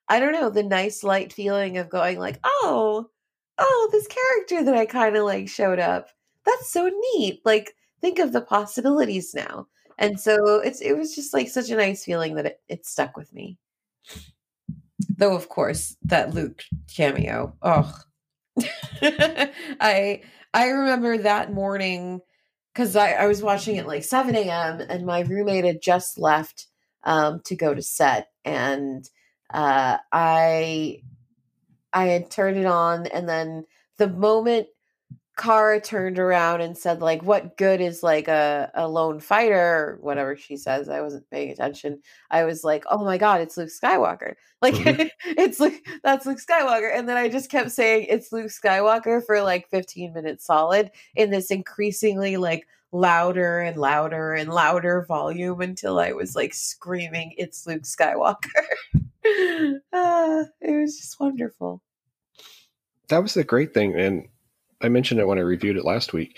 I 0.10 0.20
don't 0.20 0.34
know 0.34 0.50
the 0.50 0.64
nice 0.64 1.04
light 1.04 1.34
feeling 1.34 1.78
of 1.78 1.90
going 1.90 2.20
like, 2.20 2.40
"Oh, 2.44 3.10
oh, 3.58 3.90
this 3.92 4.08
character 4.08 4.64
that 4.66 4.76
I 4.76 4.86
kind 4.86 5.16
of 5.16 5.24
like 5.24 5.48
showed 5.48 5.80
up. 5.80 6.10
That's 6.46 6.72
so 6.72 6.90
neat. 7.14 7.42
Like, 7.46 7.76
think 8.02 8.20
of 8.20 8.34
the 8.34 8.42
possibilities 8.42 9.34
now. 9.34 9.68
And 9.98 10.20
so 10.20 10.60
it's 10.60 10.82
it 10.82 10.98
was 10.98 11.16
just 11.16 11.34
like 11.34 11.50
such 11.50 11.70
a 11.70 11.76
nice 11.76 12.04
feeling 12.04 12.36
that 12.36 12.46
it, 12.48 12.62
it 12.68 12.86
stuck 12.86 13.16
with 13.16 13.32
me. 13.34 13.58
Though 15.18 15.36
of 15.36 15.50
course 15.50 15.96
that 16.04 16.34
Luke 16.34 16.64
cameo. 16.94 17.56
Oh. 17.62 17.94
I 19.02 20.22
I 20.54 20.68
remember 20.68 21.18
that 21.20 21.54
morning 21.54 22.22
because 22.74 22.96
I, 22.96 23.12
I 23.12 23.28
was 23.28 23.42
watching 23.42 23.76
it 23.76 23.88
like 23.88 24.04
7 24.04 24.36
a.m. 24.36 24.82
and 24.82 25.06
my 25.06 25.22
roommate 25.22 25.66
had 25.66 25.82
just 25.82 26.18
left 26.18 26.68
um, 27.04 27.42
to 27.46 27.56
go 27.56 27.74
to 27.74 27.82
set 27.82 28.30
and 28.44 29.08
uh, 29.54 29.98
I 30.12 31.02
I 31.94 32.06
had 32.06 32.32
turned 32.32 32.58
it 32.58 32.66
on, 32.66 33.08
and 33.08 33.28
then 33.28 33.66
the 33.98 34.08
moment 34.08 34.68
Cara 35.38 35.82
turned 35.82 36.20
around 36.20 36.62
and 36.62 36.78
said, 36.78 37.02
like, 37.02 37.24
what 37.24 37.58
good 37.58 37.82
is 37.82 38.04
like 38.04 38.28
a, 38.28 38.70
a 38.76 38.88
lone 38.88 39.20
fighter 39.20 39.58
or 39.58 39.98
whatever 40.02 40.36
she 40.36 40.58
says, 40.58 40.90
I 40.90 41.02
wasn't 41.02 41.30
paying 41.32 41.52
attention. 41.52 42.00
I 42.30 42.44
was 42.44 42.64
like, 42.64 42.84
oh 42.90 43.04
my 43.04 43.18
god, 43.18 43.42
it's 43.42 43.58
Luke 43.58 43.70
Skywalker. 43.70 44.36
Like 44.62 44.76
Mhm. 44.76 45.10
it's 45.26 45.60
like 45.60 45.84
that's 46.04 46.28
Luke 46.28 46.38
Skywalker. 46.38 46.96
And 46.96 47.10
then 47.10 47.18
I 47.18 47.30
just 47.30 47.50
kept 47.50 47.72
saying 47.72 48.06
it's 48.10 48.32
Luke 48.32 48.52
Skywalker 48.52 49.26
for 49.26 49.42
like 49.42 49.68
15 49.70 50.14
minutes 50.14 50.46
solid 50.46 50.92
in 51.16 51.32
this 51.32 51.50
increasingly 51.50 52.38
like 52.38 52.68
louder 52.92 53.60
and 53.62 53.78
louder 53.78 54.34
and 54.34 54.52
louder 54.52 55.04
volume 55.08 55.62
until 55.62 55.98
I 55.98 56.12
was 56.12 56.36
like 56.36 56.54
screaming, 56.54 57.34
it's 57.38 57.66
Luke 57.66 57.84
Skywalker. 57.84 58.38
Ah, 59.94 60.46
it 60.62 60.82
was 60.82 60.98
just 60.98 61.20
wonderful. 61.20 61.82
That 63.10 63.22
was 63.22 63.34
the 63.34 63.44
great 63.44 63.74
thing, 63.74 63.94
and 64.00 64.28
I 64.84 64.90
mentioned 64.90 65.20
it 65.20 65.28
when 65.28 65.38
I 65.38 65.42
reviewed 65.42 65.78
it 65.78 65.86
last 65.86 66.14
week. 66.14 66.38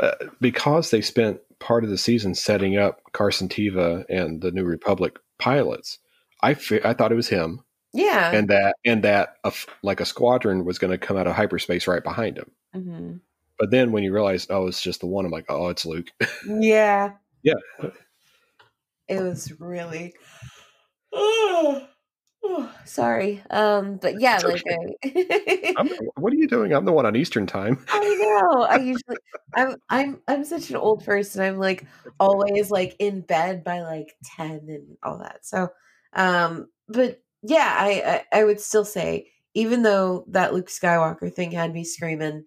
Uh, 0.00 0.12
because 0.40 0.90
they 0.90 1.00
spent 1.00 1.40
part 1.60 1.84
of 1.84 1.90
the 1.90 1.98
season 1.98 2.34
setting 2.34 2.76
up 2.76 3.00
Carson 3.12 3.48
Teva 3.48 4.04
and 4.08 4.40
the 4.42 4.50
New 4.50 4.64
Republic 4.64 5.18
pilots, 5.38 5.98
I 6.42 6.54
fe- 6.54 6.80
I 6.84 6.92
thought 6.94 7.12
it 7.12 7.16
was 7.16 7.28
him, 7.28 7.60
Yeah. 7.92 8.30
and 8.32 8.48
that 8.48 8.76
and 8.84 9.02
that 9.04 9.36
a 9.44 9.48
f 9.48 9.66
like 9.82 10.00
a 10.00 10.04
squadron 10.04 10.64
was 10.64 10.78
going 10.78 10.90
to 10.90 10.98
come 10.98 11.16
out 11.16 11.26
of 11.26 11.34
hyperspace 11.34 11.86
right 11.86 12.02
behind 12.04 12.36
him. 12.38 12.50
Mhm. 12.74 13.20
But 13.58 13.70
then 13.70 13.92
when 13.92 14.02
you 14.02 14.12
realize, 14.12 14.46
oh, 14.50 14.66
it's 14.66 14.82
just 14.82 15.00
the 15.00 15.06
one, 15.06 15.24
I'm 15.24 15.30
like, 15.30 15.46
oh, 15.48 15.68
it's 15.68 15.86
Luke. 15.86 16.08
Yeah. 16.48 17.12
Yeah. 17.42 17.54
It 19.08 19.20
was 19.22 19.52
really. 19.60 20.14
Oh, 21.16 21.86
sorry. 22.84 23.42
Um, 23.50 23.96
but 23.96 24.20
yeah, 24.20 24.36
It's 24.36 24.44
like 24.44 24.62
I, 24.68 25.74
I'm, 25.76 25.88
what 26.16 26.32
are 26.32 26.36
you 26.36 26.48
doing? 26.48 26.72
I'm 26.72 26.84
the 26.84 26.92
one 26.92 27.06
on 27.06 27.16
Eastern 27.16 27.46
time. 27.46 27.84
I 27.88 28.00
know. 28.00 28.62
I 28.62 28.76
usually 28.76 29.18
I'm 29.54 29.76
I'm 29.88 30.20
I'm 30.28 30.44
such 30.44 30.70
an 30.70 30.76
old 30.76 31.04
person. 31.04 31.42
I'm 31.42 31.58
like 31.58 31.86
always 32.18 32.70
like 32.70 32.96
in 32.98 33.20
bed 33.20 33.64
by 33.64 33.82
like 33.82 34.14
10 34.36 34.66
and 34.68 34.96
all 35.02 35.18
that. 35.18 35.44
So 35.44 35.68
um 36.14 36.68
but 36.88 37.20
yeah, 37.42 37.76
I 37.78 38.24
I, 38.32 38.40
I 38.40 38.44
would 38.44 38.60
still 38.60 38.84
say 38.84 39.30
even 39.54 39.82
though 39.82 40.24
that 40.28 40.52
Luke 40.52 40.68
Skywalker 40.68 41.32
thing 41.32 41.52
had 41.52 41.72
me 41.72 41.84
screaming, 41.84 42.44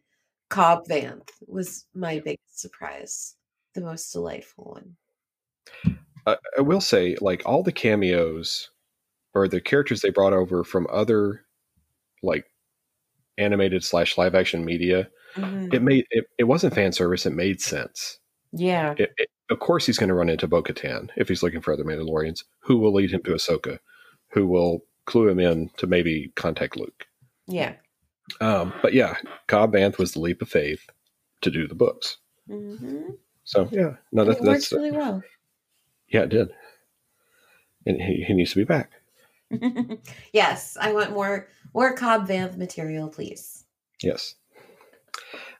Cobb 0.49 0.85
Vanth 0.89 1.29
was 1.47 1.85
my 1.93 2.19
biggest 2.19 2.59
surprise. 2.59 3.35
The 3.73 3.81
most 3.81 4.11
delightful 4.11 4.73
one. 4.73 4.95
I 6.57 6.61
will 6.61 6.81
say, 6.81 7.15
like 7.21 7.43
all 7.45 7.63
the 7.63 7.71
cameos 7.71 8.69
or 9.37 9.47
the 9.47 9.61
characters 9.61 10.01
they 10.01 10.09
brought 10.09 10.33
over 10.33 10.63
from 10.63 10.87
other 10.91 11.41
like 12.23 12.45
animated 13.37 13.83
slash 13.83 14.17
live 14.17 14.35
action 14.35 14.65
media, 14.65 15.09
Mhm. 15.35 15.73
it 15.73 15.81
made 15.83 16.05
it, 16.09 16.25
it 16.37 16.43
wasn't 16.45 16.73
fan 16.73 16.91
service. 16.91 17.25
It 17.25 17.33
made 17.33 17.61
sense. 17.61 18.17
Yeah. 18.51 18.95
It, 18.97 19.11
it, 19.17 19.29
of 19.49 19.59
course, 19.59 19.85
he's 19.85 19.97
going 19.97 20.09
to 20.09 20.15
run 20.15 20.29
into 20.29 20.47
Bo 20.47 20.63
Katan 20.63 21.09
if 21.15 21.27
he's 21.27 21.43
looking 21.43 21.61
for 21.61 21.71
other 21.73 21.83
Mandalorians. 21.83 22.43
Who 22.61 22.77
will 22.77 22.93
lead 22.93 23.11
him 23.11 23.21
to 23.23 23.31
Ahsoka? 23.31 23.79
Who 24.31 24.47
will 24.47 24.81
clue 25.05 25.27
him 25.29 25.39
in 25.39 25.69
to 25.77 25.87
maybe 25.87 26.31
contact 26.35 26.75
Luke? 26.77 27.05
Yeah. 27.47 27.75
Um, 28.41 28.73
but 28.81 28.93
yeah, 28.93 29.15
Cobb 29.47 29.73
Vanth 29.73 29.97
was 29.97 30.13
the 30.13 30.19
leap 30.19 30.41
of 30.41 30.49
faith 30.49 30.81
to 31.41 31.51
do 31.51 31.67
the 31.67 31.75
books. 31.75 32.17
hmm 32.49 33.11
So 33.45 33.69
yeah, 33.71 33.95
no, 34.11 34.25
works 34.25 34.41
that's 34.41 34.71
really 34.73 34.91
well. 34.91 35.21
yeah, 36.09 36.23
it 36.23 36.29
did, 36.29 36.49
and 37.85 38.01
he, 38.01 38.23
he 38.27 38.33
needs 38.33 38.51
to 38.51 38.57
be 38.57 38.65
back. 38.65 38.91
yes, 40.33 40.77
I 40.79 40.93
want 40.93 41.11
more 41.11 41.47
more 41.73 41.93
Cobb 41.93 42.27
Vanth 42.27 42.57
material, 42.57 43.09
please. 43.09 43.65
Yes. 44.01 44.35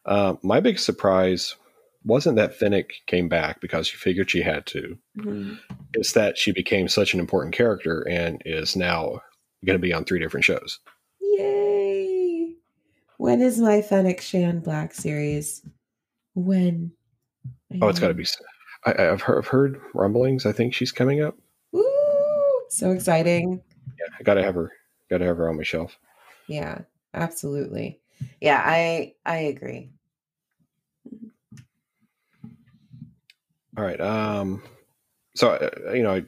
Um, 0.06 0.40
my 0.44 0.60
big 0.60 0.80
surprise 0.80 1.56
wasn't 2.04 2.38
that 2.38 2.56
Fennec 2.56 2.92
came 3.08 3.28
back 3.28 3.60
because 3.60 3.92
you 3.92 4.00
figured 4.00 4.32
she 4.32 4.42
had 4.42 4.66
to. 4.68 4.98
Mhm. 5.18 5.60
It's 5.94 6.14
that 6.14 6.38
she 6.38 6.52
became 6.52 6.88
such 6.88 7.14
an 7.14 7.20
important 7.20 7.54
character 7.54 8.02
and 8.08 8.42
is 8.46 8.76
now 8.76 9.22
going 9.66 9.76
to 9.76 9.82
be 9.82 9.94
on 9.94 10.06
three 10.06 10.20
different 10.20 10.46
shows. 10.46 10.80
Yay! 11.20 12.56
When 13.18 13.42
is 13.42 13.60
my 13.60 13.82
Fennec 13.82 14.22
Shand 14.22 14.64
Black 14.64 14.94
series? 14.94 15.66
When? 16.36 16.92
Oh, 17.82 17.90
it's 17.90 18.00
got 18.00 18.10
to 18.10 18.14
be. 18.14 18.26
I, 18.86 19.02
have 19.02 19.22
heard, 19.22 19.40
I've 19.40 19.48
heard 19.48 19.82
rumblings. 19.94 20.46
I 20.46 20.52
think 20.52 20.74
she's 20.74 20.92
coming 20.92 21.22
up. 21.22 21.36
Woo! 21.72 21.84
So 22.70 22.92
exciting. 22.92 23.62
Yeah, 24.00 24.16
I 24.20 24.24
got 24.24 24.36
to 24.36 24.44
have 24.44 24.56
her. 24.56 24.72
Got 25.10 25.20
to 25.20 25.26
have 25.26 25.38
her 25.38 25.50
on 25.50 25.58
my 25.58 25.64
shelf. 25.64 25.98
Yeah, 26.48 26.82
absolutely. 27.14 28.00
Yeah, 28.42 28.62
I 28.64 29.14
I 29.26 29.38
agree. 29.38 29.92
All 33.78 33.84
right. 33.84 34.00
Um, 34.02 34.64
so 35.36 35.52
uh, 35.52 35.94
you 35.94 36.04
know, 36.04 36.16
I 36.16 36.26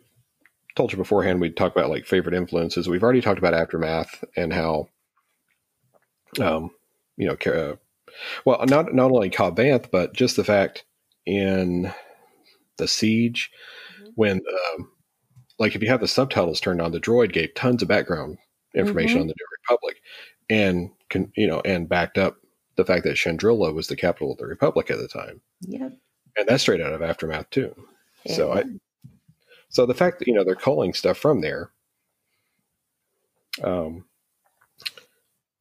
told 0.76 0.92
you 0.92 0.98
beforehand 0.98 1.42
we'd 1.42 1.58
talk 1.58 1.72
about 1.76 1.90
like 1.90 2.06
favorite 2.06 2.36
influences. 2.36 2.88
We've 2.88 3.04
already 3.04 3.22
talked 3.22 3.40
about 3.40 3.54
aftermath 3.54 4.24
and 4.36 4.54
how, 4.54 4.88
um, 6.40 6.70
you 7.18 7.28
know, 7.28 7.52
uh, 7.52 7.76
well, 8.46 8.64
not 8.68 8.94
not 8.94 9.12
only 9.12 9.30
Cobb 9.30 9.60
but 9.92 10.14
just 10.14 10.36
the 10.36 10.44
fact 10.44 10.86
in 11.26 11.92
the 12.78 12.88
siege 12.88 13.52
Mhm. 14.02 14.12
when, 14.16 14.42
um, 14.76 14.92
like, 15.60 15.76
if 15.76 15.82
you 15.84 15.90
have 15.90 16.00
the 16.02 16.08
subtitles 16.08 16.60
turned 16.62 16.82
on, 16.82 16.92
the 16.92 17.00
droid 17.00 17.34
gave 17.34 17.54
tons 17.54 17.82
of 17.82 17.88
background 17.88 18.38
information 18.76 19.18
Mhm. 19.18 19.22
on 19.22 19.28
the 19.28 19.36
New 19.38 19.46
Republic, 19.64 20.02
and 20.50 20.92
can 21.10 21.32
you 21.36 21.48
know, 21.48 21.62
and 21.66 21.90
backed 21.90 22.18
up 22.18 22.38
the 22.76 22.86
fact 22.86 23.04
that 23.04 23.18
Chandrila 23.18 23.74
was 23.74 23.88
the 23.88 23.96
capital 23.96 24.32
of 24.32 24.38
the 24.38 24.48
Republic 24.48 24.90
at 24.90 24.98
the 25.00 25.08
time, 25.08 25.42
Yep. 25.68 25.98
and 26.38 26.48
that's 26.48 26.62
straight 26.64 26.82
out 26.82 26.94
of 26.94 27.02
aftermath 27.02 27.50
too. 27.50 27.76
So 28.28 28.52
I, 28.54 28.64
so 29.70 29.86
the 29.86 29.94
fact 29.94 30.20
that 30.20 30.28
you 30.28 30.34
know 30.34 30.44
they're 30.44 30.56
calling 30.56 30.94
stuff 30.94 31.18
from 31.18 31.42
there, 31.42 31.72
um, 33.64 34.06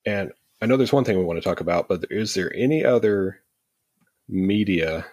and 0.04 0.32
I 0.60 0.66
know 0.66 0.76
there's 0.76 0.92
one 0.92 1.04
thing 1.04 1.18
we 1.18 1.24
want 1.24 1.38
to 1.38 1.44
talk 1.48 1.60
about, 1.60 1.88
but 1.88 2.04
is 2.10 2.34
there 2.34 2.52
any 2.54 2.84
other 2.84 3.40
media 4.28 5.06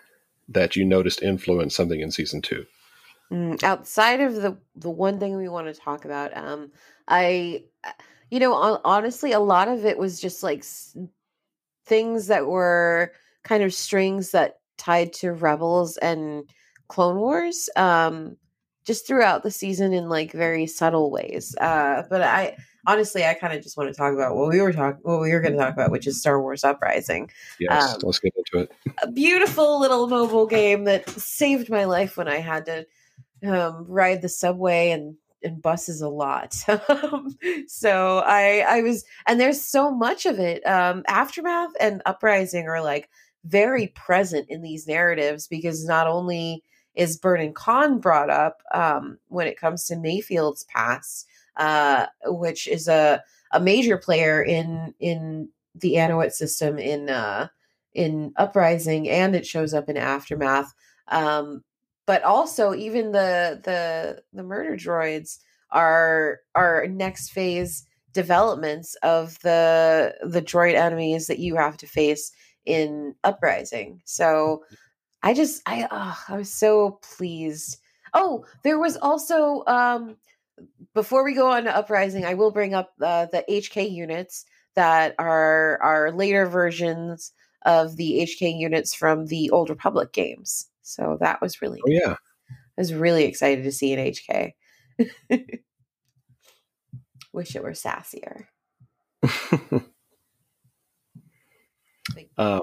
that 0.50 0.76
you 0.76 0.86
noticed 0.86 1.22
influenced 1.24 1.76
something 1.76 2.00
in 2.00 2.12
season 2.12 2.42
two? 2.42 2.66
Mm, 3.32 3.64
outside 3.64 4.22
of 4.22 4.36
the 4.36 4.58
the 4.76 4.90
one 4.90 5.20
thing 5.20 5.36
we 5.36 5.50
want 5.50 5.68
to 5.68 5.74
talk 5.74 6.06
about, 6.06 6.36
um, 6.38 6.72
I, 7.08 7.64
uh, 7.84 7.92
you 8.30 8.40
know, 8.40 8.54
honestly, 8.84 9.32
a 9.32 9.40
lot 9.40 9.68
of 9.68 9.84
it 9.86 9.98
was 9.98 10.20
just 10.22 10.44
like 10.44 10.60
s- 10.60 10.96
things 11.86 12.28
that 12.28 12.46
were 12.48 13.12
kind 13.44 13.64
of 13.64 13.74
strings 13.74 14.32
that 14.32 14.60
tied 14.78 15.14
to 15.14 15.32
Rebels 15.32 15.98
and 15.98 16.50
Clone 16.88 17.18
Wars, 17.18 17.70
um, 17.76 18.38
just 18.86 19.08
throughout 19.08 19.42
the 19.44 19.52
season 19.52 19.94
in 19.94 20.10
like 20.10 20.32
very 20.32 20.68
subtle 20.68 21.10
ways. 21.10 21.56
Uh, 21.60 22.04
but 22.10 22.22
I 22.22 22.56
honestly, 22.88 23.26
I 23.26 23.34
kind 23.34 23.54
of 23.58 23.64
just 23.64 23.78
want 23.78 23.90
to 23.90 23.98
talk 23.98 24.14
about 24.14 24.36
what 24.36 24.50
we 24.50 24.62
were 24.62 24.74
talking, 24.74 25.02
what 25.04 25.22
we 25.22 25.32
were 25.32 25.42
going 25.42 25.54
to 25.54 25.60
talk 25.60 25.74
about, 25.74 25.92
which 25.92 26.06
is 26.06 26.20
Star 26.20 26.40
Wars 26.42 26.64
Uprising 26.64 27.30
Yes, 27.60 27.96
Um, 27.96 28.02
let's 28.04 28.20
get 28.20 28.34
into 28.38 28.66
it. 28.66 28.72
a 29.02 29.12
beautiful 29.12 29.80
little 29.80 30.08
mobile 30.08 30.46
game 30.46 30.84
that 30.84 31.10
saved 31.10 31.70
my 31.70 31.86
life 31.86 32.18
when 32.18 32.28
I 32.28 32.38
had 32.38 32.66
to 32.68 32.86
um, 33.48 33.86
ride 33.88 34.22
the 34.22 34.30
subway 34.30 34.92
and 34.92 35.16
and 35.44 35.62
buses 35.62 36.02
a 36.02 36.10
lot. 36.10 36.56
Um, 36.90 37.38
so 37.68 38.20
I 38.26 38.66
I 38.68 38.82
was 38.82 39.06
and 39.28 39.40
there's 39.40 39.62
so 39.62 39.92
much 39.92 40.26
of 40.26 40.40
it. 40.40 40.66
Um, 40.66 41.04
Aftermath 41.08 41.72
and 41.80 42.02
Uprising 42.06 42.68
are 42.68 42.82
like 42.82 43.10
very 43.46 43.88
present 43.88 44.50
in 44.50 44.62
these 44.62 44.88
narratives 44.88 45.48
because 45.48 45.86
not 45.86 46.08
only 46.08 46.64
is 46.96 47.18
Burnin 47.18 47.54
Konn 47.54 48.00
brought 48.00 48.30
up 48.30 48.62
um, 48.74 49.18
when 49.28 49.48
it 49.48 49.60
comes 49.60 49.86
to 49.86 49.96
Mayfield's 49.96 50.64
past, 50.66 51.28
uh, 51.58 52.08
which 52.26 52.68
is 52.68 52.88
a 52.88 53.24
a 53.52 53.60
major 53.60 53.98
player 53.98 54.42
in 54.42 54.94
in 55.00 55.50
the 55.76 55.96
Anoat 55.96 56.32
system 56.32 56.78
in 56.78 57.10
uh, 57.10 57.48
in 57.94 58.34
Uprising, 58.38 59.10
and 59.10 59.36
it 59.36 59.46
shows 59.46 59.74
up 59.74 59.90
in 59.90 59.98
Aftermath. 59.98 60.74
Um, 61.10 61.64
but 62.06 62.24
also, 62.24 62.74
even 62.74 63.12
the 63.12 63.60
the 63.64 64.22
the 64.34 64.44
murder 64.44 64.76
droids 64.76 65.40
are 65.72 66.40
are 66.54 66.88
next 66.88 67.30
phase 67.30 67.88
developments 68.14 68.96
of 69.04 69.40
the 69.40 70.16
the 70.24 70.42
droid 70.42 70.76
enemies 70.76 71.28
that 71.28 71.40
you 71.40 71.56
have 71.56 71.78
to 71.78 71.88
face 71.88 72.32
in 72.66 73.16
Uprising. 73.24 74.02
So 74.06 74.64
I 75.24 75.34
just 75.34 75.62
I 75.66 75.88
oh, 75.92 76.18
I 76.30 76.38
was 76.38 76.52
so 76.52 77.00
pleased. 77.18 77.78
Oh, 78.14 78.46
there 78.64 78.80
was 78.80 78.98
also 78.98 79.64
um 79.68 80.18
before 80.94 81.24
we 81.24 81.34
go 81.34 81.52
on 81.52 81.66
to 81.66 81.76
Uprising, 81.76 82.26
I 82.26 82.36
will 82.36 82.52
bring 82.52 82.74
up 82.74 82.94
uh, 83.02 83.26
the 83.26 83.44
HK 83.50 83.92
units 83.92 84.46
that 84.76 85.16
are 85.20 85.80
are 85.82 86.12
later 86.12 86.46
versions 86.46 87.32
of 87.66 87.98
the 87.98 88.22
HK 88.22 88.58
units 88.58 88.94
from 88.94 89.26
the 89.26 89.50
Old 89.50 89.70
Republic 89.70 90.14
games. 90.14 90.68
So 90.86 91.18
that 91.20 91.42
was 91.42 91.62
really 91.62 91.82
Oh 91.86 91.90
yeah, 91.90 92.16
I 92.50 92.54
was 92.78 92.94
really 92.94 93.26
excited 93.26 93.64
to 93.64 93.72
see 93.72 93.94
an 93.94 94.00
HK. 94.00 94.54
Wish 97.34 97.56
it 97.56 97.64
were 97.64 97.72
sassier. 97.72 98.46
um, 102.38 102.62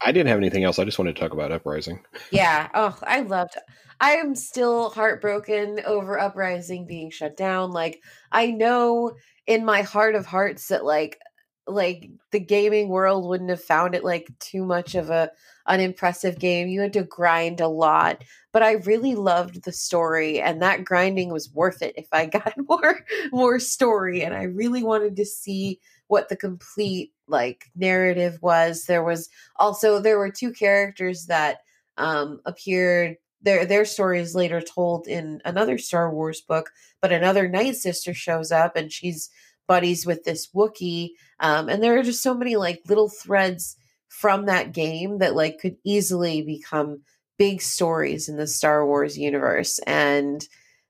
I 0.00 0.12
didn't 0.12 0.28
have 0.28 0.38
anything 0.38 0.64
else. 0.64 0.78
I 0.78 0.84
just 0.84 0.98
wanted 0.98 1.16
to 1.16 1.20
talk 1.20 1.32
about 1.32 1.52
Uprising. 1.52 2.00
Yeah. 2.30 2.68
Oh, 2.72 2.96
I 3.02 3.20
loved. 3.20 3.56
I'm 4.00 4.36
still 4.36 4.90
heartbroken 4.90 5.80
over 5.84 6.18
Uprising 6.18 6.86
being 6.86 7.10
shut 7.10 7.36
down. 7.36 7.72
Like 7.72 8.00
I 8.30 8.52
know 8.52 9.16
in 9.46 9.64
my 9.64 9.82
heart 9.82 10.14
of 10.14 10.24
hearts 10.24 10.68
that 10.68 10.84
like 10.84 11.18
like 11.66 12.10
the 12.30 12.40
gaming 12.40 12.88
world 12.88 13.28
wouldn't 13.28 13.50
have 13.50 13.62
found 13.62 13.94
it 13.94 14.04
like 14.04 14.28
too 14.38 14.64
much 14.64 14.94
of 14.94 15.10
a 15.10 15.30
an 15.68 15.80
impressive 15.80 16.38
game. 16.38 16.68
You 16.68 16.80
had 16.80 16.92
to 16.94 17.04
grind 17.04 17.60
a 17.60 17.68
lot, 17.68 18.24
but 18.52 18.62
I 18.62 18.72
really 18.72 19.14
loved 19.14 19.64
the 19.64 19.72
story 19.72 20.40
and 20.40 20.60
that 20.62 20.84
grinding 20.84 21.30
was 21.30 21.52
worth 21.52 21.82
it 21.82 21.94
if 21.96 22.08
I 22.12 22.26
got 22.38 22.54
more 22.68 23.00
more 23.30 23.58
story 23.60 24.22
and 24.22 24.34
I 24.34 24.44
really 24.44 24.82
wanted 24.82 25.16
to 25.16 25.24
see 25.24 25.80
what 26.08 26.28
the 26.28 26.36
complete 26.36 27.12
like 27.26 27.66
narrative 27.76 28.38
was. 28.40 28.84
There 28.84 29.04
was 29.04 29.28
also 29.56 30.00
there 30.00 30.18
were 30.18 30.30
two 30.30 30.52
characters 30.52 31.26
that 31.26 31.58
um 31.98 32.40
appeared 32.46 33.16
their 33.42 33.64
their 33.64 33.84
story 33.84 34.20
is 34.20 34.34
later 34.34 34.60
told 34.60 35.06
in 35.06 35.40
another 35.44 35.78
Star 35.78 36.12
Wars 36.12 36.40
book, 36.40 36.70
but 37.00 37.12
another 37.12 37.48
Night 37.48 37.76
Sister 37.76 38.14
shows 38.14 38.50
up 38.50 38.74
and 38.74 38.90
she's 38.90 39.30
buddies 39.68 40.06
with 40.06 40.24
this 40.24 40.48
Wookiee. 40.54 41.10
Um, 41.40 41.68
and 41.68 41.82
there 41.82 41.96
are 41.98 42.02
just 42.02 42.22
so 42.22 42.34
many 42.34 42.56
like 42.56 42.80
little 42.88 43.10
threads 43.10 43.76
from 44.08 44.46
that 44.46 44.72
game 44.72 45.18
that 45.18 45.34
like 45.36 45.58
could 45.60 45.76
easily 45.84 46.42
become 46.42 47.02
big 47.38 47.62
stories 47.62 48.28
in 48.28 48.36
the 48.36 48.46
Star 48.46 48.84
Wars 48.84 49.16
universe. 49.16 49.78
And 49.86 50.44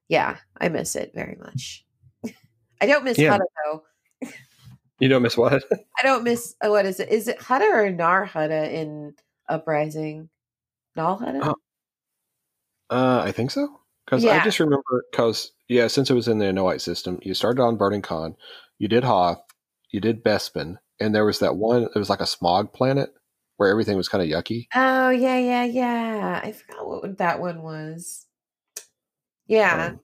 yeah, 0.09 0.39
I 0.59 0.69
miss 0.69 0.97
it 0.97 1.13
very 1.15 1.37
much. 1.41 1.85
I 2.81 2.87
don't 2.87 3.05
miss 3.05 3.19
Yeah. 3.19 3.39
Though. 3.65 3.85
You 5.01 5.09
don't 5.09 5.23
miss 5.23 5.37
what? 5.37 5.63
I 5.99 6.03
don't 6.03 6.25
miss 6.25 6.55
uh, 6.65 6.71
what 6.71 6.87
is 6.87 6.99
it? 7.01 7.09
Is 7.11 7.29
it 7.29 7.39
Hutta 7.39 7.73
or 7.73 7.91
Nar 7.91 8.27
Hutta 8.27 8.73
in 8.73 9.15
Uprising? 9.49 10.29
Nal 10.97 11.19
Hutta? 11.19 11.41
Oh, 11.43 11.55
Uh, 12.91 13.23
I 13.25 13.33
think 13.33 13.51
so. 13.51 13.69
Because 14.05 14.25
Yeah. 14.25 14.41
I 14.41 14.45
just 14.45 14.59
remember, 14.59 15.05
because 15.11 15.53
yeah, 15.69 15.87
since 15.87 16.09
it 16.11 16.15
was 16.15 16.29
in 16.29 16.39
the 16.39 16.53
Noite 16.53 16.81
system, 16.81 17.19
you 17.23 17.35
started 17.35 17.63
on 17.63 17.77
Burnin 17.77 18.01
Konn, 18.03 18.37
you 18.79 18.89
did 18.89 19.05
Hoth, 19.05 19.43
you 19.91 20.01
did 20.01 20.25
Bespin, 20.25 20.79
and 21.01 21.15
there 21.15 21.25
was 21.25 21.39
that 21.41 21.57
one. 21.57 21.85
It 21.85 21.99
was 21.99 22.11
like 22.11 22.21
a 22.21 22.27
smog 22.27 22.73
planet 22.73 23.11
where 23.57 23.69
everything 23.71 23.97
was 23.97 24.09
kind 24.09 24.23
of 24.23 24.29
yucky. 24.45 24.67
Oh 24.75 25.11
yeah, 25.11 25.39
yeah, 25.39 25.65
yeah. 25.65 26.41
I 26.43 26.53
forgot 26.53 26.87
what 26.87 27.19
that 27.19 27.41
one 27.41 27.63
was. 27.63 28.27
Yeah, 29.47 29.93
Um, 29.93 30.01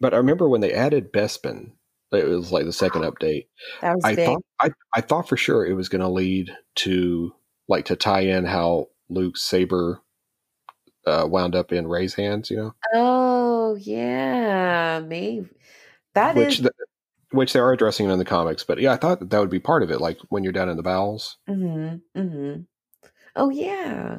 but 0.00 0.14
I 0.14 0.18
remember 0.18 0.48
when 0.48 0.60
they 0.60 0.72
added 0.72 1.12
Bespin, 1.12 1.72
it 2.12 2.26
was 2.26 2.50
like 2.52 2.64
the 2.64 2.72
second 2.72 3.02
update. 3.02 3.46
that 3.80 3.94
was 3.96 4.04
I 4.04 4.14
big. 4.14 4.26
thought 4.26 4.42
I, 4.60 4.70
I 4.94 5.00
thought 5.00 5.28
for 5.28 5.36
sure 5.36 5.64
it 5.66 5.74
was 5.74 5.88
going 5.88 6.00
to 6.02 6.08
lead 6.08 6.50
to 6.76 7.32
like 7.68 7.84
to 7.86 7.96
tie 7.96 8.20
in 8.22 8.44
how 8.44 8.88
Luke's 9.08 9.42
saber 9.42 10.00
uh, 11.06 11.26
wound 11.28 11.54
up 11.54 11.72
in 11.72 11.86
Rey's 11.88 12.14
hands, 12.14 12.50
you 12.50 12.56
know, 12.56 12.74
oh 12.94 13.74
yeah, 13.76 15.00
maybe 15.06 15.48
that 16.14 16.34
which 16.34 16.58
is. 16.58 16.62
the, 16.64 16.72
which 17.32 17.52
they 17.52 17.60
are 17.60 17.72
addressing 17.72 18.08
it 18.08 18.12
in 18.12 18.18
the 18.18 18.24
comics. 18.24 18.64
But 18.64 18.80
yeah, 18.80 18.92
I 18.92 18.96
thought 18.96 19.20
that, 19.20 19.30
that 19.30 19.40
would 19.40 19.50
be 19.50 19.60
part 19.60 19.82
of 19.82 19.90
it, 19.90 20.00
like 20.00 20.18
when 20.28 20.44
you're 20.44 20.52
down 20.52 20.68
in 20.68 20.76
the 20.76 20.82
bowels. 20.82 21.36
mm-hmm, 21.48 22.20
mm-hmm. 22.20 22.62
Oh 23.36 23.50
yeah. 23.50 24.18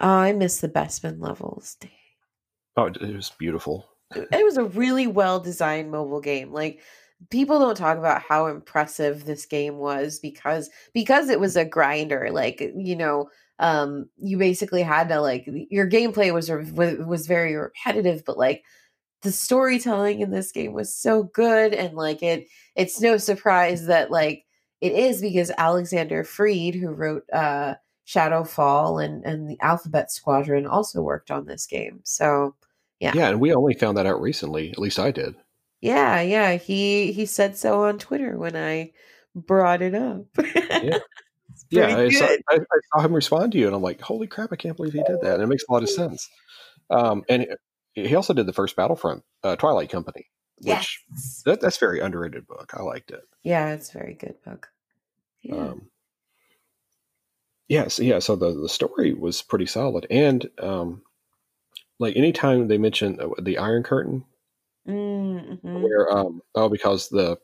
Oh, 0.00 0.08
I 0.08 0.32
miss 0.32 0.60
the 0.60 0.68
Bespin 0.68 1.20
levels. 1.20 1.76
Dang. 1.80 1.90
Oh, 2.76 2.86
it 2.86 3.00
was 3.14 3.30
beautiful. 3.38 3.88
it 4.14 4.44
was 4.44 4.56
a 4.56 4.64
really 4.64 5.06
well 5.06 5.40
designed 5.40 5.90
mobile 5.90 6.20
game 6.20 6.52
like 6.52 6.80
people 7.30 7.58
don't 7.58 7.76
talk 7.76 7.98
about 7.98 8.22
how 8.22 8.46
impressive 8.46 9.24
this 9.24 9.46
game 9.46 9.78
was 9.78 10.18
because 10.18 10.70
because 10.92 11.28
it 11.28 11.40
was 11.40 11.56
a 11.56 11.64
grinder 11.64 12.28
like 12.30 12.60
you 12.76 12.96
know 12.96 13.28
um 13.58 14.08
you 14.16 14.36
basically 14.36 14.82
had 14.82 15.08
to 15.08 15.20
like 15.20 15.48
your 15.70 15.88
gameplay 15.88 16.32
was, 16.32 16.50
was 17.06 17.26
very 17.26 17.54
repetitive 17.54 18.24
but 18.24 18.36
like 18.36 18.62
the 19.24 19.32
storytelling 19.32 20.20
in 20.20 20.30
this 20.30 20.52
game 20.52 20.72
was 20.72 20.94
so 20.94 21.24
good 21.24 21.74
and 21.74 21.94
like 21.96 22.22
it 22.22 22.46
it's 22.76 23.00
no 23.00 23.16
surprise 23.16 23.86
that 23.86 24.10
like 24.10 24.44
it 24.80 24.92
is 24.92 25.20
because 25.20 25.50
Alexander 25.58 26.22
Freed 26.22 26.76
who 26.76 26.90
wrote 26.90 27.24
uh 27.32 27.74
Shadowfall 28.06 29.04
and 29.04 29.24
and 29.24 29.48
the 29.50 29.58
Alphabet 29.60 30.12
Squadron 30.12 30.66
also 30.66 31.02
worked 31.02 31.30
on 31.30 31.46
this 31.46 31.66
game 31.66 32.00
so 32.04 32.54
Yeah. 33.00 33.12
Yeah, 33.14 33.30
and 33.30 33.40
we 33.40 33.52
only 33.52 33.74
found 33.74 33.96
that 33.96 34.06
out 34.06 34.20
recently. 34.20 34.70
At 34.70 34.78
least 34.78 34.98
I 34.98 35.10
did. 35.10 35.34
Yeah, 35.80 36.20
yeah. 36.22 36.54
He 36.56 37.12
he 37.12 37.26
said 37.26 37.56
so 37.56 37.84
on 37.84 37.98
Twitter 37.98 38.38
when 38.38 38.56
I 38.56 38.92
brought 39.34 39.82
it 39.82 39.94
up. 39.94 40.26
Yeah. 40.84 40.98
Yeah, 41.70 41.96
I 41.96 42.08
saw. 42.10 42.26
I, 42.26 42.56
I 42.56 42.78
saw 42.92 43.00
him 43.04 43.12
respond 43.12 43.52
to 43.52 43.58
you, 43.58 43.66
and 43.66 43.74
I'm 43.76 43.82
like, 43.82 44.00
"Holy 44.00 44.26
crap! 44.26 44.52
I 44.52 44.56
can't 44.56 44.76
believe 44.76 44.92
he 44.92 45.02
did 45.04 45.20
that." 45.22 45.34
And 45.34 45.42
it 45.42 45.46
makes 45.46 45.64
a 45.68 45.72
lot 45.72 45.82
of 45.82 45.90
sense. 46.02 46.28
Um, 46.90 47.22
and 47.28 47.46
he 47.94 48.14
also 48.14 48.34
did 48.34 48.46
the 48.46 48.52
first 48.52 48.76
Battlefront, 48.76 49.22
uh, 49.42 49.56
Twilight 49.56 49.90
Company, 49.90 50.26
which 50.58 51.00
Yes. 51.10 51.42
that, 51.46 51.60
that's 51.60 51.76
a 51.76 51.80
very 51.80 52.00
underrated 52.00 52.46
book. 52.46 52.72
I 52.74 52.82
liked 52.82 53.10
it. 53.10 53.22
Yeah, 53.42 53.72
it's 53.72 53.94
a 53.94 53.98
very 53.98 54.14
good 54.14 54.36
book. 54.44 54.68
Yeah. 55.42 55.56
Um, 55.56 55.90
yeah, 57.68 57.88
so, 57.88 58.02
yeah. 58.02 58.18
So 58.18 58.36
the 58.36 58.52
the 58.52 58.68
story 58.68 59.14
was 59.14 59.42
pretty 59.42 59.66
solid, 59.66 60.06
and 60.10 60.48
um, 60.58 61.02
like 61.98 62.16
anytime 62.16 62.68
they 62.68 62.78
mention 62.78 63.20
uh, 63.20 63.28
the 63.40 63.58
Iron 63.58 63.82
Curtain, 63.82 64.24
mm-hmm. 64.86 65.82
where 65.82 66.10
um, 66.10 66.42
oh, 66.54 66.68
because 66.68 67.08
the 67.08 67.38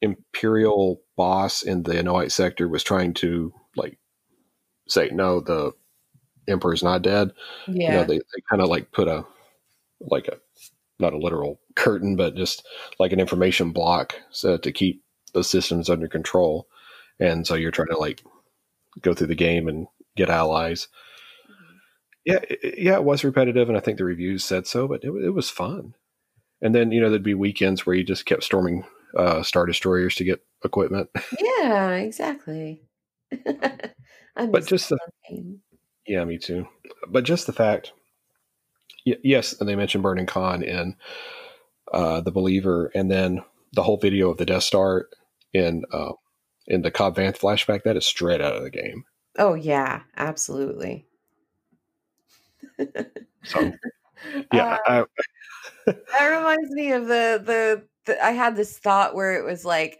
Imperial 0.00 1.02
boss 1.16 1.62
in 1.62 1.82
the 1.82 1.98
Anoat 1.98 2.30
sector 2.30 2.68
was 2.68 2.84
trying 2.84 3.14
to 3.14 3.52
like 3.76 3.98
say 4.88 5.10
no, 5.10 5.40
the 5.40 5.72
Emperor's 6.46 6.82
not 6.82 7.02
dead. 7.02 7.32
Yeah. 7.66 7.74
You 7.74 7.88
know, 7.98 8.04
they, 8.04 8.18
they 8.18 8.42
kind 8.48 8.62
of 8.62 8.68
like 8.68 8.92
put 8.92 9.08
a 9.08 9.24
like 10.10 10.28
a 10.28 10.38
not 10.98 11.12
a 11.12 11.18
literal 11.18 11.60
curtain, 11.74 12.16
but 12.16 12.36
just 12.36 12.66
like 12.98 13.12
an 13.12 13.20
information 13.20 13.72
block 13.72 14.14
so 14.30 14.56
to 14.56 14.72
keep 14.72 15.02
the 15.32 15.42
systems 15.42 15.90
under 15.90 16.08
control. 16.08 16.68
And 17.18 17.46
so 17.46 17.54
you're 17.54 17.70
trying 17.70 17.88
to 17.88 17.98
like 17.98 18.22
go 19.00 19.14
through 19.14 19.26
the 19.28 19.34
game 19.34 19.68
and 19.68 19.86
get 20.16 20.30
allies. 20.30 20.88
Yeah, 22.24 22.40
it, 22.48 22.78
yeah, 22.78 22.94
it 22.94 23.04
was 23.04 23.22
repetitive, 23.22 23.68
and 23.68 23.76
I 23.76 23.80
think 23.80 23.98
the 23.98 24.04
reviews 24.04 24.44
said 24.44 24.66
so, 24.66 24.88
but 24.88 25.04
it, 25.04 25.10
it 25.10 25.34
was 25.34 25.50
fun. 25.50 25.94
And 26.62 26.74
then 26.74 26.90
you 26.90 27.00
know 27.00 27.10
there'd 27.10 27.22
be 27.22 27.34
weekends 27.34 27.84
where 27.84 27.94
you 27.94 28.04
just 28.04 28.24
kept 28.24 28.44
storming 28.44 28.84
uh, 29.16 29.42
star 29.42 29.66
destroyers 29.66 30.14
to 30.16 30.24
get 30.24 30.42
equipment. 30.64 31.10
yeah, 31.40 31.90
exactly. 31.90 32.82
I 34.36 34.46
But 34.46 34.66
just 34.66 34.88
the 34.88 34.98
game. 35.28 35.60
Yeah, 36.06 36.24
me 36.24 36.38
too. 36.38 36.66
But 37.08 37.24
just 37.24 37.46
the 37.46 37.52
fact, 37.52 37.92
y- 39.06 39.18
yes, 39.22 39.58
and 39.58 39.68
they 39.68 39.76
mentioned 39.76 40.02
Burnin 40.02 40.26
Konn 40.26 40.62
in 40.62 40.96
uh, 41.92 42.20
the 42.20 42.32
Believer, 42.32 42.90
and 42.94 43.10
then 43.10 43.42
the 43.72 43.82
whole 43.82 43.96
video 43.98 44.30
of 44.30 44.38
the 44.38 44.46
Death 44.46 44.62
Star 44.64 45.08
in 45.52 45.84
uh, 45.92 46.12
in 46.66 46.82
the 46.82 46.90
Cobb 46.90 47.16
Vanth 47.16 47.38
flashback. 47.38 47.82
That 47.82 47.96
is 47.96 48.06
straight 48.06 48.40
out 48.40 48.56
of 48.56 48.62
the 48.62 48.70
game. 48.70 49.04
Oh 49.38 49.54
yeah, 49.54 50.02
absolutely. 50.16 51.06
So 53.44 53.72
yeah, 54.52 54.78
Uh, 54.86 55.04
I, 55.86 55.92
that 56.12 56.26
reminds 56.26 56.70
me 56.70 56.92
of 56.92 57.06
the, 57.06 57.42
the 57.44 57.84
the 58.06 58.24
I 58.24 58.30
had 58.32 58.56
this 58.56 58.78
thought 58.78 59.14
where 59.14 59.38
it 59.38 59.44
was 59.44 59.64
like 59.64 59.98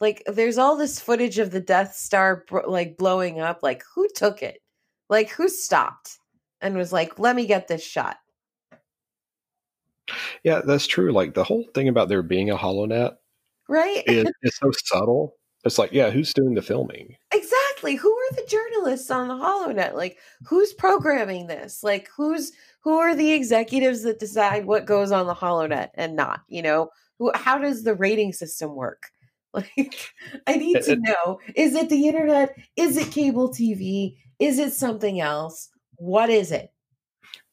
like 0.00 0.22
there's 0.26 0.58
all 0.58 0.76
this 0.76 1.00
footage 1.00 1.38
of 1.38 1.50
the 1.50 1.60
Death 1.60 1.94
Star 1.94 2.44
bro- 2.48 2.70
like 2.70 2.96
blowing 2.96 3.40
up 3.40 3.60
like 3.62 3.82
who 3.94 4.08
took 4.14 4.42
it? 4.42 4.60
Like 5.08 5.30
who 5.30 5.48
stopped 5.48 6.18
and 6.60 6.76
was 6.76 6.92
like 6.92 7.18
let 7.18 7.36
me 7.36 7.46
get 7.46 7.68
this 7.68 7.84
shot. 7.84 8.18
Yeah, 10.44 10.60
that's 10.64 10.86
true. 10.86 11.12
Like 11.12 11.34
the 11.34 11.44
whole 11.44 11.64
thing 11.74 11.88
about 11.88 12.08
there 12.08 12.22
being 12.22 12.50
a 12.50 12.56
HoloNet 12.56 13.16
Right? 13.68 14.02
is, 14.06 14.26
is 14.42 14.56
so 14.56 14.70
subtle. 14.84 15.34
It's 15.64 15.78
like, 15.78 15.92
yeah, 15.92 16.10
who's 16.10 16.32
doing 16.32 16.54
the 16.54 16.62
filming? 16.62 17.16
exactly. 17.32 17.94
Who 17.94 18.10
are 18.10 18.34
the 18.36 18.46
journalists 18.46 19.10
on 19.10 19.28
the 19.28 19.34
HoloNet? 19.34 19.94
Like 19.94 20.18
who's 20.46 20.72
programming 20.72 21.46
this? 21.46 21.82
Like 21.82 22.08
who's 22.16 22.52
who 22.82 22.98
are 22.98 23.14
the 23.14 23.32
executives 23.32 24.02
that 24.02 24.18
decide 24.20 24.66
what 24.66 24.84
goes 24.86 25.12
on 25.12 25.26
the 25.26 25.34
HoloNet 25.34 25.88
and 25.94 26.14
not, 26.16 26.40
you 26.48 26.62
know? 26.62 26.90
Who 27.18 27.32
how 27.34 27.58
does 27.58 27.84
the 27.84 27.94
rating 27.94 28.32
system 28.32 28.74
work? 28.74 29.04
Like 29.52 30.12
I 30.46 30.56
need 30.56 30.80
to 30.82 30.94
know. 30.94 31.40
Is 31.56 31.74
it 31.74 31.88
the 31.88 32.06
internet? 32.06 32.54
Is 32.76 32.96
it 32.96 33.10
cable 33.10 33.50
TV? 33.50 34.14
Is 34.38 34.60
it 34.60 34.72
something 34.72 35.20
else? 35.20 35.68
What 35.96 36.30
is 36.30 36.52
it? 36.52 36.70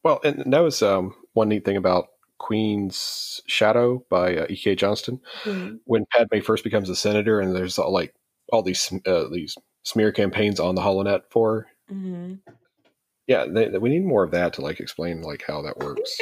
Well, 0.03 0.19
and 0.23 0.53
that 0.53 0.59
was 0.59 0.83
um, 0.83 1.15
one 1.33 1.49
neat 1.49 1.65
thing 1.65 1.75
about 1.75 2.05
Queen's 2.39 3.41
Shadow 3.47 4.05
by 4.09 4.37
uh, 4.37 4.45
E.K. 4.49 4.75
Johnston. 4.75 5.19
Mhm. 5.43 5.79
when 5.85 6.05
Padme 6.13 6.39
first 6.41 6.63
becomes 6.63 6.89
a 6.89 6.95
senator, 6.95 7.39
and 7.39 7.55
there's 7.55 7.77
all, 7.79 7.91
like 7.91 8.13
all 8.51 8.61
these 8.63 8.91
uh, 9.05 9.25
these 9.31 9.55
smear 9.83 10.11
campaigns 10.11 10.59
on 10.59 10.75
the 10.75 10.81
Holonet 10.81 11.21
for. 11.29 11.67
Mhm. 11.91 12.39
Yeah, 13.27 13.45
they, 13.49 13.69
we 13.69 13.89
need 13.89 14.05
more 14.05 14.23
of 14.23 14.31
that 14.31 14.53
to 14.53 14.61
like 14.61 14.79
explain 14.79 15.21
like 15.21 15.43
how 15.45 15.61
that 15.63 15.77
works. 15.79 16.17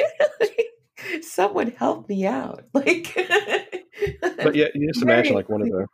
Someone 1.22 1.70
help 1.72 2.08
me 2.08 2.26
out. 2.26 2.64
Like 2.74 3.14
But 4.20 4.54
yeah, 4.54 4.66
you 4.74 4.88
just 4.92 5.02
imagine 5.02 5.34
like 5.34 5.48
one 5.48 5.62
of 5.62 5.68
the 5.68 5.86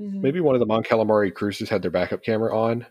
Mhm. 0.00 0.22
maybe 0.22 0.40
one 0.40 0.54
of 0.54 0.60
the 0.60 0.66
Mon 0.66 0.82
Calamari 0.82 1.32
cruisers 1.34 1.68
had 1.68 1.82
their 1.82 1.90
backup 1.90 2.22
camera 2.22 2.56
on, 2.56 2.86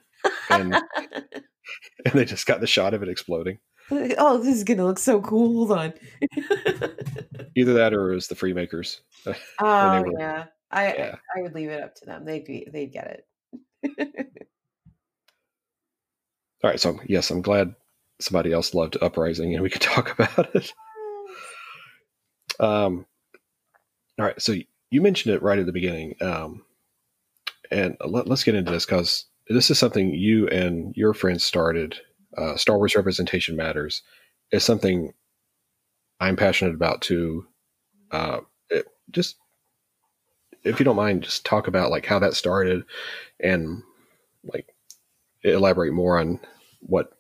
and 0.51 0.75
and 0.75 2.13
they 2.13 2.25
just 2.25 2.45
got 2.45 2.61
the 2.61 2.67
shot 2.67 2.93
of 2.93 3.01
it 3.01 3.09
exploding. 3.09 3.57
oh, 4.17 4.37
this 4.37 4.55
is 4.55 4.63
gonna 4.63 4.85
look 4.85 4.99
so 4.99 5.21
cool. 5.21 5.67
Hold 5.67 5.77
on. 5.77 5.93
Either 7.55 7.73
that, 7.73 7.93
or 7.93 8.11
it 8.11 8.15
was 8.15 8.27
the 8.27 8.35
Freemakers. 8.35 8.99
oh 9.59 10.01
were- 10.01 10.19
yeah. 10.19 10.45
I, 10.71 10.93
yeah. 10.93 11.15
I 11.35 11.39
I 11.39 11.41
would 11.41 11.53
leave 11.53 11.69
it 11.69 11.83
up 11.83 11.95
to 11.95 12.05
them. 12.05 12.23
They'd 12.23 12.45
be 12.45 12.67
they'd 12.71 12.93
get 12.93 13.25
it. 13.83 14.37
All 16.63 16.69
right, 16.69 16.79
so 16.79 16.99
yes, 17.07 17.29
I'm 17.31 17.41
glad 17.41 17.75
somebody 18.21 18.53
else 18.53 18.73
loved 18.73 18.97
Uprising, 19.01 19.53
and 19.53 19.63
we 19.63 19.69
could 19.69 19.81
talk 19.81 20.11
about 20.11 20.55
it. 20.55 20.71
Um, 22.59 23.05
all 24.19 24.25
right, 24.25 24.41
so 24.41 24.55
you 24.91 25.01
mentioned 25.01 25.35
it 25.35 25.41
right 25.41 25.57
at 25.59 25.65
the 25.65 25.71
beginning, 25.71 26.15
um, 26.21 26.63
and 27.71 27.97
let, 28.05 28.29
us 28.29 28.43
get 28.43 28.55
into 28.55 28.71
this 28.71 28.85
because 28.85 29.25
this 29.49 29.71
is 29.71 29.79
something 29.79 30.13
you 30.13 30.47
and 30.47 30.95
your 30.95 31.13
friends 31.13 31.43
started. 31.43 31.99
Uh, 32.37 32.55
Star 32.55 32.77
Wars 32.77 32.95
representation 32.95 33.55
matters. 33.55 34.01
is 34.51 34.63
something 34.63 35.13
I'm 36.19 36.35
passionate 36.35 36.75
about 36.75 37.01
too. 37.01 37.45
Uh, 38.11 38.41
it, 38.69 38.85
just 39.09 39.35
if 40.63 40.79
you 40.79 40.83
don't 40.83 40.95
mind, 40.95 41.23
just 41.23 41.45
talk 41.45 41.67
about 41.67 41.91
like 41.91 42.05
how 42.05 42.19
that 42.19 42.35
started, 42.35 42.83
and 43.39 43.81
like 44.43 44.67
elaborate 45.43 45.93
more 45.93 46.19
on 46.19 46.39
what 46.81 47.11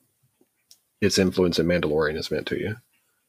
its 1.01 1.17
influence 1.17 1.57
in 1.59 1.65
Mandalorian 1.65 2.15
has 2.15 2.31
meant 2.31 2.47
to 2.47 2.59
you. 2.59 2.75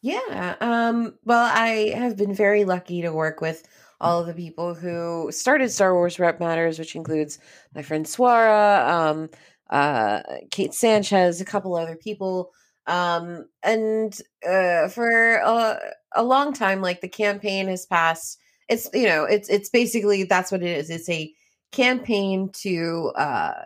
Yeah. 0.03 0.57
Um, 0.61 1.15
well, 1.25 1.45
I 1.45 1.95
have 1.97 2.17
been 2.17 2.35
very 2.35 2.65
lucky 2.65 3.03
to 3.03 3.13
work 3.13 3.41
with 3.41 3.67
all 4.01 4.21
of 4.21 4.27
the 4.27 4.35
people 4.35 4.75
who 4.75 5.31
started 5.31 5.71
Star 5.71 5.95
Wars 5.95 6.19
Rep 6.19 6.41
Matters, 6.41 6.79
which 6.79 6.97
includes 6.97 7.39
my 7.75 7.83
friend 7.83 8.05
Swara, 8.05 8.89
um, 8.89 9.31
uh, 9.73 10.23
Kate 10.51 10.75
Sanchez, 10.75 11.41
a 11.41 11.45
couple 11.45 11.75
other 11.75 11.97
people. 11.97 12.53
Um, 12.87 13.47
and 13.63 14.17
uh, 14.47 14.89
for 14.89 15.37
a, 15.37 15.79
a 16.15 16.23
long 16.23 16.53
time, 16.53 16.83
like 16.83 17.01
the 17.01 17.09
campaign 17.09 17.69
has 17.69 17.87
passed. 17.87 18.39
It's 18.69 18.89
you 18.93 19.07
know, 19.07 19.25
it's 19.25 19.49
it's 19.49 19.71
basically 19.71 20.25
that's 20.25 20.53
what 20.53 20.63
it 20.63 20.77
is. 20.77 20.91
It's 20.91 21.09
a 21.09 21.33
campaign 21.73 22.51
to 22.61 23.13
uh, 23.17 23.65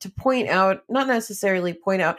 to 0.00 0.10
point 0.10 0.48
out, 0.48 0.82
not 0.88 1.08
necessarily 1.08 1.74
point 1.74 2.00
out 2.00 2.18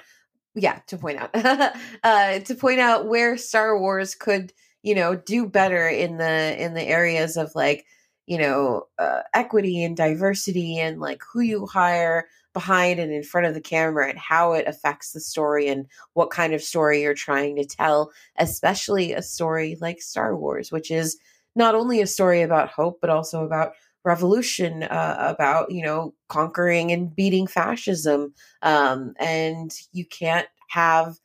yeah, 0.57 0.79
to 0.87 0.97
point 0.97 1.19
out, 1.19 1.29
uh, 2.03 2.39
to 2.39 2.55
point 2.55 2.79
out 2.79 3.07
where 3.07 3.37
Star 3.37 3.79
Wars 3.79 4.15
could, 4.15 4.51
you 4.81 4.95
know, 4.95 5.15
do 5.15 5.47
better 5.47 5.87
in 5.87 6.17
the 6.17 6.61
in 6.61 6.73
the 6.73 6.83
areas 6.83 7.37
of 7.37 7.51
like, 7.55 7.85
you 8.25 8.39
know, 8.39 8.87
uh, 8.97 9.21
equity 9.33 9.83
and 9.83 9.95
diversity 9.95 10.79
and 10.79 10.99
like 10.99 11.21
who 11.31 11.41
you 11.41 11.67
hire 11.67 12.27
behind 12.57 12.99
and 12.99 13.13
in 13.13 13.21
front 13.21 13.45
of 13.45 13.53
the 13.53 13.61
camera 13.61 14.09
and 14.09 14.17
how 14.17 14.53
it 14.53 14.65
affects 14.65 15.11
the 15.11 15.19
story 15.19 15.67
and 15.67 15.85
what 16.13 16.31
kind 16.31 16.55
of 16.55 16.63
story 16.63 17.03
you're 17.03 17.13
trying 17.13 17.55
to 17.55 17.63
tell, 17.63 18.11
especially 18.39 19.13
a 19.13 19.21
story 19.21 19.77
like 19.79 20.01
Star 20.01 20.35
Wars, 20.35 20.71
which 20.71 20.89
is 20.89 21.19
not 21.55 21.75
only 21.75 22.01
a 22.01 22.07
story 22.07 22.41
about 22.41 22.69
hope 22.69 22.97
but 22.99 23.11
also 23.11 23.45
about 23.45 23.73
revolution 24.03 24.81
uh, 24.81 25.17
about 25.19 25.69
you 25.69 25.83
know 25.83 26.15
conquering 26.29 26.91
and 26.91 27.15
beating 27.15 27.45
fascism 27.45 28.33
um, 28.63 29.13
and 29.19 29.71
you 29.91 30.03
can't 30.03 30.47
have 30.69 31.17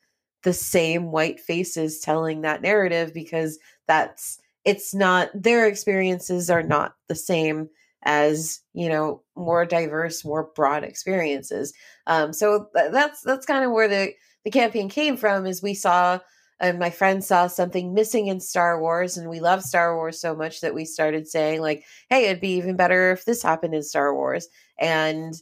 the 0.43 0.53
same 0.53 1.13
white 1.13 1.41
faces 1.41 2.01
telling 2.01 2.43
that 2.43 2.61
narrative 2.61 3.15
because 3.15 3.59
that's 3.89 4.39
it's 4.67 4.93
not 4.93 5.31
their 5.35 5.67
experiences 5.67 6.51
are 6.51 6.63
not 6.63 6.95
the 7.09 7.15
same 7.15 7.71
as 8.05 8.61
you 8.75 8.89
know 8.89 9.23
more 9.37 9.65
diverse 9.65 10.25
more 10.25 10.51
broad 10.55 10.85
experiences 10.85 11.73
um, 12.07 12.33
so 12.33 12.69
th- 12.77 12.93
that's 12.93 13.23
that's 13.23 13.47
kind 13.47 13.65
of 13.65 13.73
where 13.73 13.89
the 13.89 14.13
the 14.45 14.51
campaign 14.51 14.89
came 14.89 15.17
from 15.17 15.47
is 15.47 15.63
we 15.63 15.75
saw 15.75 16.19
and 16.63 16.79
my 16.79 16.91
friend 16.91 17.25
saw 17.25 17.49
something 17.49 17.93
missing 17.93 18.29
in 18.29 18.39
Star 18.39 18.81
Wars, 18.81 19.17
and 19.17 19.29
we 19.29 19.41
love 19.41 19.63
Star 19.63 19.97
Wars 19.97 20.21
so 20.21 20.35
much 20.35 20.61
that 20.61 20.75
we 20.75 20.85
started 20.85 21.27
saying 21.27 21.61
like, 21.61 21.85
"Hey, 22.09 22.27
it'd 22.27 22.41
be 22.41 22.55
even 22.57 22.77
better 22.77 23.11
if 23.11 23.25
this 23.25 23.43
happened 23.43 23.75
in 23.75 23.83
Star 23.83 24.15
Wars." 24.15 24.47
And 24.79 25.35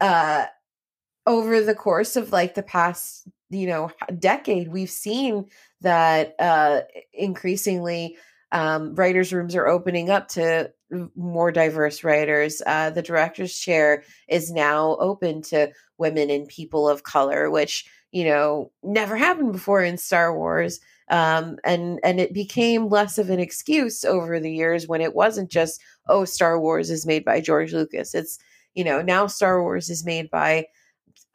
uh, 0.00 0.46
over 1.26 1.62
the 1.62 1.74
course 1.74 2.14
of 2.14 2.30
like 2.30 2.54
the 2.54 2.62
past, 2.62 3.26
you 3.48 3.66
know, 3.66 3.90
decade, 4.18 4.68
we've 4.68 4.90
seen 4.90 5.46
that 5.80 6.34
uh, 6.38 6.82
increasingly 7.14 8.18
um, 8.52 8.94
writers' 8.94 9.32
rooms 9.32 9.54
are 9.54 9.66
opening 9.66 10.10
up 10.10 10.28
to 10.28 10.72
more 11.14 11.52
diverse 11.52 12.02
writers. 12.02 12.60
Uh, 12.66 12.90
the 12.90 13.02
director's 13.02 13.56
chair 13.56 14.02
is 14.28 14.50
now 14.50 14.96
open 14.98 15.42
to 15.42 15.70
women 15.98 16.30
and 16.30 16.48
people 16.48 16.88
of 16.88 17.02
color, 17.02 17.50
which 17.50 17.86
you 18.12 18.24
know 18.24 18.72
never 18.82 19.16
happened 19.16 19.52
before 19.52 19.82
in 19.82 19.96
Star 19.96 20.36
Wars. 20.36 20.80
Um, 21.08 21.58
and 21.64 21.98
and 22.02 22.20
it 22.20 22.32
became 22.32 22.88
less 22.88 23.18
of 23.18 23.30
an 23.30 23.40
excuse 23.40 24.04
over 24.04 24.38
the 24.38 24.52
years 24.52 24.86
when 24.86 25.00
it 25.00 25.14
wasn't 25.14 25.50
just 25.50 25.80
oh 26.08 26.24
Star 26.24 26.60
Wars 26.60 26.90
is 26.90 27.06
made 27.06 27.24
by 27.24 27.40
George 27.40 27.72
Lucas. 27.72 28.14
It's 28.14 28.38
you 28.74 28.84
know 28.84 29.02
now 29.02 29.26
Star 29.26 29.62
Wars 29.62 29.90
is 29.90 30.04
made 30.04 30.30
by 30.30 30.66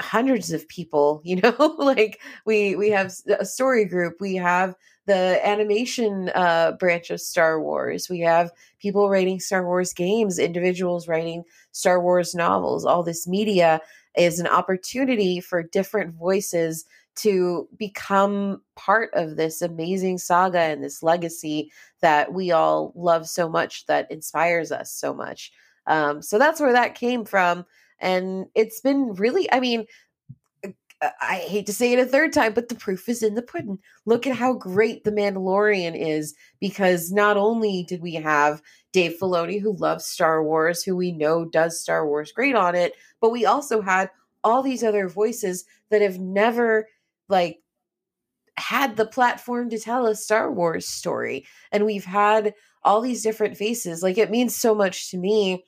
hundreds 0.02 0.52
of 0.52 0.68
people 0.68 1.22
you 1.24 1.38
know 1.38 1.76
like 1.78 2.22
we 2.46 2.76
we 2.76 2.90
have 2.90 3.14
a 3.40 3.46
story 3.46 3.86
group 3.86 4.16
we 4.20 4.36
have 4.36 4.76
the 5.08 5.40
animation 5.48 6.32
uh, 6.34 6.72
branch 6.74 7.10
of 7.10 7.22
star 7.22 7.62
wars 7.62 8.10
we 8.10 8.20
have 8.20 8.52
people 8.80 9.10
writing 9.10 9.40
star 9.40 9.66
wars 9.66 9.94
games 9.94 10.38
individuals 10.38 11.08
writing 11.08 11.44
star 11.72 12.02
wars 12.02 12.36
novels 12.36 12.86
all 12.86 13.04
this 13.04 13.28
media 13.28 13.80
is 14.18 14.40
an 14.40 14.48
opportunity 14.48 15.40
for 15.40 15.64
different 15.64 16.14
voices 16.14 16.86
to 17.16 17.68
become 17.78 18.62
part 18.76 19.10
of 19.14 19.38
this 19.38 19.62
amazing 19.62 20.18
saga 20.18 20.60
and 20.60 20.84
this 20.84 21.02
legacy 21.02 21.72
that 22.02 22.34
we 22.34 22.52
all 22.52 22.92
love 22.96 23.28
so 23.28 23.48
much 23.48 23.86
that 23.86 24.10
inspires 24.12 24.72
us 24.72 24.92
so 24.92 25.14
much. 25.14 25.52
Um, 25.88 26.22
so 26.22 26.38
that's 26.38 26.60
where 26.60 26.74
that 26.74 26.96
came 26.96 27.26
from. 27.26 27.66
And 28.00 28.48
it's 28.56 28.82
been 28.82 29.14
really, 29.14 29.52
I 29.52 29.60
mean, 29.60 29.86
uh, 31.02 31.10
I 31.22 31.36
hate 31.48 31.66
to 31.68 31.74
say 31.74 31.94
it 31.94 32.00
a 32.00 32.06
third 32.06 32.34
time, 32.34 32.54
but 32.54 32.70
the 32.70 32.76
proof 32.76 33.10
is 33.10 33.22
in 33.24 33.36
the 33.36 33.42
pudding. 33.42 33.80
Look 34.06 34.26
at 34.28 34.36
how 34.36 34.54
great 34.54 35.04
The 35.04 35.12
Mandalorian 35.12 35.94
is 35.96 36.36
because 36.60 37.12
not 37.12 37.38
only 37.38 37.86
did 37.88 38.02
we 38.02 38.16
have 38.16 38.62
Dave 38.94 39.18
Filoni, 39.22 39.62
who 39.62 39.76
loves 39.76 40.06
Star 40.06 40.44
Wars, 40.44 40.84
who 40.84 40.96
we 40.96 41.12
know 41.12 41.46
does 41.46 41.82
Star 41.82 42.08
Wars 42.08 42.32
great 42.32 42.56
on 42.56 42.76
it, 42.76 42.94
but 43.20 43.32
we 43.32 43.46
also 43.46 43.82
had 43.82 44.10
all 44.44 44.62
these 44.62 44.84
other 44.84 45.10
voices 45.10 45.66
that 45.90 46.02
have 46.02 46.20
never 46.20 46.88
like 47.28 47.60
had 48.58 48.96
the 48.96 49.06
platform 49.06 49.70
to 49.70 49.80
tell 49.80 50.06
a 50.06 50.16
Star 50.16 50.52
Wars 50.52 50.88
story. 50.88 51.46
And 51.72 51.86
we've 51.86 52.06
had 52.06 52.54
all 52.84 53.02
these 53.02 53.24
different 53.24 53.58
faces. 53.58 54.02
Like 54.02 54.18
it 54.18 54.32
means 54.32 54.56
so 54.56 54.74
much 54.74 55.10
to 55.12 55.18
me 55.18 55.66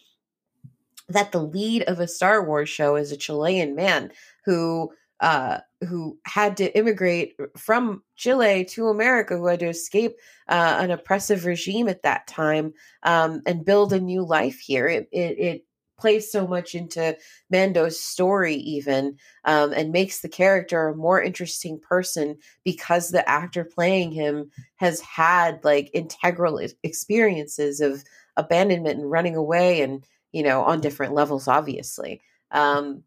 that 1.09 1.31
the 1.31 1.41
lead 1.41 1.83
of 1.83 1.99
a 1.99 2.07
Star 2.07 2.45
Wars 2.45 2.69
show 2.69 2.95
is 2.95 3.11
a 3.11 3.17
Chilean 3.17 3.75
man 3.75 4.11
who 4.45 4.91
uh, 5.19 5.59
who 5.87 6.17
had 6.25 6.57
to 6.57 6.77
immigrate 6.77 7.35
from 7.57 8.03
Chile 8.15 8.65
to 8.65 8.87
America, 8.87 9.35
who 9.35 9.47
had 9.47 9.59
to 9.61 9.69
escape 9.69 10.15
uh, 10.47 10.77
an 10.79 10.91
oppressive 10.91 11.45
regime 11.45 11.87
at 11.87 12.03
that 12.03 12.27
time 12.27 12.73
um, 13.03 13.41
and 13.47 13.65
build 13.65 13.93
a 13.93 13.99
new 13.99 14.23
life 14.23 14.59
here. 14.59 14.87
It, 14.87 15.09
it, 15.11 15.39
it 15.39 15.65
plays 15.99 16.31
so 16.31 16.45
much 16.45 16.75
into 16.75 17.17
Mando's 17.49 17.99
story, 17.99 18.55
even, 18.55 19.17
um, 19.45 19.73
and 19.73 19.91
makes 19.91 20.21
the 20.21 20.29
character 20.29 20.87
a 20.87 20.95
more 20.95 21.21
interesting 21.21 21.79
person 21.79 22.37
because 22.63 23.09
the 23.09 23.27
actor 23.27 23.63
playing 23.63 24.11
him 24.11 24.51
has 24.75 25.01
had 25.01 25.63
like 25.63 25.89
integral 25.93 26.59
experiences 26.83 27.81
of 27.81 28.03
abandonment 28.35 28.99
and 28.99 29.09
running 29.09 29.35
away, 29.35 29.81
and 29.81 30.05
you 30.31 30.43
know, 30.43 30.63
on 30.63 30.81
different 30.81 31.13
levels, 31.13 31.47
obviously. 31.47 32.21
Um, 32.51 33.03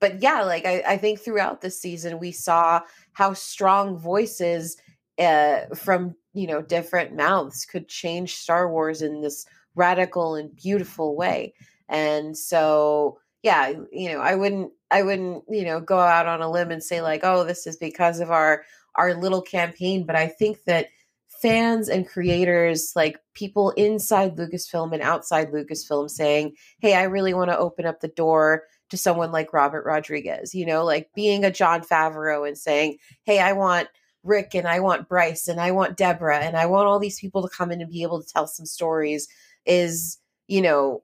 but 0.00 0.20
yeah, 0.22 0.42
like 0.42 0.66
I, 0.66 0.82
I 0.86 0.96
think 0.96 1.20
throughout 1.20 1.60
the 1.60 1.70
season 1.70 2.18
we 2.18 2.32
saw 2.32 2.80
how 3.12 3.34
strong 3.34 3.98
voices 3.98 4.76
uh, 5.18 5.66
from 5.74 6.16
you 6.34 6.46
know 6.46 6.62
different 6.62 7.14
mouths 7.14 7.64
could 7.64 7.88
change 7.88 8.34
Star 8.34 8.70
Wars 8.70 9.02
in 9.02 9.20
this 9.20 9.46
radical 9.74 10.34
and 10.34 10.54
beautiful 10.54 11.16
way. 11.16 11.54
And 11.88 12.36
so 12.36 13.18
yeah, 13.42 13.72
you 13.90 14.12
know, 14.12 14.20
I 14.20 14.34
wouldn't 14.34 14.72
I 14.90 15.02
wouldn't, 15.02 15.44
you 15.48 15.64
know, 15.64 15.80
go 15.80 15.98
out 15.98 16.26
on 16.26 16.42
a 16.42 16.50
limb 16.50 16.70
and 16.70 16.82
say 16.82 17.00
like, 17.02 17.20
"Oh, 17.24 17.44
this 17.44 17.66
is 17.66 17.76
because 17.76 18.20
of 18.20 18.30
our 18.30 18.64
our 18.94 19.14
little 19.14 19.42
campaign," 19.42 20.04
but 20.06 20.16
I 20.16 20.28
think 20.28 20.64
that 20.64 20.88
fans 21.42 21.88
and 21.88 22.08
creators, 22.08 22.92
like 22.94 23.18
people 23.34 23.70
inside 23.72 24.36
Lucasfilm 24.36 24.92
and 24.92 25.02
outside 25.02 25.50
Lucasfilm 25.50 26.08
saying, 26.08 26.54
"Hey, 26.78 26.94
I 26.94 27.02
really 27.02 27.34
want 27.34 27.50
to 27.50 27.58
open 27.58 27.84
up 27.84 28.00
the 28.00 28.08
door 28.08 28.64
to 28.92 28.98
someone 28.98 29.32
like 29.32 29.54
Robert 29.54 29.86
Rodriguez, 29.86 30.54
you 30.54 30.66
know, 30.66 30.84
like 30.84 31.08
being 31.14 31.44
a 31.46 31.50
Jon 31.50 31.80
Favreau 31.80 32.46
and 32.46 32.58
saying, 32.58 32.98
Hey, 33.24 33.38
I 33.40 33.54
want 33.54 33.88
Rick 34.22 34.54
and 34.54 34.68
I 34.68 34.80
want 34.80 35.08
Bryce 35.08 35.48
and 35.48 35.58
I 35.58 35.70
want 35.70 35.96
Deborah 35.96 36.40
and 36.40 36.58
I 36.58 36.66
want 36.66 36.86
all 36.86 36.98
these 36.98 37.18
people 37.18 37.40
to 37.40 37.48
come 37.48 37.72
in 37.72 37.80
and 37.80 37.90
be 37.90 38.02
able 38.02 38.22
to 38.22 38.28
tell 38.28 38.46
some 38.46 38.66
stories 38.66 39.28
is, 39.64 40.18
you 40.46 40.60
know, 40.60 41.02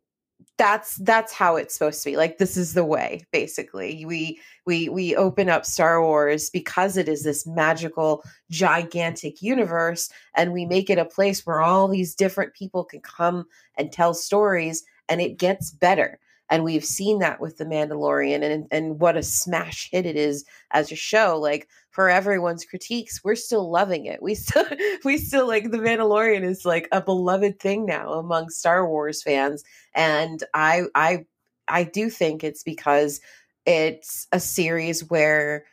that's 0.56 0.96
that's 0.96 1.32
how 1.32 1.56
it's 1.56 1.74
supposed 1.74 2.02
to 2.02 2.10
be 2.10 2.16
like 2.16 2.38
this 2.38 2.56
is 2.56 2.74
the 2.74 2.84
way 2.84 3.24
basically. 3.32 4.04
We 4.04 4.40
we 4.66 4.88
we 4.88 5.16
open 5.16 5.48
up 5.48 5.64
star 5.64 6.02
wars 6.02 6.50
because 6.50 6.96
it 6.96 7.08
is 7.08 7.22
this 7.22 7.46
magical 7.46 8.24
gigantic 8.50 9.40
universe 9.40 10.10
and 10.36 10.52
we 10.52 10.66
make 10.66 10.90
it 10.90 10.98
a 10.98 11.04
place 11.04 11.46
where 11.46 11.60
all 11.60 11.88
these 11.88 12.14
different 12.14 12.54
people 12.54 12.84
can 12.84 13.00
come 13.00 13.46
and 13.76 13.92
tell 13.92 14.14
stories 14.14 14.84
and 15.08 15.20
it 15.20 15.38
gets 15.38 15.70
better 15.70 16.18
and 16.50 16.64
we've 16.64 16.84
seen 16.84 17.18
that 17.18 17.40
with 17.40 17.58
the 17.58 17.64
mandalorian 17.64 18.42
and 18.42 18.66
and 18.70 19.00
what 19.00 19.16
a 19.16 19.22
smash 19.22 19.88
hit 19.90 20.06
it 20.06 20.16
is 20.16 20.44
as 20.70 20.90
a 20.90 20.96
show 20.96 21.38
like 21.38 21.68
for 21.90 22.08
everyone's 22.08 22.64
critiques 22.64 23.24
we're 23.24 23.34
still 23.34 23.70
loving 23.70 24.06
it. 24.06 24.22
We 24.22 24.34
still 24.34 24.64
we 25.04 25.18
still 25.18 25.46
like 25.46 25.70
the 25.70 25.78
mandalorian 25.78 26.44
is 26.44 26.64
like 26.64 26.88
a 26.92 27.00
beloved 27.00 27.58
thing 27.60 27.86
now 27.86 28.12
among 28.14 28.50
star 28.50 28.88
wars 28.88 29.22
fans 29.22 29.64
and 29.94 30.42
i 30.54 30.82
i 30.94 31.24
i 31.66 31.84
do 31.84 32.10
think 32.10 32.44
it's 32.44 32.62
because 32.62 33.20
it's 33.66 34.26
a 34.32 34.40
series 34.40 35.08
where 35.10 35.64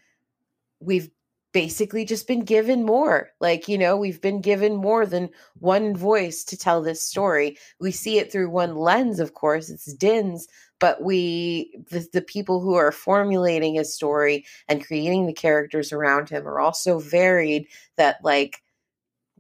we've 0.80 1.10
basically 1.56 2.04
just 2.04 2.28
been 2.28 2.44
given 2.44 2.84
more. 2.84 3.30
Like, 3.40 3.70
you 3.70 3.78
know, 3.78 3.96
we've 3.96 4.20
been 4.20 4.42
given 4.42 4.76
more 4.76 5.06
than 5.06 5.30
one 5.60 5.96
voice 5.96 6.44
to 6.44 6.58
tell 6.58 6.82
this 6.82 7.02
story. 7.02 7.58
We 7.80 7.92
see 7.92 8.20
it 8.20 8.30
through 8.30 8.50
one 8.50 8.76
lens, 8.76 9.22
of 9.22 9.36
course, 9.36 9.70
it's 9.70 9.94
Din's, 9.94 10.50
but 10.82 11.02
we, 11.02 11.82
the, 11.92 12.06
the 12.12 12.22
people 12.22 12.60
who 12.60 12.74
are 12.76 12.92
formulating 12.92 13.76
his 13.76 13.96
story 13.96 14.46
and 14.68 14.86
creating 14.86 15.28
the 15.28 15.34
characters 15.34 15.94
around 15.94 16.28
him 16.28 16.46
are 16.46 16.60
also 16.60 17.00
varied 17.00 17.68
that, 17.96 18.18
like, 18.22 18.62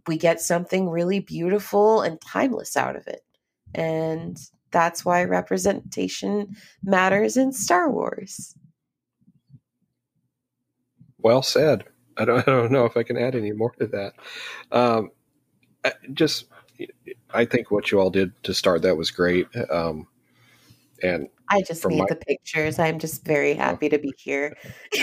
we 0.07 0.17
get 0.17 0.39
something 0.39 0.87
really 0.89 1.19
beautiful 1.19 2.01
and 2.01 2.21
timeless 2.21 2.77
out 2.77 2.95
of 2.95 3.05
it. 3.07 3.25
And 3.73 4.39
that's 4.71 5.03
why 5.03 5.25
representation 5.25 6.55
matters 6.81 7.35
in 7.35 7.51
Star 7.51 7.91
Wars. 7.91 8.55
Well 11.17 11.41
said. 11.41 11.83
I 12.17 12.25
don't, 12.25 12.39
I 12.47 12.51
don't 12.51 12.71
know 12.71 12.85
if 12.85 12.97
I 12.97 13.03
can 13.03 13.17
add 13.17 13.35
any 13.35 13.51
more 13.51 13.71
to 13.79 13.87
that. 13.87 14.13
Um, 14.71 15.11
just, 16.13 16.45
I 17.33 17.45
think 17.45 17.71
what 17.71 17.91
you 17.91 17.99
all 17.99 18.09
did 18.09 18.31
to 18.43 18.53
start 18.53 18.81
that 18.81 18.97
was 18.97 19.11
great. 19.11 19.47
Um, 19.69 20.07
and 21.03 21.27
I 21.49 21.61
just 21.61 21.85
need 21.85 21.99
my, 21.99 22.05
the 22.07 22.15
pictures. 22.15 22.79
I'm 22.79 22.99
just 22.99 23.25
very 23.25 23.53
happy 23.53 23.89
to 23.89 23.99
be 23.99 24.13
here. 24.17 24.55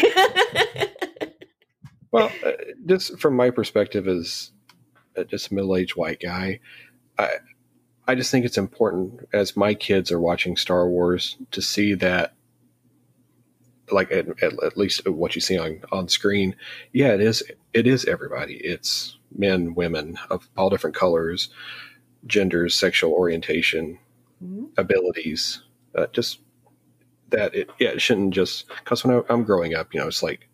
Well, 2.12 2.30
uh, 2.44 2.52
just 2.84 3.18
from 3.18 3.34
my 3.34 3.50
perspective 3.50 4.06
as 4.06 4.52
uh, 5.16 5.24
just 5.24 5.50
a 5.50 5.54
middle-aged 5.54 5.96
white 5.96 6.20
guy, 6.20 6.60
I 7.18 7.30
I 8.06 8.14
just 8.14 8.30
think 8.30 8.44
it's 8.44 8.58
important 8.58 9.26
as 9.32 9.56
my 9.56 9.74
kids 9.74 10.12
are 10.12 10.20
watching 10.20 10.56
Star 10.56 10.88
Wars 10.88 11.38
to 11.52 11.62
see 11.62 11.94
that 11.94 12.34
like 13.92 14.10
at, 14.10 14.28
at, 14.42 14.62
at, 14.62 14.76
least 14.76 15.06
what 15.08 15.34
you 15.34 15.40
see 15.40 15.58
on, 15.58 15.80
on 15.90 16.08
screen 16.08 16.54
yeah 16.92 17.12
it 17.14 17.20
is 17.20 17.42
it 17.72 17.86
is 17.86 18.04
everybody 18.04 18.54
it's 18.56 19.18
men 19.36 19.74
women 19.74 20.18
of 20.30 20.48
all 20.56 20.70
different 20.70 20.96
colors 20.96 21.48
genders 22.26 22.74
sexual 22.74 23.12
orientation 23.12 23.98
mm-hmm. 24.42 24.64
abilities 24.76 25.62
uh, 25.94 26.06
just 26.12 26.40
that 27.30 27.54
it 27.54 27.70
yeah 27.78 27.90
it 27.90 28.02
shouldn't 28.02 28.34
just 28.34 28.68
because 28.78 29.04
when 29.04 29.22
I, 29.28 29.32
am 29.32 29.44
growing 29.44 29.74
up 29.74 29.92
you 29.92 30.00
know 30.00 30.06
it's 30.06 30.22
like 30.22 30.48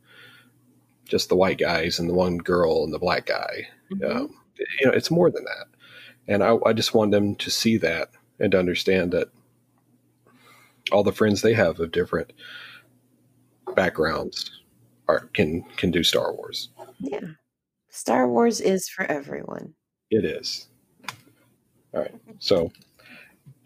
just 1.05 1.29
the 1.29 1.37
white 1.37 1.59
guys 1.59 1.99
and 1.99 2.09
the 2.09 2.15
one 2.15 2.39
girl 2.39 2.85
and 2.85 2.93
the 2.93 2.99
black 2.99 3.27
guy 3.27 3.69
mm-hmm. 3.91 4.17
um, 4.17 4.35
you 4.81 4.87
know 4.87 4.93
it's 4.93 5.11
more 5.11 5.31
than 5.31 5.45
that 5.45 5.67
and 6.27 6.43
I, 6.43 6.57
I 6.67 6.73
just 6.73 6.95
want 6.95 7.11
them 7.11 7.35
to 7.37 7.51
see 7.51 7.79
that 7.79 8.11
and 8.39 8.53
to 8.53 8.59
understand 8.59 9.13
that 9.13 9.29
all 10.93 11.03
the 11.03 11.13
friends 11.13 11.43
they 11.43 11.55
have 11.55 11.81
of 11.81 11.93
different 11.93 12.33
backgrounds 13.75 14.63
are 15.09 15.29
can 15.35 15.63
can 15.77 15.91
do 15.91 16.03
Star 16.03 16.35
Wars. 16.35 16.71
Yeah. 17.01 17.21
Star 17.91 18.29
Wars 18.29 18.61
is 18.61 18.89
for 18.89 19.05
everyone. 19.07 19.75
It 20.11 20.25
is. 20.25 20.69
All 21.95 22.03
right. 22.03 22.15
So, 22.39 22.71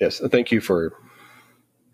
yes, 0.01 0.21
uh, 0.21 0.29
thank 0.29 0.53
you 0.53 0.61
for 0.61 0.93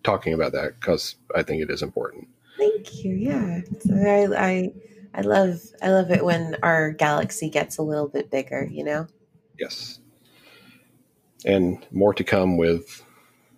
talking 0.05 0.35
about 0.35 0.53
that 0.53 0.79
because 0.79 1.17
I 1.35 1.43
think 1.43 1.63
it 1.63 1.71
is 1.71 1.83
important. 1.83 2.29
Thank 2.59 3.05
you. 3.05 3.15
Yeah, 3.15 3.61
I, 3.93 4.27
I 4.37 4.73
I 5.15 5.21
love 5.23 5.61
I 5.83 5.91
love 5.91 6.11
it 6.11 6.25
when 6.25 6.57
our 6.63 6.91
galaxy 6.93 7.49
gets 7.49 7.79
a 7.79 7.83
little 7.83 8.09
bit 8.09 8.31
bigger. 8.31 8.69
You 8.71 8.85
know. 8.85 9.07
Yes. 9.59 10.01
And 11.45 11.87
more 11.93 12.15
to 12.15 12.25
come 12.25 12.57
with, 12.57 13.05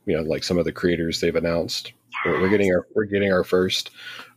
you 0.06 0.16
know, 0.16 0.22
like 0.22 0.44
some 0.44 0.58
of 0.58 0.64
the 0.64 0.72
creators 0.72 1.20
they've 1.20 1.34
announced. 1.34 1.92
We're, 2.24 2.42
we're 2.42 2.48
getting 2.48 2.72
our 2.72 2.86
we're 2.94 3.04
getting 3.04 3.32
our 3.32 3.44
first 3.44 3.90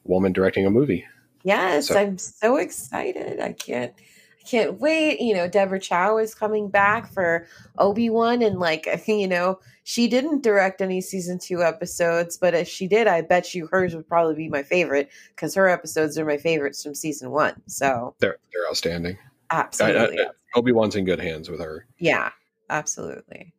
woman 0.05 0.33
directing 0.33 0.65
a 0.65 0.69
movie. 0.69 1.05
Yes, 1.43 1.87
so. 1.87 1.97
I'm 1.97 2.17
so 2.17 2.57
excited. 2.57 3.39
I 3.39 3.53
can't 3.53 3.93
I 3.95 4.49
can't 4.49 4.79
wait. 4.79 5.19
You 5.19 5.33
know, 5.33 5.47
Deborah 5.47 5.79
Chow 5.79 6.17
is 6.17 6.33
coming 6.33 6.69
back 6.69 7.11
for 7.11 7.47
Obi-Wan 7.77 8.41
and 8.41 8.59
like 8.59 8.87
you 9.07 9.27
know, 9.27 9.59
she 9.83 10.07
didn't 10.07 10.43
direct 10.43 10.81
any 10.81 11.01
season 11.01 11.39
2 11.39 11.61
episodes, 11.61 12.37
but 12.37 12.53
if 12.53 12.67
she 12.67 12.87
did, 12.87 13.07
I 13.07 13.21
bet 13.21 13.53
you 13.53 13.67
hers 13.67 13.95
would 13.95 14.07
probably 14.07 14.35
be 14.35 14.49
my 14.49 14.63
favorite 14.63 15.09
cuz 15.35 15.53
her 15.55 15.67
episodes 15.67 16.17
are 16.17 16.25
my 16.25 16.37
favorites 16.37 16.81
from 16.83 16.95
season 16.95 17.31
1. 17.31 17.61
So 17.67 18.15
They're 18.19 18.37
they're 18.53 18.67
outstanding. 18.67 19.17
Absolutely. 19.51 20.19
I, 20.19 20.23
I, 20.23 20.29
Obi-Wan's 20.55 20.95
in 20.95 21.05
good 21.05 21.19
hands 21.19 21.49
with 21.49 21.59
her. 21.59 21.85
Yeah, 21.97 22.31
absolutely. 22.69 23.53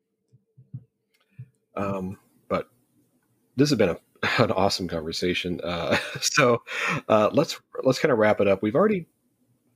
Um 1.76 2.18
but 2.48 2.70
this 3.56 3.68
has 3.68 3.78
been 3.78 3.90
a 3.90 3.98
an 4.38 4.50
awesome 4.50 4.88
conversation. 4.88 5.60
Uh, 5.62 5.96
so 6.20 6.62
uh, 7.08 7.30
let's 7.32 7.60
let's 7.82 7.98
kind 7.98 8.12
of 8.12 8.18
wrap 8.18 8.40
it 8.40 8.48
up. 8.48 8.62
We've 8.62 8.74
already 8.74 9.06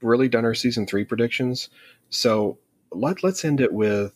really 0.00 0.28
done 0.28 0.44
our 0.44 0.54
season 0.54 0.86
three 0.86 1.04
predictions, 1.04 1.68
so 2.10 2.58
let 2.92 3.22
let's 3.22 3.44
end 3.44 3.60
it 3.60 3.72
with. 3.72 4.12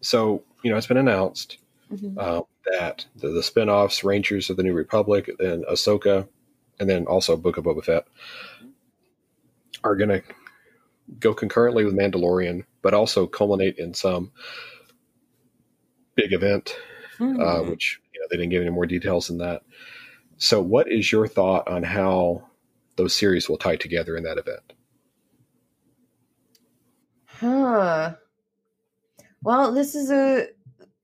So 0.00 0.42
you 0.62 0.70
know, 0.70 0.76
it's 0.76 0.86
been 0.86 0.96
announced 0.96 1.58
mm-hmm. 1.92 2.18
uh, 2.18 2.40
that 2.72 3.06
the, 3.16 3.28
the 3.28 3.40
spinoffs, 3.40 4.04
Rangers 4.04 4.50
of 4.50 4.56
the 4.56 4.62
New 4.62 4.72
Republic, 4.74 5.30
and 5.38 5.64
Ahsoka, 5.66 6.28
and 6.78 6.88
then 6.88 7.06
also 7.06 7.36
Book 7.36 7.56
of 7.56 7.64
Boba 7.64 7.84
Fett, 7.84 8.06
are 9.84 9.96
going 9.96 10.08
to 10.10 10.22
go 11.20 11.34
concurrently 11.34 11.84
with 11.84 11.94
Mandalorian, 11.94 12.64
but 12.82 12.94
also 12.94 13.26
culminate 13.26 13.78
in 13.78 13.94
some 13.94 14.32
big 16.14 16.32
event, 16.32 16.76
mm-hmm. 17.18 17.70
which 17.70 18.00
they 18.30 18.36
didn't 18.36 18.50
give 18.50 18.62
any 18.62 18.70
more 18.70 18.86
details 18.86 19.28
than 19.28 19.38
that. 19.38 19.62
So, 20.38 20.60
what 20.60 20.90
is 20.90 21.10
your 21.10 21.26
thought 21.26 21.66
on 21.68 21.82
how 21.82 22.42
those 22.96 23.14
series 23.14 23.48
will 23.48 23.58
tie 23.58 23.76
together 23.76 24.16
in 24.16 24.24
that 24.24 24.38
event? 24.38 24.72
Huh. 27.26 28.14
Well, 29.42 29.72
this 29.72 29.94
is 29.94 30.10
a 30.10 30.48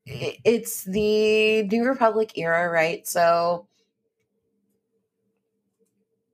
it's 0.06 0.84
the 0.84 1.62
New 1.64 1.84
Republic 1.86 2.36
era, 2.36 2.68
right? 2.70 3.06
So 3.06 3.68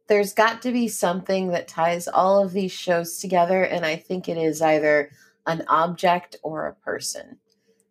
there's 0.06 0.32
got 0.32 0.62
to 0.62 0.72
be 0.72 0.88
something 0.88 1.48
that 1.48 1.68
ties 1.68 2.08
all 2.08 2.42
of 2.42 2.52
these 2.52 2.72
shows 2.72 3.18
together, 3.18 3.62
and 3.62 3.84
I 3.84 3.96
think 3.96 4.28
it 4.28 4.38
is 4.38 4.62
either 4.62 5.10
an 5.46 5.64
object 5.68 6.36
or 6.42 6.66
a 6.66 6.74
person. 6.74 7.38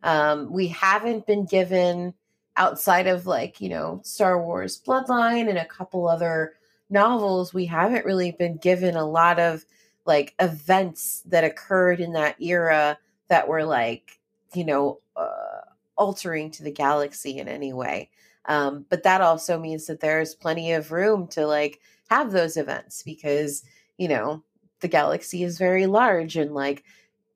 Um, 0.03 0.51
we 0.51 0.67
haven't 0.67 1.27
been 1.27 1.45
given 1.45 2.13
outside 2.57 3.07
of 3.07 3.25
like, 3.25 3.61
you 3.61 3.69
know, 3.69 4.01
Star 4.03 4.43
Wars 4.43 4.81
Bloodline 4.85 5.47
and 5.47 5.57
a 5.57 5.65
couple 5.65 6.07
other 6.07 6.53
novels, 6.89 7.53
we 7.53 7.65
haven't 7.65 8.05
really 8.05 8.31
been 8.31 8.57
given 8.57 8.95
a 8.95 9.07
lot 9.07 9.39
of 9.39 9.65
like 10.05 10.33
events 10.39 11.21
that 11.25 11.43
occurred 11.43 11.99
in 11.99 12.13
that 12.13 12.41
era 12.41 12.97
that 13.29 13.47
were 13.47 13.63
like, 13.63 14.19
you 14.53 14.65
know, 14.65 14.99
uh, 15.15 15.61
altering 15.97 16.49
to 16.51 16.63
the 16.63 16.71
galaxy 16.71 17.39
in 17.39 17.47
any 17.47 17.73
way. 17.73 18.09
Um, 18.45 18.85
but 18.89 19.03
that 19.03 19.21
also 19.21 19.59
means 19.59 19.87
that 19.87 19.99
there's 19.99 20.33
plenty 20.33 20.71
of 20.71 20.91
room 20.91 21.27
to 21.29 21.45
like 21.45 21.79
have 22.09 22.31
those 22.31 22.55
events 22.55 23.03
because, 23.03 23.63
you 23.97 24.07
know, 24.07 24.43
the 24.79 24.87
galaxy 24.87 25.43
is 25.43 25.57
very 25.57 25.85
large 25.85 26.37
and 26.37 26.53
like 26.53 26.83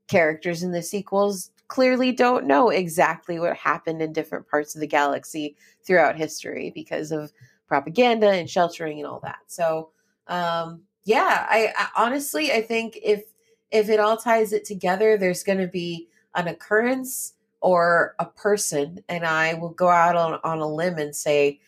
characters 0.07 0.63
in 0.63 0.71
the 0.71 0.81
sequels 0.81 1.51
clearly 1.71 2.11
don't 2.11 2.45
know 2.45 2.69
exactly 2.69 3.39
what 3.39 3.55
happened 3.55 4.01
in 4.01 4.11
different 4.11 4.45
parts 4.45 4.75
of 4.75 4.81
the 4.81 4.87
galaxy 4.87 5.55
throughout 5.85 6.17
history 6.17 6.69
because 6.75 7.13
of 7.13 7.31
propaganda 7.65 8.29
and 8.29 8.49
sheltering 8.49 8.97
and 8.97 9.07
all 9.07 9.21
that. 9.21 9.39
So, 9.47 9.91
um, 10.27 10.81
yeah, 11.05 11.47
I, 11.49 11.71
I 11.77 11.87
honestly 11.95 12.51
I 12.51 12.61
think 12.61 12.99
if 13.01 13.23
if 13.71 13.87
it 13.87 14.01
all 14.01 14.17
ties 14.17 14.51
it 14.51 14.65
together, 14.65 15.17
there's 15.17 15.43
going 15.43 15.59
to 15.59 15.67
be 15.67 16.09
an 16.35 16.49
occurrence 16.49 17.35
or 17.61 18.15
a 18.19 18.25
person, 18.25 19.01
and 19.07 19.25
I 19.25 19.53
will 19.53 19.69
go 19.69 19.87
out 19.87 20.17
on, 20.17 20.41
on 20.43 20.59
a 20.59 20.67
limb 20.67 20.97
and 20.97 21.15
say 21.15 21.61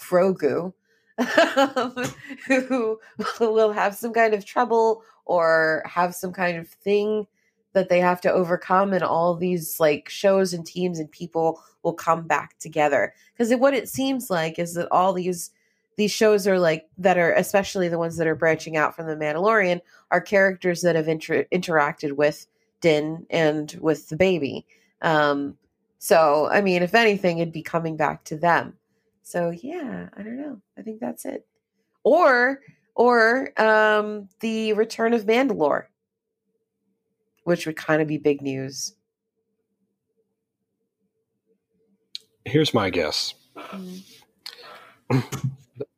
Grogu, 0.00 0.72
who 2.48 2.98
will 3.40 3.72
have 3.72 3.94
some 3.94 4.12
kind 4.12 4.34
of 4.34 4.44
trouble 4.44 5.04
or 5.26 5.84
have 5.86 6.16
some 6.16 6.32
kind 6.32 6.58
of 6.58 6.68
thing 6.68 7.28
that 7.72 7.88
they 7.88 8.00
have 8.00 8.20
to 8.22 8.32
overcome 8.32 8.92
and 8.92 9.02
all 9.02 9.34
these 9.34 9.78
like 9.78 10.08
shows 10.08 10.52
and 10.52 10.66
teams 10.66 10.98
and 10.98 11.10
people 11.10 11.62
will 11.82 11.92
come 11.92 12.26
back 12.26 12.58
together. 12.58 13.14
Because 13.32 13.54
what 13.54 13.74
it 13.74 13.88
seems 13.88 14.30
like 14.30 14.58
is 14.58 14.74
that 14.74 14.88
all 14.90 15.12
these 15.12 15.50
these 15.96 16.12
shows 16.12 16.46
are 16.46 16.58
like 16.60 16.88
that 16.96 17.18
are 17.18 17.32
especially 17.32 17.88
the 17.88 17.98
ones 17.98 18.16
that 18.16 18.26
are 18.26 18.36
branching 18.36 18.76
out 18.76 18.94
from 18.94 19.06
the 19.06 19.16
mandalorian 19.16 19.80
are 20.12 20.20
characters 20.20 20.80
that 20.82 20.94
have 20.94 21.08
inter- 21.08 21.44
interacted 21.52 22.12
with 22.12 22.46
din 22.80 23.26
and 23.30 23.76
with 23.80 24.08
the 24.08 24.16
baby. 24.16 24.64
Um 25.02 25.56
so 26.00 26.48
i 26.52 26.60
mean 26.60 26.82
if 26.82 26.94
anything 26.94 27.38
it'd 27.38 27.52
be 27.52 27.62
coming 27.62 27.96
back 27.96 28.24
to 28.24 28.36
them. 28.36 28.74
So 29.22 29.50
yeah 29.50 30.08
i 30.16 30.22
don't 30.22 30.40
know. 30.40 30.60
I 30.78 30.82
think 30.82 31.00
that's 31.00 31.24
it. 31.24 31.46
Or 32.04 32.60
or 32.94 33.52
um 33.60 34.28
the 34.40 34.72
return 34.72 35.12
of 35.12 35.26
mandalore 35.26 35.86
which 37.48 37.64
would 37.64 37.76
kind 37.76 38.02
of 38.02 38.06
be 38.06 38.18
big 38.18 38.42
news. 38.42 38.92
Here's 42.44 42.74
my 42.74 42.90
guess. 42.90 43.32
Mm-hmm. 43.56 45.18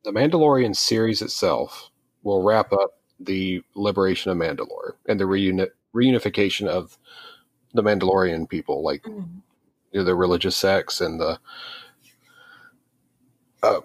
the 0.05 0.11
Mandalorian 0.11 0.73
series 0.73 1.21
itself 1.21 1.91
will 2.23 2.41
wrap 2.41 2.71
up 2.71 3.01
the 3.19 3.61
liberation 3.75 4.31
of 4.31 4.37
Mandalore 4.37 4.93
and 5.09 5.19
the 5.19 5.25
reuni- 5.25 5.67
reunification 5.93 6.67
of 6.67 6.97
the 7.73 7.83
Mandalorian 7.83 8.47
people, 8.47 8.81
like 8.81 9.03
mm-hmm. 9.03 9.39
you 9.91 9.99
know, 9.99 10.05
the 10.05 10.15
religious 10.15 10.55
sects 10.55 11.01
and 11.01 11.19
the. 11.19 11.37
Uh, 13.61 13.81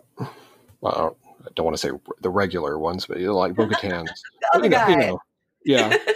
well, 0.81 1.17
I 1.45 1.49
don't 1.57 1.67
want 1.67 1.77
to 1.77 1.81
say 1.85 1.91
the 2.21 2.31
regular 2.31 2.79
ones, 2.79 3.07
but 3.07 3.19
you 3.19 3.27
know, 3.27 3.37
like 3.37 3.55
Bo-Katan's. 3.57 4.23
you 4.55 4.69
know, 4.69 4.87
you 4.87 4.97
know, 4.97 5.19
yeah. 5.65 5.97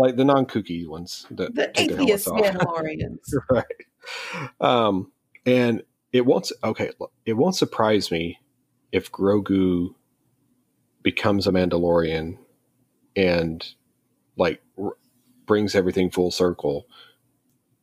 like 0.00 0.16
the 0.16 0.24
non-kooky 0.24 0.88
ones, 0.88 1.26
the, 1.30 1.50
the 1.50 1.70
atheist 1.78 2.26
Mandalorians, 2.28 3.18
right? 3.50 3.64
Um, 4.60 5.12
and 5.44 5.82
it 6.12 6.26
won't. 6.26 6.50
Okay, 6.64 6.90
it 7.26 7.34
won't 7.34 7.54
surprise 7.54 8.10
me 8.10 8.40
if 8.92 9.12
Grogu 9.12 9.94
becomes 11.02 11.46
a 11.46 11.52
Mandalorian 11.52 12.38
and 13.14 13.66
like 14.36 14.62
r- 14.82 14.96
brings 15.46 15.74
everything 15.74 16.10
full 16.10 16.30
circle. 16.30 16.86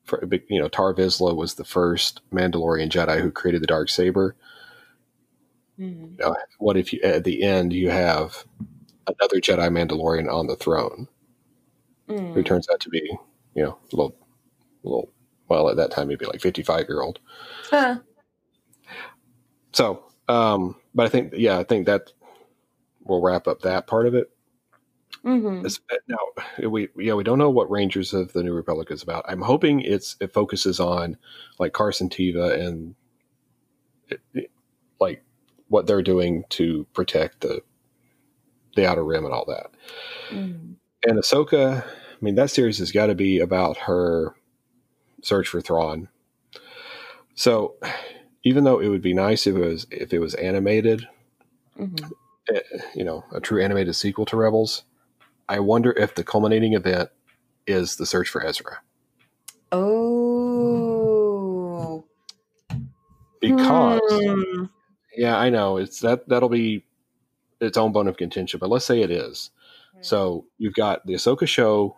For, 0.04 0.26
you 0.50 0.60
know, 0.60 0.70
Tar 0.70 0.94
Vizsla 0.94 1.36
was 1.36 1.56
the 1.56 1.66
first 1.66 2.22
Mandalorian 2.32 2.90
Jedi 2.90 3.22
who 3.22 3.30
created 3.30 3.62
the 3.62 3.68
dark 3.68 3.90
saber. 3.90 4.36
Mm-hmm. 5.80 6.04
You 6.04 6.18
know, 6.18 6.36
what 6.60 6.78
if 6.78 6.94
you 6.94 7.02
at 7.02 7.26
the 7.26 7.44
end 7.44 7.74
you 7.74 7.90
have 7.90 8.46
another 9.06 9.40
Jedi 9.40 9.70
Mandalorian 9.70 10.32
on 10.32 10.48
the 10.48 10.56
throne, 10.56 11.08
who 12.08 12.14
Mm. 12.16 12.46
turns 12.46 12.68
out 12.70 12.80
to 12.82 12.90
be, 12.90 13.02
you 13.56 13.64
know, 13.64 13.78
a 13.94 13.96
little, 13.96 14.16
a 14.84 14.88
little. 14.88 15.12
Well, 15.50 15.70
at 15.70 15.78
that 15.78 15.92
time, 15.92 16.10
he'd 16.10 16.20
be 16.20 16.26
like 16.26 16.42
fifty-five 16.42 16.88
year 16.90 17.02
old. 17.02 17.20
Huh. 17.70 18.00
So, 19.74 20.04
um, 20.28 20.76
but 20.96 21.06
I 21.06 21.10
think, 21.10 21.34
yeah, 21.36 21.58
I 21.60 21.64
think 21.64 21.86
that 21.86 22.12
will 23.06 23.22
wrap 23.22 23.48
up 23.48 23.62
that 23.62 23.88
part 23.88 24.08
of 24.08 24.16
it. 24.16 24.30
Mm-hmm. 25.24 25.66
It's- 25.66 25.80
Now, 26.08 26.70
we 26.70 26.90
yeah 26.98 27.14
we 27.14 27.24
don't 27.24 27.38
know 27.40 27.50
what 27.50 27.70
Rangers 27.72 28.14
of 28.14 28.34
the 28.34 28.44
New 28.44 28.54
Republic 28.54 28.92
is 28.92 29.04
about. 29.04 29.26
I'm 29.28 29.42
hoping 29.42 29.82
it's 29.82 30.16
it 30.20 30.34
focuses 30.34 30.80
on 30.80 31.18
like 31.60 31.74
Carson 31.74 32.10
Teva 32.10 32.60
and 32.60 32.96
it, 34.10 34.22
it- 34.34 34.52
like 35.00 35.24
what 35.70 35.86
they're 35.88 36.02
doing 36.02 36.44
to 36.50 36.86
protect 36.94 37.42
the 37.42 37.62
the 38.76 38.86
Outer 38.88 39.04
Rim 39.06 39.26
and 39.26 39.34
all 39.34 39.46
that. 39.46 39.68
Mhm. 40.30 40.76
And 41.08 41.18
Ahsoka, 41.18 41.86
I 41.86 41.90
mean, 42.20 42.36
that 42.36 42.52
series 42.52 42.80
has 42.80 42.92
got 42.92 43.06
to 43.08 43.16
be 43.16 43.40
about 43.40 43.78
her 43.78 44.36
search 45.24 45.48
for 45.48 45.62
Thrawn. 45.62 46.10
So, 47.34 47.76
even 48.44 48.66
though 48.66 48.80
it 48.80 48.90
would 48.90 49.02
be 49.02 49.14
nice 49.14 49.48
if 49.48 49.56
it 49.56 49.60
was 49.60 49.88
if 49.90 50.12
it 50.14 50.20
was 50.20 50.34
animated, 50.36 51.08
Mhm. 51.80 52.12
eh, 52.54 52.60
you 52.94 53.06
know, 53.06 53.24
a 53.32 53.40
true 53.40 53.62
animated 53.64 53.96
sequel 53.96 54.26
to 54.26 54.36
Rebels, 54.36 54.84
I 55.48 55.60
wonder 55.62 55.94
if 55.94 56.14
the 56.14 56.26
culminating 56.26 56.74
event 56.74 57.10
is 57.66 57.96
the 57.96 58.06
search 58.06 58.28
for 58.30 58.46
Ezra. 58.46 58.80
Oh. 59.72 60.44
Because 63.40 64.02
Hmm. 64.12 64.66
yeah, 65.16 65.38
I 65.38 65.50
know 65.50 65.78
it's 65.78 66.02
that 66.02 66.28
that'll 66.28 66.50
be 66.50 66.84
its 67.62 67.78
own 67.78 67.92
bone 67.94 68.08
of 68.08 68.18
contention, 68.18 68.60
but 68.60 68.70
let's 68.70 68.86
say 68.86 69.02
it 69.02 69.12
is. 69.12 69.52
So 70.02 70.46
you've 70.58 70.74
got 70.76 71.06
the 71.06 71.14
Ahsoka 71.14 71.48
show, 71.48 71.98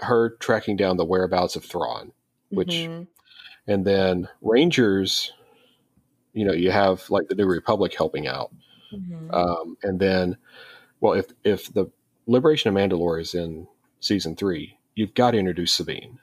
her 0.00 0.30
tracking 0.40 0.76
down 0.76 0.96
the 0.96 1.04
whereabouts 1.04 1.56
of 1.56 1.64
Thrawn, 1.64 2.12
which 2.50 2.70
Mhm. 2.70 3.06
and 3.66 3.84
then 3.86 4.28
Rangers, 4.42 5.32
you 6.32 6.44
know, 6.44 6.52
you 6.52 6.70
have 6.70 7.08
like 7.10 7.28
the 7.28 7.34
New 7.34 7.46
Republic 7.46 7.94
helping 7.94 8.26
out. 8.26 8.52
Mhm. 8.92 9.32
Um, 9.32 9.76
and 9.82 9.98
then, 10.00 10.36
well, 11.00 11.14
if 11.14 11.26
if 11.44 11.72
the 11.72 11.86
Liberation 12.26 12.68
of 12.68 12.74
Mandalore 12.74 13.20
is 13.20 13.34
in 13.34 13.66
season 14.00 14.34
three, 14.36 14.78
you've 14.94 15.14
got 15.14 15.32
to 15.32 15.38
introduce 15.38 15.72
Sabine. 15.72 16.18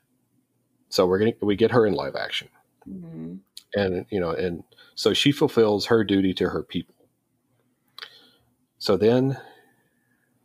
So 0.89 1.05
we're 1.07 1.19
getting 1.19 1.35
we 1.41 1.55
get 1.55 1.71
her 1.71 1.85
in 1.85 1.93
live 1.93 2.15
action, 2.15 2.49
Mhm. 2.87 3.39
and 3.75 4.05
you 4.09 4.19
know, 4.19 4.31
and 4.31 4.63
so 4.95 5.13
she 5.13 5.31
fulfills 5.31 5.85
her 5.87 6.03
duty 6.03 6.33
to 6.35 6.49
her 6.49 6.63
people. 6.63 6.95
So 8.77 8.97
then, 8.97 9.39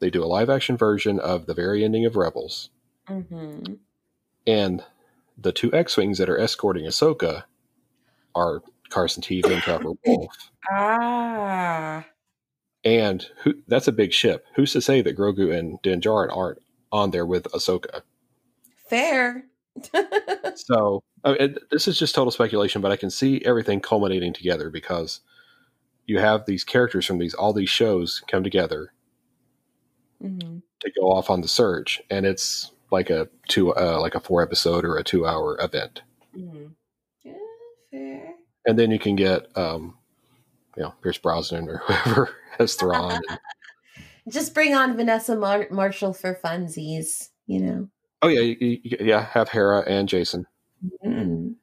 they 0.00 0.10
do 0.10 0.22
a 0.22 0.26
live 0.26 0.50
action 0.50 0.76
version 0.76 1.18
of 1.20 1.46
the 1.46 1.54
very 1.54 1.84
ending 1.84 2.04
of 2.06 2.16
Rebels, 2.16 2.70
Mhm. 3.08 3.78
and 4.46 4.84
the 5.38 5.52
two 5.52 5.72
X-wings 5.74 6.18
that 6.18 6.28
are 6.28 6.38
escorting 6.38 6.84
Ahsoka 6.86 7.44
are 8.34 8.62
Carson 8.90 9.22
Teva 9.22 9.52
and 9.52 9.62
Trapper 9.62 9.92
Wolffe. 10.06 10.50
Ah. 10.70 12.06
And 12.84 13.26
who, 13.42 13.54
that's 13.66 13.88
a 13.88 13.92
big 13.92 14.12
ship. 14.12 14.46
Who's 14.54 14.72
to 14.72 14.80
say 14.80 15.02
that 15.02 15.16
Grogu 15.16 15.52
and 15.56 15.80
Din 15.82 16.00
Djarin 16.00 16.34
aren't 16.36 16.58
on 16.92 17.10
there 17.10 17.26
with 17.26 17.44
Ahsoka? 17.52 18.02
Fair. 18.88 19.44
So 20.54 21.02
I 21.22 21.32
mean, 21.34 21.56
this 21.70 21.86
is 21.86 21.98
just 21.98 22.14
total 22.14 22.30
speculation, 22.30 22.80
but 22.80 22.90
I 22.90 22.96
can 22.96 23.10
see 23.10 23.42
everything 23.44 23.78
culminating 23.80 24.32
together 24.32 24.70
because 24.70 25.20
you 26.06 26.18
have 26.18 26.46
these 26.46 26.64
characters 26.64 27.04
from 27.04 27.18
these 27.18 27.34
all 27.34 27.52
these 27.52 27.68
shows 27.68 28.22
come 28.26 28.42
together 28.42 28.92
Mhm. 30.22 30.62
to 30.80 30.90
go 30.98 31.10
off 31.10 31.30
on 31.30 31.40
the 31.40 31.48
search, 31.48 32.00
and 32.10 32.24
it's 32.26 32.72
like 32.90 33.10
a 33.10 33.28
two 33.48 33.74
uh, 33.74 33.98
like 34.00 34.14
a 34.14 34.20
four 34.20 34.42
episode 34.42 34.84
or 34.84 34.96
a 34.96 35.04
two 35.04 35.26
hour 35.26 35.56
event, 35.60 36.02
Mhm. 36.36 36.72
Yeah, 37.22 37.32
fair. 37.90 38.34
and 38.66 38.78
then 38.78 38.90
you 38.90 38.98
can 38.98 39.16
get 39.16 39.46
um, 39.56 39.96
you 40.76 40.82
know 40.84 40.94
Pierce 41.02 41.18
Brosnan 41.18 41.68
or 41.68 41.78
whoever 41.86 42.30
as 42.58 42.74
Thrawn. 42.74 43.20
And, 43.28 43.38
Just 44.28 44.54
bring 44.54 44.74
on 44.74 44.96
Vanessa 44.96 45.36
Mar- 45.36 45.68
Marshall 45.70 46.12
for 46.12 46.34
funsies, 46.34 47.28
you 47.46 47.60
know. 47.60 47.88
oh 48.22 48.28
yeah, 48.28 48.40
you, 48.40 48.56
you, 48.82 48.96
yeah, 49.00 49.24
have 49.24 49.48
Hera 49.48 49.80
and 49.86 50.08
Jason 50.08 50.46
Mm. 51.04 51.54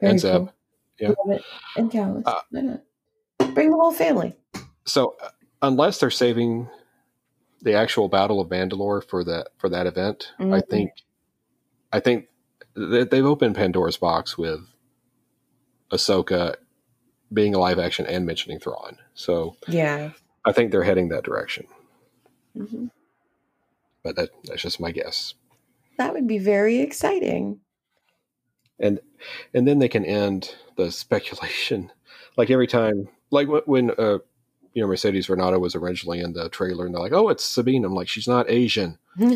and 0.00 0.18
Zeb. 0.20 0.48
Yeah. 0.98 1.12
And 1.76 1.90
Kallus. 1.90 2.22
Uh, 2.24 2.40
Why 2.50 2.60
not? 2.62 2.82
Bring 3.54 3.70
the 3.70 3.76
whole 3.76 3.92
family. 3.92 4.34
So 4.86 5.14
uh, 5.22 5.28
unless 5.62 5.98
they're 5.98 6.10
saving 6.10 6.68
the 7.66 7.74
actual 7.74 8.08
Battle 8.08 8.40
of 8.40 8.48
Mandalore 8.48 9.02
for 9.02 9.24
that 9.24 9.48
for 9.58 9.68
that 9.68 9.88
event, 9.88 10.32
I 10.38 10.44
Mhm. 10.44 10.68
think 10.70 10.90
I 11.92 11.98
think 12.00 12.28
that 12.74 13.10
they've 13.10 13.26
opened 13.26 13.56
Pandora's 13.56 13.96
box 13.96 14.38
with 14.38 14.60
Ahsoka 15.90 16.56
being 17.32 17.54
a 17.54 17.58
live 17.58 17.78
action 17.80 18.06
and 18.06 18.24
mentioning 18.24 18.60
Thrawn. 18.60 18.98
So 19.14 19.56
Yeah. 19.66 20.12
I 20.44 20.52
think 20.52 20.70
they're 20.70 20.84
heading 20.84 21.08
that 21.08 21.24
direction. 21.24 21.66
Mhm. 22.56 22.90
But 24.04 24.14
that, 24.14 24.30
that's 24.44 24.62
just 24.62 24.78
my 24.78 24.92
guess. 24.92 25.34
That 25.98 26.12
would 26.12 26.28
be 26.28 26.38
very 26.38 26.78
exciting. 26.78 27.60
And 28.78 29.00
and 29.52 29.66
then 29.66 29.80
they 29.80 29.88
can 29.88 30.04
end 30.04 30.54
the 30.76 30.92
speculation. 31.04 31.90
Like 32.36 32.50
every 32.50 32.68
time, 32.68 33.08
like 33.32 33.48
when 33.66 33.90
uh, 33.98 34.18
you 34.76 34.82
know 34.82 34.88
Mercedes 34.88 35.26
Varnado 35.26 35.58
was 35.58 35.74
originally 35.74 36.20
in 36.20 36.34
the 36.34 36.50
trailer, 36.50 36.84
and 36.84 36.94
they're 36.94 37.00
like, 37.00 37.14
"Oh, 37.14 37.30
it's 37.30 37.42
Sabine." 37.42 37.82
I'm 37.82 37.94
like, 37.94 38.08
"She's 38.08 38.28
not 38.28 38.50
Asian." 38.50 38.98
you 39.16 39.30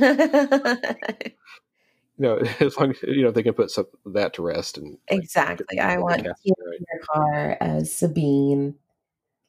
know, 2.18 2.36
as 2.60 2.76
long 2.76 2.90
as 2.90 3.02
you 3.04 3.22
know 3.22 3.30
they 3.30 3.42
can 3.42 3.54
put 3.54 3.70
some, 3.70 3.86
that 4.04 4.34
to 4.34 4.42
rest 4.42 4.76
and 4.76 4.98
like, 5.10 5.22
exactly. 5.22 5.80
I 5.80 5.96
want 5.96 6.24
the 6.24 6.34
Tia 6.44 6.52
casting 6.54 6.84
right. 6.92 7.06
car 7.10 7.56
as 7.58 7.90
Sabine. 7.90 8.74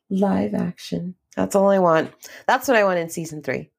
Live 0.10 0.54
action. 0.54 1.16
That's 1.36 1.56
all 1.56 1.70
I 1.70 1.80
want. 1.80 2.12
That's 2.46 2.68
what 2.68 2.76
I 2.76 2.84
want 2.84 3.00
in 3.00 3.10
season 3.10 3.42
three. 3.42 3.70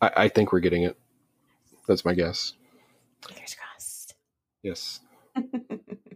I, 0.00 0.10
I 0.16 0.28
think 0.28 0.52
we're 0.52 0.60
getting 0.60 0.82
it. 0.82 0.96
That's 1.86 2.04
my 2.04 2.14
guess. 2.14 2.54
Fingers 3.26 3.54
crossed. 3.54 4.14
Yes. 4.62 5.00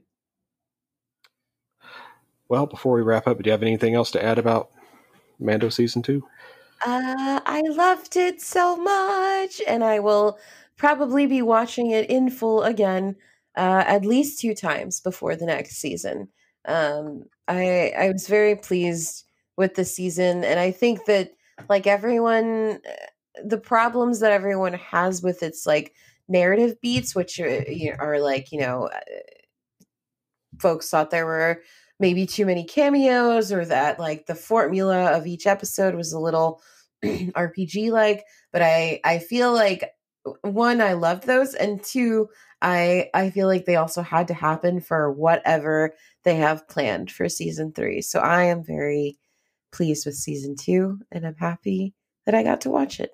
Well, 2.49 2.67
before 2.67 2.95
we 2.95 3.03
wrap 3.03 3.27
up, 3.27 3.39
do 3.39 3.49
you 3.49 3.53
have 3.53 3.63
anything 3.63 3.95
else 3.95 4.11
to 4.13 4.23
add 4.23 4.39
about 4.39 4.71
Mando 5.39 5.69
season 5.69 6.03
two? 6.03 6.25
Uh, 6.85 7.41
I 7.47 7.63
loved 7.63 8.17
it 8.17 8.41
so 8.41 8.77
much, 8.77 9.61
and 9.67 9.85
I 9.85 10.01
will 10.01 10.39
probably 10.77 11.27
be 11.27 11.43
watching 11.43 11.91
it 11.91 12.11
in 12.11 12.29
full 12.31 12.63
again, 12.65 13.17
uh, 13.57 13.85
at 13.87 14.05
least 14.05 14.41
two 14.41 14.55
times 14.55 15.01
before 15.01 15.37
the 15.37 15.47
next 15.47 15.77
season. 15.77 16.29
Um, 16.67 17.25
I 17.49 17.93
I 17.97 18.11
was 18.11 18.27
very 18.27 18.57
pleased 18.57 19.25
with 19.57 19.75
the 19.75 19.85
season, 19.85 20.45
and 20.45 20.59
I 20.59 20.73
think 20.73 21.05
that 21.07 21.33
like 21.69 21.87
everyone, 21.87 22.81
uh, 22.89 23.43
the 23.45 23.59
problems 23.59 24.21
that 24.21 24.33
everyone 24.33 24.75
has 24.75 25.23
with 25.23 25.43
its 25.43 25.67
like 25.67 25.95
narrative 26.29 26.81
beats, 26.81 27.15
which 27.15 27.39
are, 27.41 27.63
you 27.71 27.91
know, 27.91 27.97
are 28.01 28.21
like 28.21 28.51
you 28.53 28.61
know, 28.61 28.89
uh, 28.89 29.01
folks 30.59 30.91
thought 30.91 31.11
there 31.11 31.27
were 31.27 31.63
maybe 32.03 32.27
too 32.27 32.45
many 32.45 32.65
cameos 32.65 33.53
or 33.53 33.65
that 33.65 34.01
like 34.01 34.27
the 34.27 34.35
formula 34.35 35.17
of 35.17 35.25
each 35.25 35.47
episode 35.47 35.95
was 35.95 36.13
a 36.13 36.19
little 36.19 36.61
RPG 37.05 37.93
like 37.93 38.25
but 38.53 38.61
I 38.61 39.01
I 39.05 39.21
feel 39.21 39.53
like 39.53 39.89
one 40.43 40.81
I 40.81 40.95
loved 40.95 41.27
those 41.27 41.55
and 41.55 41.83
two 41.83 42.29
I 42.61 43.09
I 43.15 43.31
feel 43.31 43.47
like 43.47 43.67
they 43.67 43.77
also 43.77 44.03
had 44.03 44.27
to 44.29 44.35
happen 44.35 44.81
for 44.81 45.13
whatever 45.13 45.95
they 46.25 46.35
have 46.37 46.69
planned 46.69 47.13
for 47.13 47.29
season 47.29 47.73
3 47.73 48.03
so 48.03 48.19
I 48.19 48.45
am 48.45 48.65
very 48.65 49.17
pleased 49.71 50.05
with 50.05 50.17
season 50.17 50.57
2 50.57 50.99
and 51.13 51.25
I'm 51.25 51.37
happy 51.37 51.95
that 52.27 52.35
I 52.35 52.43
got 52.43 52.63
to 52.63 52.71
watch 52.71 52.99
it 52.99 53.13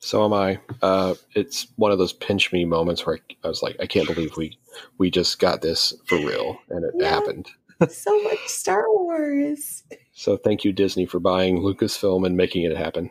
So 0.00 0.24
am 0.24 0.32
I. 0.32 0.60
Uh, 0.82 1.14
it's 1.34 1.68
one 1.76 1.90
of 1.92 1.98
those 1.98 2.12
pinch 2.12 2.52
me 2.52 2.64
moments 2.64 3.04
where 3.06 3.16
I, 3.16 3.34
I 3.44 3.48
was 3.48 3.62
like, 3.62 3.76
I 3.80 3.86
can't 3.86 4.06
believe 4.06 4.36
we 4.36 4.58
we 4.98 5.10
just 5.10 5.38
got 5.38 5.62
this 5.62 5.94
for 6.06 6.18
real, 6.18 6.60
and 6.70 6.84
it 6.84 6.94
Yeah. 6.98 7.08
happened. 7.10 7.48
so 7.90 8.22
much 8.22 8.38
Star 8.46 8.84
Wars 8.88 9.82
So 10.12 10.36
thank 10.36 10.64
you, 10.64 10.72
Disney, 10.72 11.06
for 11.06 11.20
buying 11.20 11.58
Lucasfilm 11.60 12.24
and 12.26 12.36
making 12.36 12.64
it 12.64 12.76
happen. 12.76 13.10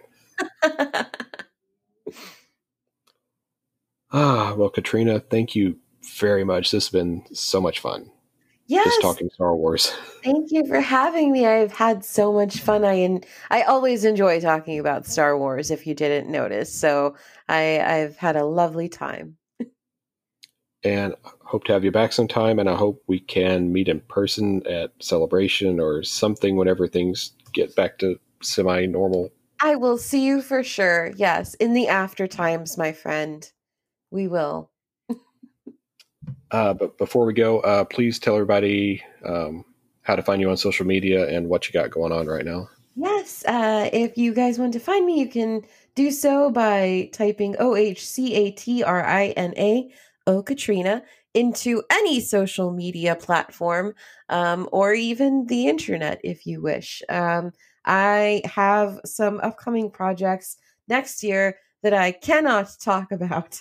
Ah, 4.11 4.53
well, 4.55 4.69
Katrina, 4.69 5.19
thank 5.19 5.55
you 5.55 5.77
very 6.17 6.43
much. 6.45 6.71
This 6.71 6.85
has 6.85 6.91
been 6.91 7.25
so 7.33 7.59
much 7.59 7.79
fun. 7.79 8.11
Yes 8.67 8.85
Just 8.85 9.01
talking 9.01 9.29
Star 9.29 9.55
Wars. 9.55 9.93
Thank 10.23 10.51
you 10.51 10.65
for 10.65 10.79
having 10.79 11.31
me. 11.31 11.45
I've 11.45 11.71
had 11.71 12.03
so 12.03 12.33
much 12.33 12.59
fun. 12.59 12.83
I 12.83 12.99
en- 12.99 13.23
I 13.51 13.61
always 13.63 14.05
enjoy 14.05 14.39
talking 14.39 14.79
about 14.79 15.05
Star 15.05 15.37
Wars. 15.37 15.69
If 15.71 15.85
you 15.85 15.93
didn't 15.93 16.31
notice, 16.31 16.73
so 16.73 17.15
I 17.47 17.79
I've 17.79 18.17
had 18.17 18.35
a 18.35 18.45
lovely 18.45 18.89
time. 18.89 19.37
and 20.83 21.15
hope 21.43 21.63
to 21.65 21.73
have 21.73 21.83
you 21.83 21.91
back 21.91 22.11
sometime. 22.13 22.59
And 22.59 22.69
I 22.69 22.75
hope 22.75 23.03
we 23.07 23.19
can 23.19 23.71
meet 23.71 23.87
in 23.87 23.99
person 24.01 24.65
at 24.67 24.91
celebration 24.99 25.79
or 25.79 26.03
something 26.03 26.55
whenever 26.55 26.87
things 26.87 27.31
get 27.53 27.75
back 27.75 27.97
to 27.99 28.19
semi 28.41 28.85
normal. 28.85 29.29
I 29.61 29.75
will 29.75 29.97
see 29.97 30.25
you 30.25 30.41
for 30.41 30.63
sure. 30.63 31.11
Yes, 31.15 31.53
in 31.55 31.73
the 31.73 31.87
after 31.87 32.27
times, 32.27 32.77
my 32.77 32.91
friend. 32.91 33.49
We 34.11 34.27
will. 34.27 34.69
Uh, 36.55 36.73
but 36.73 36.97
before 36.97 37.25
we 37.25 37.33
go, 37.33 37.59
uh, 37.59 37.83
please 37.83 38.17
tell 38.17 38.35
everybody 38.35 39.03
um, 39.25 39.65
how 40.03 40.15
to 40.15 40.23
find 40.23 40.39
you 40.39 40.49
on 40.49 40.55
social 40.55 40.85
media 40.85 41.27
and 41.27 41.49
what 41.49 41.67
you 41.67 41.73
got 41.73 41.91
going 41.91 42.13
on 42.13 42.27
right 42.27 42.45
now. 42.45 42.69
Yes, 42.95 43.43
uh, 43.45 43.89
if 43.91 44.17
you 44.17 44.33
guys 44.33 44.57
want 44.57 44.71
to 44.71 44.79
find 44.79 45.05
me, 45.05 45.19
you 45.19 45.27
can 45.27 45.63
do 45.95 46.11
so 46.11 46.49
by 46.49 47.09
typing 47.11 47.57
O 47.59 47.75
H 47.75 48.07
C 48.07 48.33
A 48.35 48.51
T 48.51 48.83
R 48.83 49.05
I 49.05 49.33
N 49.35 49.53
A, 49.57 49.91
O 50.27 50.41
Katrina, 50.41 51.03
into 51.33 51.83
any 51.89 52.21
social 52.21 52.71
media 52.71 53.17
platform 53.17 53.93
um, 54.29 54.69
or 54.71 54.93
even 54.93 55.47
the 55.47 55.67
internet 55.67 56.21
if 56.23 56.45
you 56.45 56.61
wish. 56.61 57.03
Um, 57.09 57.51
I 57.83 58.43
have 58.45 59.01
some 59.03 59.41
upcoming 59.43 59.91
projects 59.91 60.55
next 60.87 61.21
year 61.21 61.57
that 61.85 61.93
I 61.93 62.13
cannot 62.13 62.75
talk 62.81 63.11
about, 63.11 63.59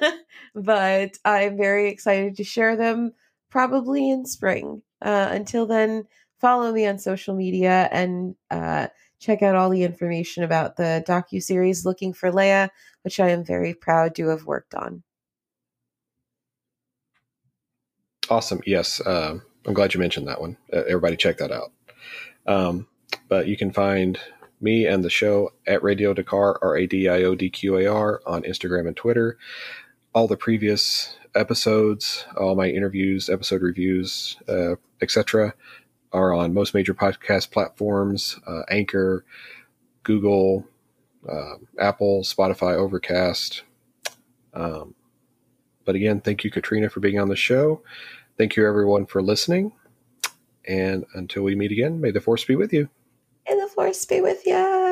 but 0.54 1.16
I'm 1.24 1.56
very 1.56 1.88
excited 1.88 2.36
to 2.36 2.44
share 2.44 2.76
them 2.76 3.14
probably 3.48 4.10
in 4.10 4.26
spring. 4.26 4.82
Uh, 5.00 5.28
until 5.30 5.64
then, 5.64 6.04
follow 6.38 6.70
me 6.72 6.84
on 6.84 6.98
social 6.98 7.34
media 7.34 7.88
and 7.90 8.34
uh, 8.50 8.88
check 9.18 9.40
out 9.40 9.56
all 9.56 9.70
the 9.70 9.82
information 9.82 10.44
about 10.44 10.76
the 10.76 11.02
docu 11.08 11.42
series 11.42 11.86
"Looking 11.86 12.12
for 12.12 12.30
Leia," 12.30 12.68
which 13.00 13.18
I 13.18 13.30
am 13.30 13.42
very 13.42 13.72
proud 13.72 14.14
to 14.16 14.28
have 14.28 14.44
worked 14.44 14.74
on. 14.74 15.02
Awesome. 18.28 18.60
Yes, 18.66 19.00
uh, 19.00 19.38
I'm 19.66 19.72
glad 19.72 19.94
you 19.94 20.00
mentioned 20.00 20.28
that 20.28 20.42
one. 20.42 20.58
Uh, 20.70 20.82
everybody, 20.86 21.16
check 21.16 21.38
that 21.38 21.50
out. 21.50 21.72
Um, 22.46 22.88
but 23.30 23.46
you 23.46 23.56
can 23.56 23.72
find 23.72 24.20
me 24.64 24.86
and 24.86 25.04
the 25.04 25.10
show 25.10 25.52
at 25.66 25.82
Radio 25.82 26.14
Dqar, 26.14 26.56
R 26.60 26.76
A 26.76 26.86
D 26.86 27.08
I 27.08 27.22
O 27.22 27.34
D 27.36 27.50
Q 27.50 27.78
A 27.78 27.86
R, 27.86 28.20
on 28.26 28.42
Instagram 28.42 28.88
and 28.88 28.96
Twitter. 28.96 29.38
All 30.14 30.26
the 30.26 30.36
previous 30.36 31.16
episodes, 31.34 32.24
all 32.36 32.56
my 32.56 32.68
interviews, 32.68 33.28
episode 33.28 33.62
reviews, 33.62 34.36
uh, 34.48 34.76
etc., 35.02 35.54
are 36.12 36.32
on 36.32 36.54
most 36.54 36.74
major 36.74 36.94
podcast 36.94 37.50
platforms 37.50 38.38
uh, 38.46 38.62
Anchor, 38.70 39.24
Google, 40.04 40.66
uh, 41.28 41.56
Apple, 41.78 42.22
Spotify, 42.22 42.74
Overcast. 42.74 43.62
Um, 44.54 44.94
but 45.84 45.94
again, 45.94 46.20
thank 46.20 46.44
you, 46.44 46.50
Katrina, 46.50 46.88
for 46.88 47.00
being 47.00 47.18
on 47.18 47.28
the 47.28 47.36
show. 47.36 47.82
Thank 48.38 48.56
you, 48.56 48.66
everyone, 48.66 49.06
for 49.06 49.22
listening. 49.22 49.72
And 50.66 51.04
until 51.14 51.42
we 51.42 51.54
meet 51.54 51.72
again, 51.72 52.00
may 52.00 52.10
the 52.10 52.20
force 52.20 52.44
be 52.44 52.56
with 52.56 52.72
you. 52.72 52.88
The 53.54 53.68
force 53.68 54.04
be 54.04 54.20
with 54.20 54.46
you. 54.46 54.83